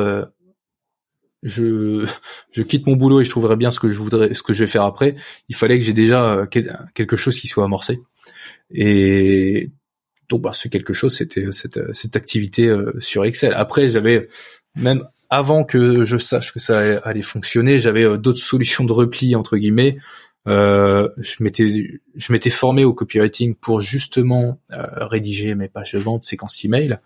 je, 1.43 2.05
je 2.51 2.61
quitte 2.61 2.85
mon 2.87 2.95
boulot 2.95 3.21
et 3.21 3.23
je 3.23 3.29
trouverai 3.29 3.55
bien 3.55 3.71
ce 3.71 3.79
que 3.79 3.89
je 3.89 3.97
voudrais, 3.97 4.33
ce 4.33 4.43
que 4.43 4.53
je 4.53 4.59
vais 4.59 4.67
faire 4.67 4.83
après. 4.83 5.15
Il 5.49 5.55
fallait 5.55 5.79
que 5.79 5.85
j'ai 5.85 5.93
déjà 5.93 6.33
euh, 6.33 6.45
quelque 6.45 7.15
chose 7.15 7.39
qui 7.39 7.47
soit 7.47 7.63
amorcé. 7.63 7.99
Et 8.71 9.71
donc, 10.29 10.41
bah, 10.41 10.53
ce 10.53 10.67
quelque 10.67 10.93
chose, 10.93 11.15
c'était 11.15 11.51
cette, 11.51 11.95
cette 11.95 12.15
activité 12.15 12.67
euh, 12.67 12.91
sur 12.99 13.23
Excel. 13.25 13.53
Après, 13.55 13.89
j'avais 13.89 14.27
même 14.75 15.03
avant 15.29 15.63
que 15.63 16.05
je 16.05 16.17
sache 16.17 16.53
que 16.53 16.59
ça 16.59 16.99
allait 17.03 17.21
fonctionner, 17.21 17.79
j'avais 17.79 18.03
euh, 18.03 18.17
d'autres 18.17 18.39
solutions 18.43 18.83
de 18.83 18.93
repli 18.93 19.35
entre 19.35 19.57
guillemets. 19.57 19.97
Euh, 20.47 21.09
je 21.17 21.43
m'étais 21.43 22.01
je 22.15 22.33
m'étais 22.33 22.49
formé 22.49 22.83
au 22.85 22.93
copywriting 22.93 23.55
pour 23.55 23.81
justement 23.81 24.59
rédiger 24.69 25.55
mes 25.55 25.67
pages 25.67 25.93
de 25.93 25.99
vente, 25.99 26.23
séquences 26.23 26.63
email 26.63 26.99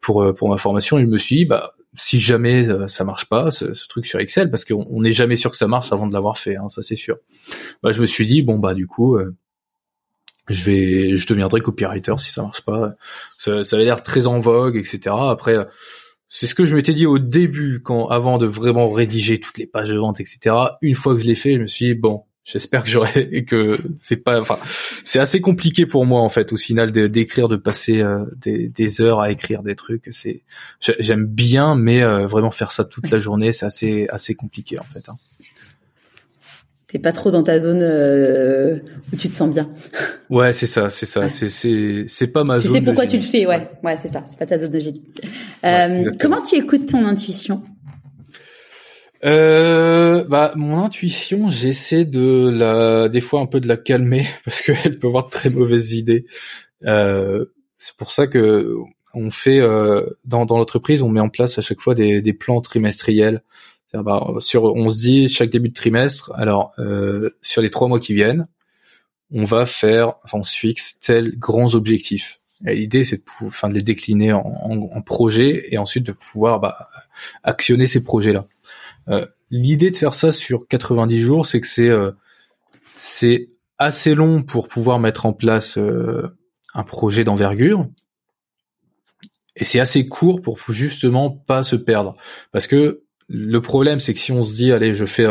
pour 0.00 0.34
pour 0.34 0.48
ma 0.48 0.56
formation. 0.56 0.98
Et 0.98 1.02
je 1.02 1.06
me 1.06 1.18
suis 1.18 1.36
dit 1.36 1.44
bah 1.44 1.76
si 1.96 2.20
jamais 2.20 2.68
euh, 2.68 2.86
ça 2.88 3.04
marche 3.04 3.26
pas, 3.26 3.50
ce, 3.50 3.66
truc 3.88 4.06
sur 4.06 4.20
Excel, 4.20 4.50
parce 4.50 4.64
qu'on 4.64 5.00
n'est 5.00 5.12
jamais 5.12 5.36
sûr 5.36 5.50
que 5.50 5.56
ça 5.56 5.66
marche 5.66 5.92
avant 5.92 6.06
de 6.06 6.12
l'avoir 6.12 6.38
fait, 6.38 6.56
hein, 6.56 6.68
ça 6.68 6.82
c'est 6.82 6.96
sûr. 6.96 7.16
Bah, 7.82 7.92
je 7.92 8.00
me 8.00 8.06
suis 8.06 8.26
dit 8.26 8.42
bon 8.42 8.58
bah 8.58 8.74
du 8.74 8.86
coup, 8.86 9.16
euh, 9.16 9.34
je 10.48 10.64
vais, 10.64 11.16
je 11.16 11.26
deviendrai 11.26 11.60
copywriter 11.60 12.14
si 12.18 12.30
ça 12.30 12.42
marche 12.42 12.62
pas. 12.62 12.94
Ça, 13.38 13.64
ça 13.64 13.76
avait 13.76 13.84
l'air 13.84 14.02
très 14.02 14.26
en 14.26 14.38
vogue, 14.38 14.76
etc. 14.76 15.14
Après, 15.18 15.56
c'est 16.28 16.46
ce 16.46 16.54
que 16.54 16.66
je 16.66 16.76
m'étais 16.76 16.92
dit 16.92 17.06
au 17.06 17.18
début, 17.18 17.80
quand 17.82 18.06
avant 18.08 18.38
de 18.38 18.46
vraiment 18.46 18.90
rédiger 18.90 19.40
toutes 19.40 19.58
les 19.58 19.66
pages 19.66 19.88
de 19.88 19.98
vente, 19.98 20.20
etc. 20.20 20.54
Une 20.82 20.94
fois 20.94 21.14
que 21.14 21.20
je 21.20 21.26
l'ai 21.26 21.34
fait, 21.34 21.54
je 21.54 21.60
me 21.60 21.66
suis 21.66 21.86
dit 21.86 21.94
bon, 21.94 22.24
J'espère 22.46 22.84
que 22.84 22.88
j'aurai 22.88 23.44
que 23.48 23.76
c'est 23.96 24.16
pas, 24.16 24.40
enfin, 24.40 24.58
c'est 25.04 25.18
assez 25.18 25.40
compliqué 25.40 25.84
pour 25.84 26.06
moi 26.06 26.20
en 26.20 26.28
fait 26.28 26.52
au 26.52 26.56
final 26.56 26.92
d'écrire, 26.92 27.48
de, 27.48 27.56
passer 27.56 28.00
euh, 28.00 28.24
des, 28.36 28.68
des, 28.68 29.00
heures 29.00 29.20
à 29.20 29.32
écrire 29.32 29.64
des 29.64 29.74
trucs. 29.74 30.08
C'est, 30.12 30.42
j'aime 30.80 31.26
bien, 31.26 31.74
mais 31.74 32.02
euh, 32.02 32.26
vraiment 32.26 32.52
faire 32.52 32.70
ça 32.70 32.84
toute 32.84 33.10
la 33.10 33.18
journée, 33.18 33.52
c'est 33.52 33.66
assez 33.66 34.06
assez 34.10 34.36
compliqué 34.36 34.78
en 34.78 34.84
fait. 34.84 35.08
Hein. 35.08 35.16
T'es 36.86 37.00
pas 37.00 37.10
trop 37.10 37.32
dans 37.32 37.42
ta 37.42 37.58
zone 37.58 37.80
euh, 37.82 38.78
où 39.12 39.16
tu 39.16 39.28
te 39.28 39.34
sens 39.34 39.50
bien. 39.50 39.68
Ouais, 40.28 40.52
c'est 40.52 40.66
ça, 40.66 40.90
c'est 40.90 41.06
ça, 41.06 41.28
c'est 41.28 41.48
c'est 41.48 42.06
c'est 42.08 42.32
pas 42.32 42.42
ma 42.42 42.58
zone. 42.58 42.72
Tu 42.72 42.78
sais 42.78 42.84
pourquoi 42.84 43.06
tu 43.06 43.16
le 43.16 43.22
fais, 43.22 43.46
ouais, 43.46 43.70
ouais, 43.84 43.96
c'est 43.96 44.08
ça, 44.08 44.24
c'est 44.26 44.36
pas 44.36 44.46
ta 44.46 44.58
zone 44.58 44.70
de 44.70 44.80
génie. 44.80 45.02
comment 46.18 46.42
tu 46.42 46.56
écoutes 46.56 46.86
ton 46.86 47.04
intuition? 47.04 47.62
Euh, 49.24 50.24
bah 50.24 50.52
mon 50.56 50.82
intuition, 50.84 51.48
j'essaie 51.48 52.04
de 52.04 52.50
la, 52.50 53.08
des 53.08 53.20
fois 53.20 53.40
un 53.40 53.46
peu 53.46 53.60
de 53.60 53.68
la 53.68 53.76
calmer 53.76 54.26
parce 54.44 54.60
qu'elle 54.62 54.98
peut 54.98 55.08
avoir 55.08 55.26
de 55.26 55.30
très 55.30 55.50
mauvaises 55.50 55.92
idées. 55.92 56.26
Euh, 56.84 57.46
c'est 57.78 57.96
pour 57.96 58.10
ça 58.10 58.26
que 58.26 58.74
on 59.14 59.30
fait 59.30 59.60
euh, 59.60 60.04
dans, 60.24 60.44
dans 60.44 60.58
l'entreprise, 60.58 61.02
on 61.02 61.08
met 61.08 61.20
en 61.20 61.30
place 61.30 61.58
à 61.58 61.62
chaque 61.62 61.80
fois 61.80 61.94
des, 61.94 62.20
des 62.20 62.32
plans 62.32 62.60
trimestriels. 62.60 63.42
Bah, 63.94 64.34
sur, 64.40 64.64
on 64.64 64.90
se 64.90 64.98
dit 64.98 65.28
chaque 65.30 65.48
début 65.48 65.70
de 65.70 65.74
trimestre, 65.74 66.30
alors 66.34 66.72
euh, 66.78 67.30
sur 67.40 67.62
les 67.62 67.70
trois 67.70 67.88
mois 67.88 67.98
qui 67.98 68.12
viennent, 68.12 68.46
on 69.32 69.44
va 69.44 69.64
faire, 69.64 70.16
enfin 70.22 70.38
on 70.38 70.42
se 70.42 70.54
fixe 70.54 70.98
tels 70.98 71.38
grands 71.38 71.74
objectifs. 71.74 72.40
L'idée, 72.62 73.04
c'est 73.04 73.16
de, 73.16 73.22
enfin, 73.46 73.68
de 73.68 73.74
les 73.74 73.80
décliner 73.80 74.32
en, 74.32 74.40
en, 74.40 74.78
en 74.78 75.02
projets 75.02 75.68
et 75.70 75.78
ensuite 75.78 76.04
de 76.04 76.12
pouvoir 76.12 76.60
bah, 76.60 76.88
actionner 77.42 77.86
ces 77.86 78.02
projets-là. 78.02 78.46
Euh, 79.08 79.26
l'idée 79.50 79.90
de 79.90 79.96
faire 79.96 80.14
ça 80.14 80.32
sur 80.32 80.66
90 80.68 81.20
jours, 81.20 81.46
c'est 81.46 81.60
que 81.60 81.66
c'est 81.66 81.88
euh, 81.88 82.12
c'est 82.96 83.50
assez 83.78 84.14
long 84.14 84.42
pour 84.42 84.68
pouvoir 84.68 84.98
mettre 84.98 85.26
en 85.26 85.32
place 85.32 85.78
euh, 85.78 86.28
un 86.74 86.82
projet 86.82 87.24
d'envergure, 87.24 87.88
et 89.54 89.64
c'est 89.64 89.80
assez 89.80 90.08
court 90.08 90.40
pour 90.40 90.58
justement 90.70 91.30
pas 91.30 91.62
se 91.62 91.76
perdre. 91.76 92.16
Parce 92.52 92.66
que 92.66 93.02
le 93.28 93.60
problème, 93.60 94.00
c'est 94.00 94.14
que 94.14 94.20
si 94.20 94.32
on 94.32 94.44
se 94.44 94.54
dit, 94.54 94.72
allez, 94.72 94.94
je 94.94 95.04
fais, 95.04 95.26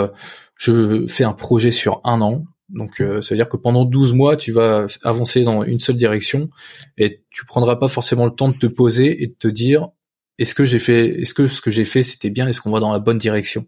je 0.58 1.08
fais 1.08 1.24
un 1.24 1.34
projet 1.34 1.72
sur 1.72 2.02
un 2.04 2.22
an, 2.22 2.46
donc 2.70 2.96
ça 2.98 3.30
veut 3.30 3.36
dire 3.36 3.48
que 3.48 3.58
pendant 3.58 3.86
12 3.86 4.14
mois, 4.14 4.36
tu 4.36 4.52
vas 4.52 4.88
avancer 5.04 5.44
dans 5.44 5.64
une 5.64 5.80
seule 5.80 5.96
direction 5.96 6.50
et 6.98 7.24
tu 7.30 7.46
prendras 7.46 7.76
pas 7.78 7.88
forcément 7.88 8.26
le 8.26 8.32
temps 8.32 8.50
de 8.50 8.58
te 8.58 8.66
poser 8.66 9.24
et 9.24 9.28
de 9.28 9.36
te 9.38 9.48
dire, 9.48 9.90
est-ce 10.38 10.54
que 10.54 10.66
j'ai 10.66 10.80
fait, 10.80 11.22
est-ce 11.22 11.34
que 11.34 11.48
ce 11.48 11.62
que 11.62 11.72
j'ai 11.72 11.86
fait 11.86 12.04
c'était 12.04 12.30
bien, 12.30 12.48
est-ce 12.48 12.62
qu'on 12.62 12.72
va 12.72 12.80
dans 12.80 12.92
la 12.92 13.00
bonne 13.00 13.18
direction? 13.18 13.68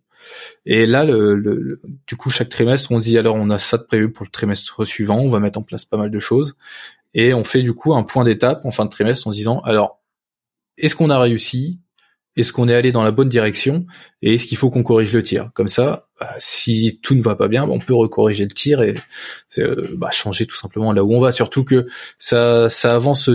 Et 0.66 0.86
là, 0.86 1.06
le, 1.06 1.82
du 2.08 2.16
coup, 2.16 2.30
chaque 2.30 2.50
trimestre, 2.50 2.92
on 2.92 3.00
dit 3.00 3.18
alors 3.18 3.36
on 3.36 3.50
a 3.50 3.60
ça 3.60 3.78
de 3.78 3.84
prévu 3.84 4.12
pour 4.12 4.26
le 4.26 4.32
trimestre 4.32 4.86
suivant, 4.86 5.20
on 5.20 5.30
va 5.30 5.40
mettre 5.40 5.60
en 5.60 5.64
place 5.64 5.86
pas 5.86 5.98
mal 5.98 6.12
de 6.12 6.20
choses. 6.20 6.56
Et 7.14 7.34
on 7.34 7.44
fait 7.44 7.64
du 7.64 7.74
coup 7.74 7.96
un 7.96 8.04
point 8.04 8.24
d'étape 8.24 8.66
en 8.66 8.72
fin 8.72 8.86
de 8.86 8.90
trimestre 8.90 9.28
en 9.28 9.32
se 9.32 9.38
disant 9.38 9.60
alors 9.62 10.02
est-ce 10.78 10.96
qu'on 10.96 11.10
a 11.10 11.20
réussi? 11.20 11.80
Est-ce 12.36 12.54
qu'on 12.54 12.68
est 12.68 12.76
allé 12.76 12.92
dans 12.92 13.02
la 13.02 13.10
bonne 13.10 13.30
direction? 13.30 13.88
Et 14.22 14.36
est-ce 14.36 14.46
qu'il 14.46 14.60
faut 14.60 14.70
qu'on 14.70 14.84
corrige 14.84 15.12
le 15.12 15.24
tir? 15.24 15.50
Comme 15.56 15.68
ça, 15.68 16.08
bah, 16.20 16.36
si 16.38 17.00
tout 17.02 17.16
ne 17.16 17.22
va 17.24 17.36
pas 17.36 17.48
bien, 17.48 17.66
bah, 17.66 17.74
on 17.74 17.80
peut 17.80 17.96
recorriger 17.96 18.44
le 18.44 18.52
tir 18.52 18.84
et 18.84 18.94
euh, 19.58 19.88
bah, 19.96 20.12
changer 20.12 20.46
tout 20.46 20.56
simplement 20.56 20.94
là 20.94 21.04
où 21.04 21.16
on 21.16 21.20
va. 21.20 21.32
Surtout 21.32 21.64
que 21.64 21.88
ça, 22.20 22.70
ça 22.70 22.94
avance 22.94 23.32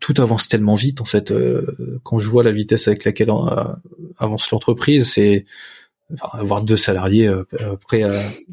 tout 0.00 0.14
avance 0.18 0.48
tellement 0.48 0.74
vite 0.74 1.00
en 1.00 1.04
fait. 1.04 1.30
Euh, 1.30 2.00
quand 2.02 2.18
je 2.18 2.28
vois 2.28 2.42
la 2.42 2.52
vitesse 2.52 2.88
avec 2.88 3.04
laquelle 3.04 3.30
euh, 3.30 3.64
avance 4.18 4.50
l'entreprise, 4.50 5.12
c'est 5.12 5.46
avoir 6.32 6.62
deux 6.62 6.76
salariés 6.76 7.28
euh, 7.28 7.44
après 7.72 8.02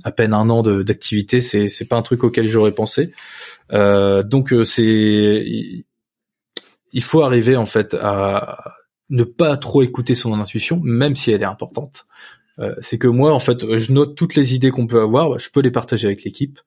à, 0.03 0.11
peine 0.11 0.33
un 0.33 0.49
an 0.49 0.61
d'activité, 0.61 1.41
c'est 1.41 1.69
c'est 1.69 1.85
pas 1.85 1.95
un 1.95 2.03
truc 2.03 2.23
auquel 2.23 2.47
j'aurais 2.47 2.73
pensé. 2.73 3.13
donc 3.71 4.53
c'est 4.65 5.45
il 6.93 7.03
faut 7.03 7.21
arriver 7.21 7.55
en 7.55 7.65
fait 7.65 7.95
à 7.99 8.75
ne 9.09 9.23
pas 9.23 9.57
trop 9.57 9.81
écouter 9.81 10.15
son 10.15 10.33
intuition, 10.33 10.79
même 10.83 11.15
si 11.15 11.31
elle 11.31 11.41
est 11.41 11.45
importante. 11.45 12.05
c'est 12.81 12.99
que 12.99 13.07
moi 13.07 13.33
en 13.33 13.39
fait, 13.39 13.77
je 13.77 13.91
note 13.91 14.15
toutes 14.15 14.35
les 14.35 14.53
idées 14.53 14.69
qu'on 14.69 14.87
peut 14.87 15.01
avoir, 15.01 15.39
je 15.39 15.49
peux 15.49 15.61
les 15.61 15.71
partager 15.71 16.07
avec 16.07 16.23
l'équipe. 16.23 16.59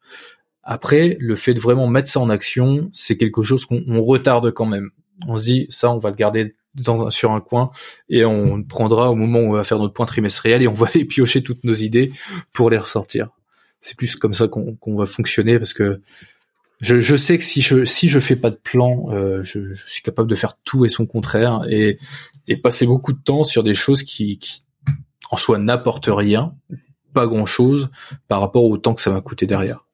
Après, 0.62 1.16
le 1.20 1.36
fait 1.36 1.54
de 1.54 1.60
vraiment 1.60 1.86
mettre 1.86 2.10
ça 2.10 2.20
en 2.20 2.28
action, 2.28 2.90
c'est 2.92 3.16
quelque 3.16 3.42
chose 3.42 3.66
qu'on 3.66 4.02
retarde 4.02 4.50
quand 4.52 4.66
même. 4.66 4.90
On 5.26 5.38
se 5.38 5.44
dit, 5.44 5.66
ça, 5.70 5.90
on 5.90 5.98
va 5.98 6.10
le 6.10 6.16
garder 6.16 6.54
dans, 6.74 7.10
sur 7.10 7.32
un 7.32 7.40
coin 7.40 7.70
et 8.08 8.24
on 8.24 8.62
prendra 8.62 9.10
au 9.10 9.16
moment 9.16 9.40
où 9.40 9.48
on 9.48 9.52
va 9.52 9.64
faire 9.64 9.78
notre 9.78 9.92
point 9.92 10.06
trimestriel 10.06 10.62
et 10.62 10.68
on 10.68 10.72
va 10.72 10.86
aller 10.94 11.04
piocher 11.04 11.42
toutes 11.42 11.64
nos 11.64 11.74
idées 11.74 12.12
pour 12.52 12.70
les 12.70 12.78
ressortir. 12.78 13.30
C'est 13.80 13.96
plus 13.96 14.14
comme 14.16 14.34
ça 14.34 14.46
qu'on 14.48 14.96
va 14.96 15.06
fonctionner 15.06 15.58
parce 15.58 15.72
que 15.72 16.02
je, 16.82 17.00
je, 17.00 17.16
sais 17.16 17.36
que 17.38 17.44
si 17.44 17.60
je 17.60 17.84
si 17.84 18.08
je 18.08 18.20
fais 18.20 18.36
pas 18.36 18.50
de 18.50 18.56
plan, 18.56 19.06
euh, 19.10 19.42
je, 19.42 19.72
je, 19.72 19.86
suis 19.86 20.02
capable 20.02 20.30
de 20.30 20.34
faire 20.34 20.56
tout 20.64 20.84
et 20.84 20.88
son 20.88 21.06
contraire 21.06 21.62
et, 21.68 21.98
et 22.46 22.56
passer 22.56 22.86
beaucoup 22.86 23.12
de 23.12 23.18
temps 23.22 23.44
sur 23.44 23.62
des 23.62 23.74
choses 23.74 24.02
qui, 24.02 24.38
qui 24.38 24.62
en 25.30 25.36
soi 25.36 25.58
n'apportent 25.58 26.10
rien, 26.10 26.54
pas 27.12 27.26
grand 27.26 27.46
chose 27.46 27.90
par 28.28 28.40
rapport 28.40 28.64
au 28.64 28.76
temps 28.76 28.94
que 28.94 29.02
ça 29.02 29.10
va 29.10 29.20
coûter 29.20 29.46
derrière. 29.46 29.86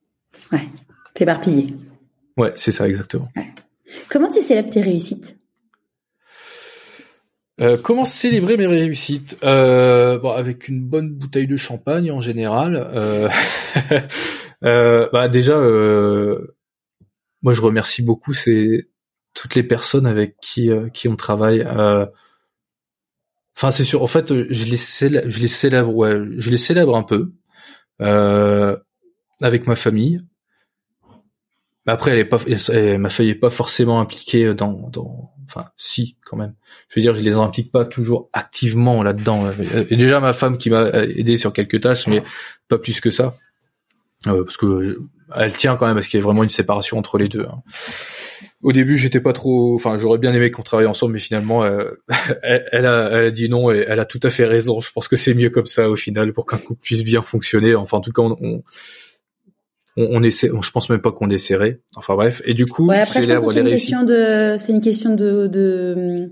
Ouais, 0.53 0.69
t'éparpillé. 1.15 1.69
Ouais, 2.37 2.53
c'est 2.57 2.73
ça 2.73 2.89
exactement. 2.89 3.29
Comment 4.09 4.31
tu 4.31 4.41
célèbres 4.41 4.71
tes 4.71 4.81
réussites? 4.81 5.37
Euh, 7.61 7.79
comment 7.79 8.05
célébrer 8.05 8.57
mes 8.57 8.67
réussites? 8.67 9.39
Euh, 9.43 10.19
bon, 10.19 10.31
Avec 10.31 10.69
une 10.69 10.83
bonne 10.83 11.11
bouteille 11.11 11.47
de 11.47 11.57
champagne 11.57 12.11
en 12.11 12.21
général. 12.21 12.77
Euh, 12.77 13.29
bah 15.13 15.29
déjà, 15.29 15.57
moi 17.43 17.53
je 17.53 17.61
remercie 17.61 18.03
beaucoup 18.03 18.35
c'est 18.35 18.89
toutes 19.33 19.55
les 19.55 19.63
personnes 19.63 20.07
avec 20.07 20.37
qui 20.41 20.71
qui 20.93 21.09
on 21.09 21.17
travaille. 21.17 21.63
Enfin 23.57 23.71
c'est 23.71 23.85
sûr. 23.85 24.03
En 24.03 24.07
fait, 24.07 24.29
je 24.29 24.65
les 24.65 24.77
célèbre, 24.77 25.31
je 25.31 25.41
les 25.41 25.49
célèbre, 25.49 25.95
ouais, 25.95 26.19
je 26.37 26.51
les 26.51 26.59
célèbre 26.59 26.95
un 26.95 27.05
peu 27.05 27.33
avec 29.41 29.67
ma 29.67 29.77
famille. 29.77 30.19
Mais 31.87 31.93
après, 31.93 32.13
elle 32.13 32.19
est 32.19 32.25
pas, 32.25 32.39
ma 32.99 33.11
famille 33.11 33.33
est 33.33 33.37
pas 33.37 33.51
forcément 33.51 34.01
impliquée 34.01 34.55
dans, 34.55 34.89
dans 34.91 35.33
enfin 35.47 35.71
si 35.77 36.17
quand 36.25 36.37
même. 36.37 36.55
Je 36.89 36.99
veux 36.99 37.03
dire, 37.03 37.15
je 37.15 37.23
les 37.23 37.35
implique 37.35 37.71
pas 37.71 37.85
toujours 37.85 38.29
activement 38.33 39.03
là-dedans. 39.03 39.51
Et 39.91 39.97
déjà 39.97 40.21
ma 40.21 40.33
femme 40.33 40.59
qui 40.59 40.71
m'a 40.71 40.89
aidé 40.89 41.37
sur 41.37 41.53
quelques 41.53 41.81
tâches, 41.81 42.07
mais 42.07 42.23
pas 42.69 42.79
plus 42.79 43.01
que 43.01 43.11
ça, 43.11 43.37
euh, 44.27 44.45
parce 44.45 44.57
que 44.57 45.01
elle 45.35 45.53
tient 45.53 45.77
quand 45.77 45.87
même 45.87 45.97
parce 45.97 46.09
qu'il 46.09 46.21
y 46.21 46.23
a 46.23 46.25
vraiment 46.25 46.45
une 46.45 46.51
séparation 46.51 46.99
entre 46.99 47.19
les 47.19 47.29
deux. 47.29 47.47
Hein. 47.51 47.63
Au 48.63 48.73
début, 48.73 48.97
j'étais 48.97 49.21
pas 49.21 49.33
trop, 49.33 49.75
enfin, 49.75 49.99
j'aurais 49.99 50.19
bien 50.19 50.33
aimé 50.33 50.51
qu'on 50.51 50.63
travaille 50.63 50.87
ensemble, 50.87 51.15
mais 51.15 51.21
finalement, 51.21 51.65
euh, 51.65 51.91
elle, 52.43 52.87
a, 52.87 53.09
elle, 53.11 53.27
a, 53.27 53.31
dit 53.31 53.49
non 53.49 53.73
et 53.73 53.85
elle 53.89 53.99
a 53.99 54.05
tout 54.05 54.21
à 54.23 54.31
fait 54.31 54.45
raison. 54.45 54.81
Je 54.81 54.91
pense 54.93 55.09
que 55.09 55.17
c'est 55.17 55.35
mieux 55.35 55.51
comme 55.51 55.67
ça 55.67 55.91
au 55.91 55.97
final 55.97 56.33
pour 56.33 56.47
qu'un 56.47 56.59
couple 56.59 56.81
puisse 56.81 57.03
bien 57.03 57.23
fonctionner. 57.23 57.75
Enfin, 57.75 57.99
en 57.99 58.01
tout 58.01 58.13
cas, 58.13 58.23
on 58.23 58.37
on, 58.41 58.63
essaie, 59.97 60.51
je 60.63 60.71
pense 60.71 60.91
même 60.91 61.01
pas 61.01 61.13
qu'on 61.13 61.31
essaierait. 61.31 61.81
Enfin 61.97 62.15
bref, 62.15 62.43
et 62.45 62.55
du 62.55 62.67
coup, 62.67 62.87
ouais, 62.87 63.01
après, 63.01 63.23
je 63.23 63.33
pense 63.33 63.47
que 63.47 63.55
c'est 63.55 63.61
une 63.61 63.69
question 63.69 64.03
de, 64.03 64.57
c'est 64.59 64.73
une 64.73 64.81
question 64.81 65.15
de, 65.15 65.47
de 65.47 66.31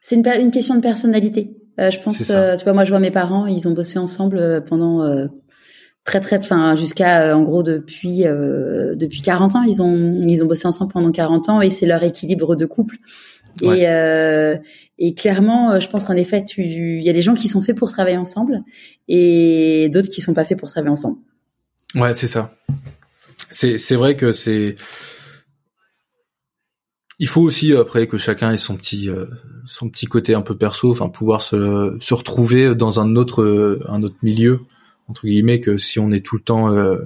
c'est 0.00 0.16
une, 0.16 0.26
une, 0.26 0.50
question 0.50 0.74
de 0.74 0.80
personnalité. 0.80 1.56
Euh, 1.80 1.90
je 1.90 1.98
pense, 2.00 2.30
euh, 2.30 2.56
tu 2.56 2.64
vois, 2.64 2.72
moi 2.72 2.84
je 2.84 2.90
vois 2.90 3.00
mes 3.00 3.10
parents, 3.10 3.46
ils 3.46 3.66
ont 3.66 3.72
bossé 3.72 3.98
ensemble 3.98 4.38
euh, 4.38 4.60
pendant 4.60 5.02
euh, 5.02 5.26
très 6.04 6.20
très, 6.20 6.38
enfin 6.38 6.76
jusqu'à 6.76 7.36
en 7.36 7.42
gros 7.42 7.62
depuis 7.62 8.24
depuis 8.24 9.22
40 9.22 9.56
ans, 9.56 9.62
ils 9.62 9.82
ont 9.82 10.16
ils 10.18 10.44
ont 10.44 10.46
bossé 10.46 10.68
ensemble 10.68 10.92
pendant 10.92 11.10
40 11.10 11.48
ans 11.48 11.60
et 11.62 11.70
c'est 11.70 11.86
leur 11.86 12.02
équilibre 12.02 12.54
de 12.56 12.66
couple. 12.66 12.96
Et, 13.62 13.86
et 14.98 15.14
clairement, 15.14 15.78
je 15.78 15.88
pense 15.88 16.04
qu'en 16.04 16.16
effet, 16.16 16.42
il 16.58 17.02
y 17.02 17.08
a 17.08 17.12
des 17.12 17.22
gens 17.22 17.34
qui 17.34 17.48
sont 17.48 17.62
faits 17.62 17.76
pour 17.76 17.90
travailler 17.90 18.18
ensemble 18.18 18.62
et 19.08 19.88
d'autres 19.90 20.08
qui 20.08 20.20
sont 20.20 20.34
pas 20.34 20.44
faits 20.44 20.58
pour 20.58 20.68
travailler 20.68 20.90
ensemble. 20.90 21.18
Ouais, 21.94 22.14
c'est 22.14 22.26
ça. 22.26 22.54
C'est 23.50 23.78
c'est 23.78 23.96
vrai 23.96 24.16
que 24.16 24.32
c'est 24.32 24.74
il 27.18 27.28
faut 27.28 27.42
aussi 27.42 27.74
après 27.74 28.06
que 28.06 28.18
chacun 28.18 28.52
ait 28.52 28.58
son 28.58 28.76
petit 28.76 29.08
euh, 29.08 29.26
son 29.66 29.88
petit 29.88 30.06
côté 30.06 30.34
un 30.34 30.42
peu 30.42 30.56
perso, 30.56 30.90
enfin 30.90 31.08
pouvoir 31.08 31.40
se 31.40 31.96
se 32.00 32.14
retrouver 32.14 32.74
dans 32.74 33.00
un 33.00 33.16
autre 33.16 33.80
un 33.88 34.02
autre 34.02 34.16
milieu 34.22 34.60
entre 35.08 35.26
guillemets 35.26 35.60
que 35.60 35.76
si 35.76 35.98
on 35.98 36.10
est 36.12 36.24
tout 36.24 36.36
le 36.36 36.42
temps 36.42 36.72
euh, 36.72 36.98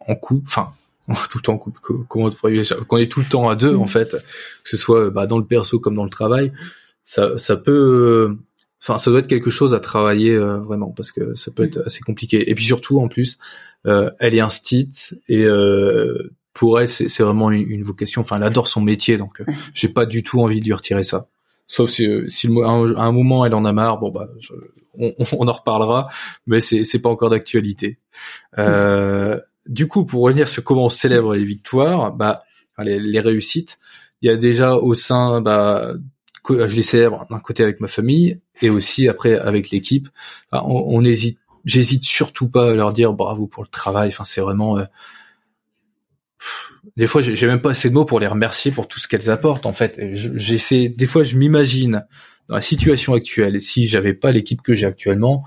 en 0.00 0.14
couple, 0.14 0.46
enfin 0.46 0.72
tout 1.30 1.38
le 1.38 1.42
temps 1.42 1.54
en 1.54 1.58
couple, 1.58 1.80
comment 2.08 2.30
qu'on 2.30 2.98
est 2.98 3.10
tout 3.10 3.20
le 3.20 3.26
temps 3.26 3.48
à 3.48 3.56
deux 3.56 3.74
en 3.74 3.84
mm. 3.84 3.88
fait, 3.88 4.10
que 4.62 4.70
ce 4.70 4.76
soit 4.76 5.10
bah, 5.10 5.26
dans 5.26 5.38
le 5.38 5.44
perso 5.44 5.78
comme 5.80 5.96
dans 5.96 6.04
le 6.04 6.10
travail, 6.10 6.52
ça 7.04 7.38
ça 7.38 7.56
peut 7.56 8.36
enfin 8.80 8.98
ça 8.98 9.10
doit 9.10 9.20
être 9.20 9.26
quelque 9.26 9.50
chose 9.50 9.74
à 9.74 9.80
travailler 9.80 10.34
euh, 10.34 10.58
vraiment 10.58 10.90
parce 10.90 11.12
que 11.12 11.34
ça 11.34 11.50
peut 11.50 11.64
être 11.64 11.82
assez 11.86 12.00
compliqué 12.00 12.50
et 12.50 12.54
puis 12.54 12.64
surtout 12.64 13.00
en 13.00 13.08
plus 13.08 13.38
euh, 13.38 13.71
elle 13.84 14.34
est 14.34 14.40
instite 14.40 15.14
et 15.28 15.44
euh, 15.44 16.32
pour 16.54 16.80
elle 16.80 16.88
c'est 16.88 17.22
vraiment 17.22 17.50
une, 17.50 17.82
vocation. 17.82 18.20
Enfin 18.20 18.36
elle 18.36 18.44
adore 18.44 18.68
son 18.68 18.80
métier 18.80 19.16
donc 19.16 19.40
euh, 19.40 19.44
j'ai 19.74 19.88
pas 19.88 20.06
du 20.06 20.22
tout 20.22 20.40
envie 20.40 20.60
de 20.60 20.66
lui 20.66 20.72
retirer 20.72 21.02
ça. 21.02 21.26
Sauf 21.66 21.90
si, 21.90 22.06
si 22.28 22.48
à 22.64 22.68
un 22.68 23.12
moment 23.12 23.46
elle 23.46 23.54
en 23.54 23.64
a 23.64 23.72
marre 23.72 23.98
bon 23.98 24.10
bah 24.10 24.28
on, 24.98 25.14
on, 25.32 25.48
en 25.48 25.52
reparlera 25.52 26.08
mais 26.46 26.60
c'est 26.60 26.84
c'est 26.84 27.00
pas 27.00 27.08
encore 27.08 27.30
d'actualité. 27.30 27.98
Du 29.66 29.86
coup 29.86 30.04
pour 30.04 30.22
revenir 30.22 30.48
sur 30.48 30.64
comment 30.64 30.86
on 30.86 30.90
célèbre 30.90 31.34
les 31.34 31.44
victoires 31.44 32.12
bah 32.12 32.42
les, 32.78 32.98
les 32.98 33.20
réussites 33.20 33.78
il 34.20 34.26
y 34.26 34.30
a 34.30 34.36
déjà 34.36 34.76
au 34.76 34.94
sein 34.94 35.40
bah 35.40 35.94
je 36.48 36.76
les 36.76 36.82
célèbre 36.82 37.26
d'un 37.30 37.38
côté 37.38 37.62
avec 37.62 37.80
ma 37.80 37.88
famille 37.88 38.40
et 38.60 38.70
aussi 38.70 39.08
après 39.08 39.36
avec 39.36 39.70
l'équipe. 39.70 40.08
on, 40.52 41.04
hésite, 41.04 41.38
j'hésite 41.64 42.04
surtout 42.04 42.48
pas 42.48 42.70
à 42.70 42.74
leur 42.74 42.92
dire 42.92 43.12
bravo 43.12 43.46
pour 43.46 43.62
le 43.62 43.68
travail. 43.68 44.08
Enfin, 44.08 44.24
c'est 44.24 44.40
vraiment. 44.40 44.78
Euh, 44.78 44.84
des 46.96 47.06
fois, 47.06 47.22
j'ai 47.22 47.46
même 47.46 47.60
pas 47.60 47.70
assez 47.70 47.88
de 47.88 47.94
mots 47.94 48.04
pour 48.04 48.20
les 48.20 48.26
remercier 48.26 48.72
pour 48.72 48.88
tout 48.88 48.98
ce 48.98 49.06
qu'elles 49.06 49.30
apportent. 49.30 49.66
En 49.66 49.72
fait, 49.72 50.00
j'essaie. 50.12 50.88
Des 50.88 51.06
fois, 51.06 51.22
je 51.22 51.36
m'imagine 51.36 52.04
dans 52.48 52.56
la 52.56 52.62
situation 52.62 53.14
actuelle. 53.14 53.60
Si 53.60 53.86
j'avais 53.86 54.14
pas 54.14 54.32
l'équipe 54.32 54.62
que 54.62 54.74
j'ai 54.74 54.86
actuellement, 54.86 55.44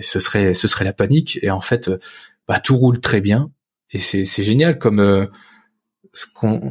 ce 0.00 0.18
serait, 0.18 0.54
ce 0.54 0.66
serait 0.66 0.84
la 0.84 0.92
panique. 0.92 1.38
Et 1.42 1.50
en 1.50 1.60
fait, 1.60 1.90
bah, 2.48 2.58
tout 2.58 2.76
roule 2.76 3.00
très 3.00 3.20
bien. 3.20 3.50
Et 3.90 3.98
c'est, 3.98 4.24
génial 4.24 4.78
comme 4.78 5.00
euh, 5.00 5.26
ce, 6.12 6.26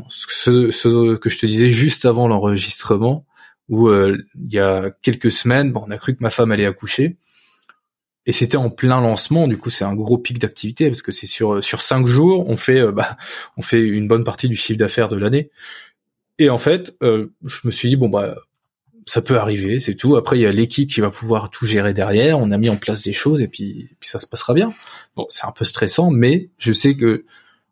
ce, 0.10 0.72
ce, 0.72 1.16
que 1.16 1.30
je 1.30 1.38
te 1.38 1.46
disais 1.46 1.70
juste 1.70 2.06
avant 2.06 2.28
l'enregistrement 2.28 3.26
où 3.70 3.90
euh, 3.90 4.18
il 4.36 4.54
y 4.54 4.60
a 4.60 4.92
quelques 5.02 5.32
semaines, 5.32 5.72
bon, 5.72 5.84
on 5.88 5.92
a 5.92 5.98
cru 5.98 6.16
que 6.16 6.24
ma 6.24 6.30
femme 6.30 6.52
allait 6.52 6.66
accoucher. 6.66 7.18
Et 8.28 8.34
c'était 8.34 8.58
en 8.58 8.70
plein 8.70 9.00
lancement, 9.00 9.48
du 9.48 9.58
coup 9.58 9.70
c'est 9.70 9.86
un 9.86 9.96
gros 9.96 10.18
pic 10.18 10.38
d'activité 10.38 10.88
parce 10.88 11.02
que 11.02 11.14
c'est 11.14 11.26
sur 11.26 11.64
sur 11.64 11.82
cinq 11.82 12.06
jours 12.06 12.48
on 12.48 12.58
fait 12.58 12.80
euh, 12.80 12.92
bah 12.94 13.18
on 13.56 13.62
fait 13.62 13.82
une 13.82 14.08
bonne 14.08 14.26
partie 14.26 14.50
du 14.50 14.56
chiffre 14.56 14.78
d'affaires 14.78 15.10
de 15.10 15.16
l'année. 15.16 15.50
Et 16.38 16.52
en 16.52 16.60
fait, 16.60 16.96
euh, 17.02 17.34
je 17.46 17.62
me 17.64 17.72
suis 17.72 17.90
dit 17.90 17.96
bon 17.96 18.10
bah 18.10 18.36
ça 19.06 19.22
peut 19.22 19.38
arriver, 19.40 19.80
c'est 19.80 19.96
tout. 19.96 20.18
Après 20.18 20.38
il 20.38 20.42
y 20.42 20.46
a 20.46 20.52
l'équipe 20.52 20.90
qui 20.90 21.00
va 21.00 21.10
pouvoir 21.10 21.50
tout 21.50 21.66
gérer 21.66 21.94
derrière. 21.94 22.38
On 22.38 22.52
a 22.52 22.58
mis 22.58 22.70
en 22.70 22.76
place 22.76 23.04
des 23.04 23.14
choses 23.14 23.42
et 23.42 23.48
puis, 23.48 23.90
puis 24.02 24.10
ça 24.10 24.20
se 24.20 24.28
passera 24.28 24.54
bien. 24.54 24.74
Bon 25.16 25.26
c'est 25.30 25.46
un 25.48 25.52
peu 25.52 25.64
stressant, 25.64 26.12
mais 26.12 26.50
je 26.58 26.74
sais 26.74 26.96
que 26.98 27.26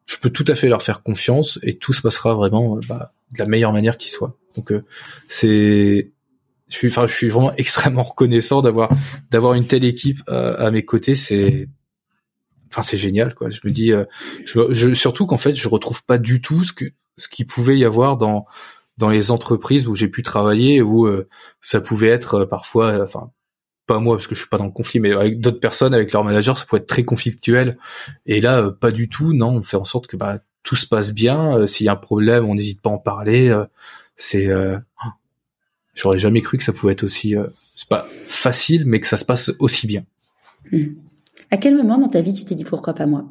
je 0.06 0.18
peux 0.18 0.30
tout 0.30 0.46
à 0.48 0.56
fait 0.56 0.70
leur 0.70 0.82
faire 0.82 1.04
confiance 1.04 1.60
et 1.64 1.76
tout 1.78 1.92
se 1.92 2.02
passera 2.02 2.34
vraiment 2.34 2.80
bah, 2.88 3.12
de 3.32 3.40
la 3.40 3.46
meilleure 3.46 3.74
manière 3.74 3.98
qui 3.98 4.10
soit. 4.10 4.38
Donc 4.56 4.72
euh, 4.72 4.86
c'est 5.28 6.12
je 6.68 6.78
suis 6.78 6.88
enfin 6.88 7.08
je 7.08 7.14
suis 7.14 7.30
vraiment 7.30 7.54
extrêmement 7.58 8.04
reconnaissant 8.04 8.62
d'avoir 8.62 8.90
d'avoir 9.32 9.54
une 9.54 9.68
telle 9.68 9.86
équipe 9.86 10.22
euh, 10.30 10.56
à 10.58 10.72
mes 10.72 10.84
côtés, 10.84 11.16
c'est 11.16 11.70
enfin 12.72 12.82
c'est 12.82 12.98
génial 12.98 13.36
quoi. 13.36 13.50
Je 13.50 13.60
me 13.64 13.72
dis 13.72 13.92
euh, 13.92 14.06
je, 14.46 14.94
surtout 14.94 15.26
qu'en 15.26 15.38
fait, 15.38 15.56
je 15.56 15.68
retrouve 15.68 16.04
pas 16.06 16.18
du 16.18 16.42
tout 16.42 16.64
ce 16.64 16.74
que 16.74 16.86
ce 17.18 17.28
qu'il 17.28 17.48
pouvait 17.48 17.78
y 17.78 17.86
avoir 17.86 18.18
dans 18.18 18.46
dans 18.98 19.10
les 19.10 19.32
entreprises 19.32 19.88
où 19.88 19.96
j'ai 19.96 20.08
pu 20.08 20.24
travailler 20.24 20.82
où 20.82 21.10
ça 21.62 21.82
pouvait 21.82 22.08
être 22.08 22.46
parfois 22.46 23.04
enfin 23.04 23.32
pas 23.88 24.00
moi 24.00 24.16
parce 24.16 24.26
que 24.26 24.34
je 24.34 24.40
suis 24.40 24.50
pas 24.50 24.58
dans 24.58 24.66
le 24.66 24.72
conflit, 24.72 25.00
mais 25.00 25.14
avec 25.14 25.40
d'autres 25.40 25.60
personnes, 25.60 25.94
avec 25.94 26.12
leurs 26.12 26.24
managers, 26.24 26.56
ça 26.56 26.66
pouvait 26.66 26.82
être 26.82 26.88
très 26.88 27.04
conflictuel. 27.04 27.78
Et 28.26 28.42
là, 28.42 28.72
pas 28.72 28.90
du 28.90 29.10
tout. 29.10 29.34
Non, 29.34 29.50
on 29.50 29.62
fait 29.62 29.78
en 29.78 29.86
sorte 29.86 30.08
que 30.08 30.18
bah, 30.18 30.40
tout 30.64 30.76
se 30.76 30.88
passe 30.88 31.14
bien. 31.14 31.68
S'il 31.68 31.86
y 31.86 31.90
a 31.90 31.92
un 31.92 31.98
problème, 31.98 32.46
on 32.46 32.56
n'hésite 32.56 32.82
pas 32.82 32.90
à 32.90 32.94
en 32.94 32.98
parler 32.98 33.56
c'est 34.16 34.48
euh, 34.48 34.78
j'aurais 35.96 36.20
jamais 36.20 36.42
cru 36.42 36.58
que 36.58 36.64
ça 36.64 36.74
pouvait 36.74 36.94
être 36.94 37.04
aussi 37.04 37.36
euh, 37.36 37.48
c'est 37.76 37.90
pas 37.90 38.06
facile 38.28 38.84
mais 38.86 39.00
que 39.00 39.08
ça 39.08 39.18
se 39.18 39.26
passe 39.26 39.52
aussi 39.60 39.88
bien. 39.88 40.06
Hmm. 40.72 40.94
À 41.52 41.58
quel 41.58 41.76
moment 41.76 41.98
dans 41.98 42.10
ta 42.10 42.22
vie 42.22 42.34
tu 42.34 42.46
t'es 42.46 42.56
dit 42.56 42.64
pourquoi 42.64 42.94
pas 42.94 43.06
moi? 43.06 43.26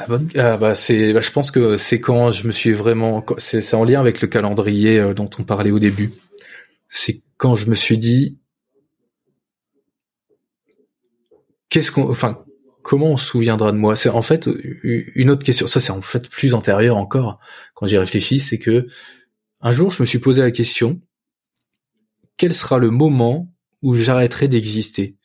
Ah, 0.00 0.06
ah, 0.36 0.56
bah 0.56 0.74
c'est 0.76 1.12
bah, 1.12 1.20
je 1.20 1.30
pense 1.32 1.50
que 1.50 1.76
c'est 1.76 2.00
quand 2.00 2.30
je 2.30 2.46
me 2.46 2.52
suis 2.52 2.72
vraiment 2.72 3.24
c'est 3.38 3.74
en 3.74 3.82
lien 3.82 3.98
avec 3.98 4.20
le 4.20 4.28
calendrier 4.28 4.98
euh, 4.98 5.12
dont 5.12 5.28
on 5.38 5.42
parlait 5.42 5.72
au 5.72 5.80
début. 5.80 6.12
C'est 6.88 7.20
quand 7.36 7.56
je 7.56 7.66
me 7.66 7.74
suis 7.74 7.98
dit 7.98 8.38
qu'est-ce 11.68 11.90
qu'on 11.90 12.08
enfin 12.08 12.44
comment 12.82 13.12
on 13.12 13.16
se 13.16 13.26
souviendra 13.26 13.72
de 13.72 13.76
moi? 13.76 13.96
C'est 13.96 14.08
en 14.08 14.22
fait 14.22 14.48
une 14.82 15.30
autre 15.30 15.44
question. 15.44 15.66
Ça, 15.66 15.80
c'est 15.80 15.92
en 15.92 16.02
fait 16.02 16.28
plus 16.28 16.54
antérieur 16.54 16.96
encore 16.96 17.38
quand 17.74 17.86
j'y 17.86 17.98
réfléchis. 17.98 18.40
C'est 18.40 18.58
que 18.58 18.86
un 19.60 19.72
jour, 19.72 19.90
je 19.90 20.02
me 20.02 20.06
suis 20.06 20.18
posé 20.18 20.42
la 20.42 20.50
question 20.50 21.00
quel 22.38 22.54
sera 22.54 22.78
le 22.78 22.90
moment 22.90 23.52
où 23.82 23.94
j'arrêterai 23.94 24.48
d'exister, 24.48 25.16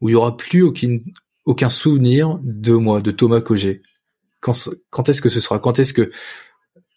où 0.00 0.08
il 0.08 0.12
y 0.12 0.14
aura 0.14 0.36
plus 0.36 0.62
aucun, 1.44 1.68
souvenir 1.68 2.38
de 2.42 2.72
moi, 2.72 3.02
de 3.02 3.10
Thomas 3.10 3.40
Cogé. 3.40 3.82
Quand, 4.40 5.08
est-ce 5.08 5.20
que 5.20 5.28
ce 5.28 5.40
sera? 5.40 5.58
Quand 5.58 5.78
est-ce 5.78 5.92
que 5.92 6.10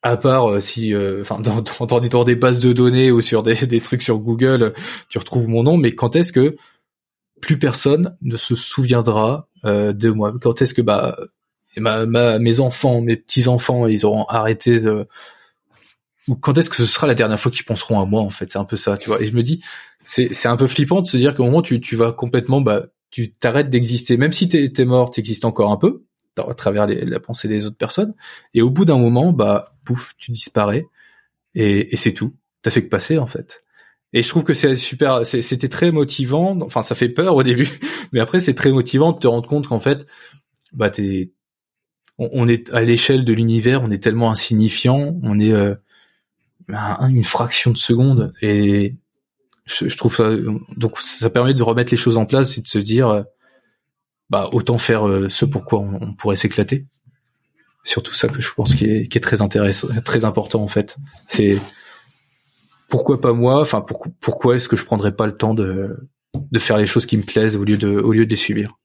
à 0.02 0.18
part 0.18 0.52
euh, 0.52 0.60
si, 0.60 0.94
euh, 0.94 1.22
enfin, 1.22 1.40
dans, 1.40 1.62
dans, 1.62 2.00
dans, 2.00 2.24
des 2.24 2.36
bases 2.36 2.60
de 2.60 2.74
données 2.74 3.12
ou 3.12 3.22
sur 3.22 3.42
des 3.42 3.82
trucs 3.82 4.04
sur 4.04 4.20
Google, 4.20 4.74
tu 5.10 5.18
retrouves 5.18 5.50
mon 5.50 5.64
nom, 5.64 5.78
mais 5.78 5.94
quand 5.94 6.16
est-ce 6.16 6.32
que 6.32 6.56
plus 7.42 7.60
personne 7.60 8.18
ne 8.22 8.38
se 8.38 8.56
souviendra 8.56 9.48
euh, 9.66 9.94
de 9.94 10.10
moi. 10.10 10.34
Quand 10.42 10.62
est-ce 10.62 10.74
que 10.74 10.82
bah 10.82 11.18
ma, 11.78 12.40
mes 12.40 12.60
enfants, 12.60 13.02
mes 13.02 13.18
petits 13.18 13.48
enfants, 13.48 13.88
ils 13.88 14.06
auront 14.06 14.26
arrêté 14.26 14.80
de 14.80 15.08
ou 16.28 16.36
quand 16.36 16.58
est-ce 16.58 16.70
que 16.70 16.78
ce 16.78 16.86
sera 16.86 17.06
la 17.06 17.14
dernière 17.14 17.40
fois 17.40 17.52
qu'ils 17.52 17.66
penseront 17.66 18.00
à 18.00 18.06
moi 18.06 18.22
en 18.22 18.30
fait? 18.30 18.52
C'est 18.52 18.60
un 18.60 18.66
peu 18.66 18.78
ça 18.78 18.98
tu 18.98 19.10
vois 19.10 19.22
et 19.22 19.28
je 19.28 19.34
me 19.34 19.44
dis 19.44 19.64
c'est 20.04 20.34
c'est 20.34 20.48
un 20.48 20.58
peu 20.58 20.68
flippant 20.68 21.02
de 21.02 21.08
se 21.08 21.18
dire 21.18 21.36
qu'au 21.36 21.44
moment 21.44 21.62
tu 21.62 21.80
tu 21.82 21.96
vas 21.96 22.12
complètement 22.12 22.62
bah 22.62 22.88
tu 23.12 23.32
t'arrêtes 23.32 23.70
d'exister 23.70 24.18
même 24.18 24.34
si 24.34 24.50
t'es 24.50 24.72
es 24.76 24.86
mort 24.86 25.12
t'existes 25.12 25.46
encore 25.46 25.72
un 25.72 25.78
peu 25.78 26.06
à 26.38 26.54
travers 26.54 26.88
la 26.88 27.20
pensée 27.20 27.48
des 27.48 27.66
autres 27.66 27.78
personnes. 27.78 28.14
Et 28.54 28.62
au 28.62 28.70
bout 28.70 28.86
d'un 28.86 28.98
moment, 28.98 29.32
bah, 29.32 29.76
pouf, 29.84 30.14
tu 30.18 30.32
disparais 30.32 30.86
et, 31.54 31.94
et 31.94 31.96
c'est 31.96 32.14
tout. 32.14 32.36
T'as 32.62 32.72
fait 32.72 32.84
que 32.84 32.90
passer 32.90 33.18
en 33.18 33.28
fait. 33.28 33.64
Et 34.16 34.22
je 34.22 34.30
trouve 34.30 34.46
que 34.46 34.54
c'est 34.54 34.78
super, 34.78 35.28
c'était 35.28 35.68
très 35.68 35.92
motivant. 35.92 36.58
Enfin, 36.62 36.84
ça 36.84 36.96
fait 36.96 37.10
peur 37.10 37.36
au 37.36 37.44
début, 37.44 37.80
mais 38.14 38.22
après 38.22 38.40
c'est 38.40 38.54
très 38.54 38.72
motivant 38.72 39.12
de 39.12 39.20
te 39.20 39.28
rendre 39.28 39.48
compte 39.48 39.68
qu'en 39.68 39.82
fait, 39.82 40.08
bah 40.72 40.90
t'es, 40.90 41.34
on, 42.18 42.48
est 42.48 42.74
à 42.74 42.82
l'échelle 42.82 43.26
de 43.26 43.34
l'univers, 43.34 43.84
on 43.84 43.92
est 43.92 44.02
tellement 44.02 44.32
insignifiant, 44.32 45.20
on 45.22 45.38
est 45.38 45.52
euh, 45.52 45.76
une 46.70 47.26
fraction 47.26 47.72
de 47.72 47.78
seconde 47.78 48.32
et 48.42 48.96
je, 49.66 49.98
trouve 49.98 50.16
ça 50.16 50.32
donc 50.78 50.98
ça 51.02 51.30
permet 51.30 51.54
de 51.54 51.64
remettre 51.64 51.92
les 51.92 51.98
choses 51.98 52.18
en 52.18 52.26
place 52.26 52.58
et 52.58 52.62
de 52.62 52.68
se 52.68 52.80
dire 52.80 53.10
euh, 53.10 53.24
bah 54.30 54.50
autant 54.54 54.78
faire 54.78 55.08
euh, 55.08 55.30
ce 55.30 55.44
pourquoi 55.44 55.80
on, 55.80 55.98
on 56.02 56.14
pourrait 56.14 56.36
s'éclater 56.36 56.86
surtout 57.84 58.14
ça 58.14 58.28
que 58.28 58.42
je 58.42 58.54
pense 58.54 58.76
qui 58.76 59.10
qui 59.10 59.18
est 59.18 59.22
très 59.22 59.42
intéressant 59.42 59.88
très 60.04 60.24
important 60.24 60.62
en 60.62 60.68
fait 60.68 60.98
c'est 61.28 61.60
pourquoi 62.96 63.20
pas 63.20 63.34
moi 63.34 63.60
enfin 63.60 63.84
pourquoi 64.22 64.56
est-ce 64.56 64.70
que 64.70 64.78
je 64.78 64.86
prendrais 64.86 65.14
pas 65.14 65.28
le 65.28 65.36
temps 65.36 65.54
de 65.54 66.08
de 66.34 66.60
faire 66.60 66.78
les 66.78 66.86
choses 66.86 67.06
qui 67.06 67.18
me 67.18 67.24
plaisent 67.24 67.58
au 67.58 67.66
lieu 67.66 67.76
de 67.76 67.90
au 67.90 68.14
lieu 68.14 68.24
de 68.24 68.30
les 68.30 68.38
subir? 68.38 68.78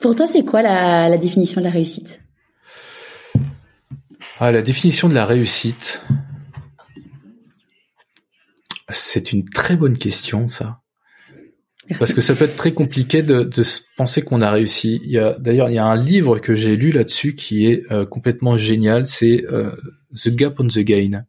Pour 0.00 0.16
toi 0.16 0.26
c'est 0.26 0.42
quoi 0.42 0.62
la, 0.62 1.10
la 1.10 1.18
définition 1.18 1.60
de 1.60 1.66
la 1.66 1.70
réussite? 1.70 2.22
Ah, 4.40 4.50
la 4.52 4.62
définition 4.62 5.06
de 5.10 5.14
la 5.14 5.26
réussite 5.26 6.02
c'est 8.88 9.30
une 9.32 9.44
très 9.44 9.76
bonne 9.76 9.98
question, 9.98 10.48
ça. 10.48 10.80
Parce 11.98 12.12
que 12.12 12.20
ça 12.20 12.34
peut 12.34 12.44
être 12.44 12.56
très 12.56 12.72
compliqué 12.72 13.22
de, 13.22 13.44
de 13.44 13.62
penser 13.96 14.22
qu'on 14.22 14.40
a 14.40 14.50
réussi. 14.50 15.00
Il 15.04 15.10
y 15.10 15.18
a 15.18 15.38
d'ailleurs 15.38 15.70
il 15.70 15.74
y 15.74 15.78
a 15.78 15.86
un 15.86 15.96
livre 15.96 16.38
que 16.38 16.54
j'ai 16.54 16.76
lu 16.76 16.90
là-dessus 16.90 17.34
qui 17.34 17.66
est 17.66 17.90
euh, 17.90 18.04
complètement 18.04 18.56
génial. 18.56 19.06
C'est 19.06 19.46
euh, 19.50 19.70
The 20.14 20.28
Gap 20.28 20.60
on 20.60 20.68
the 20.68 20.80
Gain. 20.80 21.24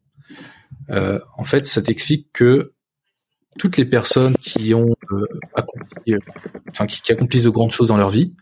Euh, 0.90 1.20
en 1.38 1.44
fait, 1.44 1.66
ça 1.66 1.82
t'explique 1.82 2.32
que 2.34 2.74
toutes 3.58 3.78
les 3.78 3.86
personnes 3.86 4.36
qui 4.38 4.74
ont 4.74 4.96
accompli, 5.54 6.16
enfin 6.70 6.86
qui, 6.86 7.02
qui, 7.02 7.12
accomplissent 7.12 7.44
de 7.44 7.50
grandes 7.50 7.72
choses 7.72 7.90
dans 7.90 7.98
leur 7.98 8.10
vie, 8.10 8.34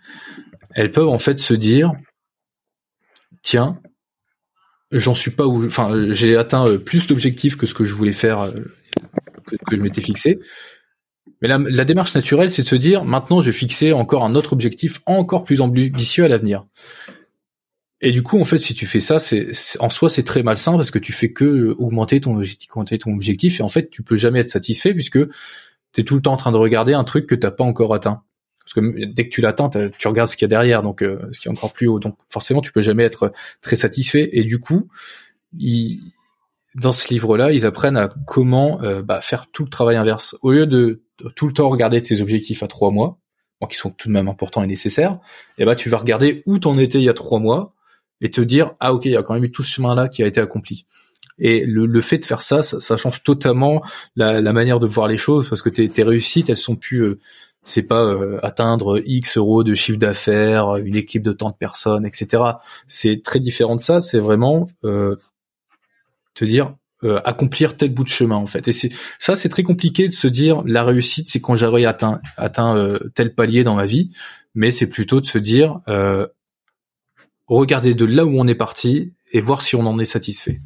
elles 0.76 0.91
peuvent 0.91 1.07
en 1.07 1.20
fait 1.20 1.39
se 1.39 1.53
dire 1.53 1.93
tiens, 3.41 3.80
j'en 4.91 5.15
suis 5.15 5.32
pas 5.32 5.45
où, 5.45 5.65
enfin 5.65 6.11
j'ai 6.11 6.36
atteint 6.36 6.78
plus 6.78 7.07
d'objectifs 7.07 7.57
que 7.57 7.65
ce 7.65 7.74
que 7.74 7.84
je 7.84 7.93
voulais 7.95 8.13
faire 8.13 8.51
que, 9.45 9.76
je 9.76 9.82
m'étais 9.82 10.01
fixé. 10.01 10.39
Mais 11.41 11.47
la, 11.47 11.57
la, 11.57 11.85
démarche 11.85 12.15
naturelle, 12.15 12.49
c'est 12.49 12.63
de 12.63 12.67
se 12.67 12.75
dire, 12.75 13.03
maintenant, 13.03 13.41
je 13.41 13.47
vais 13.47 13.57
fixer 13.57 13.93
encore 13.93 14.23
un 14.23 14.35
autre 14.35 14.53
objectif 14.53 15.01
encore 15.05 15.43
plus 15.43 15.61
ambitieux 15.61 16.25
à 16.25 16.27
l'avenir. 16.27 16.65
Et 18.01 18.11
du 18.11 18.21
coup, 18.21 18.39
en 18.39 18.45
fait, 18.45 18.59
si 18.59 18.73
tu 18.73 18.85
fais 18.85 18.99
ça, 18.99 19.19
c'est 19.19 19.51
en 19.79 19.89
soi, 19.89 20.09
c'est 20.09 20.23
très 20.23 20.43
malsain 20.43 20.73
parce 20.73 20.91
que 20.91 20.99
tu 20.99 21.13
fais 21.13 21.31
que 21.31 21.75
augmenter 21.79 22.21
ton 22.21 22.35
objectif, 22.35 22.69
augmenter 22.71 22.99
ton 22.99 23.13
objectif, 23.13 23.59
et 23.59 23.63
en 23.63 23.69
fait, 23.69 23.89
tu 23.89 24.03
peux 24.03 24.17
jamais 24.17 24.39
être 24.39 24.51
satisfait 24.51 24.93
puisque 24.93 25.19
tu 25.93 26.01
es 26.01 26.03
tout 26.03 26.15
le 26.15 26.21
temps 26.21 26.33
en 26.33 26.38
train 26.38 26.51
de 26.51 26.57
regarder 26.57 26.93
un 26.93 27.03
truc 27.03 27.25
que 27.25 27.33
t'as 27.33 27.51
pas 27.51 27.63
encore 27.63 27.93
atteint. 27.93 28.21
Parce 28.59 28.73
que 28.73 29.05
dès 29.05 29.23
que 29.23 29.33
tu 29.33 29.41
l'atteins, 29.41 29.69
tu 29.69 30.07
regardes 30.07 30.29
ce 30.29 30.35
qu'il 30.35 30.43
y 30.43 30.49
a 30.49 30.49
derrière, 30.49 30.83
donc 30.83 31.01
euh, 31.01 31.19
ce 31.31 31.39
qui 31.39 31.47
est 31.47 31.51
encore 31.51 31.73
plus 31.73 31.88
haut. 31.88 31.99
Donc 31.99 32.17
forcément, 32.29 32.61
tu 32.61 32.71
peux 32.71 32.81
jamais 32.81 33.03
être 33.03 33.31
très 33.61 33.77
satisfait. 33.77 34.29
Et 34.33 34.43
du 34.43 34.59
coup, 34.59 34.89
il, 35.57 35.99
dans 36.75 36.91
ce 36.91 37.07
livre-là, 37.07 37.53
ils 37.53 37.65
apprennent 37.65 37.97
à 37.97 38.09
comment 38.27 38.81
euh, 38.83 39.01
bah, 39.01 39.21
faire 39.21 39.47
tout 39.51 39.63
le 39.63 39.69
travail 39.69 39.95
inverse. 39.95 40.35
Au 40.41 40.51
lieu 40.51 40.67
de, 40.67 41.01
tout 41.36 41.47
le 41.47 41.53
temps 41.53 41.70
regarder 41.70 42.01
tes 42.01 42.22
objectifs 42.22 42.63
à 42.63 42.68
trois 42.68 42.91
mois, 42.91 43.20
qui 43.70 43.76
sont 43.76 43.89
tout 43.89 44.07
de 44.07 44.13
même 44.13 44.28
importants 44.28 44.63
et 44.63 44.68
nécessaires, 44.68 45.20
et 45.57 45.63
eh 45.63 45.65
bah 45.65 45.76
tu 45.76 45.89
vas 45.89 45.97
regarder 45.97 46.43
où 46.45 46.59
t'en 46.59 46.78
étais 46.78 46.99
il 46.99 47.03
y 47.05 47.09
a 47.09 47.13
trois 47.13 47.39
mois 47.39 47.74
et 48.22 48.30
te 48.30 48.41
dire 48.41 48.76
ah 48.80 48.93
ok 48.93 49.05
il 49.05 49.11
y 49.11 49.18
a 49.18 49.24
quand 49.24 49.34
même 49.34 49.45
eu 49.45 49.51
tout 49.51 49.63
ce 49.63 49.72
chemin-là 49.72 50.09
qui 50.09 50.24
a 50.24 50.28
été 50.28 50.39
accompli. 50.39 50.86
Et 51.39 51.65
le, 51.65 52.01
fait 52.01 52.18
de 52.18 52.26
faire 52.26 52.41
ça, 52.41 52.63
ça, 52.63 52.97
change 52.97 53.22
totalement 53.22 53.84
la, 54.15 54.41
manière 54.53 54.80
de 54.80 54.88
voir 54.88 55.07
les 55.07 55.18
choses 55.18 55.47
parce 55.47 55.61
que 55.61 55.70
tes, 55.70 55.88
tes 55.88 56.01
réussites, 56.01 56.49
elles 56.49 56.57
sont 56.57 56.76
plus 56.76 57.03
euh, 57.03 57.20
c'est 57.63 57.84
pas 57.84 58.01
euh, 58.01 58.39
atteindre 58.41 59.01
X 59.05 59.38
euros 59.38 59.63
de 59.63 59.76
chiffre 59.76 59.99
d'affaires, 59.99 60.78
une 60.78 60.95
équipe 60.95 61.22
de 61.22 61.34
tant 61.34 61.49
de 61.49 61.55
personnes, 61.55 62.05
etc. 62.07 62.43
C'est 62.88 63.22
très 63.24 63.39
différent 63.39 63.76
de 63.76 63.82
ça. 63.82 63.99
C'est 63.99 64.20
vraiment 64.20 64.68
te 64.82 66.45
dire 66.45 66.76
euh, 67.03 67.19
accomplir 67.25 67.75
tel 67.75 67.93
bout 67.93 68.03
de 68.03 68.09
chemin 68.09 68.37
en 68.37 68.47
fait. 68.47 68.67
Et 68.67 68.73
c'est 68.73 68.89
ça, 69.19 69.35
c'est 69.35 69.49
très 69.49 69.61
compliqué 69.61 70.07
de 70.07 70.13
se 70.13 70.27
dire 70.27 70.63
la 70.65 70.83
réussite, 70.83 71.29
c'est 71.29 71.39
quand 71.39 71.55
j'aurai 71.55 71.85
atteint 71.85 72.19
atteint 72.37 72.75
euh, 72.75 72.97
tel 73.13 73.35
palier 73.35 73.63
dans 73.63 73.75
ma 73.75 73.85
vie, 73.85 74.09
mais 74.55 74.71
c'est 74.71 74.89
plutôt 74.89 75.21
de 75.21 75.27
se 75.27 75.37
dire 75.37 75.79
euh, 75.87 76.25
regarder 77.45 77.93
de 77.93 78.05
là 78.05 78.25
où 78.25 78.39
on 78.39 78.47
est 78.47 78.55
parti 78.55 79.13
et 79.31 79.39
voir 79.39 79.61
si 79.61 79.75
on 79.75 79.85
en 79.85 79.99
est 79.99 80.05
satisfait. 80.05 80.59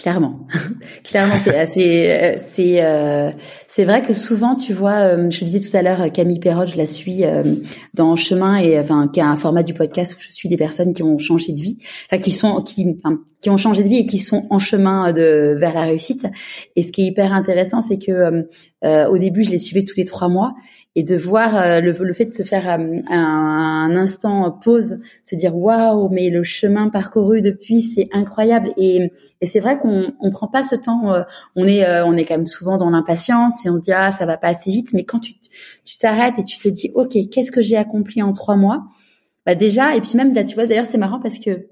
Clairement, 0.00 0.46
clairement, 1.04 1.34
c'est 1.38 1.58
assez, 1.58 2.34
c'est, 2.38 2.82
euh, 2.82 3.32
c'est 3.68 3.84
vrai 3.84 4.00
que 4.00 4.14
souvent, 4.14 4.54
tu 4.54 4.72
vois, 4.72 5.00
euh, 5.00 5.28
je 5.28 5.44
disais 5.44 5.60
tout 5.60 5.76
à 5.76 5.82
l'heure, 5.82 6.10
Camille 6.10 6.40
Perrot, 6.40 6.64
je 6.64 6.78
la 6.78 6.86
suis 6.86 7.22
euh, 7.26 7.42
dans 7.92 8.16
Chemin 8.16 8.56
et 8.56 8.78
enfin, 8.78 9.08
qui 9.12 9.20
a 9.20 9.28
un 9.28 9.36
format 9.36 9.62
du 9.62 9.74
podcast 9.74 10.16
où 10.16 10.20
je 10.20 10.30
suis 10.30 10.48
des 10.48 10.56
personnes 10.56 10.94
qui 10.94 11.02
ont 11.02 11.18
changé 11.18 11.52
de 11.52 11.60
vie, 11.60 11.76
enfin, 12.06 12.16
qui 12.16 12.30
sont, 12.30 12.62
qui, 12.62 12.96
qui 13.42 13.50
ont 13.50 13.58
changé 13.58 13.82
de 13.82 13.88
vie 13.88 13.98
et 13.98 14.06
qui 14.06 14.16
sont 14.16 14.46
en 14.48 14.58
chemin 14.58 15.12
de 15.12 15.54
vers 15.58 15.74
la 15.74 15.82
réussite. 15.82 16.26
Et 16.76 16.82
ce 16.82 16.92
qui 16.92 17.02
est 17.02 17.06
hyper 17.08 17.34
intéressant, 17.34 17.82
c'est 17.82 17.98
que 17.98 18.48
au 18.82 19.18
début, 19.18 19.44
je 19.44 19.50
les 19.50 19.58
suivais 19.58 19.84
tous 19.84 19.98
les 19.98 20.06
trois 20.06 20.28
mois 20.28 20.54
et 20.96 21.02
de 21.02 21.16
voir 21.16 21.56
euh, 21.56 21.80
le, 21.80 21.92
le, 21.92 22.12
fait 22.12 22.26
de 22.26 22.32
se 22.32 22.42
faire 22.42 22.68
euh, 22.68 23.00
un, 23.08 23.96
instant 23.96 24.50
pause, 24.50 24.98
se 25.22 25.36
dire 25.36 25.56
waouh, 25.56 26.08
mais 26.08 26.30
le 26.30 26.42
chemin 26.42 26.88
parcouru 26.88 27.40
depuis 27.40 27.82
c'est 27.82 28.08
incroyable. 28.12 28.70
Et, 28.76 29.12
et 29.40 29.46
c'est 29.46 29.60
vrai 29.60 29.78
qu'on 29.78 30.12
on 30.20 30.30
prend 30.30 30.48
pas 30.48 30.62
ce 30.62 30.74
temps, 30.74 31.14
euh, 31.14 31.22
on 31.56 31.66
est 31.66 31.86
on 32.02 32.16
est 32.16 32.24
quand 32.24 32.36
même 32.36 32.46
souvent 32.46 32.76
dans 32.76 32.90
l'impatience 32.90 33.64
et 33.64 33.70
on 33.70 33.76
se 33.76 33.82
dit 33.82 33.92
ah 33.92 34.10
ça 34.10 34.26
va 34.26 34.36
pas 34.36 34.48
assez 34.48 34.70
vite, 34.70 34.92
mais 34.92 35.04
quand 35.04 35.20
tu 35.20 35.34
tu 35.84 35.98
t'arrêtes 35.98 36.38
et 36.38 36.44
tu 36.44 36.58
te 36.58 36.68
dis 36.68 36.90
ok 36.94 37.16
qu'est-ce 37.30 37.52
que 37.52 37.62
j'ai 37.62 37.76
accompli 37.76 38.22
en 38.22 38.32
trois 38.32 38.56
mois, 38.56 38.84
bah 39.46 39.54
déjà 39.54 39.94
et 39.94 40.00
puis 40.00 40.16
même 40.16 40.34
là 40.34 40.44
tu 40.44 40.54
vois 40.54 40.66
d'ailleurs 40.66 40.86
c'est 40.86 40.98
marrant 40.98 41.20
parce 41.20 41.38
que 41.38 41.69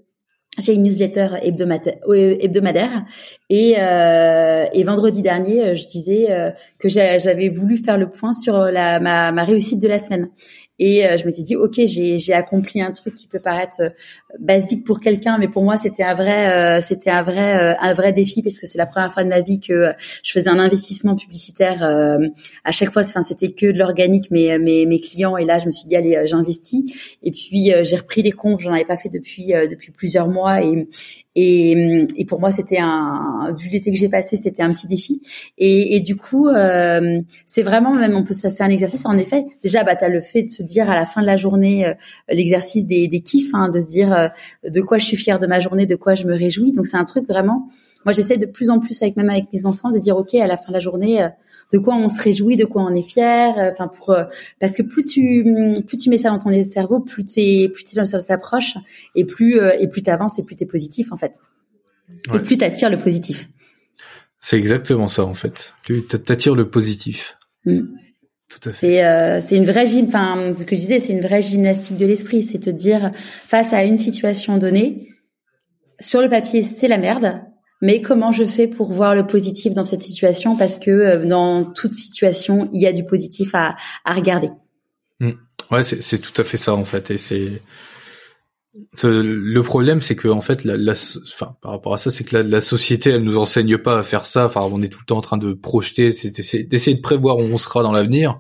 j'ai 0.59 0.75
une 0.75 0.83
newsletter 0.85 1.29
hebdomadaire 1.43 3.05
et, 3.49 3.75
euh, 3.79 4.67
et 4.73 4.83
vendredi 4.83 5.23
dernier, 5.23 5.65
euh, 5.65 5.75
je 5.75 5.87
disais 5.87 6.31
euh, 6.31 6.51
que 6.79 6.89
j'avais 6.89 7.49
voulu 7.49 7.77
faire 7.77 7.97
le 7.97 8.11
point 8.11 8.33
sur 8.33 8.55
ma 8.55 9.45
réussite 9.45 9.81
de 9.81 9.89
la 9.89 9.99
semaine. 9.99 10.29
Et 10.79 11.07
euh, 11.07 11.16
je 11.16 11.26
m'étais 11.26 11.43
dit, 11.43 11.57
ok, 11.57 11.81
j'ai 11.87 12.33
accompli 12.33 12.81
un 12.81 12.93
truc 12.93 13.14
qui 13.14 13.26
peut 13.26 13.41
paraître 13.41 13.81
euh, 13.81 13.91
basique 14.39 14.85
pour 14.85 15.01
quelqu'un, 15.01 15.39
mais 15.39 15.49
pour 15.49 15.64
moi 15.64 15.76
c'était 15.76 16.05
un 16.05 16.14
vrai, 16.14 16.79
euh, 16.79 16.81
c'était 16.81 17.11
un 17.11 17.22
vrai, 17.22 17.76
un 17.81 17.93
vrai 17.95 18.12
défi 18.12 18.43
parce 18.43 18.59
que 18.59 18.66
c'est 18.66 18.79
la 18.79 18.87
première 18.87 19.12
fois 19.12 19.24
de 19.24 19.29
ma 19.29 19.41
vie 19.41 19.61
que 19.61 19.93
je 20.22 20.33
faisais 20.33 20.49
un 20.49 20.59
investissement 20.59 21.16
publicitaire. 21.16 21.83
à 21.83 22.72
chaque 22.72 22.93
fois, 22.93 23.03
enfin 23.03 23.22
c'était 23.22 23.51
que 23.51 23.66
de 23.66 23.79
l'organique, 23.79 24.31
mes, 24.31 24.59
mes 24.59 24.87
mes 24.87 25.01
clients. 25.01 25.37
Et 25.37 25.45
là, 25.45 25.59
je 25.59 25.66
me 25.66 25.70
suis 25.70 25.89
dit, 25.89 25.97
allez, 25.97 26.22
j'investis. 26.26 26.85
Et 27.22 27.31
puis 27.31 27.72
j'ai 27.83 27.97
repris 27.97 28.22
les 28.22 28.33
comptes, 28.33 28.61
j'en 28.61 28.72
avais 28.72 28.85
pas 28.85 28.97
fait 28.97 29.09
depuis 29.09 29.53
depuis 29.68 29.93
plusieurs 29.93 30.29
mois 30.29 30.62
et 30.62 30.89
et, 31.41 32.07
et 32.16 32.24
pour 32.24 32.41
moi, 32.41 32.51
c'était 32.51 32.81
un, 32.81 33.55
vu 33.57 33.68
l'été 33.68 33.93
que 33.93 33.97
j'ai 33.97 34.09
passé, 34.09 34.37
c'était 34.37 34.64
un 34.64 34.72
petit 34.72 34.89
défi. 34.89 35.22
Et, 35.57 35.95
et 35.95 36.01
du 36.01 36.16
coup, 36.16 36.49
euh, 36.49 37.20
c'est 37.47 37.62
vraiment 37.62 37.95
même, 37.95 38.16
on 38.16 38.24
peut, 38.24 38.35
c'est 38.35 38.61
un 38.61 38.68
exercice. 38.68 39.07
En 39.07 39.16
effet, 39.16 39.47
déjà, 39.62 39.85
bah, 39.85 39.95
t'as 39.95 40.09
le 40.09 40.20
fait 40.20 40.43
de 40.43 40.49
se 40.49 40.64
dire 40.69 40.91
à 40.91 40.95
la 40.95 41.07
fin 41.07 41.21
de 41.21 41.27
la 41.27 41.37
journée, 41.37 41.87
euh, 41.87 41.95
l'exercice 42.29 42.87
des, 42.87 43.09
des 43.09 43.21
kiffs, 43.21 43.55
hein, 43.55 43.69
de 43.69 43.81
se 43.81 43.89
dire 43.89 44.12
euh, 44.12 44.29
de 44.69 44.81
quoi 44.81 44.99
je 44.99 45.07
suis 45.07 45.16
fière 45.16 45.39
de 45.39 45.47
ma 45.47 45.61
journée, 45.61 45.87
de 45.87 45.97
quoi 45.97 46.14
je 46.14 46.27
me 46.27 46.37
réjouis. 46.37 46.73
Donc 46.73 46.87
c'est 46.87 46.97
un 46.97 47.05
truc 47.05 47.29
vraiment. 47.29 47.69
Moi, 48.05 48.12
j'essaie 48.12 48.37
de 48.39 48.47
plus 48.47 48.71
en 48.71 48.79
plus 48.79 49.03
avec 49.03 49.16
même 49.16 49.31
avec 49.31 49.47
mes 49.53 49.66
enfants 49.66 49.91
de 49.91 49.99
dire, 49.99 50.16
ok, 50.16 50.35
à 50.35 50.47
la 50.47 50.57
fin 50.57 50.69
de 50.69 50.75
la 50.75 50.81
journée 50.81 51.27
de 51.73 51.79
quoi 51.79 51.97
on 51.97 52.09
se 52.09 52.23
réjouit, 52.23 52.57
de 52.57 52.64
quoi 52.64 52.83
on 52.83 52.95
est 52.95 53.03
fier. 53.03 53.53
Enfin, 53.59 53.89
pour 53.89 54.16
parce 54.61 54.77
que 54.77 54.83
plus 54.83 55.05
tu 55.05 55.45
plus 55.87 55.97
tu 55.97 56.09
mets 56.09 56.16
ça 56.16 56.31
dans 56.31 56.39
ton 56.39 56.64
cerveau, 56.64 57.01
plus 57.01 57.25
t'es 57.25 57.69
plus 57.75 57.83
t'es 57.83 57.97
dans 57.97 58.07
cette 58.07 58.31
approche 58.31 58.77
et 59.16 59.25
plus 59.25 59.61
et 59.79 59.89
plus 59.89 60.03
t'avances 60.03 60.39
et 60.39 60.45
plus 60.45 60.55
t'es 60.55 60.64
positif 60.64 61.12
en 61.12 61.16
fait. 61.16 61.41
Et 62.33 62.39
plus 62.39 62.57
t'attires 62.57 62.89
le 62.89 62.99
positif. 62.99 63.49
C'est 64.41 64.59
exactement 64.59 65.09
ça 65.09 65.25
en 65.25 65.35
fait. 65.35 65.75
Tu 65.83 66.03
t'attires 66.05 66.55
le 66.55 66.71
positif. 66.71 67.37
Mm. 67.64 67.81
C'est 68.72 69.05
euh, 69.05 69.40
c'est 69.40 69.57
une 69.57 69.64
vraie 69.64 69.86
gym. 69.86 70.07
Enfin, 70.09 70.53
ce 70.59 70.64
que 70.64 70.74
je 70.74 70.80
disais, 70.80 71.01
c'est 71.01 71.12
une 71.12 71.20
vraie 71.20 71.42
gymnastique 71.42 71.96
de 71.96 72.07
l'esprit. 72.07 72.42
C'est 72.42 72.59
te 72.59 72.70
dire 72.70 73.11
face 73.14 73.72
à 73.72 73.84
une 73.84 73.96
situation 73.96 74.57
donnée, 74.57 75.09
sur 76.01 76.22
le 76.22 76.28
papier 76.28 76.62
c'est 76.62 76.88
la 76.88 76.99
merde, 76.99 77.42
mais 77.82 78.01
comment 78.01 78.32
je 78.32 78.44
fais 78.44 78.66
pour 78.66 78.92
voir 78.92 79.14
le 79.14 79.26
positif 79.26 79.72
dans 79.72 79.84
cette 79.84 80.03
situation? 80.03 80.57
Parce 80.57 80.78
que 80.78 80.90
euh, 80.90 81.26
dans 81.26 81.64
toute 81.64 81.92
situation, 81.92 82.68
il 82.72 82.80
y 82.80 82.86
a 82.86 82.92
du 82.92 83.05
positif 83.05 83.55
à, 83.55 83.76
à 84.05 84.14
regarder. 84.14 84.51
Mmh. 85.20 85.32
Ouais, 85.70 85.82
c'est 85.82 86.18
tout 86.18 86.40
à 86.40 86.44
fait 86.44 86.57
ça 86.57 86.74
en 86.74 86.84
fait, 86.84 87.11
et 87.11 87.18
c'est 87.18 87.61
le 89.03 89.61
problème, 89.61 90.03
c'est 90.03 90.16
que 90.16 90.29
en 90.29 90.41
fait, 90.41 90.64
la, 90.64 90.93
enfin, 90.93 91.57
par 91.61 91.72
rapport 91.72 91.95
à 91.95 91.99
ça, 91.99 92.11
c'est 92.11 92.24
que 92.24 92.37
la, 92.37 92.61
société, 92.61 93.11
elle 93.11 93.22
nous 93.22 93.39
enseigne 93.39 93.79
pas 93.79 93.99
à 93.99 94.03
faire 94.03 94.26
ça. 94.26 94.47
Enfin, 94.47 94.62
on 94.62 94.83
est 94.83 94.89
tout 94.89 95.01
le 95.01 95.07
temps 95.07 95.18
en 95.18 95.22
train 95.22 95.37
de 95.37 95.53
projeter, 95.53 96.11
d'essayer 96.11 96.95
de 96.95 97.01
prévoir 97.01 97.39
où 97.39 97.43
on 97.43 97.57
sera 97.57 97.83
dans 97.83 97.93
l'avenir. 97.93 98.39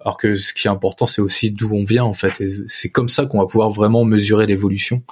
Alors 0.00 0.16
que 0.16 0.36
ce 0.36 0.54
qui 0.54 0.66
est 0.66 0.70
important, 0.70 1.06
c'est 1.06 1.20
aussi 1.20 1.50
d'où 1.50 1.74
on 1.74 1.84
vient 1.84 2.04
en 2.04 2.14
fait. 2.14 2.32
C'est 2.68 2.90
comme 2.90 3.08
ça 3.08 3.26
qu'on 3.26 3.38
va 3.38 3.46
pouvoir 3.46 3.70
vraiment 3.70 4.04
mesurer 4.04 4.46
l'évolution, 4.46 5.02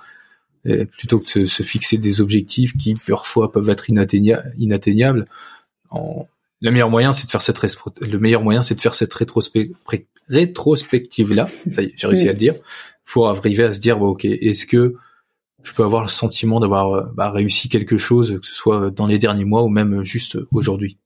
plutôt 0.64 1.20
que 1.20 1.40
de 1.40 1.46
se 1.46 1.62
fixer 1.62 1.98
des 1.98 2.20
objectifs 2.20 2.76
qui 2.76 2.94
parfois 2.94 3.52
peuvent 3.52 3.70
être 3.70 3.90
inatteignables. 3.90 5.26
En... 5.90 6.26
Le 6.60 6.72
meilleur 6.72 6.90
moyen, 6.90 7.12
c'est 7.12 7.26
de 7.26 7.30
faire 7.30 7.42
cette 7.42 7.60
le 8.00 8.18
meilleur 8.18 8.42
moyen, 8.42 8.62
c'est 8.62 8.74
de 8.74 8.80
faire 8.80 8.94
cette 8.94 9.14
rétrospective 9.14 11.32
là. 11.32 11.48
Ça 11.70 11.82
y 11.82 11.86
est, 11.86 11.94
j'ai 11.96 12.06
réussi 12.06 12.28
à 12.28 12.32
le 12.32 12.38
dire 12.38 12.54
faut 13.08 13.24
arriver 13.24 13.64
à 13.64 13.72
se 13.72 13.80
dire 13.80 13.98
bon, 13.98 14.08
ok 14.08 14.26
est-ce 14.26 14.66
que 14.66 14.94
je 15.62 15.72
peux 15.72 15.82
avoir 15.82 16.02
le 16.02 16.08
sentiment 16.08 16.60
d'avoir 16.60 16.92
euh, 16.92 17.04
bah, 17.14 17.30
réussi 17.30 17.68
quelque 17.68 17.96
chose 17.96 18.38
que 18.40 18.46
ce 18.46 18.54
soit 18.54 18.90
dans 18.90 19.06
les 19.06 19.18
derniers 19.18 19.46
mois 19.46 19.62
ou 19.64 19.68
même 19.68 20.02
juste 20.04 20.38
aujourd'hui? 20.52 20.98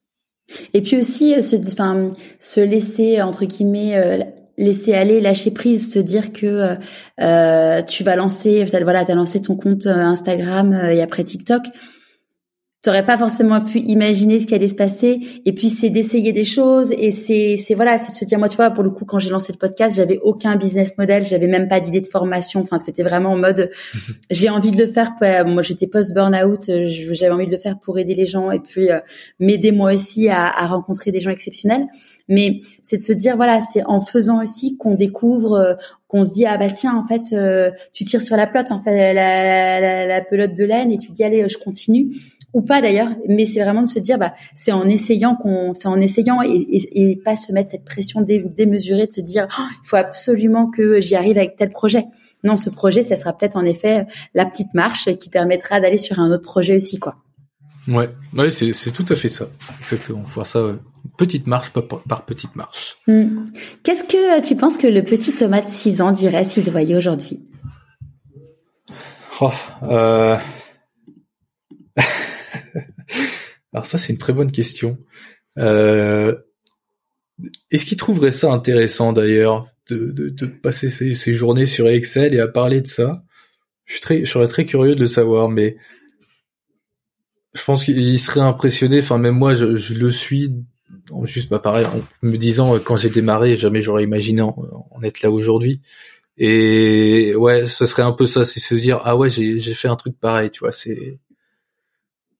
Et 0.73 0.81
puis 0.81 0.97
aussi 0.97 1.33
euh, 1.33 1.41
se 1.41 1.55
enfin 1.55 2.09
se 2.39 2.59
laisser 2.59 3.21
entre 3.21 3.45
guillemets 3.45 3.95
euh, 3.95 4.21
laisser 4.57 4.93
aller, 4.93 5.21
lâcher 5.21 5.51
prise, 5.51 5.91
se 5.93 5.97
dire 5.97 6.33
que 6.33 6.75
tu 7.87 8.03
vas 8.03 8.15
lancer, 8.15 8.65
voilà, 8.65 9.03
t'as 9.03 9.15
lancé 9.15 9.41
ton 9.41 9.55
compte 9.55 9.87
Instagram 9.87 10.73
et 10.73 11.01
après 11.01 11.23
TikTok 11.23 11.63
t'aurais 12.83 13.05
pas 13.05 13.17
forcément 13.17 13.61
pu 13.61 13.79
imaginer 13.79 14.39
ce 14.39 14.45
qui 14.45 14.53
allait 14.53 14.67
se 14.67 14.75
passer. 14.75 15.19
Et 15.45 15.53
puis 15.53 15.69
c'est 15.69 15.89
d'essayer 15.89 16.33
des 16.33 16.43
choses 16.43 16.91
et 16.91 17.11
c'est 17.11 17.55
c'est 17.57 17.75
voilà 17.75 17.97
c'est 17.97 18.11
de 18.11 18.17
se 18.17 18.25
dire 18.25 18.37
moi 18.37 18.49
tu 18.49 18.57
vois 18.57 18.71
pour 18.71 18.83
le 18.83 18.91
coup 18.91 19.05
quand 19.05 19.19
j'ai 19.19 19.29
lancé 19.29 19.53
le 19.53 19.57
podcast 19.57 19.95
j'avais 19.95 20.19
aucun 20.21 20.57
business 20.57 20.97
model. 20.97 21.25
J'avais 21.25 21.47
même 21.47 21.69
pas 21.69 21.79
d'idée 21.79 22.01
de 22.01 22.07
formation. 22.07 22.59
Enfin 22.59 22.77
c'était 22.77 23.03
vraiment 23.03 23.29
en 23.31 23.37
mode 23.37 23.71
j'ai 24.29 24.49
envie 24.49 24.71
de 24.71 24.77
le 24.77 24.87
faire 24.87 25.13
moi 25.45 25.61
j'étais 25.61 25.87
post 25.87 26.13
burnout 26.13 26.69
j'avais 27.13 27.33
envie 27.33 27.45
de 27.45 27.51
le 27.51 27.57
faire 27.57 27.79
pour 27.79 27.97
aider 27.97 28.15
les 28.15 28.25
gens 28.25 28.51
et 28.51 28.59
puis 28.59 28.91
euh, 28.91 28.99
m'aider 29.39 29.71
moi 29.71 29.93
aussi 29.93 30.27
à, 30.27 30.47
à, 30.47 30.67
rencontrer 30.67 31.11
des 31.11 31.21
gens 31.21 31.31
exceptionnels. 31.31 31.87
Mais 32.27 32.61
c'est 32.83 32.97
de 32.97 33.01
se 33.01 33.13
dire 33.13 33.37
voilà 33.37 33.61
c'est 33.61 33.83
en 33.85 34.01
faisant 34.01 34.41
aussi 34.41 34.75
qu'on 34.75 34.95
découvre 34.95 35.53
euh, 35.53 35.73
qu'on 36.09 36.25
se 36.25 36.33
dit 36.33 36.45
ah 36.45 36.57
bah 36.57 36.69
tiens 36.69 36.95
en 36.97 37.03
fait 37.03 37.33
euh, 37.33 37.71
tu 37.93 38.03
tires 38.03 38.21
sur 38.21 38.35
la 38.35 38.45
pelote 38.45 38.71
en 38.71 38.79
fait 38.79 39.13
la, 39.13 39.79
la, 39.79 40.05
la 40.05 40.21
pelote 40.21 40.53
de 40.53 40.65
laine 40.65 40.91
et 40.91 40.97
tu 40.97 41.13
dis 41.13 41.23
allez 41.23 41.47
je 41.47 41.57
continue 41.57 42.13
ou 42.53 42.61
pas 42.61 42.81
d'ailleurs, 42.81 43.09
mais 43.27 43.45
c'est 43.45 43.61
vraiment 43.61 43.81
de 43.81 43.87
se 43.87 43.99
dire, 43.99 44.17
bah, 44.17 44.33
c'est 44.53 44.71
en 44.71 44.87
essayant 44.87 45.35
qu'on, 45.35 45.73
c'est 45.73 45.87
en 45.87 45.99
essayant 45.99 46.41
et, 46.41 46.49
et, 46.49 47.11
et, 47.11 47.15
pas 47.15 47.35
se 47.35 47.51
mettre 47.51 47.71
cette 47.71 47.83
pression 47.83 48.21
démesurée 48.21 49.07
de 49.07 49.11
se 49.11 49.21
dire, 49.21 49.47
oh, 49.59 49.63
il 49.83 49.87
faut 49.87 49.95
absolument 49.95 50.69
que 50.69 50.99
j'y 50.99 51.15
arrive 51.15 51.37
avec 51.37 51.55
tel 51.55 51.69
projet. 51.69 52.05
Non, 52.43 52.57
ce 52.57 52.69
projet, 52.69 53.03
ça 53.03 53.15
sera 53.15 53.33
peut-être 53.33 53.55
en 53.55 53.65
effet 53.65 54.05
la 54.33 54.45
petite 54.45 54.73
marche 54.73 55.09
qui 55.17 55.29
permettra 55.29 55.79
d'aller 55.79 55.97
sur 55.97 56.19
un 56.19 56.31
autre 56.31 56.43
projet 56.43 56.75
aussi, 56.75 56.99
quoi. 56.99 57.15
Ouais, 57.87 58.09
ouais, 58.33 58.51
c'est, 58.51 58.71
c'est 58.73 58.91
tout 58.91 59.05
à 59.09 59.15
fait 59.15 59.27
ça. 59.27 59.47
Exactement. 59.81 60.23
Voir 60.33 60.45
ça, 60.45 60.75
petite 61.17 61.47
marche 61.47 61.71
par, 61.71 62.25
petite 62.25 62.55
marche. 62.55 62.97
Hmm. 63.07 63.47
Qu'est-ce 63.83 64.03
que 64.03 64.41
tu 64.41 64.55
penses 64.55 64.77
que 64.77 64.87
le 64.87 65.03
petit 65.03 65.33
Thomas 65.33 65.61
de 65.61 65.67
6 65.67 66.01
ans 66.01 66.11
dirait 66.11 66.45
s'il 66.45 66.63
te 66.63 66.69
voyait 66.69 66.95
aujourd'hui? 66.95 67.41
Oh, 69.41 69.49
euh... 69.83 70.37
Alors 73.73 73.85
ça, 73.85 73.97
c'est 73.97 74.13
une 74.13 74.19
très 74.19 74.33
bonne 74.33 74.51
question. 74.51 74.97
Euh, 75.57 76.35
est-ce 77.71 77.85
qu'il 77.85 77.97
trouverait 77.97 78.31
ça 78.31 78.51
intéressant 78.51 79.13
d'ailleurs 79.13 79.67
de, 79.89 80.11
de, 80.11 80.45
passer 80.45 80.89
ses, 80.89 81.33
journées 81.33 81.65
sur 81.65 81.87
Excel 81.87 82.33
et 82.33 82.39
à 82.39 82.47
parler 82.47 82.81
de 82.81 82.87
ça? 82.87 83.23
Je 83.85 83.99
très, 83.99 84.25
je 84.25 84.31
serais 84.31 84.47
très 84.47 84.65
curieux 84.65 84.95
de 84.95 85.01
le 85.01 85.07
savoir, 85.07 85.49
mais 85.49 85.77
je 87.53 87.63
pense 87.63 87.83
qu'il 87.83 88.19
serait 88.19 88.39
impressionné. 88.39 88.99
Enfin, 88.99 89.17
même 89.17 89.35
moi, 89.35 89.55
je, 89.55 89.93
le 89.93 90.11
suis. 90.11 90.51
Juste, 91.25 91.49
bah, 91.49 91.59
pareil, 91.59 91.85
en 91.85 91.99
me 92.21 92.37
disant 92.37 92.79
quand 92.79 92.95
j'ai 92.97 93.09
démarré, 93.09 93.57
jamais 93.57 93.81
j'aurais 93.81 94.03
imaginé 94.03 94.41
en, 94.41 94.55
être 95.03 95.21
là 95.21 95.31
aujourd'hui. 95.31 95.81
Et 96.37 97.35
ouais, 97.35 97.67
ce 97.67 97.85
serait 97.85 98.03
un 98.03 98.13
peu 98.13 98.25
ça, 98.25 98.45
c'est 98.45 98.59
se 98.59 98.73
dire 98.75 99.01
ah 99.03 99.15
ouais, 99.17 99.29
j'ai 99.29 99.73
fait 99.73 99.87
un 99.87 99.95
truc 99.95 100.17
pareil, 100.19 100.49
tu 100.49 100.59
vois. 100.59 100.71
C'est 100.71 101.19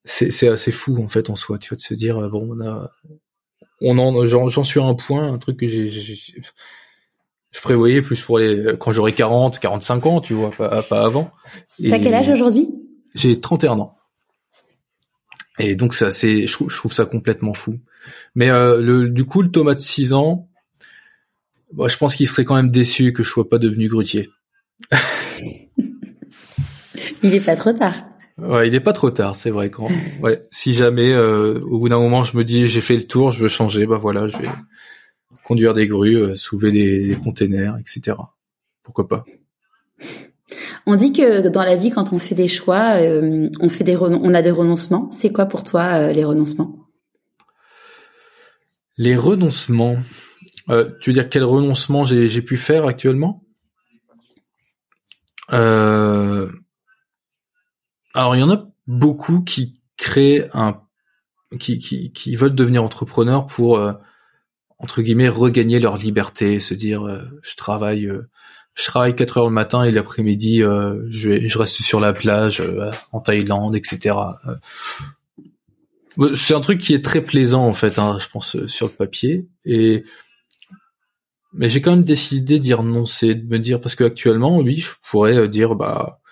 c'est 0.05 0.47
assez 0.47 0.71
fou 0.71 1.01
en 1.01 1.07
fait 1.07 1.29
en 1.29 1.35
soi, 1.35 1.57
tu 1.57 1.69
vois, 1.69 1.77
de 1.77 1.81
se 1.81 1.93
dire 1.93 2.17
euh, 2.17 2.29
bon, 2.29 2.57
on 2.57 2.61
a, 2.65 2.91
on 3.81 3.97
en, 3.97 4.25
j'en 4.25 4.63
suis 4.63 4.79
à 4.79 4.83
un 4.83 4.95
point, 4.95 5.31
un 5.31 5.37
truc 5.37 5.59
que 5.59 5.67
j'ai, 5.67 5.89
je 5.89 7.61
prévoyais 7.61 8.01
plus 8.01 8.21
pour 8.21 8.39
les 8.39 8.75
quand 8.79 8.91
j'aurai 8.91 9.13
40, 9.13 9.59
45 9.59 10.05
ans, 10.05 10.21
tu 10.21 10.33
vois, 10.33 10.51
pas, 10.51 10.81
pas 10.83 11.05
avant. 11.05 11.31
T'as 11.81 11.99
quel 11.99 12.13
âge 12.13 12.29
aujourd'hui? 12.29 12.69
J'ai 13.15 13.39
31 13.39 13.79
ans. 13.79 13.97
Et 15.59 15.75
donc 15.75 15.93
c'est 15.93 16.05
assez, 16.05 16.47
je 16.47 16.53
trouve, 16.53 16.69
je 16.69 16.75
trouve 16.75 16.93
ça 16.93 17.05
complètement 17.05 17.53
fou. 17.53 17.79
Mais 18.35 18.49
euh, 18.49 18.81
le, 18.81 19.07
du 19.07 19.25
coup, 19.25 19.41
le 19.41 19.51
Thomas 19.51 19.75
de 19.75 19.81
6 19.81 20.13
ans, 20.13 20.49
bah, 21.71 21.87
je 21.87 21.97
pense 21.97 22.15
qu'il 22.15 22.27
serait 22.27 22.43
quand 22.43 22.55
même 22.55 22.71
déçu 22.71 23.13
que 23.13 23.23
je 23.23 23.29
sois 23.29 23.47
pas 23.47 23.59
devenu 23.59 23.87
grutier. 23.87 24.29
Il 27.23 27.33
est 27.33 27.39
pas 27.39 27.55
trop 27.55 27.71
tard. 27.71 27.93
Ouais, 28.37 28.67
il 28.67 28.73
est 28.73 28.79
pas 28.79 28.93
trop 28.93 29.11
tard, 29.11 29.35
c'est 29.35 29.51
vrai. 29.51 29.69
Quand, 29.69 29.87
ouais, 30.21 30.41
si 30.51 30.73
jamais 30.73 31.11
euh, 31.11 31.59
au 31.61 31.79
bout 31.79 31.89
d'un 31.89 31.99
moment 31.99 32.23
je 32.23 32.35
me 32.35 32.43
dis 32.43 32.67
j'ai 32.67 32.81
fait 32.81 32.95
le 32.95 33.05
tour, 33.05 33.31
je 33.31 33.39
veux 33.39 33.47
changer, 33.47 33.85
bah 33.85 33.99
voilà, 33.99 34.27
je 34.27 34.37
vais 34.37 34.49
conduire 35.43 35.73
des 35.73 35.87
grues, 35.87 36.15
euh, 36.15 36.35
soulever 36.35 36.71
des, 36.71 37.07
des 37.09 37.15
containers, 37.15 37.77
etc. 37.79 38.17
Pourquoi 38.81 39.07
pas 39.07 39.23
On 40.85 40.95
dit 40.95 41.13
que 41.13 41.47
dans 41.47 41.63
la 41.63 41.75
vie, 41.75 41.91
quand 41.91 42.11
on 42.11 42.19
fait 42.19 42.35
des 42.35 42.47
choix, 42.47 42.95
euh, 42.97 43.49
on 43.59 43.69
fait 43.69 43.83
des 43.83 43.97
on 43.97 44.33
a 44.33 44.41
des 44.41 44.51
renoncements. 44.51 45.11
C'est 45.11 45.31
quoi 45.31 45.45
pour 45.45 45.63
toi 45.63 46.11
les 46.11 46.23
renoncements? 46.23 46.73
Les 48.97 49.15
renoncements. 49.15 49.97
tu 50.67 51.09
veux 51.09 51.13
dire 51.13 51.29
quel 51.29 51.43
renoncement 51.43 52.03
j'ai 52.03 52.41
pu 52.41 52.57
faire 52.57 52.85
actuellement? 52.85 53.43
Euh, 55.51 56.47
alors 58.13 58.35
il 58.35 58.39
y 58.39 58.43
en 58.43 58.51
a 58.51 58.65
beaucoup 58.87 59.41
qui 59.41 59.79
créent 59.97 60.47
un, 60.53 60.81
qui 61.59 61.79
qui, 61.79 62.11
qui 62.11 62.35
veulent 62.35 62.55
devenir 62.55 62.83
entrepreneurs 62.83 63.47
pour 63.47 63.77
euh, 63.77 63.93
entre 64.79 65.01
guillemets 65.01 65.29
regagner 65.29 65.79
leur 65.79 65.97
liberté, 65.97 66.59
se 66.59 66.73
dire 66.73 67.03
euh, 67.03 67.21
je 67.41 67.55
travaille 67.55 68.07
euh, 68.07 68.29
je 68.75 68.85
travaille 68.85 69.15
4 69.15 69.37
heures 69.37 69.47
le 69.47 69.53
matin 69.53 69.83
et 69.83 69.91
l'après-midi 69.91 70.59
je 70.59 71.29
vais, 71.29 71.47
je 71.47 71.57
reste 71.59 71.81
sur 71.81 71.99
la 71.99 72.11
plage 72.11 72.59
en 73.11 73.19
Thaïlande, 73.19 73.75
etc. 73.75 74.15
c'est 76.33 76.55
un 76.55 76.59
truc 76.59 76.79
qui 76.79 76.95
est 76.95 77.05
très 77.05 77.21
plaisant 77.21 77.67
en 77.67 77.73
fait, 77.73 77.99
hein, 77.99 78.17
je 78.19 78.27
pense 78.29 78.65
sur 78.65 78.87
le 78.87 78.93
papier 78.93 79.47
et 79.63 80.05
mais 81.53 81.69
j'ai 81.69 81.81
quand 81.81 81.91
même 81.91 82.03
décidé 82.03 82.57
d'y 82.57 82.73
renoncer, 82.73 83.35
de 83.35 83.47
me 83.47 83.59
dire 83.59 83.79
parce 83.79 83.93
que 83.93 84.05
actuellement 84.05 84.57
oui 84.57 84.77
je 84.77 84.89
pourrais 85.07 85.47
dire 85.47 85.75
bah 85.75 86.22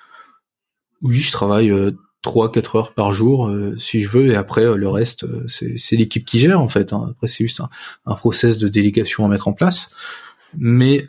oui, 1.01 1.17
je 1.17 1.31
travaille 1.31 1.71
euh, 1.71 1.91
trois, 2.21 2.51
quatre 2.51 2.75
heures 2.75 2.93
par 2.93 3.13
jour 3.13 3.47
euh, 3.47 3.77
si 3.77 4.01
je 4.01 4.09
veux, 4.09 4.27
et 4.27 4.35
après 4.35 4.63
euh, 4.63 4.75
le 4.75 4.89
reste, 4.89 5.25
c'est 5.47 5.95
l'équipe 5.95 6.25
qui 6.25 6.39
gère 6.39 6.61
en 6.61 6.67
fait. 6.67 6.93
Hein. 6.93 7.07
Après, 7.11 7.27
c'est 7.27 7.43
juste 7.43 7.59
un, 7.59 7.69
un, 8.05 8.15
process 8.15 8.57
de 8.57 8.67
délégation 8.67 9.25
à 9.25 9.27
mettre 9.27 9.47
en 9.47 9.53
place. 9.53 9.87
Mais 10.57 11.05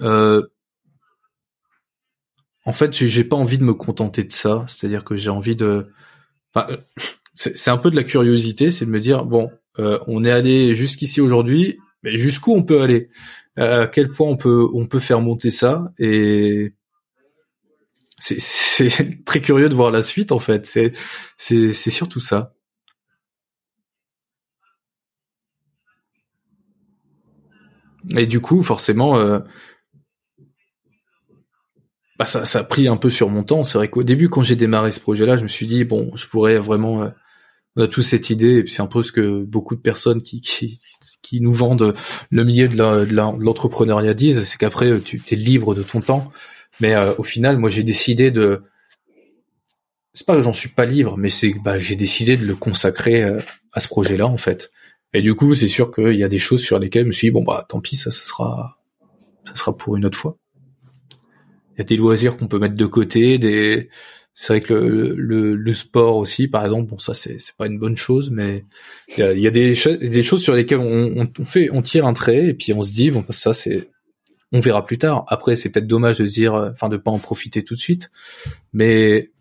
en 2.65 2.73
fait, 2.73 2.95
j'ai 2.95 3.25
pas 3.25 3.35
envie 3.37 3.59
de 3.59 3.65
me 3.65 3.75
contenter 3.75 4.23
de 4.23 4.31
ça. 4.31 4.65
C'est-à-dire 4.69 5.03
que 5.05 5.17
j'ai 5.17 5.31
envie 5.31 5.57
de. 5.57 5.89
Enfin, 6.55 6.69
c'est 7.35 7.71
un 7.71 7.79
peu 7.79 7.91
de 7.91 7.97
la 7.97 8.05
curiosité, 8.05 8.71
c'est 8.71 8.87
de 8.87 8.91
me 8.91 9.01
dire 9.01 9.25
bon, 9.25 9.51
on 9.79 10.25
est 10.25 10.31
allé 10.31 10.77
jusqu'ici 10.77 11.21
aujourd'hui, 11.21 11.79
mais 12.05 12.17
jusqu'où 12.17 12.55
on 12.55 12.63
peut 12.63 12.83
aller? 12.83 13.11
À 13.57 13.87
quel 13.87 14.09
point 14.09 14.29
on 14.29 14.37
peut 14.37 14.67
on 14.73 14.87
peut 14.87 15.01
faire 15.01 15.21
monter 15.21 15.51
ça? 15.51 15.93
Et 15.99 16.73
c'est 18.23 19.25
très 19.25 19.41
curieux 19.41 19.69
de 19.69 19.75
voir 19.75 19.91
la 19.91 20.03
suite 20.03 20.33
en 20.33 20.39
fait. 20.39 20.67
C'est 21.37 21.91
surtout 21.91 22.21
ça. 22.21 22.55
Et 28.17 28.27
du 28.27 28.41
coup, 28.41 28.63
forcément, 28.63 29.17
euh, 29.17 29.39
bah 32.19 32.27
ça, 32.27 32.45
ça 32.45 32.61
a 32.61 32.65
pris 32.65 32.89
un 32.89 32.97
peu 32.97 33.11
sur 33.11 33.29
mon 33.29 33.45
temps. 33.45 33.65
C'est 33.65 33.79
vrai 33.79 33.89
qu'au 33.89 34.03
début, 34.03 34.29
quand 34.29 34.43
j'ai 34.43 34.57
démarré 34.57 34.91
ce 34.93 35.01
projet-là, 35.01 35.37
je 35.37 35.45
me 35.45 35.49
suis 35.49 35.67
dit 35.67 35.85
bon, 35.85 36.11
je 36.17 36.27
pourrais 36.27 36.59
vraiment. 36.59 37.03
Euh, 37.03 37.11
on 37.75 37.83
a 37.83 37.89
tous 37.89 38.03
cette 38.03 38.29
idée, 38.29 38.59
et 38.59 38.67
c'est 38.67 38.83
un 38.83 38.87
peu 38.87 39.03
ce 39.03 39.13
que 39.13 39.45
beaucoup 39.45 39.77
de 39.77 39.81
personnes 39.81 40.21
qui, 40.21 40.43
qui, 40.43 40.79
qui 41.23 41.41
nous 41.41 41.55
vendent 41.55 41.95
le 42.31 42.45
milieu 42.45 42.69
de 42.69 42.77
l'entrepreneuriat 43.43 44.13
disent, 44.13 44.45
c'est 44.45 44.59
qu'après 44.59 45.01
tu 45.01 45.23
es 45.31 45.35
libre 45.37 45.75
de 45.75 45.83
ton 45.83 46.03
temps. 46.03 46.31
Mais 46.81 46.95
euh, 46.95 47.15
au 47.19 47.23
final, 47.23 47.59
moi, 47.59 47.71
j'ai 47.71 47.83
décidé 47.83 48.31
de. 48.31 48.63
C'est 50.15 50.27
pas 50.27 50.37
que 50.37 50.43
j'en 50.43 50.53
suis 50.53 50.69
pas 50.69 50.85
libre, 50.85 51.17
mais 51.17 51.31
c'est 51.31 51.55
bah, 51.65 51.79
j'ai 51.79 51.97
décidé 51.97 52.37
de 52.37 52.45
le 52.45 52.55
consacrer 52.55 53.23
euh, 53.23 53.41
à 53.73 53.81
ce 53.81 53.89
projet-là, 53.89 54.27
en 54.27 54.37
fait. 54.37 54.71
Et 55.15 55.23
du 55.23 55.35
coup, 55.35 55.55
c'est 55.55 55.69
sûr 55.69 55.91
qu'il 55.91 56.15
y 56.15 56.25
a 56.25 56.29
des 56.29 56.39
choses 56.39 56.63
sur 56.63 56.79
lesquelles 56.79 57.03
je 57.03 57.09
me 57.09 57.13
suis 57.13 57.29
dit 57.29 57.33
bon 57.33 57.43
bah 57.43 57.67
tant 57.69 57.81
pis, 57.81 57.97
ça, 57.97 58.11
ça 58.11 58.25
sera, 58.25 58.79
ça 59.45 59.55
sera 59.55 59.77
pour 59.77 59.97
une 59.97 60.07
autre 60.07 60.19
fois. 60.19 60.39
y 61.79 61.81
a 61.83 61.85
des 61.85 61.97
loisirs 61.97 62.37
qu'on 62.37 62.49
peut 62.49 62.59
mettre 62.59 62.77
de 62.77 62.87
côté, 62.87 63.39
des 63.39 63.91
c'est 64.35 64.55
vrai 64.55 64.61
que 64.63 64.73
le, 64.73 65.15
le, 65.15 65.55
le, 65.55 65.75
sport 65.75 66.17
aussi, 66.17 66.49
par 66.49 66.65
exemple, 66.65 66.89
bon 66.89 66.99
ça 66.99 67.13
c'est 67.13 67.39
c'est 67.39 67.55
pas 67.57 67.67
une 67.67 67.79
bonne 67.79 67.99
chose, 67.99 68.31
mais 68.31 68.65
il 69.17 69.21
y 69.21 69.23
a, 69.23 69.33
y 69.35 69.47
a, 69.47 69.51
des 69.51 69.75
des 70.01 70.23
choses 70.23 70.43
sur 70.43 70.55
lesquelles 70.55 70.79
on, 70.79 71.29
on, 71.39 71.45
fait 71.45 71.69
on 71.71 71.83
tire 71.83 72.07
un 72.07 72.15
trait 72.15 72.47
et 72.47 72.55
puis 72.55 72.73
on 72.73 72.83
se 72.83 72.95
dit 72.95 73.11
bon 73.11 73.21
bah, 73.21 73.35
ça 73.35 73.53
c'est 73.53 73.91
on 74.53 74.61
verra 74.61 74.85
plus 74.87 74.99
tard. 74.99 75.25
Après 75.29 75.57
c'est 75.57 75.71
peut-être 75.71 75.87
dommage 75.87 76.19
de 76.19 76.27
dire 76.27 76.55
enfin 76.55 76.89
de 76.89 76.97
pas 76.97 77.11
en 77.11 77.19
profiter 77.19 77.65
tout 77.65 77.75
de 77.75 77.81
suite, 77.81 78.11
mais 78.73 79.33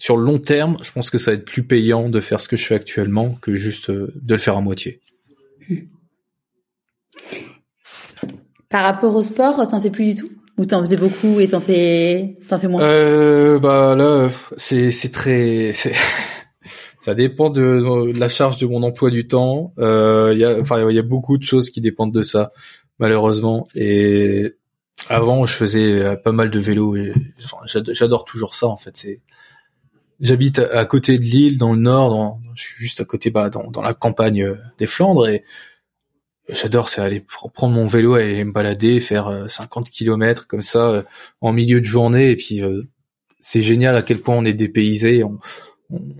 sur 0.00 0.16
le 0.16 0.24
long 0.24 0.38
terme, 0.38 0.78
je 0.82 0.90
pense 0.90 1.10
que 1.10 1.18
ça 1.18 1.30
va 1.30 1.36
être 1.36 1.44
plus 1.44 1.62
payant 1.62 2.08
de 2.08 2.20
faire 2.20 2.40
ce 2.40 2.48
que 2.48 2.56
je 2.56 2.64
fais 2.64 2.74
actuellement 2.74 3.36
que 3.42 3.54
juste 3.54 3.90
euh, 3.90 4.12
de 4.16 4.34
le 4.34 4.40
faire 4.40 4.56
à 4.56 4.62
moitié. 4.62 4.98
Par 8.70 8.82
rapport 8.82 9.14
au 9.14 9.22
sport, 9.22 9.68
t'en 9.68 9.80
fais 9.80 9.90
plus 9.90 10.14
du 10.14 10.22
tout? 10.22 10.30
Ou 10.56 10.64
t'en 10.64 10.82
faisais 10.82 10.96
beaucoup 10.96 11.38
et 11.38 11.48
t'en 11.48 11.60
fais 11.60 12.38
t'en 12.48 12.58
fais 12.58 12.66
moins? 12.66 12.82
Euh, 12.82 13.58
Bah 13.58 13.94
là, 13.94 14.30
c'est 14.56 14.90
c'est 14.90 15.10
très 15.10 15.72
ça 17.00 17.14
dépend 17.14 17.50
de, 17.50 18.18
la 18.18 18.28
charge 18.30 18.56
de 18.56 18.66
mon 18.66 18.82
emploi 18.82 19.10
du 19.10 19.28
temps. 19.28 19.74
Euh, 19.78 20.30
il 20.32 20.38
y 20.38 20.44
a 20.44 20.58
enfin 20.58 20.88
il 20.88 20.96
y 20.96 20.98
a 20.98 21.02
beaucoup 21.02 21.36
de 21.36 21.44
choses 21.44 21.68
qui 21.68 21.82
dépendent 21.82 22.14
de 22.14 22.22
ça 22.22 22.52
malheureusement 23.00 23.66
et 23.74 24.54
avant 25.08 25.46
je 25.46 25.54
faisais 25.54 26.00
euh, 26.00 26.16
pas 26.16 26.32
mal 26.32 26.50
de 26.50 26.60
vélo 26.60 26.96
j'adore 27.66 28.24
toujours 28.24 28.54
ça 28.54 28.68
en 28.68 28.76
fait 28.76 28.96
c'est 28.96 29.20
j'habite 30.20 30.60
à 30.60 30.84
côté 30.84 31.16
de 31.16 31.22
Lille 31.22 31.58
dans 31.58 31.72
le 31.72 31.80
nord 31.80 32.38
je 32.54 32.62
suis 32.62 32.76
juste 32.76 33.00
à 33.00 33.04
côté 33.04 33.30
bah 33.30 33.50
dans, 33.50 33.70
dans 33.70 33.82
la 33.82 33.94
campagne 33.94 34.56
des 34.78 34.86
Flandres 34.86 35.26
et 35.26 35.44
j'adore, 36.54 36.88
c'est 36.88 37.00
aller 37.00 37.24
prendre 37.54 37.74
mon 37.74 37.86
vélo 37.86 38.16
et 38.16 38.44
me 38.44 38.52
balader, 38.52 39.00
faire 39.00 39.46
50 39.48 39.86
euh, 39.86 39.90
km 39.90 40.46
comme 40.46 40.62
ça 40.62 40.90
euh, 40.90 41.02
en 41.40 41.52
milieu 41.52 41.80
de 41.80 41.84
journée. 41.84 42.30
Et 42.30 42.36
puis 42.36 42.62
euh, 42.62 42.82
c'est 43.40 43.62
génial 43.62 43.96
à 43.96 44.02
quel 44.02 44.18
point 44.18 44.36
on 44.36 44.44
est 44.44 44.54
dépaysé. 44.54 45.24
On, 45.24 45.38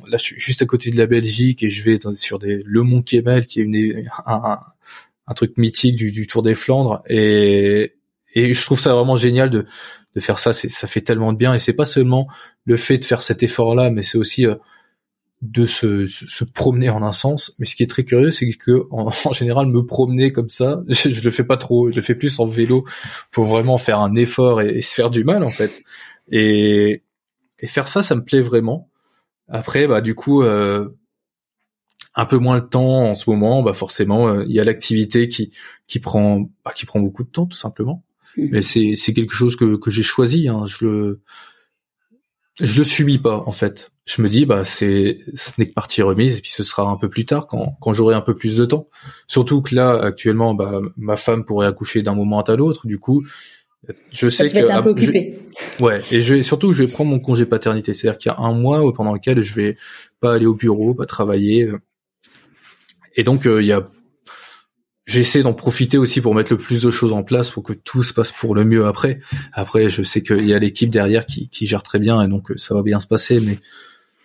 là, 0.06 0.16
je 0.16 0.24
suis 0.24 0.38
juste 0.38 0.62
à 0.62 0.66
côté 0.66 0.90
de 0.90 0.98
la 0.98 1.06
Belgique 1.06 1.62
et 1.62 1.68
je 1.68 1.82
vais 1.82 1.98
sur 2.14 2.38
des, 2.38 2.60
le 2.64 2.82
Mont 2.82 3.02
Kemmel, 3.02 3.46
qui 3.46 3.60
est 3.60 4.04
un, 4.26 4.58
un, 5.30 5.34
truc 5.34 5.56
mythique 5.56 5.96
du, 5.96 6.10
du, 6.10 6.26
Tour 6.26 6.42
des 6.42 6.54
Flandres. 6.54 7.02
Et, 7.08 7.94
et 8.34 8.52
je 8.52 8.64
trouve 8.64 8.80
ça 8.80 8.92
vraiment 8.92 9.16
génial 9.16 9.50
de, 9.50 9.66
de 10.14 10.20
faire 10.20 10.38
ça. 10.38 10.52
Ça 10.52 10.86
fait 10.86 11.00
tellement 11.00 11.32
de 11.32 11.38
bien. 11.38 11.54
Et 11.54 11.58
c'est 11.58 11.72
pas 11.72 11.86
seulement 11.86 12.28
le 12.64 12.76
fait 12.76 12.98
de 12.98 13.04
faire 13.04 13.22
cet 13.22 13.42
effort-là, 13.42 13.90
mais 13.90 14.02
c'est 14.02 14.18
aussi 14.18 14.46
de 15.42 15.66
se, 15.66 16.06
se, 16.06 16.44
promener 16.44 16.90
en 16.90 17.02
un 17.02 17.12
sens. 17.12 17.54
Mais 17.58 17.64
ce 17.64 17.74
qui 17.74 17.82
est 17.82 17.86
très 17.86 18.04
curieux, 18.04 18.30
c'est 18.30 18.50
que 18.52 18.86
en, 18.90 19.10
général, 19.32 19.66
me 19.68 19.84
promener 19.84 20.32
comme 20.32 20.50
ça, 20.50 20.82
je, 20.88 21.10
je, 21.10 21.22
le 21.22 21.30
fais 21.30 21.44
pas 21.44 21.56
trop. 21.56 21.90
Je 21.90 21.96
le 21.96 22.02
fais 22.02 22.14
plus 22.14 22.38
en 22.40 22.46
vélo 22.46 22.84
pour 23.30 23.44
vraiment 23.44 23.78
faire 23.78 24.00
un 24.00 24.14
effort 24.14 24.60
et, 24.60 24.82
se 24.82 24.94
faire 24.94 25.10
du 25.10 25.24
mal 25.24 25.42
en 25.42 25.48
fait. 25.48 25.82
Et, 26.30 27.02
et, 27.58 27.66
faire 27.66 27.88
ça, 27.88 28.02
ça 28.02 28.14
me 28.14 28.24
plaît 28.24 28.42
vraiment. 28.42 28.88
Après, 29.48 29.86
bah 29.86 30.00
du 30.00 30.14
coup, 30.14 30.42
euh, 30.42 30.88
un 32.14 32.26
peu 32.26 32.38
moins 32.38 32.56
le 32.56 32.66
temps 32.66 33.04
en 33.04 33.14
ce 33.14 33.30
moment. 33.30 33.62
Bah 33.62 33.74
forcément, 33.74 34.28
euh, 34.28 34.44
il 34.46 34.52
y 34.52 34.60
a 34.60 34.64
l'activité 34.64 35.28
qui 35.28 35.52
qui 35.86 35.98
prend 35.98 36.50
bah, 36.64 36.72
qui 36.74 36.86
prend 36.86 37.00
beaucoup 37.00 37.24
de 37.24 37.28
temps 37.30 37.46
tout 37.46 37.56
simplement. 37.56 38.04
Mmh. 38.36 38.48
Mais 38.50 38.62
c'est 38.62 38.94
c'est 38.94 39.12
quelque 39.12 39.34
chose 39.34 39.56
que 39.56 39.76
que 39.76 39.90
j'ai 39.90 40.02
choisi. 40.02 40.48
Hein. 40.48 40.64
Je 40.66 40.84
le 40.84 41.20
je 42.60 42.76
le 42.76 42.84
subis 42.84 43.18
pas 43.18 43.42
en 43.46 43.52
fait. 43.52 43.90
Je 44.04 44.22
me 44.22 44.28
dis 44.28 44.44
bah 44.44 44.64
c'est 44.64 45.18
ce 45.36 45.52
n'est 45.58 45.68
que 45.68 45.72
partie 45.72 46.02
remise 46.02 46.38
et 46.38 46.40
puis 46.40 46.50
ce 46.50 46.62
sera 46.62 46.90
un 46.90 46.96
peu 46.96 47.08
plus 47.08 47.24
tard 47.24 47.46
quand 47.46 47.76
quand 47.80 47.92
j'aurai 47.92 48.14
un 48.14 48.20
peu 48.20 48.34
plus 48.34 48.56
de 48.56 48.64
temps. 48.64 48.88
Surtout 49.26 49.62
que 49.62 49.74
là 49.74 49.92
actuellement 50.02 50.54
bah 50.54 50.80
ma 50.96 51.16
femme 51.16 51.44
pourrait 51.44 51.66
accoucher 51.66 52.02
d'un 52.02 52.14
moment 52.14 52.40
à 52.42 52.56
l'autre. 52.56 52.86
Du 52.86 52.98
coup, 52.98 53.24
je 54.10 54.28
sais 54.28 54.50
que 54.50 54.70
un 54.70 54.82
peu 54.82 54.90
occupé. 54.90 55.38
ouais 55.80 56.02
et 56.10 56.20
je 56.20 56.34
vais 56.34 56.42
surtout 56.42 56.72
je 56.72 56.82
vais 56.82 56.90
prendre 56.90 57.10
mon 57.10 57.20
congé 57.20 57.46
paternité. 57.46 57.94
C'est-à-dire 57.94 58.18
qu'il 58.18 58.32
y 58.32 58.34
a 58.34 58.38
un 58.38 58.52
mois 58.52 58.92
pendant 58.92 59.12
lequel 59.12 59.42
je 59.42 59.54
vais 59.54 59.76
pas 60.20 60.34
aller 60.34 60.46
au 60.46 60.54
bureau, 60.54 60.94
pas 60.94 61.06
travailler. 61.06 61.70
Et 63.16 63.24
donc 63.24 63.46
euh, 63.46 63.62
il 63.62 63.72
a 63.72 63.86
j'essaie 65.10 65.42
d'en 65.42 65.52
profiter 65.52 65.98
aussi 65.98 66.20
pour 66.20 66.34
mettre 66.34 66.52
le 66.52 66.58
plus 66.58 66.82
de 66.82 66.90
choses 66.90 67.12
en 67.12 67.22
place 67.22 67.50
pour 67.50 67.62
que 67.62 67.72
tout 67.72 68.02
se 68.02 68.14
passe 68.14 68.30
pour 68.30 68.54
le 68.54 68.64
mieux 68.64 68.86
après. 68.86 69.20
Après, 69.52 69.90
je 69.90 70.02
sais 70.02 70.22
qu'il 70.22 70.46
y 70.46 70.54
a 70.54 70.58
l'équipe 70.58 70.88
derrière 70.88 71.26
qui, 71.26 71.48
qui, 71.48 71.66
gère 71.66 71.82
très 71.82 71.98
bien 71.98 72.22
et 72.22 72.28
donc 72.28 72.50
euh, 72.50 72.56
ça 72.56 72.74
va 72.74 72.82
bien 72.82 73.00
se 73.00 73.08
passer. 73.08 73.40
Mais 73.40 73.58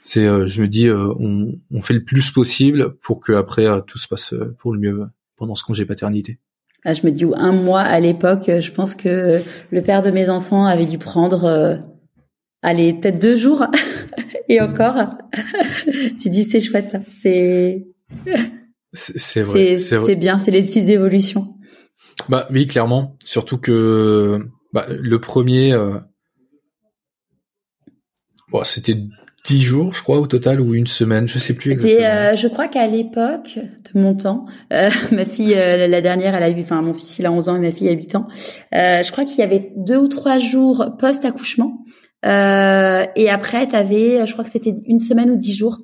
c'est, 0.04 0.26
euh, 0.26 0.46
je 0.46 0.62
me 0.62 0.68
dis, 0.68 0.88
euh, 0.88 1.12
on, 1.20 1.56
on, 1.72 1.82
fait 1.82 1.96
le 1.96 2.04
plus 2.04 2.30
possible 2.30 2.96
pour 2.98 3.20
que 3.20 3.34
après 3.34 3.66
tout 3.88 3.98
se 3.98 4.08
passe 4.08 4.36
pour 4.60 4.74
le 4.74 4.80
mieux 4.80 5.06
pendant 5.38 5.56
ce 5.56 5.64
congé 5.64 5.86
paternité. 5.86 6.38
Ah, 6.84 6.94
je 6.94 7.02
me 7.04 7.12
dis, 7.12 7.26
un 7.34 7.52
mois 7.52 7.82
à 7.82 8.00
l'époque, 8.00 8.44
je 8.48 8.72
pense 8.72 8.94
que 8.94 9.42
le 9.72 9.82
père 9.82 10.04
de 10.04 10.12
mes 10.12 10.30
enfants 10.30 10.66
avait 10.66 10.86
dû 10.86 11.00
prendre, 11.00 11.82
allez, 12.62 12.94
peut-être 12.94 13.18
deux 13.18 13.36
jours 13.36 13.66
et 14.50 14.62
encore. 14.62 14.98
tu 16.22 16.30
dis, 16.30 16.44
c'est 16.44 16.62
chouette. 16.62 16.96
C'est 17.16 17.88
c'est 18.96 19.42
vrai. 19.42 19.80
C'est 19.80 20.16
bien, 20.16 20.40
c'est 20.40 20.52
les 20.52 20.62
petites 20.62 20.90
évolutions. 20.90 21.56
Bah 22.30 22.48
oui, 22.52 22.66
clairement. 22.66 23.18
Surtout 23.24 23.58
que 23.58 24.48
bah, 24.74 24.88
le 24.90 25.20
premier, 25.20 25.74
euh... 25.74 26.00
bon, 28.50 28.64
c'était 28.64 28.98
dix 29.46 29.64
jours, 29.64 29.94
je 29.94 30.02
crois, 30.02 30.20
au 30.20 30.28
total, 30.28 30.60
ou 30.60 30.74
une 30.74 30.88
semaine, 30.88 31.28
je 31.28 31.38
sais 31.38 31.54
plus 31.54 31.72
exactement. 31.72 32.04
Euh, 32.04 32.36
je 32.36 32.48
crois 32.48 32.68
qu'à 32.68 32.88
l'époque 32.88 33.58
de 33.58 34.00
mon 34.00 34.16
temps, 34.16 34.46
euh, 34.74 34.90
ma 35.12 35.26
fille, 35.26 35.54
euh, 35.56 35.88
la 35.88 36.02
dernière, 36.02 36.36
elle 36.36 36.44
a 36.44 36.50
eu, 36.50 36.62
enfin, 36.62 36.82
mon 36.82 36.94
fils, 36.94 37.20
il 37.20 37.26
a 37.26 37.32
11 37.32 37.50
ans 37.50 37.56
et 37.56 37.60
ma 37.60 37.72
fille 37.72 37.90
a 37.90 37.92
8 37.92 38.16
ans. 38.16 38.28
Euh, 38.74 39.04
je 39.04 39.12
crois 39.12 39.26
qu'il 39.26 39.38
y 39.38 39.44
avait 39.44 39.72
deux 39.76 39.98
ou 39.98 40.08
trois 40.08 40.40
jours 40.40 40.96
post-accouchement. 40.98 41.80
et 42.24 43.30
après, 43.30 43.68
tu 43.68 43.76
avais, 43.76 44.26
je 44.26 44.32
crois 44.34 44.44
que 44.44 44.52
c'était 44.52 44.74
une 44.86 45.00
semaine 45.00 45.30
ou 45.30 45.38
dix 45.38 45.56
jours 45.56 45.78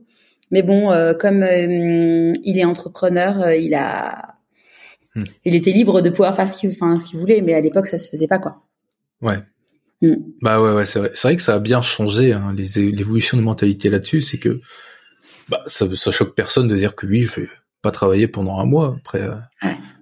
mais 0.51 0.63
bon, 0.63 0.91
euh, 0.91 1.13
comme 1.13 1.43
euh, 1.43 2.33
il 2.43 2.57
est 2.57 2.65
entrepreneur, 2.65 3.41
euh, 3.41 3.55
il 3.55 3.73
a, 3.73 4.35
hmm. 5.15 5.21
il 5.45 5.55
était 5.55 5.71
libre 5.71 6.01
de 6.01 6.09
pouvoir 6.09 6.35
faire 6.35 6.51
ce 6.51 6.57
qu'il, 6.57 6.69
enfin, 6.71 6.97
ce 6.97 7.09
qu'il 7.09 7.19
voulait, 7.19 7.41
mais 7.41 7.53
à 7.53 7.61
l'époque, 7.61 7.87
ça 7.87 7.97
se 7.97 8.09
faisait 8.09 8.27
pas, 8.27 8.37
quoi. 8.37 8.61
Ouais. 9.21 9.39
Hmm. 10.01 10.15
Bah 10.41 10.61
ouais, 10.61 10.73
ouais, 10.73 10.85
c'est 10.85 10.99
vrai. 10.99 11.11
C'est 11.13 11.27
vrai 11.27 11.35
que 11.37 11.41
ça 11.41 11.55
a 11.55 11.59
bien 11.59 11.81
changé 11.81 12.33
hein, 12.33 12.53
les, 12.55 12.91
l'évolution 12.91 13.37
de 13.37 13.43
mentalité 13.43 13.89
là-dessus, 13.89 14.21
c'est 14.21 14.39
que 14.39 14.59
bah 15.47 15.63
ça, 15.67 15.85
ça 15.95 16.11
choque 16.11 16.35
personne 16.35 16.67
de 16.67 16.75
dire 16.75 16.95
que 16.95 17.05
oui, 17.05 17.23
je 17.23 17.41
vais 17.41 17.49
pas 17.81 17.91
travailler 17.91 18.27
pendant 18.27 18.59
un 18.59 18.65
mois. 18.65 18.95
Après, 18.99 19.21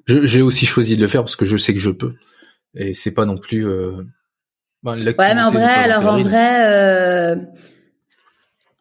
j'ai 0.07 0.41
aussi 0.41 0.65
choisi 0.65 0.95
de 0.95 1.01
le 1.01 1.07
faire 1.07 1.21
parce 1.21 1.35
que 1.35 1.45
je 1.45 1.57
sais 1.57 1.73
que 1.73 1.79
je 1.79 1.89
peux, 1.89 2.15
et 2.75 2.93
c'est 2.93 3.11
pas 3.11 3.25
non 3.25 3.37
plus. 3.37 3.65
Bah, 4.83 4.93
ouais, 4.93 5.13
mais 5.17 5.41
en 5.41 5.51
vrai, 5.51 5.63
alors 5.63 6.05
en 6.05 6.21
vrai. 6.21 7.35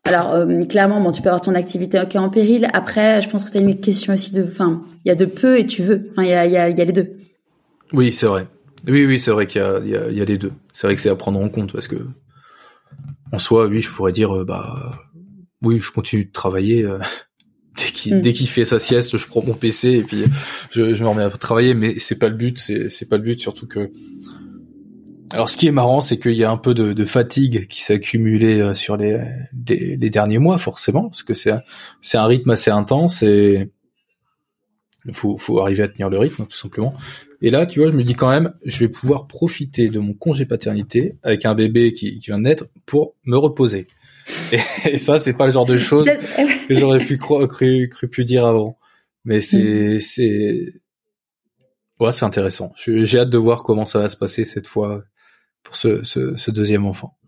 Alors 0.09 0.35
euh, 0.35 0.63
clairement, 0.63 1.01
bon, 1.01 1.13
tu 1.13 1.23
peux 1.23 1.29
avoir 1.29 1.41
ton 1.41 1.55
activité 1.55 2.03
qui 2.09 2.17
est 2.17 2.21
en 2.21 2.31
péril. 2.31 2.69
Après, 2.73 3.21
je 3.23 3.29
pense 3.29 3.45
que 3.45 3.51
tu 3.51 3.59
as 3.59 3.61
une 3.61 3.79
question 3.79 4.15
aussi 4.15 4.33
de, 4.33 4.43
enfin, 4.43 4.85
il 5.05 5.09
y 5.09 5.11
a 5.13 5.15
de 5.15 5.27
peu 5.27 5.59
et 5.59 5.67
tu 5.67 5.83
veux. 5.83 6.09
Enfin, 6.11 6.23
il 6.23 6.31
y 6.31 6.33
a, 6.33 6.47
y, 6.47 6.57
a, 6.57 6.69
y 6.69 6.81
a 6.81 6.85
les 6.85 6.93
deux. 6.93 7.17
Oui, 7.93 8.13
c'est 8.13 8.27
vrai. 8.27 8.47
Oui, 8.87 9.07
oui, 9.07 9.21
c'est 9.21 9.31
vrai 9.31 9.47
qu'il 9.47 9.61
y 9.61 9.65
a, 9.65 9.79
y, 9.81 9.97
a, 9.97 10.11
y 10.11 10.21
a 10.21 10.25
les 10.25 10.39
deux. 10.39 10.53
C'est 10.73 10.87
vrai 10.87 10.95
que 10.95 11.01
c'est 11.01 11.11
à 11.11 11.17
prendre 11.17 11.41
en 11.41 11.49
compte 11.49 11.73
parce 11.73 11.89
que 11.89 11.97
en 13.33 13.39
soi, 13.39 13.67
oui, 13.67 13.83
je 13.83 13.91
pourrais 13.91 14.13
dire, 14.13 14.35
euh, 14.35 14.45
bah, 14.45 14.99
oui, 15.63 15.81
je 15.81 15.93
continue 15.93 16.25
de 16.25 16.33
travailler. 16.33 16.85
Euh, 16.85 16.99
dès 17.77 17.93
qu'il 17.93 18.17
mm. 18.17 18.21
dès 18.21 18.33
qu'il 18.33 18.49
fait 18.49 18.65
sa 18.65 18.79
sieste, 18.79 19.17
je 19.17 19.27
prends 19.27 19.43
mon 19.45 19.55
PC 19.55 19.91
et 19.91 20.03
puis 20.03 20.25
je, 20.71 20.95
je 20.95 21.03
me 21.03 21.09
remets 21.09 21.25
à 21.25 21.31
travailler. 21.31 21.75
Mais 21.75 21.99
c'est 21.99 22.19
pas 22.19 22.29
le 22.29 22.37
but. 22.37 22.59
C'est 22.59 22.89
c'est 22.89 23.07
pas 23.07 23.17
le 23.17 23.23
but, 23.23 23.41
surtout 23.41 23.67
que 23.67 23.91
alors, 25.33 25.51
ce 25.51 25.57
qui 25.57 25.67
est 25.67 25.73
marrant, 25.73 26.01
c'est 26.01 26.19
qu'il 26.19 26.35
y 26.35 26.45
a 26.45 26.51
un 26.51 26.57
peu 26.57 26.75
de, 26.75 26.93
de 26.93 27.05
fatigue 27.05 27.67
qui 27.67 27.83
s'est 27.83 27.95
accumulée 27.95 28.61
euh, 28.61 28.75
sur 28.75 28.97
les, 28.97 29.21
les, 29.69 29.97
les, 29.97 30.11
derniers 30.11 30.39
mois, 30.39 30.59
forcément, 30.59 31.09
parce 31.09 31.23
que 31.23 31.35
c'est 31.35 31.53
c'est 32.01 32.17
un 32.17 32.27
rythme 32.27 32.51
assez 32.51 32.71
intense 32.71 33.23
et 33.23 33.71
il 35.05 35.15
faut, 35.15 35.37
faut 35.37 35.61
arriver 35.61 35.83
à 35.83 35.89
tenir 35.89 36.11
le 36.11 36.19
rythme, 36.19 36.47
tout 36.47 36.57
simplement. 36.57 36.95
Et 37.41 37.51
là, 37.51 37.67
tu 37.67 37.81
vois, 37.81 37.91
je 37.91 37.97
me 37.97 38.05
dis 38.05 38.15
quand 38.15 38.31
même, 38.31 38.53
je 38.65 38.79
vais 38.79 38.89
pouvoir 38.89 39.27
profiter 39.27 39.89
de 39.89 39.99
mon 39.99 40.13
congé 40.13 40.45
paternité 40.45 41.17
avec 41.23 41.47
un 41.47 41.55
bébé 41.55 41.93
qui, 41.93 42.19
qui 42.19 42.27
vient 42.27 42.39
de 42.39 42.45
naître 42.45 42.67
pour 42.85 43.15
me 43.25 43.37
reposer. 43.37 43.87
Et, 44.85 44.99
ça, 44.99 45.19
c'est 45.19 45.35
pas 45.35 45.47
le 45.47 45.53
genre 45.53 45.67
de 45.67 45.79
choses 45.79 46.07
que 46.69 46.75
j'aurais 46.75 47.05
pu 47.05 47.17
cru, 47.17 47.47
cru, 47.49 47.89
cru 47.89 48.09
pu 48.09 48.25
dire 48.25 48.45
avant. 48.45 48.79
Mais 49.25 49.41
c'est 49.41 49.97
mm. 49.97 50.01
c'est 50.01 50.73
ouais, 52.01 52.13
c'est 52.13 52.25
intéressant. 52.25 52.73
J'ai 52.77 53.19
hâte 53.19 53.31
de 53.31 53.39
voir 53.39 53.63
comment 53.63 53.85
ça 53.85 53.99
va 53.99 54.09
se 54.09 54.17
passer 54.17 54.45
cette 54.45 54.67
fois 54.67 55.03
pour 55.69 55.77
ce, 55.77 56.03
ce, 56.03 56.51
deuxième 56.51 56.86
enfant. 56.86 57.19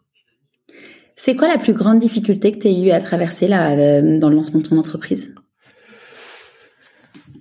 C'est 1.14 1.36
quoi 1.36 1.46
la 1.46 1.58
plus 1.58 1.74
grande 1.74 1.98
difficulté 1.98 2.52
que 2.52 2.58
tu 2.58 2.68
as 2.68 2.70
eu 2.70 2.90
à 2.90 2.98
traverser 2.98 3.48
là, 3.48 3.72
euh, 3.72 4.18
dans 4.18 4.30
le 4.30 4.36
lancement 4.36 4.60
de 4.60 4.66
ton 4.66 4.78
entreprise? 4.78 5.34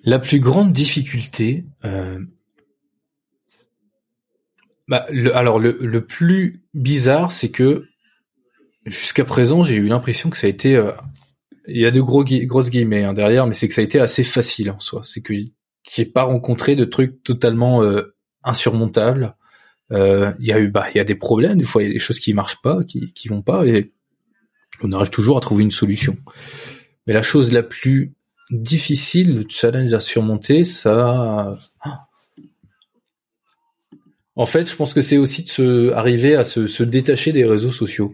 La 0.03 0.19
plus 0.19 0.41
grande 0.41 0.73
difficulté, 0.73 1.65
euh... 1.85 2.19
bah, 4.89 5.05
le, 5.09 5.33
alors 5.33 5.57
le, 5.57 5.77
le, 5.79 6.05
plus 6.05 6.65
bizarre, 6.73 7.31
c'est 7.31 7.49
que 7.49 7.85
jusqu'à 8.85 9.23
présent, 9.23 9.63
j'ai 9.63 9.75
eu 9.75 9.87
l'impression 9.87 10.29
que 10.29 10.37
ça 10.37 10.47
a 10.47 10.49
été, 10.49 10.75
euh, 10.75 10.91
il 11.69 11.77
y 11.77 11.85
a 11.85 11.91
de 11.91 12.01
gros 12.01 12.25
grosses 12.25 12.69
guillemets 12.69 13.05
hein, 13.05 13.13
derrière, 13.13 13.47
mais 13.47 13.53
c'est 13.53 13.69
que 13.69 13.73
ça 13.73 13.79
a 13.79 13.85
été 13.85 14.01
assez 14.01 14.25
facile 14.25 14.69
en 14.71 14.81
soi. 14.81 14.99
C'est 15.05 15.21
que 15.21 15.33
j'ai 15.89 16.05
pas 16.05 16.23
rencontré 16.23 16.75
de 16.75 16.83
trucs 16.83 17.23
totalement 17.23 17.83
euh, 17.83 18.13
insurmontables. 18.43 19.37
Il 19.91 20.45
y 20.45 20.51
a 20.51 20.59
eu 20.59 20.67
bah 20.67 20.87
il 20.93 20.97
y 20.97 21.01
a 21.01 21.03
des 21.03 21.15
problèmes. 21.15 21.59
Des 21.59 21.65
fois 21.65 21.83
il 21.83 21.87
y 21.87 21.89
a 21.89 21.93
des 21.93 21.99
choses 21.99 22.19
qui 22.19 22.33
marchent 22.33 22.61
pas 22.61 22.83
qui 22.83 23.11
qui 23.13 23.27
vont 23.27 23.41
pas 23.41 23.65
et 23.65 23.91
on 24.81 24.91
arrive 24.91 25.09
toujours 25.09 25.37
à 25.37 25.41
trouver 25.41 25.63
une 25.63 25.71
solution. 25.71 26.15
Mais 27.07 27.13
la 27.13 27.23
chose 27.23 27.51
la 27.51 27.63
plus 27.63 28.13
difficile 28.51 29.35
le 29.35 29.45
challenge 29.47 29.93
à 29.93 29.99
surmonter 29.99 30.63
ça 30.65 31.57
en 34.35 34.45
fait 34.45 34.69
je 34.69 34.75
pense 34.75 34.93
que 34.93 35.01
c'est 35.01 35.17
aussi 35.17 35.43
de 35.43 35.49
se 35.49 35.91
arriver 35.91 36.35
à 36.35 36.45
se, 36.45 36.67
se 36.67 36.83
détacher 36.83 37.31
des 37.31 37.45
réseaux 37.45 37.71
sociaux. 37.71 38.13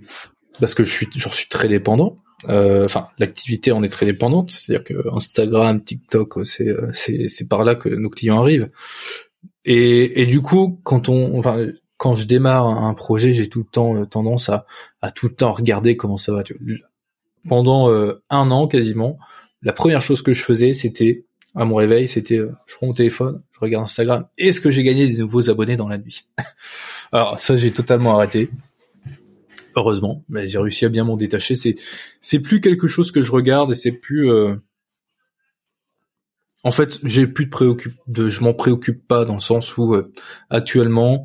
Parce 0.59 0.73
que 0.73 0.83
je 0.83 0.91
suis 0.91 1.07
j'en 1.15 1.31
suis 1.31 1.47
très 1.49 1.67
dépendant. 1.67 2.17
Euh, 2.49 2.85
enfin 2.85 3.07
l'activité 3.17 3.71
en 3.71 3.81
est 3.83 3.89
très 3.89 4.05
dépendante, 4.05 4.51
c'est-à-dire 4.51 4.83
que 4.83 5.15
Instagram, 5.15 5.81
TikTok, 5.83 6.45
c'est 6.45 6.67
euh, 6.67 6.91
c'est 6.93 7.47
par 7.47 7.63
là 7.63 7.75
que 7.75 7.89
nos 7.89 8.09
clients 8.09 8.39
arrivent. 8.39 8.69
Et 9.65 10.21
et 10.21 10.25
du 10.25 10.41
coup, 10.41 10.79
quand 10.83 11.09
on 11.09 11.37
enfin 11.37 11.67
quand 11.97 12.15
je 12.15 12.25
démarre 12.25 12.67
un 12.67 12.93
projet, 12.93 13.33
j'ai 13.33 13.49
tout 13.49 13.59
le 13.59 13.65
temps 13.65 13.95
euh, 13.95 14.05
tendance 14.05 14.49
à 14.49 14.65
à 15.01 15.11
tout 15.11 15.27
le 15.27 15.35
temps 15.35 15.51
regarder 15.51 15.97
comment 15.97 16.17
ça 16.17 16.31
va. 16.31 16.43
Pendant 17.47 17.89
un 18.29 18.51
an 18.51 18.67
quasiment, 18.67 19.19
la 19.61 19.71
première 19.71 20.01
chose 20.01 20.23
que 20.23 20.33
je 20.33 20.41
faisais, 20.41 20.73
c'était 20.73 21.25
à 21.53 21.63
mon 21.65 21.75
réveil, 21.75 22.07
c'était 22.07 22.41
je 22.65 22.75
prends 22.75 22.87
mon 22.87 22.93
téléphone, 22.93 23.41
je 23.51 23.59
regarde 23.59 23.83
Instagram, 23.83 24.25
est-ce 24.37 24.59
que 24.59 24.71
j'ai 24.71 24.83
gagné 24.83 25.07
des 25.07 25.19
nouveaux 25.19 25.49
abonnés 25.49 25.75
dans 25.75 25.87
la 25.87 25.97
nuit? 25.97 26.25
Alors 27.11 27.39
ça, 27.39 27.55
j'ai 27.55 27.71
totalement 27.71 28.15
arrêté 28.15 28.49
heureusement, 29.75 30.23
mais 30.29 30.47
j'ai 30.47 30.57
réussi 30.57 30.85
à 30.85 30.89
bien 30.89 31.03
m'en 31.03 31.17
détacher. 31.17 31.55
C'est 31.55 31.75
c'est 32.21 32.39
plus 32.39 32.61
quelque 32.61 32.87
chose 32.87 33.11
que 33.11 33.21
je 33.21 33.31
regarde 33.31 33.71
et 33.71 33.75
c'est 33.75 33.91
plus. 33.91 34.29
Euh... 34.31 34.55
En 36.65 36.71
fait, 36.71 36.99
j'ai 37.03 37.27
plus 37.27 37.45
de 37.45 37.49
préoccupe, 37.51 37.95
de, 38.07 38.27
je 38.27 38.43
m'en 38.43 38.53
préoccupe 38.53 39.07
pas 39.07 39.23
dans 39.23 39.35
le 39.35 39.39
sens 39.39 39.77
où 39.77 39.95
euh, 39.95 40.11
actuellement 40.49 41.23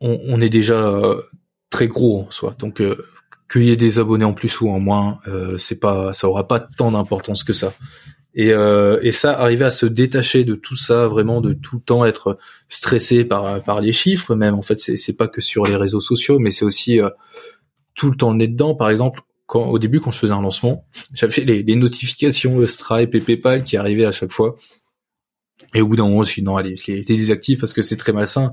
on, 0.00 0.18
on, 0.26 0.40
est 0.40 0.48
déjà 0.48 0.74
euh, 0.74 1.20
très 1.70 1.86
gros 1.86 2.22
en 2.26 2.30
soi, 2.32 2.56
donc 2.58 2.80
euh, 2.80 2.96
qu'il 3.48 3.62
y 3.62 3.70
ait 3.70 3.76
des 3.76 4.00
abonnés 4.00 4.24
en 4.24 4.32
plus 4.32 4.60
ou 4.60 4.68
en 4.70 4.80
moins, 4.80 5.18
c'est 5.58 5.80
pas, 5.80 6.12
ça 6.12 6.28
aura 6.28 6.48
pas 6.48 6.60
tant 6.60 6.90
d'importance 6.92 7.44
que 7.44 7.54
ça. 7.54 7.72
Et, 8.34 8.52
euh, 8.52 9.00
et 9.02 9.10
ça, 9.10 9.36
arriver 9.36 9.64
à 9.64 9.72
se 9.72 9.84
détacher 9.84 10.44
de 10.44 10.54
tout 10.54 10.76
ça, 10.76 11.08
vraiment 11.08 11.40
de 11.40 11.54
tout 11.54 11.76
le 11.76 11.82
temps 11.82 12.04
être 12.04 12.38
stressé 12.68 13.24
par 13.24 13.62
par 13.64 13.80
les 13.80 13.92
chiffres, 13.92 14.36
même 14.36 14.54
en 14.54 14.62
fait, 14.62 14.78
c'est 14.78 14.96
c'est 14.96 15.14
pas 15.14 15.26
que 15.26 15.40
sur 15.40 15.64
les 15.64 15.74
réseaux 15.74 16.00
sociaux, 16.00 16.38
mais 16.38 16.52
c'est 16.52 16.64
aussi 16.64 17.00
euh, 17.00 17.10
tout 17.96 18.10
le 18.10 18.16
temps 18.16 18.30
le 18.30 18.36
nez 18.36 18.46
dedans. 18.46 18.76
Par 18.76 18.90
exemple, 18.90 19.22
quand 19.48 19.66
au 19.66 19.78
début, 19.78 19.98
quand 19.98 20.10
je 20.10 20.18
faisais 20.18 20.34
un 20.34 20.42
lancement, 20.42 20.86
j'avais 21.14 21.42
les, 21.42 21.62
les 21.62 21.74
notifications 21.74 22.64
Stripe 22.66 23.14
et 23.14 23.20
PayPal 23.20 23.64
qui 23.64 23.78
arrivaient 23.78 24.04
à 24.04 24.12
chaque 24.12 24.30
fois. 24.30 24.56
Et 25.74 25.80
au 25.80 25.88
bout 25.88 25.96
d'un 25.96 26.06
moment, 26.06 26.22
je 26.22 26.30
suis 26.30 26.42
non, 26.42 26.56
allez, 26.56 26.76
je 26.76 26.92
les, 26.92 27.02
désactive 27.02 27.58
parce 27.58 27.72
que 27.72 27.82
c'est 27.82 27.96
très 27.96 28.12
malsain. 28.12 28.52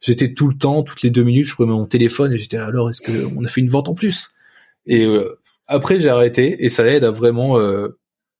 J'étais 0.00 0.34
tout 0.34 0.48
le 0.48 0.56
temps, 0.56 0.82
toutes 0.82 1.02
les 1.02 1.10
deux 1.10 1.22
minutes, 1.22 1.46
je 1.46 1.54
prenais 1.54 1.70
mon 1.70 1.86
téléphone 1.86 2.32
et 2.32 2.38
j'étais 2.38 2.58
là, 2.58 2.66
alors, 2.66 2.90
est-ce 2.90 3.00
que 3.00 3.26
on 3.36 3.44
a 3.44 3.48
fait 3.48 3.60
une 3.60 3.70
vente 3.70 3.88
en 3.88 3.94
plus? 3.94 4.30
Et 4.84 5.04
euh, 5.04 5.38
après, 5.68 6.00
j'ai 6.00 6.08
arrêté 6.08 6.64
et 6.64 6.68
ça 6.68 6.84
aide 6.86 7.04
à 7.04 7.12
vraiment 7.12 7.58
euh, 7.58 7.88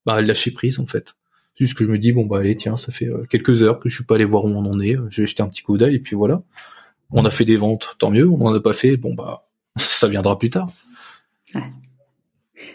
bah 0.05 0.21
lâcher 0.21 0.51
prise 0.51 0.81
en 0.81 0.87
fait. 0.87 1.15
Juste 1.55 1.75
que 1.75 1.85
je 1.85 1.91
me 1.91 1.99
dis 1.99 2.13
bon 2.13 2.27
bah 2.27 2.39
allez 2.39 2.57
tiens 2.57 2.77
ça 2.77 2.91
fait 2.91 3.07
euh, 3.07 3.25
quelques 3.29 3.63
heures 3.63 3.79
que 3.79 3.89
je 3.89 3.95
suis 3.95 4.05
pas 4.05 4.17
allé 4.17 4.25
voir 4.25 4.45
où 4.45 4.49
on 4.49 4.65
en 4.65 4.81
est, 4.81 4.97
je 5.11 5.23
vais 5.23 5.27
jeter 5.29 5.43
un 5.43 5.49
petit 5.49 5.63
coup 5.63 5.79
d'œil 5.79 5.97
et 5.97 6.01
puis 6.01 6.17
voilà. 6.17 6.43
On 7.11 7.25
a 7.25 7.31
fait 7.31 7.45
des 7.45 7.57
ventes, 7.57 7.95
tant 7.99 8.11
mieux. 8.11 8.29
On 8.29 8.47
en 8.47 8.55
a 8.55 8.61
pas 8.61 8.75
fait, 8.75 8.97
bon 8.97 9.15
bah 9.15 9.43
ça 9.79 10.09
viendra 10.09 10.39
plus 10.39 10.51
tard. 10.51 10.69
Ouais. 11.55 11.63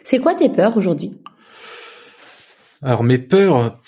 C'est 0.03 0.19
quoi 0.19 0.35
tes 0.35 0.49
peurs 0.49 0.77
aujourd'hui? 0.77 1.19
Alors 2.81 3.03
mes 3.03 3.17
peurs 3.17 3.79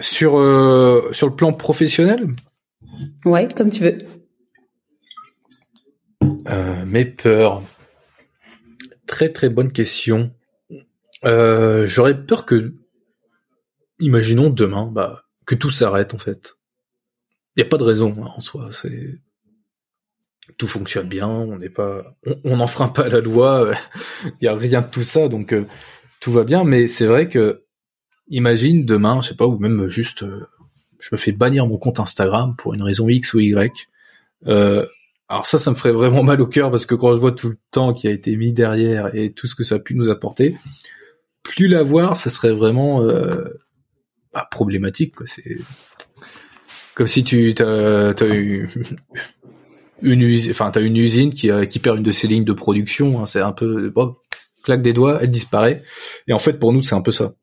sur 0.00 0.38
euh, 0.38 1.12
sur 1.12 1.28
le 1.28 1.34
plan 1.34 1.52
professionnel? 1.52 2.28
Ouais, 3.24 3.48
comme 3.54 3.70
tu 3.70 3.82
veux. 3.82 3.98
Euh, 6.48 6.84
mes 6.86 7.04
peurs. 7.04 7.62
Très 9.06 9.30
très 9.30 9.48
bonne 9.48 9.72
question. 9.72 10.32
Euh, 11.24 11.86
j'aurais 11.86 12.24
peur 12.24 12.46
que, 12.46 12.74
imaginons 13.98 14.50
demain, 14.50 14.86
bah, 14.86 15.22
que 15.46 15.54
tout 15.54 15.70
s'arrête 15.70 16.14
en 16.14 16.18
fait. 16.18 16.56
Il 17.56 17.62
n'y 17.62 17.66
a 17.66 17.68
pas 17.68 17.78
de 17.78 17.84
raison 17.84 18.14
hein, 18.20 18.32
en 18.36 18.40
soi. 18.40 18.68
C'est 18.70 19.18
tout 20.56 20.66
fonctionne 20.66 21.08
bien, 21.08 21.28
on 21.28 21.58
n'est 21.58 21.68
pas, 21.68 22.16
on 22.44 22.56
n'enfreint 22.56 22.88
pas 22.88 23.08
la 23.08 23.20
loi, 23.20 23.72
il 24.24 24.32
y 24.44 24.48
a 24.48 24.54
rien 24.54 24.80
de 24.80 24.86
tout 24.86 25.02
ça, 25.02 25.28
donc 25.28 25.52
euh, 25.52 25.66
tout 26.20 26.32
va 26.32 26.44
bien. 26.44 26.64
Mais 26.64 26.88
c'est 26.88 27.06
vrai 27.06 27.28
que, 27.28 27.64
imagine 28.28 28.84
demain, 28.84 29.20
je 29.22 29.28
sais 29.28 29.36
pas, 29.36 29.46
ou 29.46 29.58
même 29.58 29.88
juste, 29.88 30.22
euh, 30.22 30.46
je 30.98 31.10
me 31.12 31.18
fais 31.18 31.32
bannir 31.32 31.66
mon 31.66 31.78
compte 31.78 32.00
Instagram 32.00 32.54
pour 32.56 32.74
une 32.74 32.82
raison 32.82 33.08
X 33.08 33.34
ou 33.34 33.40
Y. 33.40 33.88
alors 34.44 35.46
ça, 35.46 35.58
ça 35.58 35.70
me 35.70 35.76
ferait 35.76 35.92
vraiment 35.92 36.22
mal 36.22 36.40
au 36.40 36.46
cœur 36.46 36.70
parce 36.70 36.86
que 36.86 36.94
quand 36.94 37.12
je 37.12 37.20
vois 37.20 37.32
tout 37.32 37.50
le 37.50 37.58
temps 37.70 37.92
qui 37.92 38.08
a 38.08 38.10
été 38.10 38.36
mis 38.36 38.52
derrière 38.52 39.14
et 39.14 39.32
tout 39.32 39.46
ce 39.46 39.54
que 39.54 39.62
ça 39.62 39.76
a 39.76 39.78
pu 39.78 39.94
nous 39.94 40.10
apporter, 40.10 40.56
plus 41.48 41.68
l'avoir, 41.68 42.16
ça 42.16 42.30
serait 42.30 42.52
vraiment 42.52 43.02
euh, 43.02 43.44
bah, 44.32 44.46
problématique. 44.50 45.14
C'est 45.26 45.58
comme 46.94 47.06
si 47.06 47.24
tu 47.24 47.54
as, 47.60 48.14
eu 48.22 48.68
une 50.02 50.22
usine, 50.22 50.52
enfin 50.52 50.70
t'as 50.70 50.80
une 50.80 50.96
usine 50.96 51.34
qui, 51.34 51.50
qui 51.68 51.78
perd 51.78 51.98
une 51.98 52.04
de 52.04 52.12
ses 52.12 52.28
lignes 52.28 52.44
de 52.44 52.52
production. 52.52 53.20
Hein, 53.20 53.26
c'est 53.26 53.40
un 53.40 53.52
peu, 53.52 53.92
claque 54.62 54.82
des 54.82 54.92
doigts, 54.92 55.18
elle 55.22 55.30
disparaît. 55.30 55.82
Et 56.26 56.32
en 56.32 56.38
fait, 56.38 56.54
pour 56.54 56.72
nous, 56.72 56.82
c'est 56.82 56.94
un 56.94 57.00
peu 57.00 57.12
ça. 57.12 57.34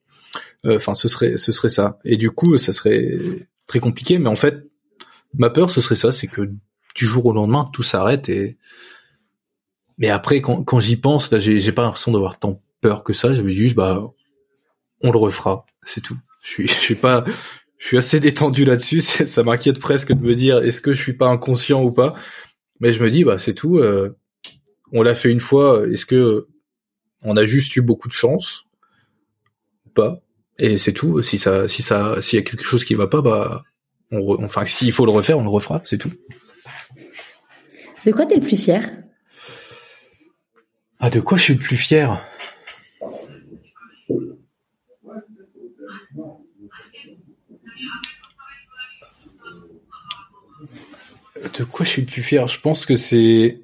Euh, 0.65 0.77
enfin, 0.77 0.94
ce 0.94 1.07
serait, 1.07 1.38
ce 1.38 1.52
serait 1.52 1.69
ça. 1.69 1.99
Et 2.06 2.18
du 2.18 2.32
coup, 2.32 2.57
ça 2.57 2.73
serait 2.73 3.19
très 3.68 3.80
compliqué. 3.80 4.19
Mais 4.19 4.30
en 4.30 4.36
fait, 4.36 4.68
ma 5.34 5.49
peur, 5.49 5.72
ce 5.72 5.82
serait 5.82 5.95
ça, 5.95 6.11
c'est 6.11 6.27
que 6.27 6.41
du 6.95 7.06
jour 7.06 7.26
au 7.26 7.34
lendemain, 7.34 7.69
tout 7.73 7.84
s'arrête 7.84 8.30
et 8.30 8.57
mais 9.98 10.10
après, 10.10 10.41
quand, 10.41 10.64
quand 10.64 10.80
j'y 10.80 10.98
pense, 10.98 11.32
là, 11.32 11.40
j'ai 11.40 11.72
pas 11.72 11.84
l'impression 11.84 12.11
d'avoir 12.11 12.38
tant 12.38 12.61
peur 12.82 13.03
que 13.03 13.14
ça. 13.14 13.34
Je 13.34 13.41
me 13.41 13.49
dis 13.49 13.56
juste, 13.56 13.76
bah, 13.76 14.11
on 15.02 15.11
le 15.11 15.18
refera, 15.18 15.65
c'est 15.84 16.02
tout. 16.02 16.18
Je 16.44 16.49
suis, 16.49 16.68
je 16.68 16.73
suis 16.73 16.95
pas, 16.95 17.23
je 17.77 17.88
suis 17.88 17.98
assez 17.98 18.19
détendu 18.19 18.65
là-dessus. 18.65 19.02
Ça 19.02 19.44
m'inquiète 19.44 19.80
presque 19.80 20.14
de 20.14 20.22
me 20.22 20.36
dire, 20.36 20.60
est-ce 20.60 20.82
que 20.82 20.94
je 20.94 21.02
suis 21.02 21.14
pas 21.14 21.27
inconscient 21.27 21.82
ou 21.82 21.91
pas? 21.91 22.15
Mais 22.80 22.94
je 22.94 23.04
me 23.04 23.10
dis, 23.10 23.24
bah, 23.24 23.40
c'est 23.40 23.54
tout. 23.54 23.78
Euh, 23.78 24.18
on 24.92 25.02
l'a 25.02 25.16
fait 25.16 25.32
une 25.32 25.40
fois. 25.40 25.88
Est-ce 25.88 26.06
que 26.06 26.48
on 27.22 27.38
a 27.38 27.46
juste 27.46 27.76
eu 27.76 27.82
beaucoup 27.82 28.08
de 28.08 28.14
chance 28.14 28.64
ou 29.86 29.90
pas? 29.90 30.22
Et 30.58 30.78
c'est 30.78 30.94
tout. 30.94 31.22
Si 31.22 31.38
ça, 31.38 31.68
si 31.68 31.82
ça, 31.82 32.22
s'il 32.22 32.40
y 32.40 32.42
a 32.42 32.46
quelque 32.46 32.64
chose 32.64 32.86
qui 32.86 32.96
va 32.96 33.08
pas, 33.08 33.22
bah, 33.22 33.64
on 34.12 34.44
enfin, 34.44 34.66
s'il 34.66 34.92
faut 34.92 35.06
le 35.06 35.12
refaire, 35.12 35.40
on 35.40 35.44
le 35.44 35.50
refera. 35.50 35.82
C'est 35.86 35.98
tout. 35.98 36.12
De 38.06 38.12
quoi 38.12 38.26
t'es 38.26 38.36
le 38.36 38.42
plus 38.42 38.58
fier? 38.58 38.82
Ah, 41.00 41.10
de 41.10 41.20
quoi 41.20 41.38
je 41.38 41.44
suis 41.44 41.54
le 41.54 41.60
plus 41.60 41.78
fier? 41.78 42.24
De 51.57 51.64
quoi 51.64 51.86
je 51.86 51.91
suis 51.91 52.02
le 52.02 52.07
plus 52.07 52.23
fier 52.23 52.48
Je 52.48 52.60
pense 52.60 52.86
que 52.86 52.95
c'est 52.95 53.61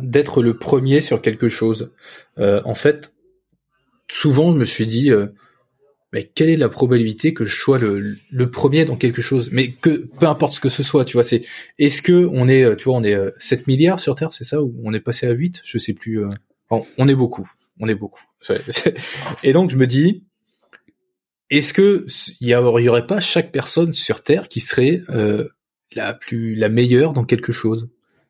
d'être 0.00 0.42
le 0.42 0.56
premier 0.56 1.00
sur 1.00 1.20
quelque 1.20 1.48
chose. 1.48 1.92
Euh, 2.38 2.62
en 2.64 2.74
fait, 2.74 3.12
souvent 4.10 4.52
je 4.52 4.58
me 4.58 4.64
suis 4.64 4.86
dit, 4.86 5.10
euh, 5.10 5.26
mais 6.12 6.24
quelle 6.24 6.48
est 6.48 6.56
la 6.56 6.70
probabilité 6.70 7.34
que 7.34 7.44
je 7.44 7.54
sois 7.54 7.78
le, 7.78 8.16
le, 8.30 8.50
premier 8.50 8.86
dans 8.86 8.96
quelque 8.96 9.20
chose? 9.20 9.50
Mais 9.52 9.72
que 9.72 10.08
peu 10.18 10.26
importe 10.26 10.54
ce 10.54 10.60
que 10.60 10.70
ce 10.70 10.82
soit, 10.82 11.04
tu 11.04 11.14
vois, 11.14 11.24
c'est 11.24 11.44
est-ce 11.78 12.00
que 12.00 12.26
on 12.32 12.48
est, 12.48 12.76
tu 12.76 12.84
vois, 12.84 12.94
on 12.94 13.02
est 13.02 13.18
7 13.38 13.60
euh, 13.60 13.62
milliards 13.66 14.00
sur 14.00 14.14
Terre, 14.14 14.32
c'est 14.32 14.44
ça? 14.44 14.62
Ou 14.62 14.74
on 14.82 14.94
est 14.94 15.00
passé 15.00 15.26
à 15.26 15.32
8 15.32 15.60
Je 15.64 15.78
sais 15.78 15.92
plus. 15.92 16.24
on 16.70 17.08
est 17.08 17.14
beaucoup, 17.14 17.50
on 17.78 17.88
est 17.88 17.94
beaucoup. 17.94 18.24
Et 19.42 19.52
donc 19.52 19.70
je 19.70 19.76
me 19.76 19.86
dis, 19.86 20.24
est-ce 21.50 21.72
que 21.72 22.06
il 22.40 22.48
y, 22.48 22.54
aurait 22.54 23.06
pas 23.06 23.20
chaque 23.20 23.52
personne 23.52 23.92
sur 23.92 24.22
Terre 24.22 24.48
qui 24.48 24.60
serait 24.60 25.02
euh, 25.10 25.48
la 25.94 26.14
plus 26.14 26.54
la 26.54 26.68
meilleure 26.68 27.12
dans 27.12 27.24
quelque 27.24 27.52
chose 27.52 27.88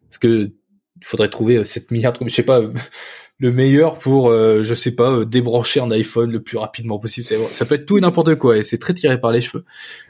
Parce 0.09 0.19
que 0.19 0.53
il 0.99 1.05
faudrait 1.05 1.29
trouver 1.29 1.63
7 1.63 1.83
euh, 1.83 1.87
milliards 1.95 2.13
de 2.13 2.29
je 2.29 2.35
sais 2.35 2.43
pas 2.43 2.63
le 3.39 3.53
meilleur 3.53 3.99
pour 3.99 4.31
euh, 4.31 4.63
je 4.63 4.75
sais 4.75 4.95
pas 4.95 5.25
débrancher 5.25 5.81
un 5.81 5.91
iPhone 5.91 6.31
le 6.31 6.43
plus 6.43 6.59
rapidement 6.59 6.99
possible. 6.99 7.27
Ça 7.27 7.67
peut 7.67 7.75
être 7.75 7.87
tout 7.87 7.99
et 7.99 8.01
n'importe 8.01 8.35
quoi 8.37 8.57
et 8.57 8.63
c'est 8.63 8.79
très 8.79 8.95
tiré 8.95 9.21
par 9.21 9.33
les 9.33 9.41
cheveux. 9.41 9.65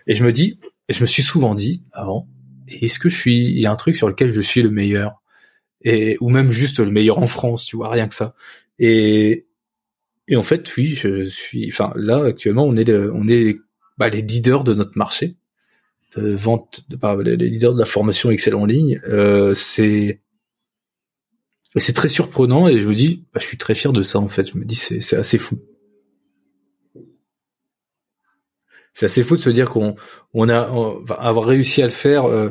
Et 0.06 0.14
je 0.14 0.24
me 0.24 0.32
dis, 0.32 0.59
et 0.89 0.93
je 0.93 1.01
me 1.01 1.06
suis 1.06 1.23
souvent 1.23 1.55
dit 1.55 1.82
avant, 1.93 2.28
est-ce 2.68 2.98
que 2.98 3.09
je 3.09 3.16
suis 3.16 3.36
il 3.36 3.59
y 3.59 3.66
a 3.66 3.73
un 3.73 3.77
truc 3.77 3.97
sur 3.97 4.09
lequel 4.09 4.32
je 4.32 4.40
suis 4.40 4.62
le 4.62 4.70
meilleur? 4.70 5.23
Et 5.82 6.16
ou 6.20 6.31
même 6.31 6.51
juste 6.51 6.81
le 6.81 6.90
meilleur 6.90 7.18
en 7.18 7.27
France, 7.27 7.64
tu 7.64 7.77
vois, 7.77 7.90
rien 7.90 8.09
que 8.09 8.14
ça. 8.14 8.35
Et 8.78 9.47
et 10.28 10.36
en 10.36 10.43
fait, 10.43 10.77
oui, 10.77 10.94
je 10.94 11.24
suis. 11.24 11.68
Enfin, 11.68 11.93
là 11.97 12.24
actuellement, 12.24 12.64
on 12.64 12.77
est 12.77 12.90
on 12.90 13.28
est 13.28 13.56
bah, 13.98 14.09
les 14.09 14.23
leaders 14.23 14.64
de 14.64 14.74
notre 14.74 14.98
marché 14.98 15.36
vente, 16.17 16.83
bah, 16.91 17.17
les 17.23 17.37
leaders 17.37 17.75
de 17.75 17.79
la 17.79 17.87
formation 17.87 18.31
Excel 18.31 18.55
en 18.55 18.65
ligne. 18.67 19.01
Euh, 19.09 19.55
c'est 19.55 20.21
c'est 21.77 21.93
très 21.93 22.09
surprenant 22.09 22.69
et 22.69 22.81
je 22.81 22.89
me 22.89 22.95
dis, 22.95 23.27
bah, 23.35 23.41
je 23.41 23.47
suis 23.47 23.59
très 23.59 23.75
fier 23.75 23.93
de 23.93 24.03
ça 24.03 24.19
en 24.19 24.29
fait. 24.29 24.51
Je 24.51 24.57
me 24.57 24.65
dis, 24.65 24.77
c'est 24.77 25.17
assez 25.17 25.39
fou. 25.39 25.59
c'est 28.97 29.07
assez 29.07 29.23
fou 29.23 29.37
de 29.37 29.43
se 29.43 29.51
dire 29.51 29.69
qu'on 29.69 29.95
on 30.33 30.49
a 30.49 30.65
va 31.05 31.17
avoir 31.17 31.47
réussi 31.47 31.83
à 31.83 31.85
le 31.85 31.93
faire 31.93 32.25
euh, 32.25 32.51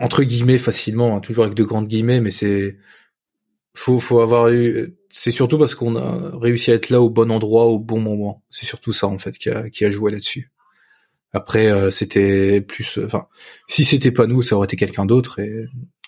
entre 0.00 0.24
guillemets 0.24 0.58
facilement, 0.58 1.16
hein, 1.16 1.20
toujours 1.20 1.44
avec 1.44 1.56
de 1.56 1.62
grandes 1.62 1.86
guillemets, 1.86 2.20
mais 2.20 2.32
c'est 2.32 2.76
faut 3.76 4.00
faut 4.00 4.20
avoir 4.20 4.50
eu 4.50 4.96
c'est 5.08 5.30
surtout 5.30 5.56
parce 5.56 5.76
qu'on 5.76 5.94
a 5.96 6.36
réussi 6.36 6.72
à 6.72 6.74
être 6.74 6.90
là 6.90 7.00
au 7.00 7.10
bon 7.10 7.30
endroit 7.30 7.66
au 7.66 7.78
bon 7.78 8.00
moment. 8.00 8.42
C'est 8.50 8.66
surtout 8.66 8.92
ça 8.92 9.06
en 9.06 9.18
fait 9.18 9.38
qui 9.38 9.50
a 9.50 9.70
qui 9.70 9.84
a 9.84 9.90
joué 9.90 10.10
là-dessus. 10.10 10.50
Après 11.34 11.66
euh, 11.66 11.90
c'était 11.90 12.60
plus 12.60 12.98
enfin 13.04 13.26
si 13.68 13.84
c'était 13.84 14.12
pas 14.12 14.26
nous, 14.26 14.40
ça 14.40 14.56
aurait 14.56 14.66
été 14.66 14.76
quelqu'un 14.76 15.04
d'autre 15.04 15.40
et 15.40 15.66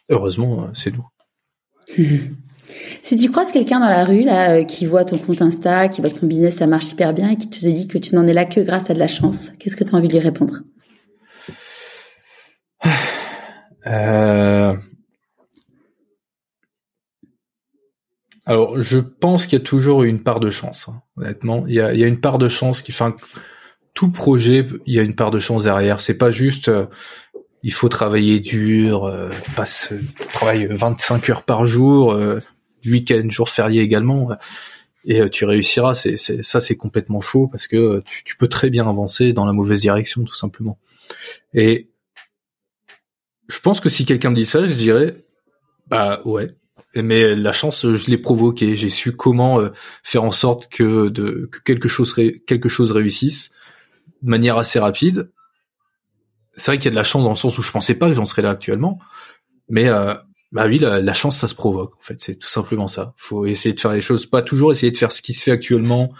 heureusement 0.09 0.63
euh, 0.63 0.67
c'est 0.73 0.93
nous. 0.95 1.07
Si 3.01 3.15
tu 3.15 3.31
croises 3.31 3.53
quelqu'un 3.53 3.79
dans 3.79 3.89
la 3.89 4.05
rue 4.05 4.25
là 4.25 4.65
qui 4.65 4.87
voit 4.87 5.05
ton 5.05 5.19
compte 5.19 5.41
Insta, 5.41 5.87
qui 5.87 6.01
voit 6.01 6.11
que 6.11 6.19
ton 6.19 6.27
business 6.27 6.57
ça 6.57 6.67
marche 6.67 6.91
hyper 6.91 7.15
bien 7.15 7.29
et 7.31 7.37
qui 7.37 7.49
te 7.49 7.61
dit 7.61 7.87
que 7.87 7.97
tu 7.97 8.13
n'en 8.17 8.27
es 8.27 8.33
là 8.33 8.45
que 8.45 8.59
grâce 8.61 8.91
à 8.91 8.95
de 8.95 8.99
la 8.99 9.07
chance, 9.07 9.53
qu'est-ce 9.61 9.77
que 9.77 9.85
tu 9.85 9.95
as 9.95 9.97
envie 9.97 10.09
de 10.09 10.15
lui 10.15 10.21
répondre? 10.21 10.63
Euh... 13.89 14.75
Alors, 18.45 18.81
je 18.81 18.99
pense 18.99 19.47
qu'il 19.47 19.59
y 19.59 19.63
a 19.63 19.65
toujours 19.65 20.05
une 20.05 20.23
part 20.23 20.41
de 20.41 20.51
chance. 20.51 20.89
Hein, 20.89 21.03
honnêtement, 21.17 21.67
il 21.67 21.75
y 21.75 21.81
a, 21.81 21.93
il 21.93 22.01
y 22.01 22.05
a 22.05 22.07
une 22.07 22.21
part 22.21 22.39
de 22.39 22.49
chance 22.49 22.81
qui, 22.81 22.93
enfin, 22.93 23.15
tout 23.97 24.11
projet, 24.11 24.65
il 24.85 24.95
y 24.95 25.01
a 25.01 25.03
une 25.03 25.15
part 25.15 25.33
de 25.33 25.41
chance 25.41 25.65
derrière. 25.65 26.01
C'est 26.01 26.19
pas 26.19 26.31
juste, 26.31 26.69
euh, 26.69 26.85
il 27.63 27.73
faut 27.73 27.89
travailler 27.89 28.41
dur, 28.41 29.07
euh, 29.07 29.31
passe, 29.57 29.93
travaille 30.35 30.69
25 30.71 31.31
heures 31.31 31.43
par 31.43 31.65
jour, 31.65 32.13
euh, 32.13 32.41
week-end, 32.85 33.27
jour 33.31 33.49
férié 33.49 33.81
également, 33.81 34.29
et 35.07 35.23
euh, 35.23 35.29
tu 35.31 35.47
réussiras. 35.47 35.95
C'est, 35.95 36.19
ça, 36.19 36.61
c'est 36.61 36.77
complètement 36.77 37.23
faux 37.23 37.49
parce 37.49 37.67
que 37.67 38.03
tu, 38.25 38.37
peux 38.37 38.49
très 38.49 38.69
bien 38.69 38.87
avancer 38.87 39.33
dans 39.33 39.47
la 39.47 39.53
mauvaise 39.53 39.81
direction, 39.81 40.25
tout 40.25 40.37
simplement. 40.37 40.79
Et 41.55 41.89
je 43.49 43.59
pense 43.61 43.81
que 43.81 43.89
si 43.89 44.05
quelqu'un 44.05 44.31
me 44.31 44.37
dit 44.37 44.47
ça, 44.47 44.69
je 44.69 44.75
dirais, 44.75 45.25
bah 45.89 46.21
ouais. 46.27 46.51
Mais 46.95 47.35
la 47.35 47.53
chance, 47.53 47.87
je 47.91 48.11
l'ai 48.11 48.19
provoquée. 48.19 48.77
J'ai 48.77 48.89
su 48.89 49.13
comment 49.13 49.61
faire 50.03 50.25
en 50.25 50.33
sorte 50.33 50.69
que, 50.69 51.11
que 51.11 51.61
quelque 51.65 51.89
chose 51.89 52.15
quelque 52.15 52.69
chose 52.69 52.93
réussisse 52.93 53.56
de 54.27 54.31
manière 54.31 54.59
assez 54.59 54.79
rapide. 54.79 55.33
C'est 56.57 56.71
vrai 56.71 56.79
qu'il 56.79 56.87
y 56.87 56.89
a 56.89 56.91
de 56.91 56.97
la 56.97 57.05
chance 57.05 57.25
dans 57.25 57.31
le 57.31 57.37
sens 57.37 57.57
où 57.59 57.63
je 57.63 57.71
pensais 57.71 57.99
pas 57.99 58.09
que 58.09 58.15
j'en 58.15 58.27
serais 58.27 58.43
là 58.43 58.51
actuellement, 58.51 58.99
mais 59.69 59.89
euh, 59.89 60.15
bah 60.53 60.67
oui, 60.67 60.79
la, 60.79 61.15
chance, 61.15 61.39
ça 61.39 61.49
se 61.49 61.55
provoque. 61.55 61.95
En 61.97 62.01
fait, 62.01 62.21
c'est 62.21 62.37
tout 62.37 62.49
simplement 62.49 62.89
ça. 62.89 63.15
Faut 63.17 63.47
essayer 63.47 63.75
de 63.75 63.81
faire 63.81 63.93
les 63.93 64.01
choses, 64.01 64.27
pas 64.27 64.43
toujours 64.43 64.73
essayer 64.73 64.93
de 64.93 64.97
faire 64.97 65.13
ce 65.13 65.23
qui 65.23 65.33
se 65.33 65.43
fait 65.43 65.51
actuellement, 65.51 66.13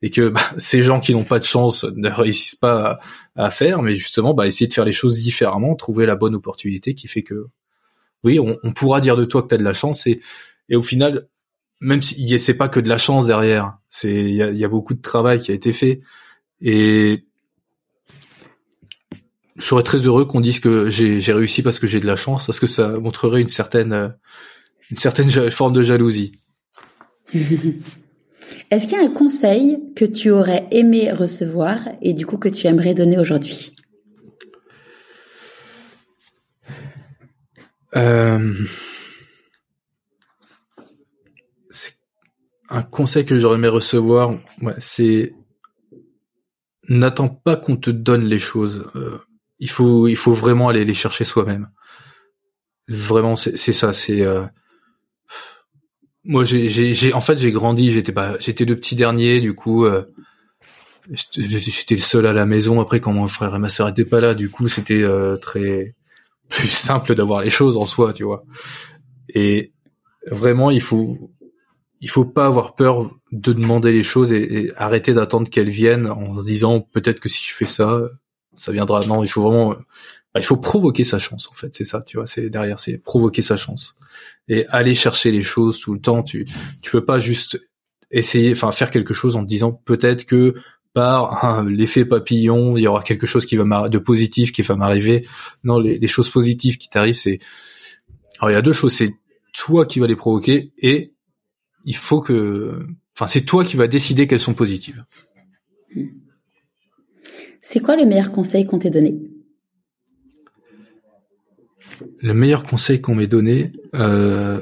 et 0.00 0.10
que 0.10 0.28
bah, 0.28 0.40
ces 0.56 0.82
gens 0.82 1.00
qui 1.00 1.12
n'ont 1.12 1.24
pas 1.24 1.38
de 1.38 1.44
chance 1.44 1.84
ne 1.84 2.08
réussissent 2.08 2.56
pas 2.56 3.00
à, 3.36 3.50
faire, 3.50 3.82
mais 3.82 3.94
justement, 3.96 4.34
bah, 4.34 4.46
essayer 4.46 4.66
de 4.66 4.74
faire 4.74 4.84
les 4.84 4.92
choses 4.92 5.20
différemment, 5.20 5.74
trouver 5.76 6.06
la 6.06 6.16
bonne 6.16 6.34
opportunité 6.34 6.94
qui 6.94 7.06
fait 7.06 7.22
que, 7.22 7.46
oui, 8.24 8.38
on, 8.40 8.58
on 8.62 8.72
pourra 8.72 9.00
dire 9.00 9.16
de 9.16 9.24
toi 9.24 9.42
que 9.42 9.48
tu 9.48 9.54
as 9.54 9.58
de 9.58 9.64
la 9.64 9.74
chance, 9.74 10.06
et, 10.06 10.20
et 10.68 10.76
au 10.76 10.82
final, 10.82 11.28
même 11.80 12.02
si 12.02 12.38
c'est 12.38 12.56
pas 12.56 12.68
que 12.68 12.80
de 12.80 12.88
la 12.88 12.98
chance 12.98 13.26
derrière, 13.26 13.78
c'est 13.88 14.12
il 14.12 14.34
y 14.34 14.42
a, 14.42 14.50
y 14.52 14.64
a, 14.64 14.68
beaucoup 14.68 14.94
de 14.94 15.02
travail 15.02 15.40
qui 15.40 15.50
a 15.50 15.54
été 15.54 15.72
fait, 15.72 16.00
et 16.60 17.26
je 19.62 19.68
serais 19.68 19.84
très 19.84 19.98
heureux 19.98 20.24
qu'on 20.24 20.40
dise 20.40 20.58
que 20.58 20.90
j'ai 20.90 21.32
réussi 21.32 21.62
parce 21.62 21.78
que 21.78 21.86
j'ai 21.86 22.00
de 22.00 22.06
la 22.06 22.16
chance, 22.16 22.46
parce 22.46 22.58
que 22.58 22.66
ça 22.66 22.98
montrerait 22.98 23.40
une 23.40 23.48
certaine 23.48 24.16
une 24.90 24.96
certaine 24.96 25.30
forme 25.50 25.72
de 25.72 25.82
jalousie. 25.82 26.32
Est-ce 27.32 28.88
qu'il 28.88 28.98
y 28.98 29.00
a 29.00 29.04
un 29.04 29.12
conseil 29.12 29.78
que 29.94 30.04
tu 30.04 30.30
aurais 30.30 30.66
aimé 30.72 31.12
recevoir 31.12 31.78
et 32.02 32.12
du 32.12 32.26
coup 32.26 32.38
que 32.38 32.48
tu 32.48 32.66
aimerais 32.66 32.94
donner 32.94 33.18
aujourd'hui? 33.18 33.72
Euh... 37.94 38.52
Un 42.68 42.82
conseil 42.82 43.26
que 43.26 43.38
j'aurais 43.38 43.56
aimé 43.56 43.68
recevoir, 43.68 44.32
ouais, 44.62 44.74
c'est 44.78 45.34
n'attends 46.88 47.28
pas 47.28 47.56
qu'on 47.56 47.76
te 47.76 47.90
donne 47.90 48.24
les 48.24 48.38
choses. 48.38 48.86
Euh, 48.96 49.18
il 49.62 49.70
faut, 49.70 50.08
il 50.08 50.16
faut 50.16 50.32
vraiment 50.32 50.68
aller 50.68 50.84
les 50.84 50.92
chercher 50.92 51.24
soi-même. 51.24 51.68
Vraiment, 52.88 53.36
c'est 53.36 53.56
ça. 53.56 53.92
C'est 53.92 54.22
euh, 54.22 54.42
moi 56.24 56.44
j'ai 56.44 57.12
en 57.14 57.20
fait 57.20 57.38
j'ai 57.38 57.52
grandi 57.52 57.90
j'étais 57.90 58.12
pas 58.12 58.36
j'étais 58.38 58.64
le 58.64 58.76
petit 58.76 58.94
dernier 58.94 59.40
du 59.40 59.54
coup 59.54 59.86
euh, 59.86 60.04
j'étais 61.10 61.96
le 61.96 62.00
seul 62.00 62.26
à 62.26 62.32
la 62.32 62.46
maison 62.46 62.80
après 62.80 63.00
quand 63.00 63.12
mon 63.12 63.26
frère 63.26 63.56
et 63.56 63.58
ma 63.58 63.68
sœur 63.68 63.88
étaient 63.88 64.04
pas 64.04 64.20
là 64.20 64.34
du 64.34 64.48
coup 64.48 64.68
c'était 64.68 65.02
euh, 65.02 65.36
très 65.36 65.96
plus 66.48 66.68
simple 66.68 67.16
d'avoir 67.16 67.42
les 67.42 67.50
choses 67.50 67.76
en 67.76 67.86
soi 67.86 68.12
tu 68.12 68.22
vois 68.22 68.44
et 69.34 69.72
vraiment 70.30 70.70
il 70.70 70.80
faut 70.80 71.32
il 72.00 72.08
faut 72.08 72.24
pas 72.24 72.46
avoir 72.46 72.76
peur 72.76 73.10
de 73.32 73.52
demander 73.52 73.90
les 73.90 74.04
choses 74.04 74.32
et, 74.32 74.66
et 74.66 74.72
arrêter 74.76 75.14
d'attendre 75.14 75.50
qu'elles 75.50 75.70
viennent 75.70 76.06
en 76.06 76.40
se 76.40 76.46
disant 76.46 76.80
peut-être 76.80 77.18
que 77.18 77.28
si 77.28 77.44
je 77.44 77.52
fais 77.52 77.66
ça 77.66 78.00
ça 78.56 78.72
viendra. 78.72 79.04
Non 79.06 79.22
il 79.22 79.28
faut 79.28 79.42
vraiment 79.42 79.70
bah, 79.70 80.40
il 80.40 80.44
faut 80.44 80.56
provoquer 80.56 81.04
sa 81.04 81.18
chance 81.18 81.48
en 81.50 81.54
fait. 81.54 81.74
C'est 81.74 81.84
ça 81.84 82.02
tu 82.02 82.16
vois 82.16 82.26
c'est 82.26 82.50
derrière 82.50 82.78
c'est 82.78 82.98
provoquer 82.98 83.42
sa 83.42 83.56
chance. 83.56 83.96
Et 84.48 84.66
aller 84.68 84.94
chercher 84.94 85.30
les 85.30 85.42
choses 85.42 85.80
tout 85.80 85.94
le 85.94 86.00
temps 86.00 86.22
tu 86.22 86.46
tu 86.82 86.90
peux 86.90 87.04
pas 87.04 87.20
juste 87.20 87.60
essayer 88.10 88.52
enfin 88.52 88.72
faire 88.72 88.90
quelque 88.90 89.14
chose 89.14 89.36
en 89.36 89.42
te 89.42 89.48
disant 89.48 89.72
peut-être 89.72 90.24
que 90.24 90.54
par 90.92 91.62
l'effet 91.64 92.04
papillon 92.04 92.76
il 92.76 92.82
y 92.82 92.86
aura 92.86 93.02
quelque 93.02 93.26
chose 93.26 93.46
qui 93.46 93.56
va 93.56 93.88
de 93.88 93.98
positif 93.98 94.52
qui 94.52 94.62
va 94.62 94.76
m'arriver. 94.76 95.26
Non 95.64 95.78
les, 95.78 95.98
les, 95.98 96.08
choses 96.08 96.28
positives 96.30 96.76
qui 96.76 96.88
t'arrivent 96.88 97.14
c'est 97.14 97.38
alors 98.38 98.50
il 98.50 98.54
y 98.54 98.56
a 98.56 98.62
deux 98.62 98.72
choses. 98.72 98.92
C'est 98.92 99.14
toi 99.52 99.86
qui 99.86 100.00
va 100.00 100.06
les 100.06 100.16
provoquer 100.16 100.72
et 100.78 101.12
il 101.84 101.96
faut 101.96 102.20
que 102.20 102.84
enfin 103.16 103.26
c'est 103.26 103.42
toi 103.42 103.64
qui 103.64 103.76
va 103.76 103.86
décider 103.86 104.26
qu'elles 104.26 104.40
sont 104.40 104.54
positives 104.54 105.04
c'est 107.62 107.80
quoi 107.80 107.96
les 107.96 108.04
meilleurs 108.04 108.32
conseils 108.32 108.66
qu'on 108.66 108.78
t'ait 108.78 108.90
donnés? 108.90 109.18
Le 112.20 112.34
meilleur 112.34 112.64
conseil 112.64 113.00
qu'on 113.00 113.14
m'ait 113.14 113.28
donné, 113.28 113.72
euh, 113.94 114.60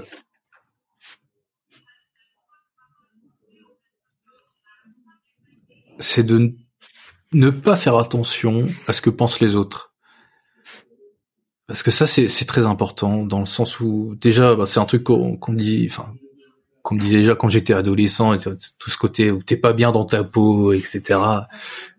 c'est 5.98 6.24
de 6.24 6.55
ne 7.32 7.51
pas 7.51 7.77
faire 7.77 7.97
attention 7.97 8.66
à 8.86 8.93
ce 8.93 9.01
que 9.01 9.10
pensent 9.10 9.40
les 9.40 9.55
autres. 9.55 9.94
Parce 11.66 11.82
que 11.82 11.90
ça, 11.90 12.06
c'est 12.06 12.44
très 12.47 12.66
important 12.66 13.24
dans 13.24 13.39
le 13.40 13.47
sens 13.47 13.81
où 13.81 14.16
déjà, 14.16 14.56
bah, 14.56 14.66
c'est 14.66 14.81
un 14.81 14.86
truc 14.86 15.05
qu'on 15.05 15.52
dit, 15.52 15.89
qu'on 16.82 16.94
me 16.94 17.01
disait 17.01 17.19
déjà 17.19 17.35
quand 17.35 17.48
j'étais 17.48 17.73
adolescent, 17.73 18.36
tout 18.36 18.90
ce 18.90 18.97
côté 18.97 19.31
où 19.31 19.43
t'es 19.43 19.57
pas 19.57 19.73
bien 19.73 19.93
dans 19.93 20.05
ta 20.05 20.24
peau, 20.24 20.73
etc. 20.73 21.20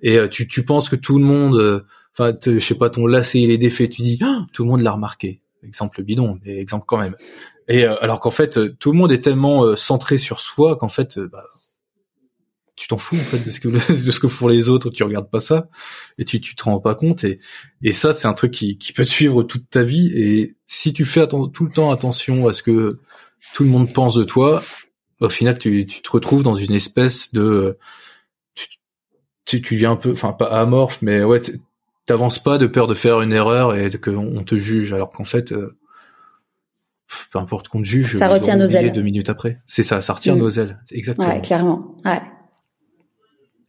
Et 0.02 0.18
euh, 0.18 0.28
tu, 0.28 0.48
tu 0.48 0.64
penses 0.64 0.90
que 0.90 0.96
tout 0.96 1.18
le 1.18 1.26
monde, 1.26 1.56
euh, 1.56 1.86
enfin, 2.14 2.34
je 2.46 2.60
sais 2.60 2.76
pas, 2.76 2.90
ton 2.90 3.06
lacet 3.06 3.42
il 3.42 3.52
est 3.52 3.58
défait, 3.58 3.88
tu 3.90 4.02
dis, 4.02 4.20
ah, 4.24 4.46
tout 4.54 4.64
le 4.64 4.70
monde 4.70 4.82
l'a 4.82 4.92
remarqué 4.92 5.42
exemple 5.64 6.02
bidon, 6.04 6.40
mais 6.44 6.58
exemple 6.58 6.86
quand 6.88 6.98
même. 6.98 7.16
Et 7.68 7.86
euh, 7.86 7.96
alors 8.02 8.20
qu'en 8.20 8.32
fait, 8.32 8.78
tout 8.78 8.92
le 8.92 8.98
monde 8.98 9.12
est 9.12 9.22
tellement 9.22 9.64
euh, 9.64 9.76
centré 9.76 10.18
sur 10.18 10.40
soi 10.40 10.76
qu'en 10.76 10.90
fait, 10.90 11.20
bah, 11.20 11.44
tu 12.76 12.88
t'en 12.88 12.98
fous 12.98 13.16
en 13.16 13.20
fait 13.20 13.40
de 13.40 13.52
ce 13.52 13.60
que 13.60 13.68
de 14.06 14.12
ce 14.12 14.20
que 14.20 14.28
font 14.28 14.48
les 14.48 14.70
autres, 14.70 14.90
tu 14.90 15.04
regardes 15.04 15.30
pas 15.30 15.40
ça 15.40 15.70
et 16.18 16.26
tu 16.26 16.42
tu 16.42 16.56
te 16.56 16.64
rends 16.64 16.80
pas 16.80 16.96
compte 16.96 17.24
et 17.24 17.40
et 17.84 17.92
ça 17.92 18.12
c'est 18.12 18.28
un 18.28 18.34
truc 18.34 18.52
qui 18.52 18.78
qui 18.78 18.92
peut 18.92 19.06
te 19.06 19.10
suivre 19.10 19.44
toute 19.44 19.70
ta 19.70 19.84
vie 19.84 20.12
et 20.16 20.56
si 20.66 20.92
tu 20.92 21.06
fais 21.06 21.28
tout 21.28 21.66
le 21.66 21.72
temps 21.72 21.92
attention 21.92 22.48
à 22.48 22.54
ce 22.54 22.64
que 22.64 23.00
tout 23.54 23.64
le 23.64 23.70
monde 23.70 23.94
pense 23.94 24.16
de 24.16 24.24
toi, 24.24 24.64
au 25.20 25.30
final 25.30 25.58
tu 25.58 25.86
tu 25.86 26.02
te 26.02 26.12
retrouves 26.12 26.44
dans 26.44 26.56
une 26.56 26.74
espèce 26.74 27.34
de 27.34 27.78
tu, 29.46 29.62
tu 29.62 29.76
viens 29.76 29.92
un 29.92 29.96
peu 29.96 30.12
enfin 30.12 30.34
pas 30.34 30.46
amorphe 30.46 31.00
mais 31.02 31.24
ouais 31.24 31.42
t'avances 32.06 32.40
pas 32.40 32.58
de 32.58 32.68
peur 32.68 32.88
de 32.88 32.94
faire 32.94 33.22
une 33.22 33.34
erreur 33.34 33.76
et 33.76 33.90
qu'on 33.92 34.44
te 34.44 34.58
juge, 34.58 34.94
alors 34.94 35.12
qu'en 35.12 35.24
fait, 35.24 35.52
euh, 35.52 35.78
peu 37.32 37.40
importe 37.40 37.68
qu'on 37.68 37.80
te 37.80 37.88
juge, 37.88 38.18
ça 38.18 38.28
retient 38.28 38.58
nos 38.58 38.68
ailes. 38.68 38.92
Deux 38.92 39.02
minutes 39.02 39.30
après, 39.30 39.62
c'est 39.66 39.84
ça, 39.84 40.02
ça 40.02 40.14
retire 40.14 40.36
mm. 40.36 40.40
nos 40.40 40.50
ailes, 40.50 40.80
exactement. 40.92 41.28
Ouais, 41.28 41.42
clairement. 41.42 41.96
Ouais. 42.06 42.22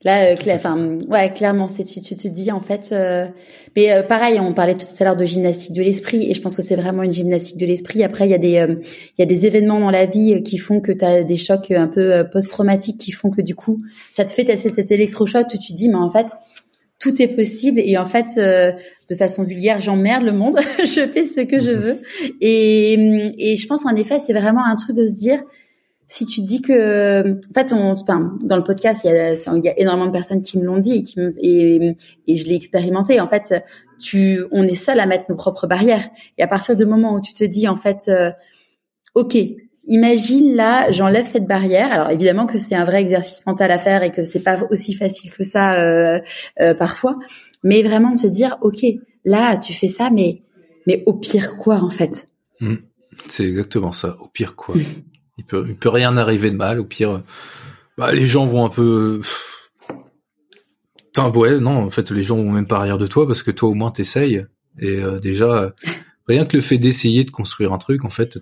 Là, 0.05 0.33
euh, 0.33 0.37
enfin, 0.49 0.99
ouais, 1.09 1.33
clairement, 1.33 1.69
c'est 1.69 1.85
tu, 1.85 2.01
tu 2.01 2.16
te 2.16 2.29
dis 2.29 2.51
en 2.51 2.61
fait, 2.61 2.91
euh, 2.93 3.27
mais 3.77 3.93
euh, 3.93 4.03
pareil, 4.03 4.41
on 4.41 4.53
parlait 4.53 4.74
tout 4.74 4.87
à 4.99 5.05
l'heure 5.05 5.16
de 5.16 5.24
gymnastique 5.24 5.73
de 5.73 5.83
l'esprit, 5.83 6.29
et 6.29 6.35
je 6.35 6.41
pense 6.41 6.57
que 6.57 6.62
c'est 6.62 6.77
vraiment 6.77 7.03
une 7.03 7.12
gymnastique 7.12 7.57
de 7.57 7.66
l'esprit. 7.66 8.03
Après, 8.03 8.27
il 8.27 8.31
y 8.31 8.35
a 8.35 8.39
des, 8.39 8.59
euh, 8.59 8.77
il 9.16 9.20
y 9.20 9.23
a 9.23 9.27
des 9.27 9.47
événements 9.47 9.79
dans 9.79 9.91
la 9.91 10.07
vie 10.07 10.43
qui 10.43 10.59
font 10.59 10.81
que 10.81 10.93
tu 10.93 11.05
as 11.05 11.23
des 11.23 11.37
chocs 11.37 11.70
un 11.70 11.87
peu 11.87 12.24
post-traumatiques 12.33 12.99
qui 12.99 13.12
font 13.12 13.31
que 13.31 13.43
du 13.43 13.55
coup, 13.55 13.79
ça 14.11 14.24
te 14.24 14.31
fait 14.31 14.57
cet 14.57 14.91
électrochoc 14.91 15.47
où 15.55 15.59
tu 15.59 15.73
te 15.73 15.77
dis, 15.77 15.89
mais 15.89 15.97
en 15.97 16.09
fait, 16.09 16.27
tout 17.03 17.20
est 17.20 17.29
possible 17.29 17.81
et 17.85 17.99
en 17.99 18.05
fait 18.05 18.39
euh, 18.39 18.70
de 19.11 19.15
façon 19.16 19.43
vulgaire 19.43 19.81
j'emmerde 19.81 20.23
le 20.23 20.31
monde 20.31 20.57
je 20.79 21.05
fais 21.09 21.24
ce 21.24 21.41
que 21.41 21.59
je 21.59 21.73
veux. 21.73 22.01
Et, 22.41 22.93
et 23.39 23.57
je 23.57 23.66
pense 23.66 23.85
en 23.85 23.97
effet 23.97 24.20
c'est 24.20 24.33
vraiment 24.33 24.65
un 24.65 24.77
truc 24.77 24.95
de 24.95 25.09
se 25.09 25.15
dire 25.15 25.43
si 26.12 26.26
tu 26.26 26.43
dis 26.43 26.60
que, 26.60 27.40
en 27.40 27.55
fait, 27.55 27.72
on, 27.72 27.93
enfin, 27.93 28.36
dans 28.43 28.59
le 28.59 28.62
podcast, 28.62 29.01
il 29.05 29.10
y 29.10 29.16
a, 29.16 29.32
il 29.32 29.64
y 29.64 29.68
a 29.68 29.80
énormément 29.80 30.09
de 30.09 30.12
personnes 30.12 30.43
qui 30.43 30.59
me 30.59 30.64
l'ont 30.64 30.76
dit 30.76 30.97
et 30.97 31.02
qui 31.02 31.18
me, 31.18 31.32
et, 31.39 31.97
et 32.28 32.36
je 32.36 32.47
l'ai 32.48 32.55
expérimenté. 32.55 33.18
En 33.18 33.26
fait, 33.26 33.64
tu, 33.98 34.44
on 34.51 34.62
est 34.64 34.74
seul 34.74 35.01
à 35.01 35.06
mettre 35.06 35.24
nos 35.30 35.36
propres 35.36 35.66
barrières. 35.66 36.06
Et 36.36 36.43
à 36.43 36.47
partir 36.47 36.76
du 36.76 36.84
moment 36.84 37.14
où 37.14 37.22
tu 37.22 37.32
te 37.32 37.44
dis, 37.44 37.66
en 37.66 37.74
fait, 37.74 38.09
euh, 38.09 38.30
ok, 39.14 39.39
imagine 39.86 40.55
là, 40.55 40.90
j'enlève 40.90 41.24
cette 41.24 41.47
barrière. 41.47 41.90
Alors 41.90 42.10
évidemment 42.10 42.44
que 42.44 42.59
c'est 42.59 42.74
un 42.74 42.84
vrai 42.84 43.01
exercice 43.01 43.47
mental 43.47 43.70
à 43.70 43.78
faire 43.78 44.02
et 44.02 44.12
que 44.12 44.22
c'est 44.22 44.40
pas 44.40 44.59
aussi 44.70 44.93
facile 44.93 45.30
que 45.30 45.44
ça 45.44 45.80
euh, 45.80 46.20
euh, 46.60 46.74
parfois, 46.74 47.16
mais 47.64 47.82
vraiment 47.82 48.10
de 48.10 48.18
se 48.18 48.26
dire, 48.26 48.59
ok, 48.60 48.84
là, 49.24 49.56
tu 49.56 49.72
fais 49.72 49.89
ça, 49.89 50.10
mais 50.10 50.43
mais 50.86 51.05
au 51.06 51.14
pire 51.14 51.56
quoi 51.56 51.76
en 51.76 51.90
fait? 51.90 52.28
Mmh. 52.60 52.74
C'est 53.28 53.44
exactement 53.44 53.93
ça. 53.93 54.18
Au 54.20 54.28
pire 54.28 54.56
quoi 54.56 54.74
Il 55.38 55.44
peut 55.44 55.64
peut 55.74 55.88
rien 55.88 56.16
arriver 56.16 56.50
de 56.50 56.56
mal. 56.56 56.80
Au 56.80 56.84
pire, 56.84 57.22
bah, 57.98 58.12
les 58.12 58.26
gens 58.26 58.46
vont 58.46 58.64
un 58.64 58.68
peu. 58.68 59.20
Putain, 60.96 61.30
ouais, 61.30 61.59
non, 61.60 61.76
en 61.76 61.90
fait, 61.90 62.10
les 62.10 62.22
gens 62.22 62.36
vont 62.36 62.50
même 62.50 62.66
pas 62.66 62.78
arrière 62.78 62.98
de 62.98 63.06
toi 63.06 63.26
parce 63.26 63.42
que 63.42 63.50
toi 63.50 63.68
au 63.68 63.74
moins 63.74 63.90
t'essayes. 63.90 64.46
Et 64.78 65.02
euh, 65.02 65.18
déjà, 65.18 65.74
rien 66.26 66.46
que 66.46 66.56
le 66.56 66.62
fait 66.62 66.78
d'essayer 66.78 67.24
de 67.24 67.30
construire 67.30 67.72
un 67.72 67.78
truc, 67.78 68.04
en 68.04 68.10
fait, 68.10 68.38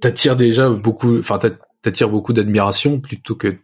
t'attires 0.00 0.36
déjà 0.36 0.70
beaucoup, 0.70 1.18
enfin 1.18 1.38
t'attires 1.82 2.08
beaucoup 2.08 2.32
d'admiration 2.32 3.00
plutôt 3.00 3.34
que 3.34 3.56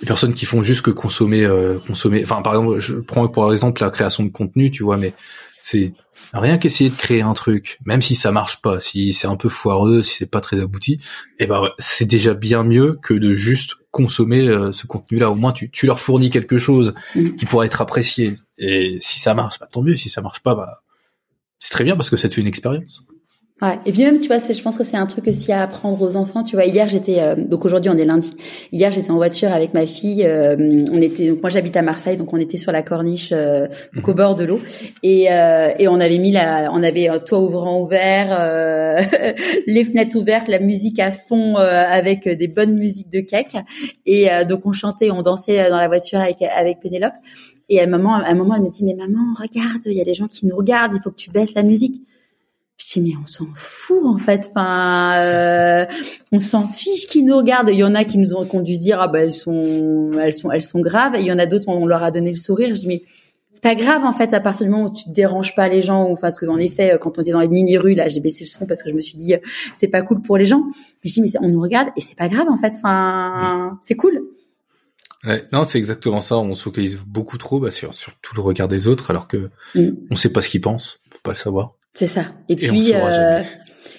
les 0.00 0.06
personnes 0.06 0.34
qui 0.34 0.44
font 0.44 0.62
juste 0.62 0.82
que 0.82 0.90
consommer, 0.90 1.44
euh, 1.44 1.78
consommer. 1.78 2.22
Enfin, 2.22 2.42
par 2.42 2.54
exemple, 2.54 2.78
je 2.80 2.94
prends 2.96 3.26
pour 3.28 3.50
exemple 3.50 3.82
la 3.82 3.90
création 3.90 4.24
de 4.24 4.28
contenu, 4.28 4.70
tu 4.70 4.82
vois, 4.82 4.96
mais 4.96 5.14
c'est 5.62 5.94
rien 6.32 6.58
qu'essayer 6.58 6.90
de 6.90 6.96
créer 6.96 7.22
un 7.22 7.34
truc, 7.34 7.78
même 7.84 8.02
si 8.02 8.14
ça 8.14 8.32
marche 8.32 8.60
pas, 8.60 8.80
si 8.80 9.12
c'est 9.12 9.26
un 9.26 9.36
peu 9.36 9.48
foireux, 9.48 10.02
si 10.02 10.16
c'est 10.16 10.30
pas 10.30 10.40
très 10.40 10.60
abouti, 10.60 10.98
eh 11.38 11.46
ben 11.46 11.70
c'est 11.78 12.06
déjà 12.06 12.34
bien 12.34 12.62
mieux 12.64 12.98
que 13.02 13.14
de 13.14 13.34
juste 13.34 13.76
consommer 13.90 14.46
euh, 14.46 14.72
ce 14.72 14.86
contenu-là. 14.86 15.30
Au 15.30 15.34
moins, 15.34 15.52
tu, 15.52 15.70
tu 15.70 15.86
leur 15.86 16.00
fournis 16.00 16.30
quelque 16.30 16.58
chose 16.58 16.94
mm. 17.14 17.36
qui 17.36 17.46
pourra 17.46 17.66
être 17.66 17.80
apprécié. 17.80 18.38
Et 18.58 18.98
si 19.00 19.20
ça 19.20 19.34
marche, 19.34 19.58
bah, 19.58 19.68
tant 19.70 19.82
mieux. 19.82 19.96
Si 19.96 20.08
ça 20.08 20.20
marche 20.20 20.40
pas, 20.40 20.54
bah 20.54 20.82
c'est 21.58 21.70
très 21.70 21.84
bien 21.84 21.96
parce 21.96 22.10
que 22.10 22.16
ça 22.16 22.28
te 22.28 22.34
fait 22.34 22.40
une 22.40 22.46
expérience. 22.46 23.06
Ouais. 23.62 23.78
Et 23.86 23.92
puis 23.92 24.04
même, 24.04 24.20
tu 24.20 24.26
vois, 24.26 24.38
c'est, 24.38 24.52
je 24.52 24.62
pense 24.62 24.76
que 24.76 24.84
c'est 24.84 24.98
un 24.98 25.06
truc 25.06 25.28
aussi 25.28 25.50
à 25.50 25.62
apprendre 25.62 26.02
aux 26.02 26.16
enfants. 26.16 26.42
Tu 26.42 26.56
vois, 26.56 26.66
hier 26.66 26.90
j'étais, 26.90 27.22
euh, 27.22 27.36
donc 27.36 27.64
aujourd'hui 27.64 27.90
on 27.90 27.96
est 27.96 28.04
lundi. 28.04 28.36
Hier 28.70 28.92
j'étais 28.92 29.10
en 29.10 29.16
voiture 29.16 29.50
avec 29.50 29.72
ma 29.72 29.86
fille. 29.86 30.26
Euh, 30.26 30.84
on 30.92 31.00
était, 31.00 31.28
donc 31.30 31.40
moi 31.40 31.48
j'habite 31.48 31.74
à 31.74 31.80
Marseille, 31.80 32.18
donc 32.18 32.34
on 32.34 32.36
était 32.36 32.58
sur 32.58 32.70
la 32.70 32.82
corniche, 32.82 33.30
euh, 33.32 33.66
donc 33.94 34.08
au 34.08 34.10
mhm. 34.10 34.16
bord 34.16 34.34
de 34.34 34.44
l'eau, 34.44 34.60
et 35.02 35.28
et 35.78 35.88
on 35.88 36.00
avait 36.00 36.18
mis 36.18 36.32
la, 36.32 36.70
on 36.70 36.82
avait 36.82 37.08
un 37.08 37.18
toit 37.18 37.40
ouvrant 37.40 37.80
ouvert, 37.80 38.28
les 39.66 39.84
fenêtres 39.84 40.16
ouvertes, 40.16 40.48
la 40.48 40.58
musique 40.58 40.98
à 40.98 41.10
fond 41.10 41.56
avec 41.56 42.28
des 42.28 42.48
bonnes 42.48 42.76
musiques 42.76 43.10
de 43.10 43.20
cake. 43.20 43.56
Et 44.04 44.28
donc 44.46 44.66
on 44.66 44.72
chantait, 44.72 45.10
on 45.10 45.22
dansait 45.22 45.70
dans 45.70 45.78
la 45.78 45.88
voiture 45.88 46.20
avec 46.20 46.42
avec 46.42 46.80
Pénélope. 46.80 47.14
Et 47.70 47.80
à 47.80 47.84
un 47.84 47.86
moment, 47.86 48.14
à 48.16 48.28
un 48.28 48.34
moment, 48.34 48.54
elle 48.54 48.62
me 48.62 48.70
dit 48.70 48.84
mais 48.84 48.94
maman, 48.94 49.34
regarde, 49.34 49.82
il 49.86 49.94
y 49.94 50.00
a 50.00 50.04
des 50.04 50.14
gens 50.14 50.28
qui 50.28 50.46
nous 50.46 50.56
regardent, 50.56 50.94
il 50.94 51.02
faut 51.02 51.10
que 51.10 51.16
tu 51.16 51.30
baisses 51.30 51.54
la 51.54 51.62
musique. 51.62 52.02
Je 52.78 52.92
dis 52.92 53.00
mais 53.00 53.16
on 53.20 53.26
s'en 53.26 53.46
fout 53.54 54.04
en 54.04 54.18
fait. 54.18 54.48
Enfin, 54.50 55.18
euh, 55.18 55.86
on 56.32 56.40
s'en 56.40 56.68
fiche 56.68 57.06
qui 57.06 57.22
nous 57.22 57.36
regarde. 57.36 57.70
Il 57.72 57.78
y 57.78 57.84
en 57.84 57.94
a 57.94 58.04
qui 58.04 58.18
nous 58.18 58.34
ont 58.34 58.44
conduit 58.44 58.76
dire 58.78 59.00
ah 59.00 59.08
ben 59.08 59.20
elles 59.20 59.32
sont, 59.32 60.10
elles 60.20 60.34
sont, 60.34 60.50
elles 60.50 60.62
sont 60.62 60.80
graves. 60.80 61.14
Et 61.14 61.20
il 61.20 61.26
y 61.26 61.32
en 61.32 61.38
a 61.38 61.46
d'autres 61.46 61.68
on 61.68 61.86
leur 61.86 62.02
a 62.02 62.10
donné 62.10 62.30
le 62.30 62.36
sourire. 62.36 62.74
Je 62.74 62.80
dis 62.80 62.86
mais 62.86 63.02
c'est 63.50 63.62
pas 63.62 63.74
grave 63.74 64.04
en 64.04 64.12
fait 64.12 64.34
à 64.34 64.40
partir 64.40 64.66
du 64.66 64.72
moment 64.72 64.90
où 64.90 64.92
tu 64.92 65.04
te 65.04 65.10
déranges 65.10 65.54
pas 65.54 65.68
les 65.68 65.80
gens 65.80 66.10
ou 66.10 66.16
parce 66.16 66.38
que 66.38 66.44
en 66.44 66.58
effet 66.58 66.98
quand 67.00 67.18
on 67.18 67.22
était 67.22 67.32
dans 67.32 67.40
les 67.40 67.48
mini 67.48 67.78
rues 67.78 67.94
là 67.94 68.06
j'ai 68.08 68.20
baissé 68.20 68.44
le 68.44 68.48
son 68.48 68.66
parce 68.66 68.82
que 68.82 68.90
je 68.90 68.94
me 68.94 69.00
suis 69.00 69.16
dit 69.16 69.34
c'est 69.72 69.88
pas 69.88 70.02
cool 70.02 70.20
pour 70.20 70.36
les 70.36 70.44
gens. 70.44 70.62
Mais 70.66 71.10
je 71.10 71.14
dis 71.14 71.22
mais 71.22 71.30
on 71.40 71.48
nous 71.48 71.62
regarde 71.62 71.88
et 71.96 72.00
c'est 72.02 72.16
pas 72.16 72.28
grave 72.28 72.48
en 72.48 72.58
fait. 72.58 72.74
Enfin 72.76 73.78
c'est 73.80 73.96
cool. 73.96 74.20
Ouais, 75.24 75.44
non, 75.52 75.64
c'est 75.64 75.78
exactement 75.78 76.20
ça. 76.20 76.38
On 76.38 76.54
se 76.54 76.62
focalise 76.62 76.98
beaucoup 77.06 77.38
trop 77.38 77.58
bah, 77.58 77.70
sur, 77.70 77.94
sur 77.94 78.12
tout 78.20 78.36
le 78.36 78.42
regard 78.42 78.68
des 78.68 78.86
autres, 78.86 79.10
alors 79.10 79.26
que 79.26 79.50
mm. 79.74 79.90
on 80.10 80.16
sait 80.16 80.32
pas 80.32 80.40
ce 80.40 80.48
qu'ils 80.48 80.60
pensent, 80.60 81.00
on 81.06 81.10
peut 81.10 81.20
pas 81.22 81.32
le 81.32 81.38
savoir. 81.38 81.75
C'est 81.96 82.06
ça. 82.06 82.26
Et, 82.48 82.56
puis 82.56 82.92
on 82.94 83.06
euh, 83.06 83.42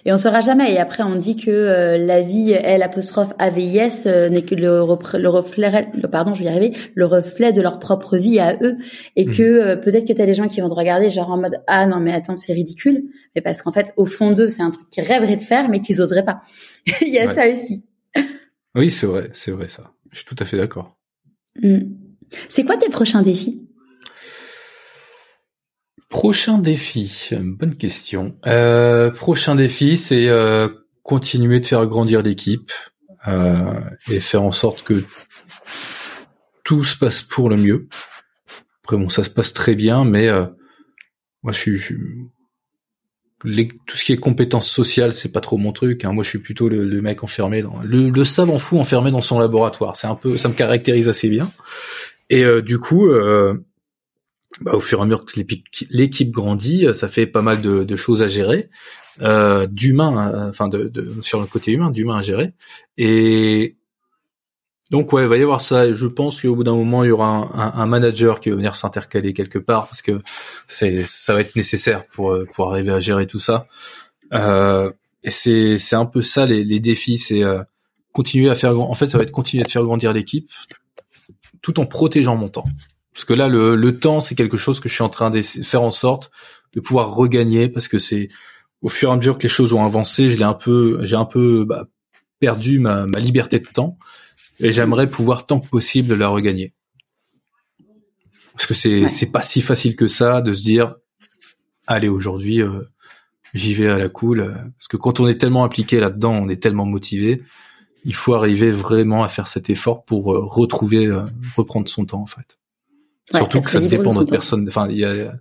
et 0.05 0.13
on 0.13 0.17
saura 0.17 0.39
jamais. 0.39 0.73
Et 0.73 0.77
après 0.77 1.03
on 1.03 1.15
dit 1.15 1.35
que 1.35 1.51
euh, 1.51 1.97
la 1.97 2.21
vie 2.21 2.51
L 2.51 2.81
apostrophe 2.81 3.33
AVIS 3.39 4.03
euh, 4.05 4.29
n'est 4.29 4.43
que 4.43 4.55
le, 4.55 4.85
le 5.17 5.29
reflet, 5.29 5.89
le, 5.93 6.07
pardon, 6.07 6.33
je 6.33 6.39
vais 6.39 6.45
y 6.45 6.49
arriver, 6.49 6.71
le 6.95 7.05
reflet 7.05 7.51
de 7.51 7.61
leur 7.61 7.77
propre 7.79 8.15
vie 8.15 8.39
à 8.39 8.57
eux, 8.61 8.77
et 9.15 9.25
hmm. 9.25 9.31
que 9.31 9.43
euh, 9.43 9.75
peut-être 9.75 10.07
que 10.07 10.13
t'as 10.13 10.25
des 10.25 10.33
gens 10.33 10.47
qui 10.47 10.61
vont 10.61 10.69
te 10.69 10.73
regarder 10.73 11.09
genre 11.09 11.31
en 11.31 11.37
mode 11.37 11.61
ah 11.67 11.85
non 11.85 11.99
mais 11.99 12.13
attends 12.13 12.37
c'est 12.37 12.53
ridicule, 12.53 13.03
mais 13.35 13.41
parce 13.41 13.61
qu'en 13.61 13.73
fait 13.73 13.93
au 13.97 14.05
fond 14.05 14.31
d'eux 14.31 14.49
c'est 14.49 14.63
un 14.63 14.71
truc 14.71 14.89
qu'ils 14.89 15.03
rêveraient 15.03 15.35
de 15.35 15.41
faire 15.41 15.67
mais 15.67 15.81
qu'ils 15.81 16.01
oseraient 16.01 16.25
pas. 16.25 16.41
Il 17.01 17.09
y 17.09 17.19
a 17.19 17.27
ça 17.27 17.49
aussi. 17.49 17.85
Oui 18.75 18.89
c'est 18.89 19.07
vrai, 19.07 19.29
c'est 19.33 19.51
vrai 19.51 19.67
ça. 19.67 19.91
Je 20.11 20.19
suis 20.19 20.25
tout 20.25 20.37
à 20.39 20.45
fait 20.45 20.57
d'accord. 20.57 20.95
Hmm. 21.61 21.79
C'est 22.47 22.63
quoi 22.63 22.77
tes 22.77 22.89
prochains 22.89 23.23
défis? 23.23 23.66
Prochain 26.09 26.57
défi, 26.57 27.31
bonne 27.33 27.75
question. 27.75 28.37
Euh, 28.47 29.11
prochain 29.11 29.55
défi, 29.55 29.97
c'est 29.97 30.29
euh, 30.29 30.69
continuer 31.03 31.59
de 31.59 31.65
faire 31.65 31.85
grandir 31.85 32.21
l'équipe 32.21 32.71
euh, 33.27 33.81
et 34.09 34.21
faire 34.21 34.43
en 34.43 34.53
sorte 34.53 34.83
que 34.83 35.03
tout 36.63 36.85
se 36.85 36.97
passe 36.97 37.21
pour 37.21 37.49
le 37.49 37.57
mieux. 37.57 37.89
Après 38.85 38.95
bon, 38.95 39.09
ça 39.09 39.25
se 39.25 39.29
passe 39.29 39.53
très 39.53 39.75
bien, 39.75 40.05
mais 40.05 40.29
moi 41.43 41.51
je 41.51 41.59
suis, 41.59 41.81
tout 43.41 43.97
ce 43.97 44.05
qui 44.05 44.13
est 44.13 44.17
compétences 44.17 44.69
sociales, 44.69 45.11
c'est 45.11 45.33
pas 45.33 45.41
trop 45.41 45.57
mon 45.57 45.73
truc. 45.73 46.05
Hein. 46.05 46.13
Moi, 46.13 46.23
je 46.23 46.29
suis 46.29 46.39
plutôt 46.39 46.69
le, 46.69 47.01
mec 47.01 47.21
enfermé 47.21 47.61
dans 47.61 47.81
le, 47.83 48.09
le 48.09 48.25
savant 48.25 48.59
fou 48.59 48.79
enfermé 48.79 49.11
dans 49.11 49.19
son 49.19 49.39
laboratoire. 49.39 49.97
C'est 49.97 50.07
un 50.07 50.15
peu, 50.15 50.37
ça 50.37 50.47
me 50.47 50.53
caractérise 50.53 51.09
assez 51.09 51.27
bien. 51.27 51.51
Et 52.29 52.45
du 52.61 52.79
coup, 52.79 53.09
bah, 54.61 54.73
au 54.73 54.79
fur 54.79 54.99
et 54.99 55.01
à 55.01 55.05
mesure 55.05 55.25
que 55.25 55.39
l'équipe 55.91 56.31
grandit, 56.31 56.87
euh, 56.87 56.93
ça 56.93 57.07
fait 57.07 57.27
pas 57.27 57.41
mal 57.41 57.61
de, 57.61 57.95
choses 57.95 58.23
à 58.23 58.27
gérer, 58.27 58.69
euh, 59.21 59.67
d'humain, 59.67 60.33
euh, 60.33 60.49
enfin 60.49 60.67
de, 60.67 60.91
sur 61.21 61.39
le 61.39 61.45
côté 61.45 61.71
humain, 61.71 61.91
d'humain 61.91 62.17
à 62.17 62.21
gérer. 62.21 62.53
Et 62.97 63.75
donc 64.91 65.13
ouais, 65.13 65.23
il 65.23 65.27
va 65.27 65.37
y 65.37 65.43
avoir 65.43 65.61
ça. 65.61 65.91
Je 65.91 66.07
pense 66.07 66.41
qu'au 66.41 66.55
bout 66.55 66.63
d'un 66.63 66.75
moment, 66.75 67.03
il 67.03 67.07
y 67.07 67.11
aura 67.11 67.49
un, 67.53 67.85
manager 67.85 68.39
qui 68.39 68.49
va 68.49 68.55
venir 68.55 68.75
s'intercaler 68.75 69.33
quelque 69.33 69.59
part 69.59 69.87
parce 69.87 70.01
que 70.01 70.21
c'est 70.65 71.05
ça 71.05 71.33
va 71.33 71.41
être 71.41 71.55
nécessaire 71.55 72.05
pour 72.07 72.35
pour 72.53 72.71
arriver 72.71 72.91
à 72.91 72.99
gérer 72.99 73.27
tout 73.27 73.39
ça. 73.39 73.67
et 74.31 75.29
c'est 75.29 75.77
c'est 75.77 75.95
un 75.95 76.05
peu 76.05 76.21
ça 76.21 76.45
les, 76.45 76.63
les 76.63 76.79
défis, 76.79 77.17
c'est 77.17 77.43
continuer 78.13 78.49
à 78.49 78.55
faire. 78.55 78.79
En 78.79 78.93
fait, 78.95 79.07
ça 79.07 79.17
va 79.17 79.23
être 79.23 79.31
continuer 79.31 79.65
à 79.65 79.67
faire 79.67 79.83
grandir 79.83 80.13
l'équipe 80.13 80.49
tout 81.61 81.79
en 81.79 81.85
protégeant 81.85 82.37
mon 82.37 82.47
temps. 82.47 82.65
Parce 83.17 83.25
que 83.25 83.33
là, 83.33 83.47
le, 83.47 83.75
le 83.75 83.99
temps, 83.99 84.21
c'est 84.21 84.35
quelque 84.35 84.57
chose 84.57 84.79
que 84.79 84.87
je 84.87 84.93
suis 84.93 85.01
en 85.01 85.09
train 85.09 85.31
de 85.31 85.41
faire 85.41 85.81
en 85.81 85.89
sorte 85.89 86.29
de 86.75 86.79
pouvoir 86.79 87.15
regagner, 87.15 87.67
parce 87.67 87.87
que 87.87 87.97
c'est 87.97 88.27
au 88.83 88.89
fur 88.89 89.09
et 89.09 89.11
à 89.11 89.15
mesure 89.15 89.39
que 89.39 89.43
les 89.43 89.49
choses 89.49 89.73
ont 89.73 89.83
avancé, 89.83 90.29
je 90.29 90.37
l'ai 90.37 90.43
un 90.43 90.53
peu, 90.53 90.99
j'ai 91.01 91.15
un 91.15 91.25
peu 91.25 91.65
bah, 91.65 91.87
perdu 92.39 92.77
ma, 92.77 93.07
ma 93.07 93.17
liberté 93.17 93.57
de 93.57 93.65
temps, 93.65 93.97
et 94.59 94.71
j'aimerais 94.71 95.09
pouvoir 95.09 95.47
tant 95.47 95.59
que 95.59 95.67
possible 95.67 96.13
la 96.13 96.27
regagner. 96.27 96.75
Parce 98.53 98.67
que 98.67 98.75
c'est 98.75 99.07
c'est 99.07 99.31
pas 99.31 99.41
si 99.41 99.63
facile 99.63 99.95
que 99.95 100.07
ça 100.07 100.43
de 100.43 100.53
se 100.53 100.61
dire, 100.61 100.93
allez 101.87 102.09
aujourd'hui, 102.09 102.61
euh, 102.61 102.81
j'y 103.55 103.73
vais 103.73 103.87
à 103.87 103.97
la 103.97 104.09
cool. 104.09 104.45
Parce 104.77 104.87
que 104.89 104.97
quand 104.97 105.19
on 105.19 105.27
est 105.27 105.39
tellement 105.41 105.63
impliqué 105.63 105.99
là-dedans, 105.99 106.33
on 106.33 106.49
est 106.49 106.61
tellement 106.61 106.85
motivé, 106.85 107.41
il 108.05 108.13
faut 108.13 108.35
arriver 108.35 108.71
vraiment 108.71 109.23
à 109.23 109.27
faire 109.27 109.47
cet 109.47 109.71
effort 109.71 110.05
pour 110.05 110.35
euh, 110.35 110.45
retrouver, 110.45 111.07
euh, 111.07 111.23
reprendre 111.55 111.89
son 111.89 112.05
temps 112.05 112.21
en 112.21 112.27
fait. 112.27 112.56
Surtout 113.33 113.61
que 113.61 113.71
ça 113.71 113.79
dépend 113.79 114.13
d'autres 114.13 114.31
personnes. 114.31 114.67
Enfin, 114.67 114.87
il 114.89 114.97
y 114.97 115.05
a, 115.05 115.33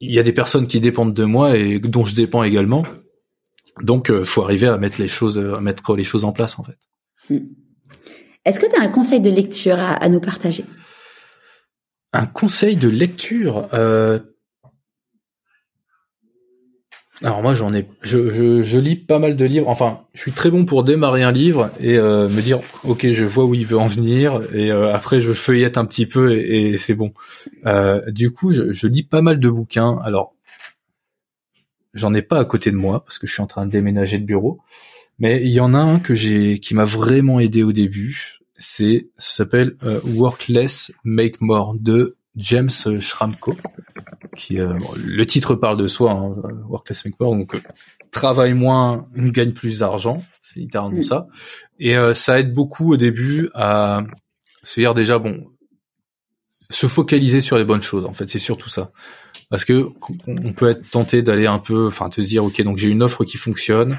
il 0.00 0.12
y 0.12 0.18
a 0.18 0.22
des 0.22 0.32
personnes 0.32 0.66
qui 0.66 0.80
dépendent 0.80 1.14
de 1.14 1.24
moi 1.24 1.56
et 1.56 1.78
dont 1.78 2.04
je 2.04 2.14
dépends 2.14 2.42
également. 2.42 2.84
Donc, 3.82 4.10
euh, 4.10 4.24
faut 4.24 4.42
arriver 4.42 4.66
à 4.66 4.76
mettre 4.78 5.00
les 5.00 5.08
choses, 5.08 5.38
à 5.38 5.60
mettre 5.60 5.94
les 5.96 6.04
choses 6.04 6.24
en 6.24 6.32
place, 6.32 6.58
en 6.58 6.64
fait. 6.64 6.78
Hmm. 7.30 7.46
Est-ce 8.44 8.60
que 8.60 8.66
tu 8.66 8.76
as 8.76 8.82
un 8.82 8.88
conseil 8.88 9.20
de 9.20 9.30
lecture 9.30 9.78
à, 9.78 10.08
nous 10.08 10.20
partager? 10.20 10.64
Un 12.12 12.26
conseil 12.26 12.76
de 12.76 12.88
lecture 12.88 13.68
euh, 13.74 14.18
alors 17.24 17.42
moi 17.42 17.54
j'en 17.54 17.74
ai, 17.74 17.88
je, 18.02 18.28
je, 18.28 18.62
je, 18.62 18.78
lis 18.78 18.94
pas 18.94 19.18
mal 19.18 19.34
de 19.34 19.44
livres. 19.44 19.68
Enfin, 19.68 20.02
je 20.14 20.20
suis 20.20 20.30
très 20.30 20.52
bon 20.52 20.64
pour 20.64 20.84
démarrer 20.84 21.24
un 21.24 21.32
livre 21.32 21.70
et 21.80 21.98
euh, 21.98 22.28
me 22.28 22.40
dire 22.40 22.60
ok 22.84 23.10
je 23.10 23.24
vois 23.24 23.44
où 23.44 23.54
il 23.54 23.66
veut 23.66 23.78
en 23.78 23.88
venir 23.88 24.40
et 24.54 24.70
euh, 24.70 24.94
après 24.94 25.20
je 25.20 25.32
feuillette 25.32 25.78
un 25.78 25.84
petit 25.84 26.06
peu 26.06 26.36
et, 26.36 26.76
c'est 26.76 26.94
bon. 26.94 27.12
Euh, 27.66 28.08
du 28.12 28.30
coup 28.30 28.52
je, 28.52 28.72
je, 28.72 28.86
lis 28.86 29.02
pas 29.02 29.20
mal 29.20 29.40
de 29.40 29.50
bouquins. 29.50 29.98
Alors 30.04 30.36
j'en 31.92 32.14
ai 32.14 32.22
pas 32.22 32.38
à 32.38 32.44
côté 32.44 32.70
de 32.70 32.76
moi 32.76 33.04
parce 33.04 33.18
que 33.18 33.26
je 33.26 33.32
suis 33.32 33.42
en 33.42 33.48
train 33.48 33.66
de 33.66 33.72
déménager 33.72 34.18
de 34.18 34.24
bureau, 34.24 34.60
mais 35.18 35.42
il 35.42 35.50
y 35.50 35.60
en 35.60 35.74
a 35.74 35.78
un 35.78 35.98
que 35.98 36.14
j'ai 36.14 36.60
qui 36.60 36.74
m'a 36.74 36.84
vraiment 36.84 37.40
aidé 37.40 37.64
au 37.64 37.72
début. 37.72 38.38
C'est 38.60 39.08
ça 39.18 39.38
s'appelle 39.38 39.76
Work 40.04 40.46
Less 40.46 40.92
Make 41.02 41.40
More 41.40 41.74
de 41.74 42.16
James 42.36 42.70
Schramko 43.00 43.56
qui 44.38 44.60
euh, 44.60 44.78
le 45.04 45.26
titre 45.26 45.56
parle 45.56 45.76
de 45.76 45.88
soi, 45.88 46.12
hein, 46.12 46.36
Workless 46.68 47.04
Make 47.04 47.18
More, 47.18 47.34
donc 47.34 47.54
euh, 47.54 47.60
travaille 48.12 48.54
moins, 48.54 49.08
gagne 49.14 49.52
plus 49.52 49.80
d'argent. 49.80 50.22
C'est 50.42 50.60
littéralement 50.60 51.00
mm. 51.00 51.02
ça. 51.02 51.26
Et 51.80 51.96
euh, 51.96 52.14
ça 52.14 52.38
aide 52.38 52.54
beaucoup 52.54 52.92
au 52.92 52.96
début 52.96 53.50
à 53.54 54.04
se 54.62 54.80
dire 54.80 54.94
déjà 54.94 55.18
bon, 55.18 55.44
se 56.70 56.86
focaliser 56.86 57.40
sur 57.40 57.58
les 57.58 57.64
bonnes 57.64 57.82
choses. 57.82 58.06
En 58.06 58.12
fait, 58.12 58.28
c'est 58.28 58.38
surtout 58.38 58.68
ça. 58.68 58.92
Parce 59.50 59.64
que 59.64 59.88
on 60.26 60.52
peut 60.52 60.70
être 60.70 60.88
tenté 60.88 61.22
d'aller 61.22 61.46
un 61.46 61.58
peu, 61.58 61.88
enfin, 61.88 62.08
te 62.08 62.20
dire 62.20 62.44
ok, 62.44 62.62
donc 62.62 62.78
j'ai 62.78 62.88
une 62.88 63.02
offre 63.02 63.24
qui 63.24 63.38
fonctionne. 63.38 63.98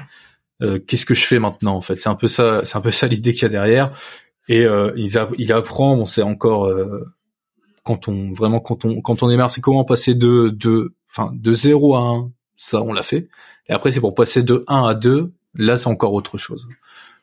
Euh, 0.62 0.78
qu'est-ce 0.78 1.04
que 1.04 1.14
je 1.14 1.24
fais 1.24 1.38
maintenant 1.38 1.74
En 1.74 1.80
fait, 1.80 2.00
c'est 2.00 2.08
un 2.08 2.14
peu 2.14 2.28
ça, 2.28 2.62
c'est 2.64 2.76
un 2.76 2.80
peu 2.80 2.92
ça 2.92 3.06
l'idée 3.08 3.34
qu'il 3.34 3.42
y 3.42 3.46
a 3.46 3.48
derrière. 3.50 3.90
Et 4.48 4.64
euh, 4.64 4.92
il, 4.96 5.12
il 5.38 5.52
apprend, 5.52 5.94
on 5.94 6.06
sait 6.06 6.22
encore 6.22 6.66
euh, 6.66 7.04
quand 7.84 8.08
on 8.08 8.32
vraiment 8.32 8.60
quand 8.60 8.84
on 8.84 9.00
quand 9.00 9.22
on 9.22 9.30
est 9.30 9.48
c'est 9.48 9.60
comment 9.60 9.84
passer 9.84 10.14
de 10.14 10.50
de 10.50 10.94
enfin 11.08 11.30
de 11.34 11.52
0 11.52 11.96
à 11.96 12.00
1, 12.00 12.30
ça 12.56 12.82
on 12.82 12.92
l'a 12.92 13.02
fait. 13.02 13.28
Et 13.68 13.72
après 13.72 13.92
c'est 13.92 14.00
pour 14.00 14.14
passer 14.14 14.42
de 14.42 14.64
1 14.68 14.84
à 14.84 14.94
2, 14.94 15.32
là 15.54 15.76
c'est 15.76 15.88
encore 15.88 16.12
autre 16.12 16.38
chose. 16.38 16.68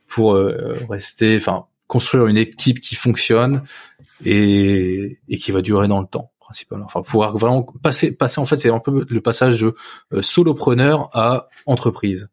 Pour 0.08 0.36
euh, 0.36 0.78
rester 0.90 1.38
enfin 1.38 1.66
construire 1.88 2.28
une 2.28 2.38
équipe 2.38 2.80
qui 2.80 2.96
fonctionne 2.96 3.64
et 4.26 5.20
et 5.30 5.38
qui 5.38 5.52
va 5.52 5.62
durer 5.62 5.88
dans 5.88 6.02
le 6.02 6.08
temps 6.08 6.32
principalement. 6.40 6.86
Enfin 6.86 7.02
pouvoir 7.02 7.38
vraiment 7.38 7.64
passer 7.82 8.16
passer 8.16 8.40
en 8.40 8.46
fait 8.46 8.60
c'est 8.60 8.72
un 8.72 8.80
peu 8.80 9.06
le 9.10 9.22
passage 9.22 9.62
de 9.62 9.76
euh, 10.14 10.22
solopreneur 10.22 11.10
à 11.14 11.50
entreprise. 11.66 12.30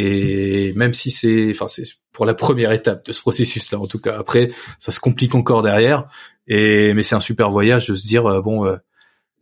Et 0.00 0.72
même 0.74 0.94
si 0.94 1.10
c'est, 1.10 1.50
enfin, 1.50 1.66
c'est 1.66 1.82
pour 2.12 2.24
la 2.24 2.34
première 2.34 2.70
étape 2.70 3.04
de 3.06 3.12
ce 3.12 3.20
processus-là, 3.20 3.80
en 3.80 3.88
tout 3.88 3.98
cas. 3.98 4.16
Après, 4.16 4.48
ça 4.78 4.92
se 4.92 5.00
complique 5.00 5.34
encore 5.34 5.62
derrière. 5.62 6.08
Et 6.46 6.94
mais 6.94 7.02
c'est 7.02 7.16
un 7.16 7.20
super 7.20 7.50
voyage 7.50 7.88
de 7.88 7.96
se 7.96 8.06
dire 8.06 8.24
euh, 8.26 8.40
bon, 8.40 8.64
euh, 8.64 8.76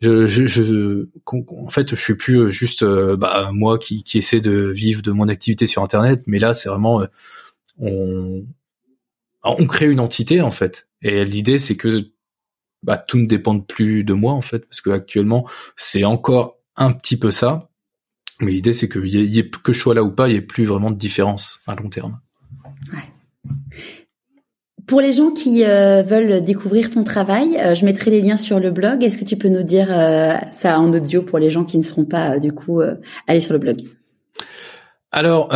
je, 0.00 0.26
je, 0.26 0.46
je, 0.46 1.08
en 1.26 1.68
fait, 1.68 1.90
je 1.90 2.00
suis 2.00 2.14
plus 2.14 2.38
euh, 2.38 2.48
juste 2.48 2.86
bah, 2.86 3.50
moi 3.52 3.78
qui, 3.78 4.02
qui 4.02 4.16
essaie 4.16 4.40
de 4.40 4.72
vivre 4.74 5.02
de 5.02 5.10
mon 5.10 5.28
activité 5.28 5.66
sur 5.66 5.82
Internet, 5.82 6.22
mais 6.26 6.38
là, 6.38 6.54
c'est 6.54 6.70
vraiment 6.70 7.02
on 7.78 8.46
on 9.44 9.66
crée 9.66 9.90
une 9.90 10.00
entité 10.00 10.40
en 10.40 10.50
fait. 10.50 10.88
Et 11.02 11.26
l'idée, 11.26 11.58
c'est 11.58 11.76
que 11.76 11.88
bah, 12.82 12.96
tout 12.96 13.18
ne 13.18 13.26
dépend 13.26 13.60
plus 13.60 14.04
de 14.04 14.14
moi 14.14 14.32
en 14.32 14.42
fait, 14.42 14.60
parce 14.60 14.80
que 14.80 14.88
actuellement, 14.88 15.46
c'est 15.76 16.04
encore 16.04 16.56
un 16.76 16.92
petit 16.92 17.18
peu 17.18 17.30
ça. 17.30 17.68
Mais 18.40 18.52
l'idée, 18.52 18.72
c'est 18.72 18.88
que, 18.88 18.98
y 18.98 19.16
y 19.16 19.38
ait, 19.38 19.48
que 19.48 19.72
je 19.72 19.78
sois 19.78 19.94
là 19.94 20.02
ou 20.02 20.10
pas, 20.10 20.28
il 20.28 20.32
n'y 20.32 20.38
ait 20.38 20.42
plus 20.42 20.64
vraiment 20.64 20.90
de 20.90 20.96
différence 20.96 21.60
à 21.66 21.74
long 21.74 21.88
terme. 21.88 22.20
Ouais. 22.92 22.98
Pour 24.86 25.00
les 25.00 25.12
gens 25.12 25.32
qui 25.32 25.64
euh, 25.64 26.02
veulent 26.02 26.40
découvrir 26.40 26.90
ton 26.90 27.02
travail, 27.02 27.58
euh, 27.58 27.74
je 27.74 27.84
mettrai 27.84 28.12
les 28.12 28.20
liens 28.20 28.36
sur 28.36 28.60
le 28.60 28.70
blog. 28.70 29.02
Est-ce 29.02 29.18
que 29.18 29.24
tu 29.24 29.36
peux 29.36 29.48
nous 29.48 29.64
dire 29.64 29.88
euh, 29.90 30.34
ça 30.52 30.78
en 30.78 30.92
audio 30.92 31.22
pour 31.22 31.40
les 31.40 31.50
gens 31.50 31.64
qui 31.64 31.76
ne 31.76 31.82
seront 31.82 32.04
pas 32.04 32.38
du 32.38 32.52
coup 32.52 32.80
aller 33.26 33.40
sur 33.40 33.52
le 33.52 33.58
blog? 33.58 33.82
Alors, 35.10 35.48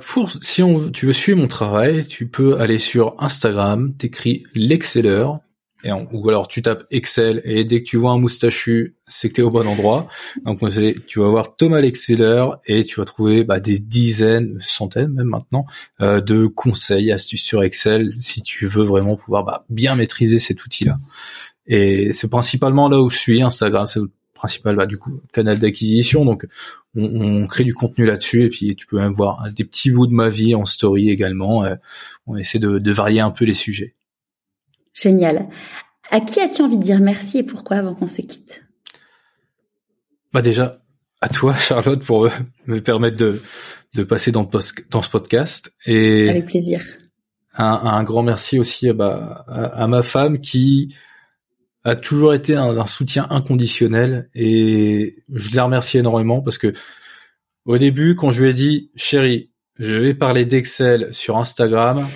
pour 0.00 0.32
si 0.40 0.62
on, 0.62 0.90
tu 0.90 1.06
veux 1.06 1.12
suivre 1.12 1.38
mon 1.38 1.46
travail, 1.46 2.06
tu 2.06 2.26
peux 2.26 2.58
aller 2.58 2.78
sur 2.78 3.14
Instagram, 3.18 3.94
t'écris 3.96 4.44
l'exceller 4.54 5.26
ou 6.12 6.28
alors 6.28 6.48
tu 6.48 6.62
tapes 6.62 6.84
Excel 6.90 7.42
et 7.44 7.64
dès 7.64 7.80
que 7.80 7.84
tu 7.84 7.96
vois 7.96 8.12
un 8.12 8.18
moustachu, 8.18 8.96
c'est 9.06 9.28
que 9.28 9.34
tu 9.34 9.40
es 9.42 9.44
au 9.44 9.50
bon 9.50 9.66
endroit. 9.66 10.08
Donc 10.44 10.60
tu 11.06 11.20
vas 11.20 11.28
voir 11.28 11.56
Thomas 11.56 11.80
l'Exceller 11.80 12.46
et 12.66 12.84
tu 12.84 13.00
vas 13.00 13.04
trouver 13.04 13.44
bah, 13.44 13.60
des 13.60 13.78
dizaines, 13.78 14.58
centaines 14.60 15.12
même 15.12 15.26
maintenant, 15.26 15.66
euh, 16.00 16.20
de 16.20 16.46
conseils, 16.46 17.12
astuces 17.12 17.44
sur 17.44 17.62
Excel 17.62 18.12
si 18.12 18.42
tu 18.42 18.66
veux 18.66 18.84
vraiment 18.84 19.16
pouvoir 19.16 19.44
bah, 19.44 19.64
bien 19.68 19.94
maîtriser 19.94 20.38
cet 20.38 20.64
outil-là. 20.64 20.98
Et 21.66 22.12
c'est 22.12 22.28
principalement 22.28 22.88
là 22.88 23.00
où 23.00 23.10
je 23.10 23.16
suis, 23.16 23.42
Instagram, 23.42 23.86
c'est 23.86 24.00
le 24.00 24.10
principal 24.32 24.76
bah, 24.76 24.86
du 24.86 24.96
coup 24.98 25.20
canal 25.32 25.58
d'acquisition. 25.58 26.24
Donc 26.24 26.46
on, 26.96 27.42
on, 27.42 27.46
crée 27.46 27.64
du 27.64 27.74
contenu 27.74 28.06
là-dessus 28.06 28.44
et 28.44 28.48
puis 28.48 28.74
tu 28.74 28.86
peux 28.86 28.96
même 28.96 29.12
voir 29.12 29.50
des 29.52 29.64
petits 29.64 29.90
bouts 29.90 30.06
de 30.06 30.14
ma 30.14 30.28
vie 30.28 30.54
en 30.54 30.64
story 30.64 31.10
également. 31.10 31.64
Euh, 31.64 31.76
on 32.26 32.36
essaie 32.36 32.58
de, 32.58 32.78
de 32.78 32.92
varier 32.92 33.20
un 33.20 33.30
peu 33.30 33.44
les 33.44 33.54
sujets. 33.54 33.94
Génial. 34.94 35.48
À 36.10 36.20
qui 36.20 36.40
as-tu 36.40 36.62
envie 36.62 36.78
de 36.78 36.82
dire 36.82 37.00
merci 37.00 37.38
et 37.38 37.42
pourquoi 37.42 37.78
avant 37.78 37.94
qu'on 37.94 38.06
se 38.06 38.22
quitte? 38.22 38.62
Bah 40.32 40.42
déjà, 40.42 40.82
à 41.20 41.28
toi 41.28 41.54
Charlotte 41.58 42.02
pour 42.02 42.28
me 42.66 42.80
permettre 42.80 43.16
de, 43.16 43.42
de 43.94 44.04
passer 44.04 44.32
dans, 44.32 44.48
dans 44.90 45.02
ce 45.02 45.10
podcast. 45.10 45.74
Et 45.86 46.28
Avec 46.30 46.46
plaisir. 46.46 46.82
Un, 47.56 47.64
un 47.64 48.04
grand 48.04 48.22
merci 48.22 48.58
aussi 48.58 48.92
bah, 48.92 49.44
à, 49.46 49.86
ma 49.86 50.02
femme 50.02 50.40
qui 50.40 50.94
a 51.84 51.94
toujours 51.94 52.34
été 52.34 52.56
un, 52.56 52.76
un, 52.78 52.86
soutien 52.86 53.26
inconditionnel 53.30 54.28
et 54.34 55.22
je 55.32 55.54
la 55.54 55.64
remercie 55.64 55.98
énormément 55.98 56.40
parce 56.40 56.58
que 56.58 56.72
au 57.64 57.78
début, 57.78 58.16
quand 58.16 58.30
je 58.30 58.42
lui 58.42 58.50
ai 58.50 58.52
dit, 58.52 58.90
chérie, 58.96 59.50
je 59.78 59.94
vais 59.94 60.14
parler 60.14 60.44
d'Excel 60.44 61.08
sur 61.12 61.36
Instagram, 61.36 62.06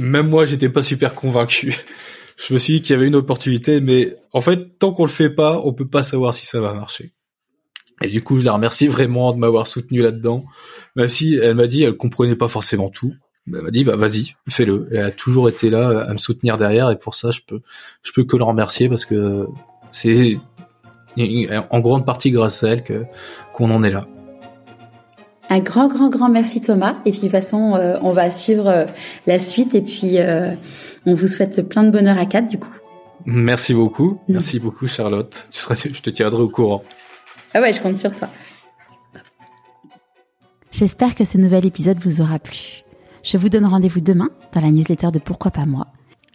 même 0.00 0.28
moi, 0.28 0.44
j'étais 0.44 0.68
pas 0.68 0.82
super 0.82 1.14
convaincu. 1.14 1.76
Je 2.36 2.52
me 2.52 2.58
suis 2.58 2.74
dit 2.74 2.82
qu'il 2.82 2.94
y 2.94 2.98
avait 2.98 3.06
une 3.06 3.14
opportunité, 3.14 3.80
mais 3.80 4.14
en 4.32 4.42
fait, 4.42 4.78
tant 4.78 4.92
qu'on 4.92 5.04
le 5.04 5.10
fait 5.10 5.30
pas, 5.30 5.58
on 5.64 5.72
peut 5.72 5.88
pas 5.88 6.02
savoir 6.02 6.34
si 6.34 6.44
ça 6.44 6.60
va 6.60 6.74
marcher. 6.74 7.14
Et 8.02 8.08
du 8.08 8.22
coup, 8.22 8.38
je 8.38 8.44
la 8.44 8.52
remercie 8.52 8.88
vraiment 8.88 9.32
de 9.32 9.38
m'avoir 9.38 9.66
soutenu 9.66 10.02
là-dedans, 10.02 10.44
même 10.96 11.08
si 11.08 11.36
elle 11.36 11.54
m'a 11.54 11.66
dit, 11.66 11.82
elle 11.82 11.96
comprenait 11.96 12.36
pas 12.36 12.48
forcément 12.48 12.90
tout. 12.90 13.14
Elle 13.46 13.62
m'a 13.62 13.70
dit, 13.70 13.84
bah 13.84 13.96
vas-y, 13.96 14.34
fais-le. 14.50 14.86
Elle 14.92 15.04
a 15.04 15.10
toujours 15.12 15.48
été 15.48 15.70
là 15.70 16.00
à 16.00 16.12
me 16.12 16.18
soutenir 16.18 16.58
derrière, 16.58 16.90
et 16.90 16.98
pour 16.98 17.14
ça, 17.14 17.30
je 17.30 17.40
peux, 17.46 17.60
je 18.02 18.12
peux 18.12 18.24
que 18.24 18.36
le 18.36 18.44
remercier 18.44 18.90
parce 18.90 19.06
que 19.06 19.46
c'est 19.92 20.36
en 21.70 21.80
grande 21.80 22.04
partie 22.04 22.30
grâce 22.30 22.62
à 22.64 22.68
elle 22.68 22.84
que 22.84 23.04
qu'on 23.54 23.70
en 23.70 23.82
est 23.82 23.90
là. 23.90 24.06
Un 25.48 25.60
grand, 25.60 25.88
grand, 25.88 26.08
grand 26.08 26.28
merci 26.28 26.60
Thomas. 26.60 26.96
Et 27.04 27.10
puis 27.10 27.20
de 27.20 27.26
toute 27.26 27.32
façon, 27.32 27.74
euh, 27.74 27.98
on 28.02 28.10
va 28.10 28.30
suivre 28.30 28.66
euh, 28.66 28.84
la 29.26 29.38
suite 29.38 29.74
et 29.74 29.82
puis 29.82 30.18
euh, 30.18 30.50
on 31.04 31.14
vous 31.14 31.28
souhaite 31.28 31.68
plein 31.68 31.82
de 31.82 31.90
bonheur 31.90 32.18
à 32.18 32.26
quatre 32.26 32.48
du 32.48 32.58
coup. 32.58 32.70
Merci 33.24 33.74
beaucoup. 33.74 34.18
Mm. 34.28 34.32
Merci 34.34 34.58
beaucoup 34.58 34.86
Charlotte. 34.86 35.46
Tu 35.50 35.60
seras, 35.60 35.74
je 35.74 36.00
te 36.00 36.10
tiendrai 36.10 36.42
au 36.42 36.48
courant. 36.48 36.82
Ah 37.54 37.60
ouais, 37.60 37.72
je 37.72 37.80
compte 37.80 37.96
sur 37.96 38.12
toi. 38.12 38.28
J'espère 40.72 41.14
que 41.14 41.24
ce 41.24 41.38
nouvel 41.38 41.64
épisode 41.64 41.98
vous 41.98 42.20
aura 42.20 42.38
plu. 42.38 42.82
Je 43.22 43.38
vous 43.38 43.48
donne 43.48 43.64
rendez-vous 43.64 44.00
demain 44.00 44.28
dans 44.52 44.60
la 44.60 44.70
newsletter 44.70 45.10
de 45.10 45.18
Pourquoi 45.18 45.50
pas 45.50 45.64
moi. 45.64 45.86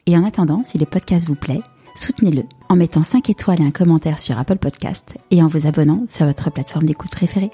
Et 0.07 0.17
en 0.17 0.25
attendant, 0.25 0.63
si 0.63 0.77
le 0.77 0.85
podcast 0.85 1.27
vous 1.27 1.35
plaît, 1.35 1.61
soutenez-le 1.95 2.43
en 2.67 2.75
mettant 2.75 3.03
5 3.03 3.29
étoiles 3.29 3.61
et 3.61 3.65
un 3.65 3.71
commentaire 3.71 4.19
sur 4.19 4.39
Apple 4.39 4.57
Podcast 4.57 5.13
et 5.29 5.43
en 5.43 5.47
vous 5.47 5.67
abonnant 5.67 6.05
sur 6.07 6.25
votre 6.25 6.49
plateforme 6.49 6.85
d'écoute 6.85 7.11
préférée. 7.11 7.51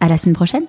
À 0.00 0.08
la 0.08 0.16
semaine 0.16 0.34
prochaine! 0.34 0.66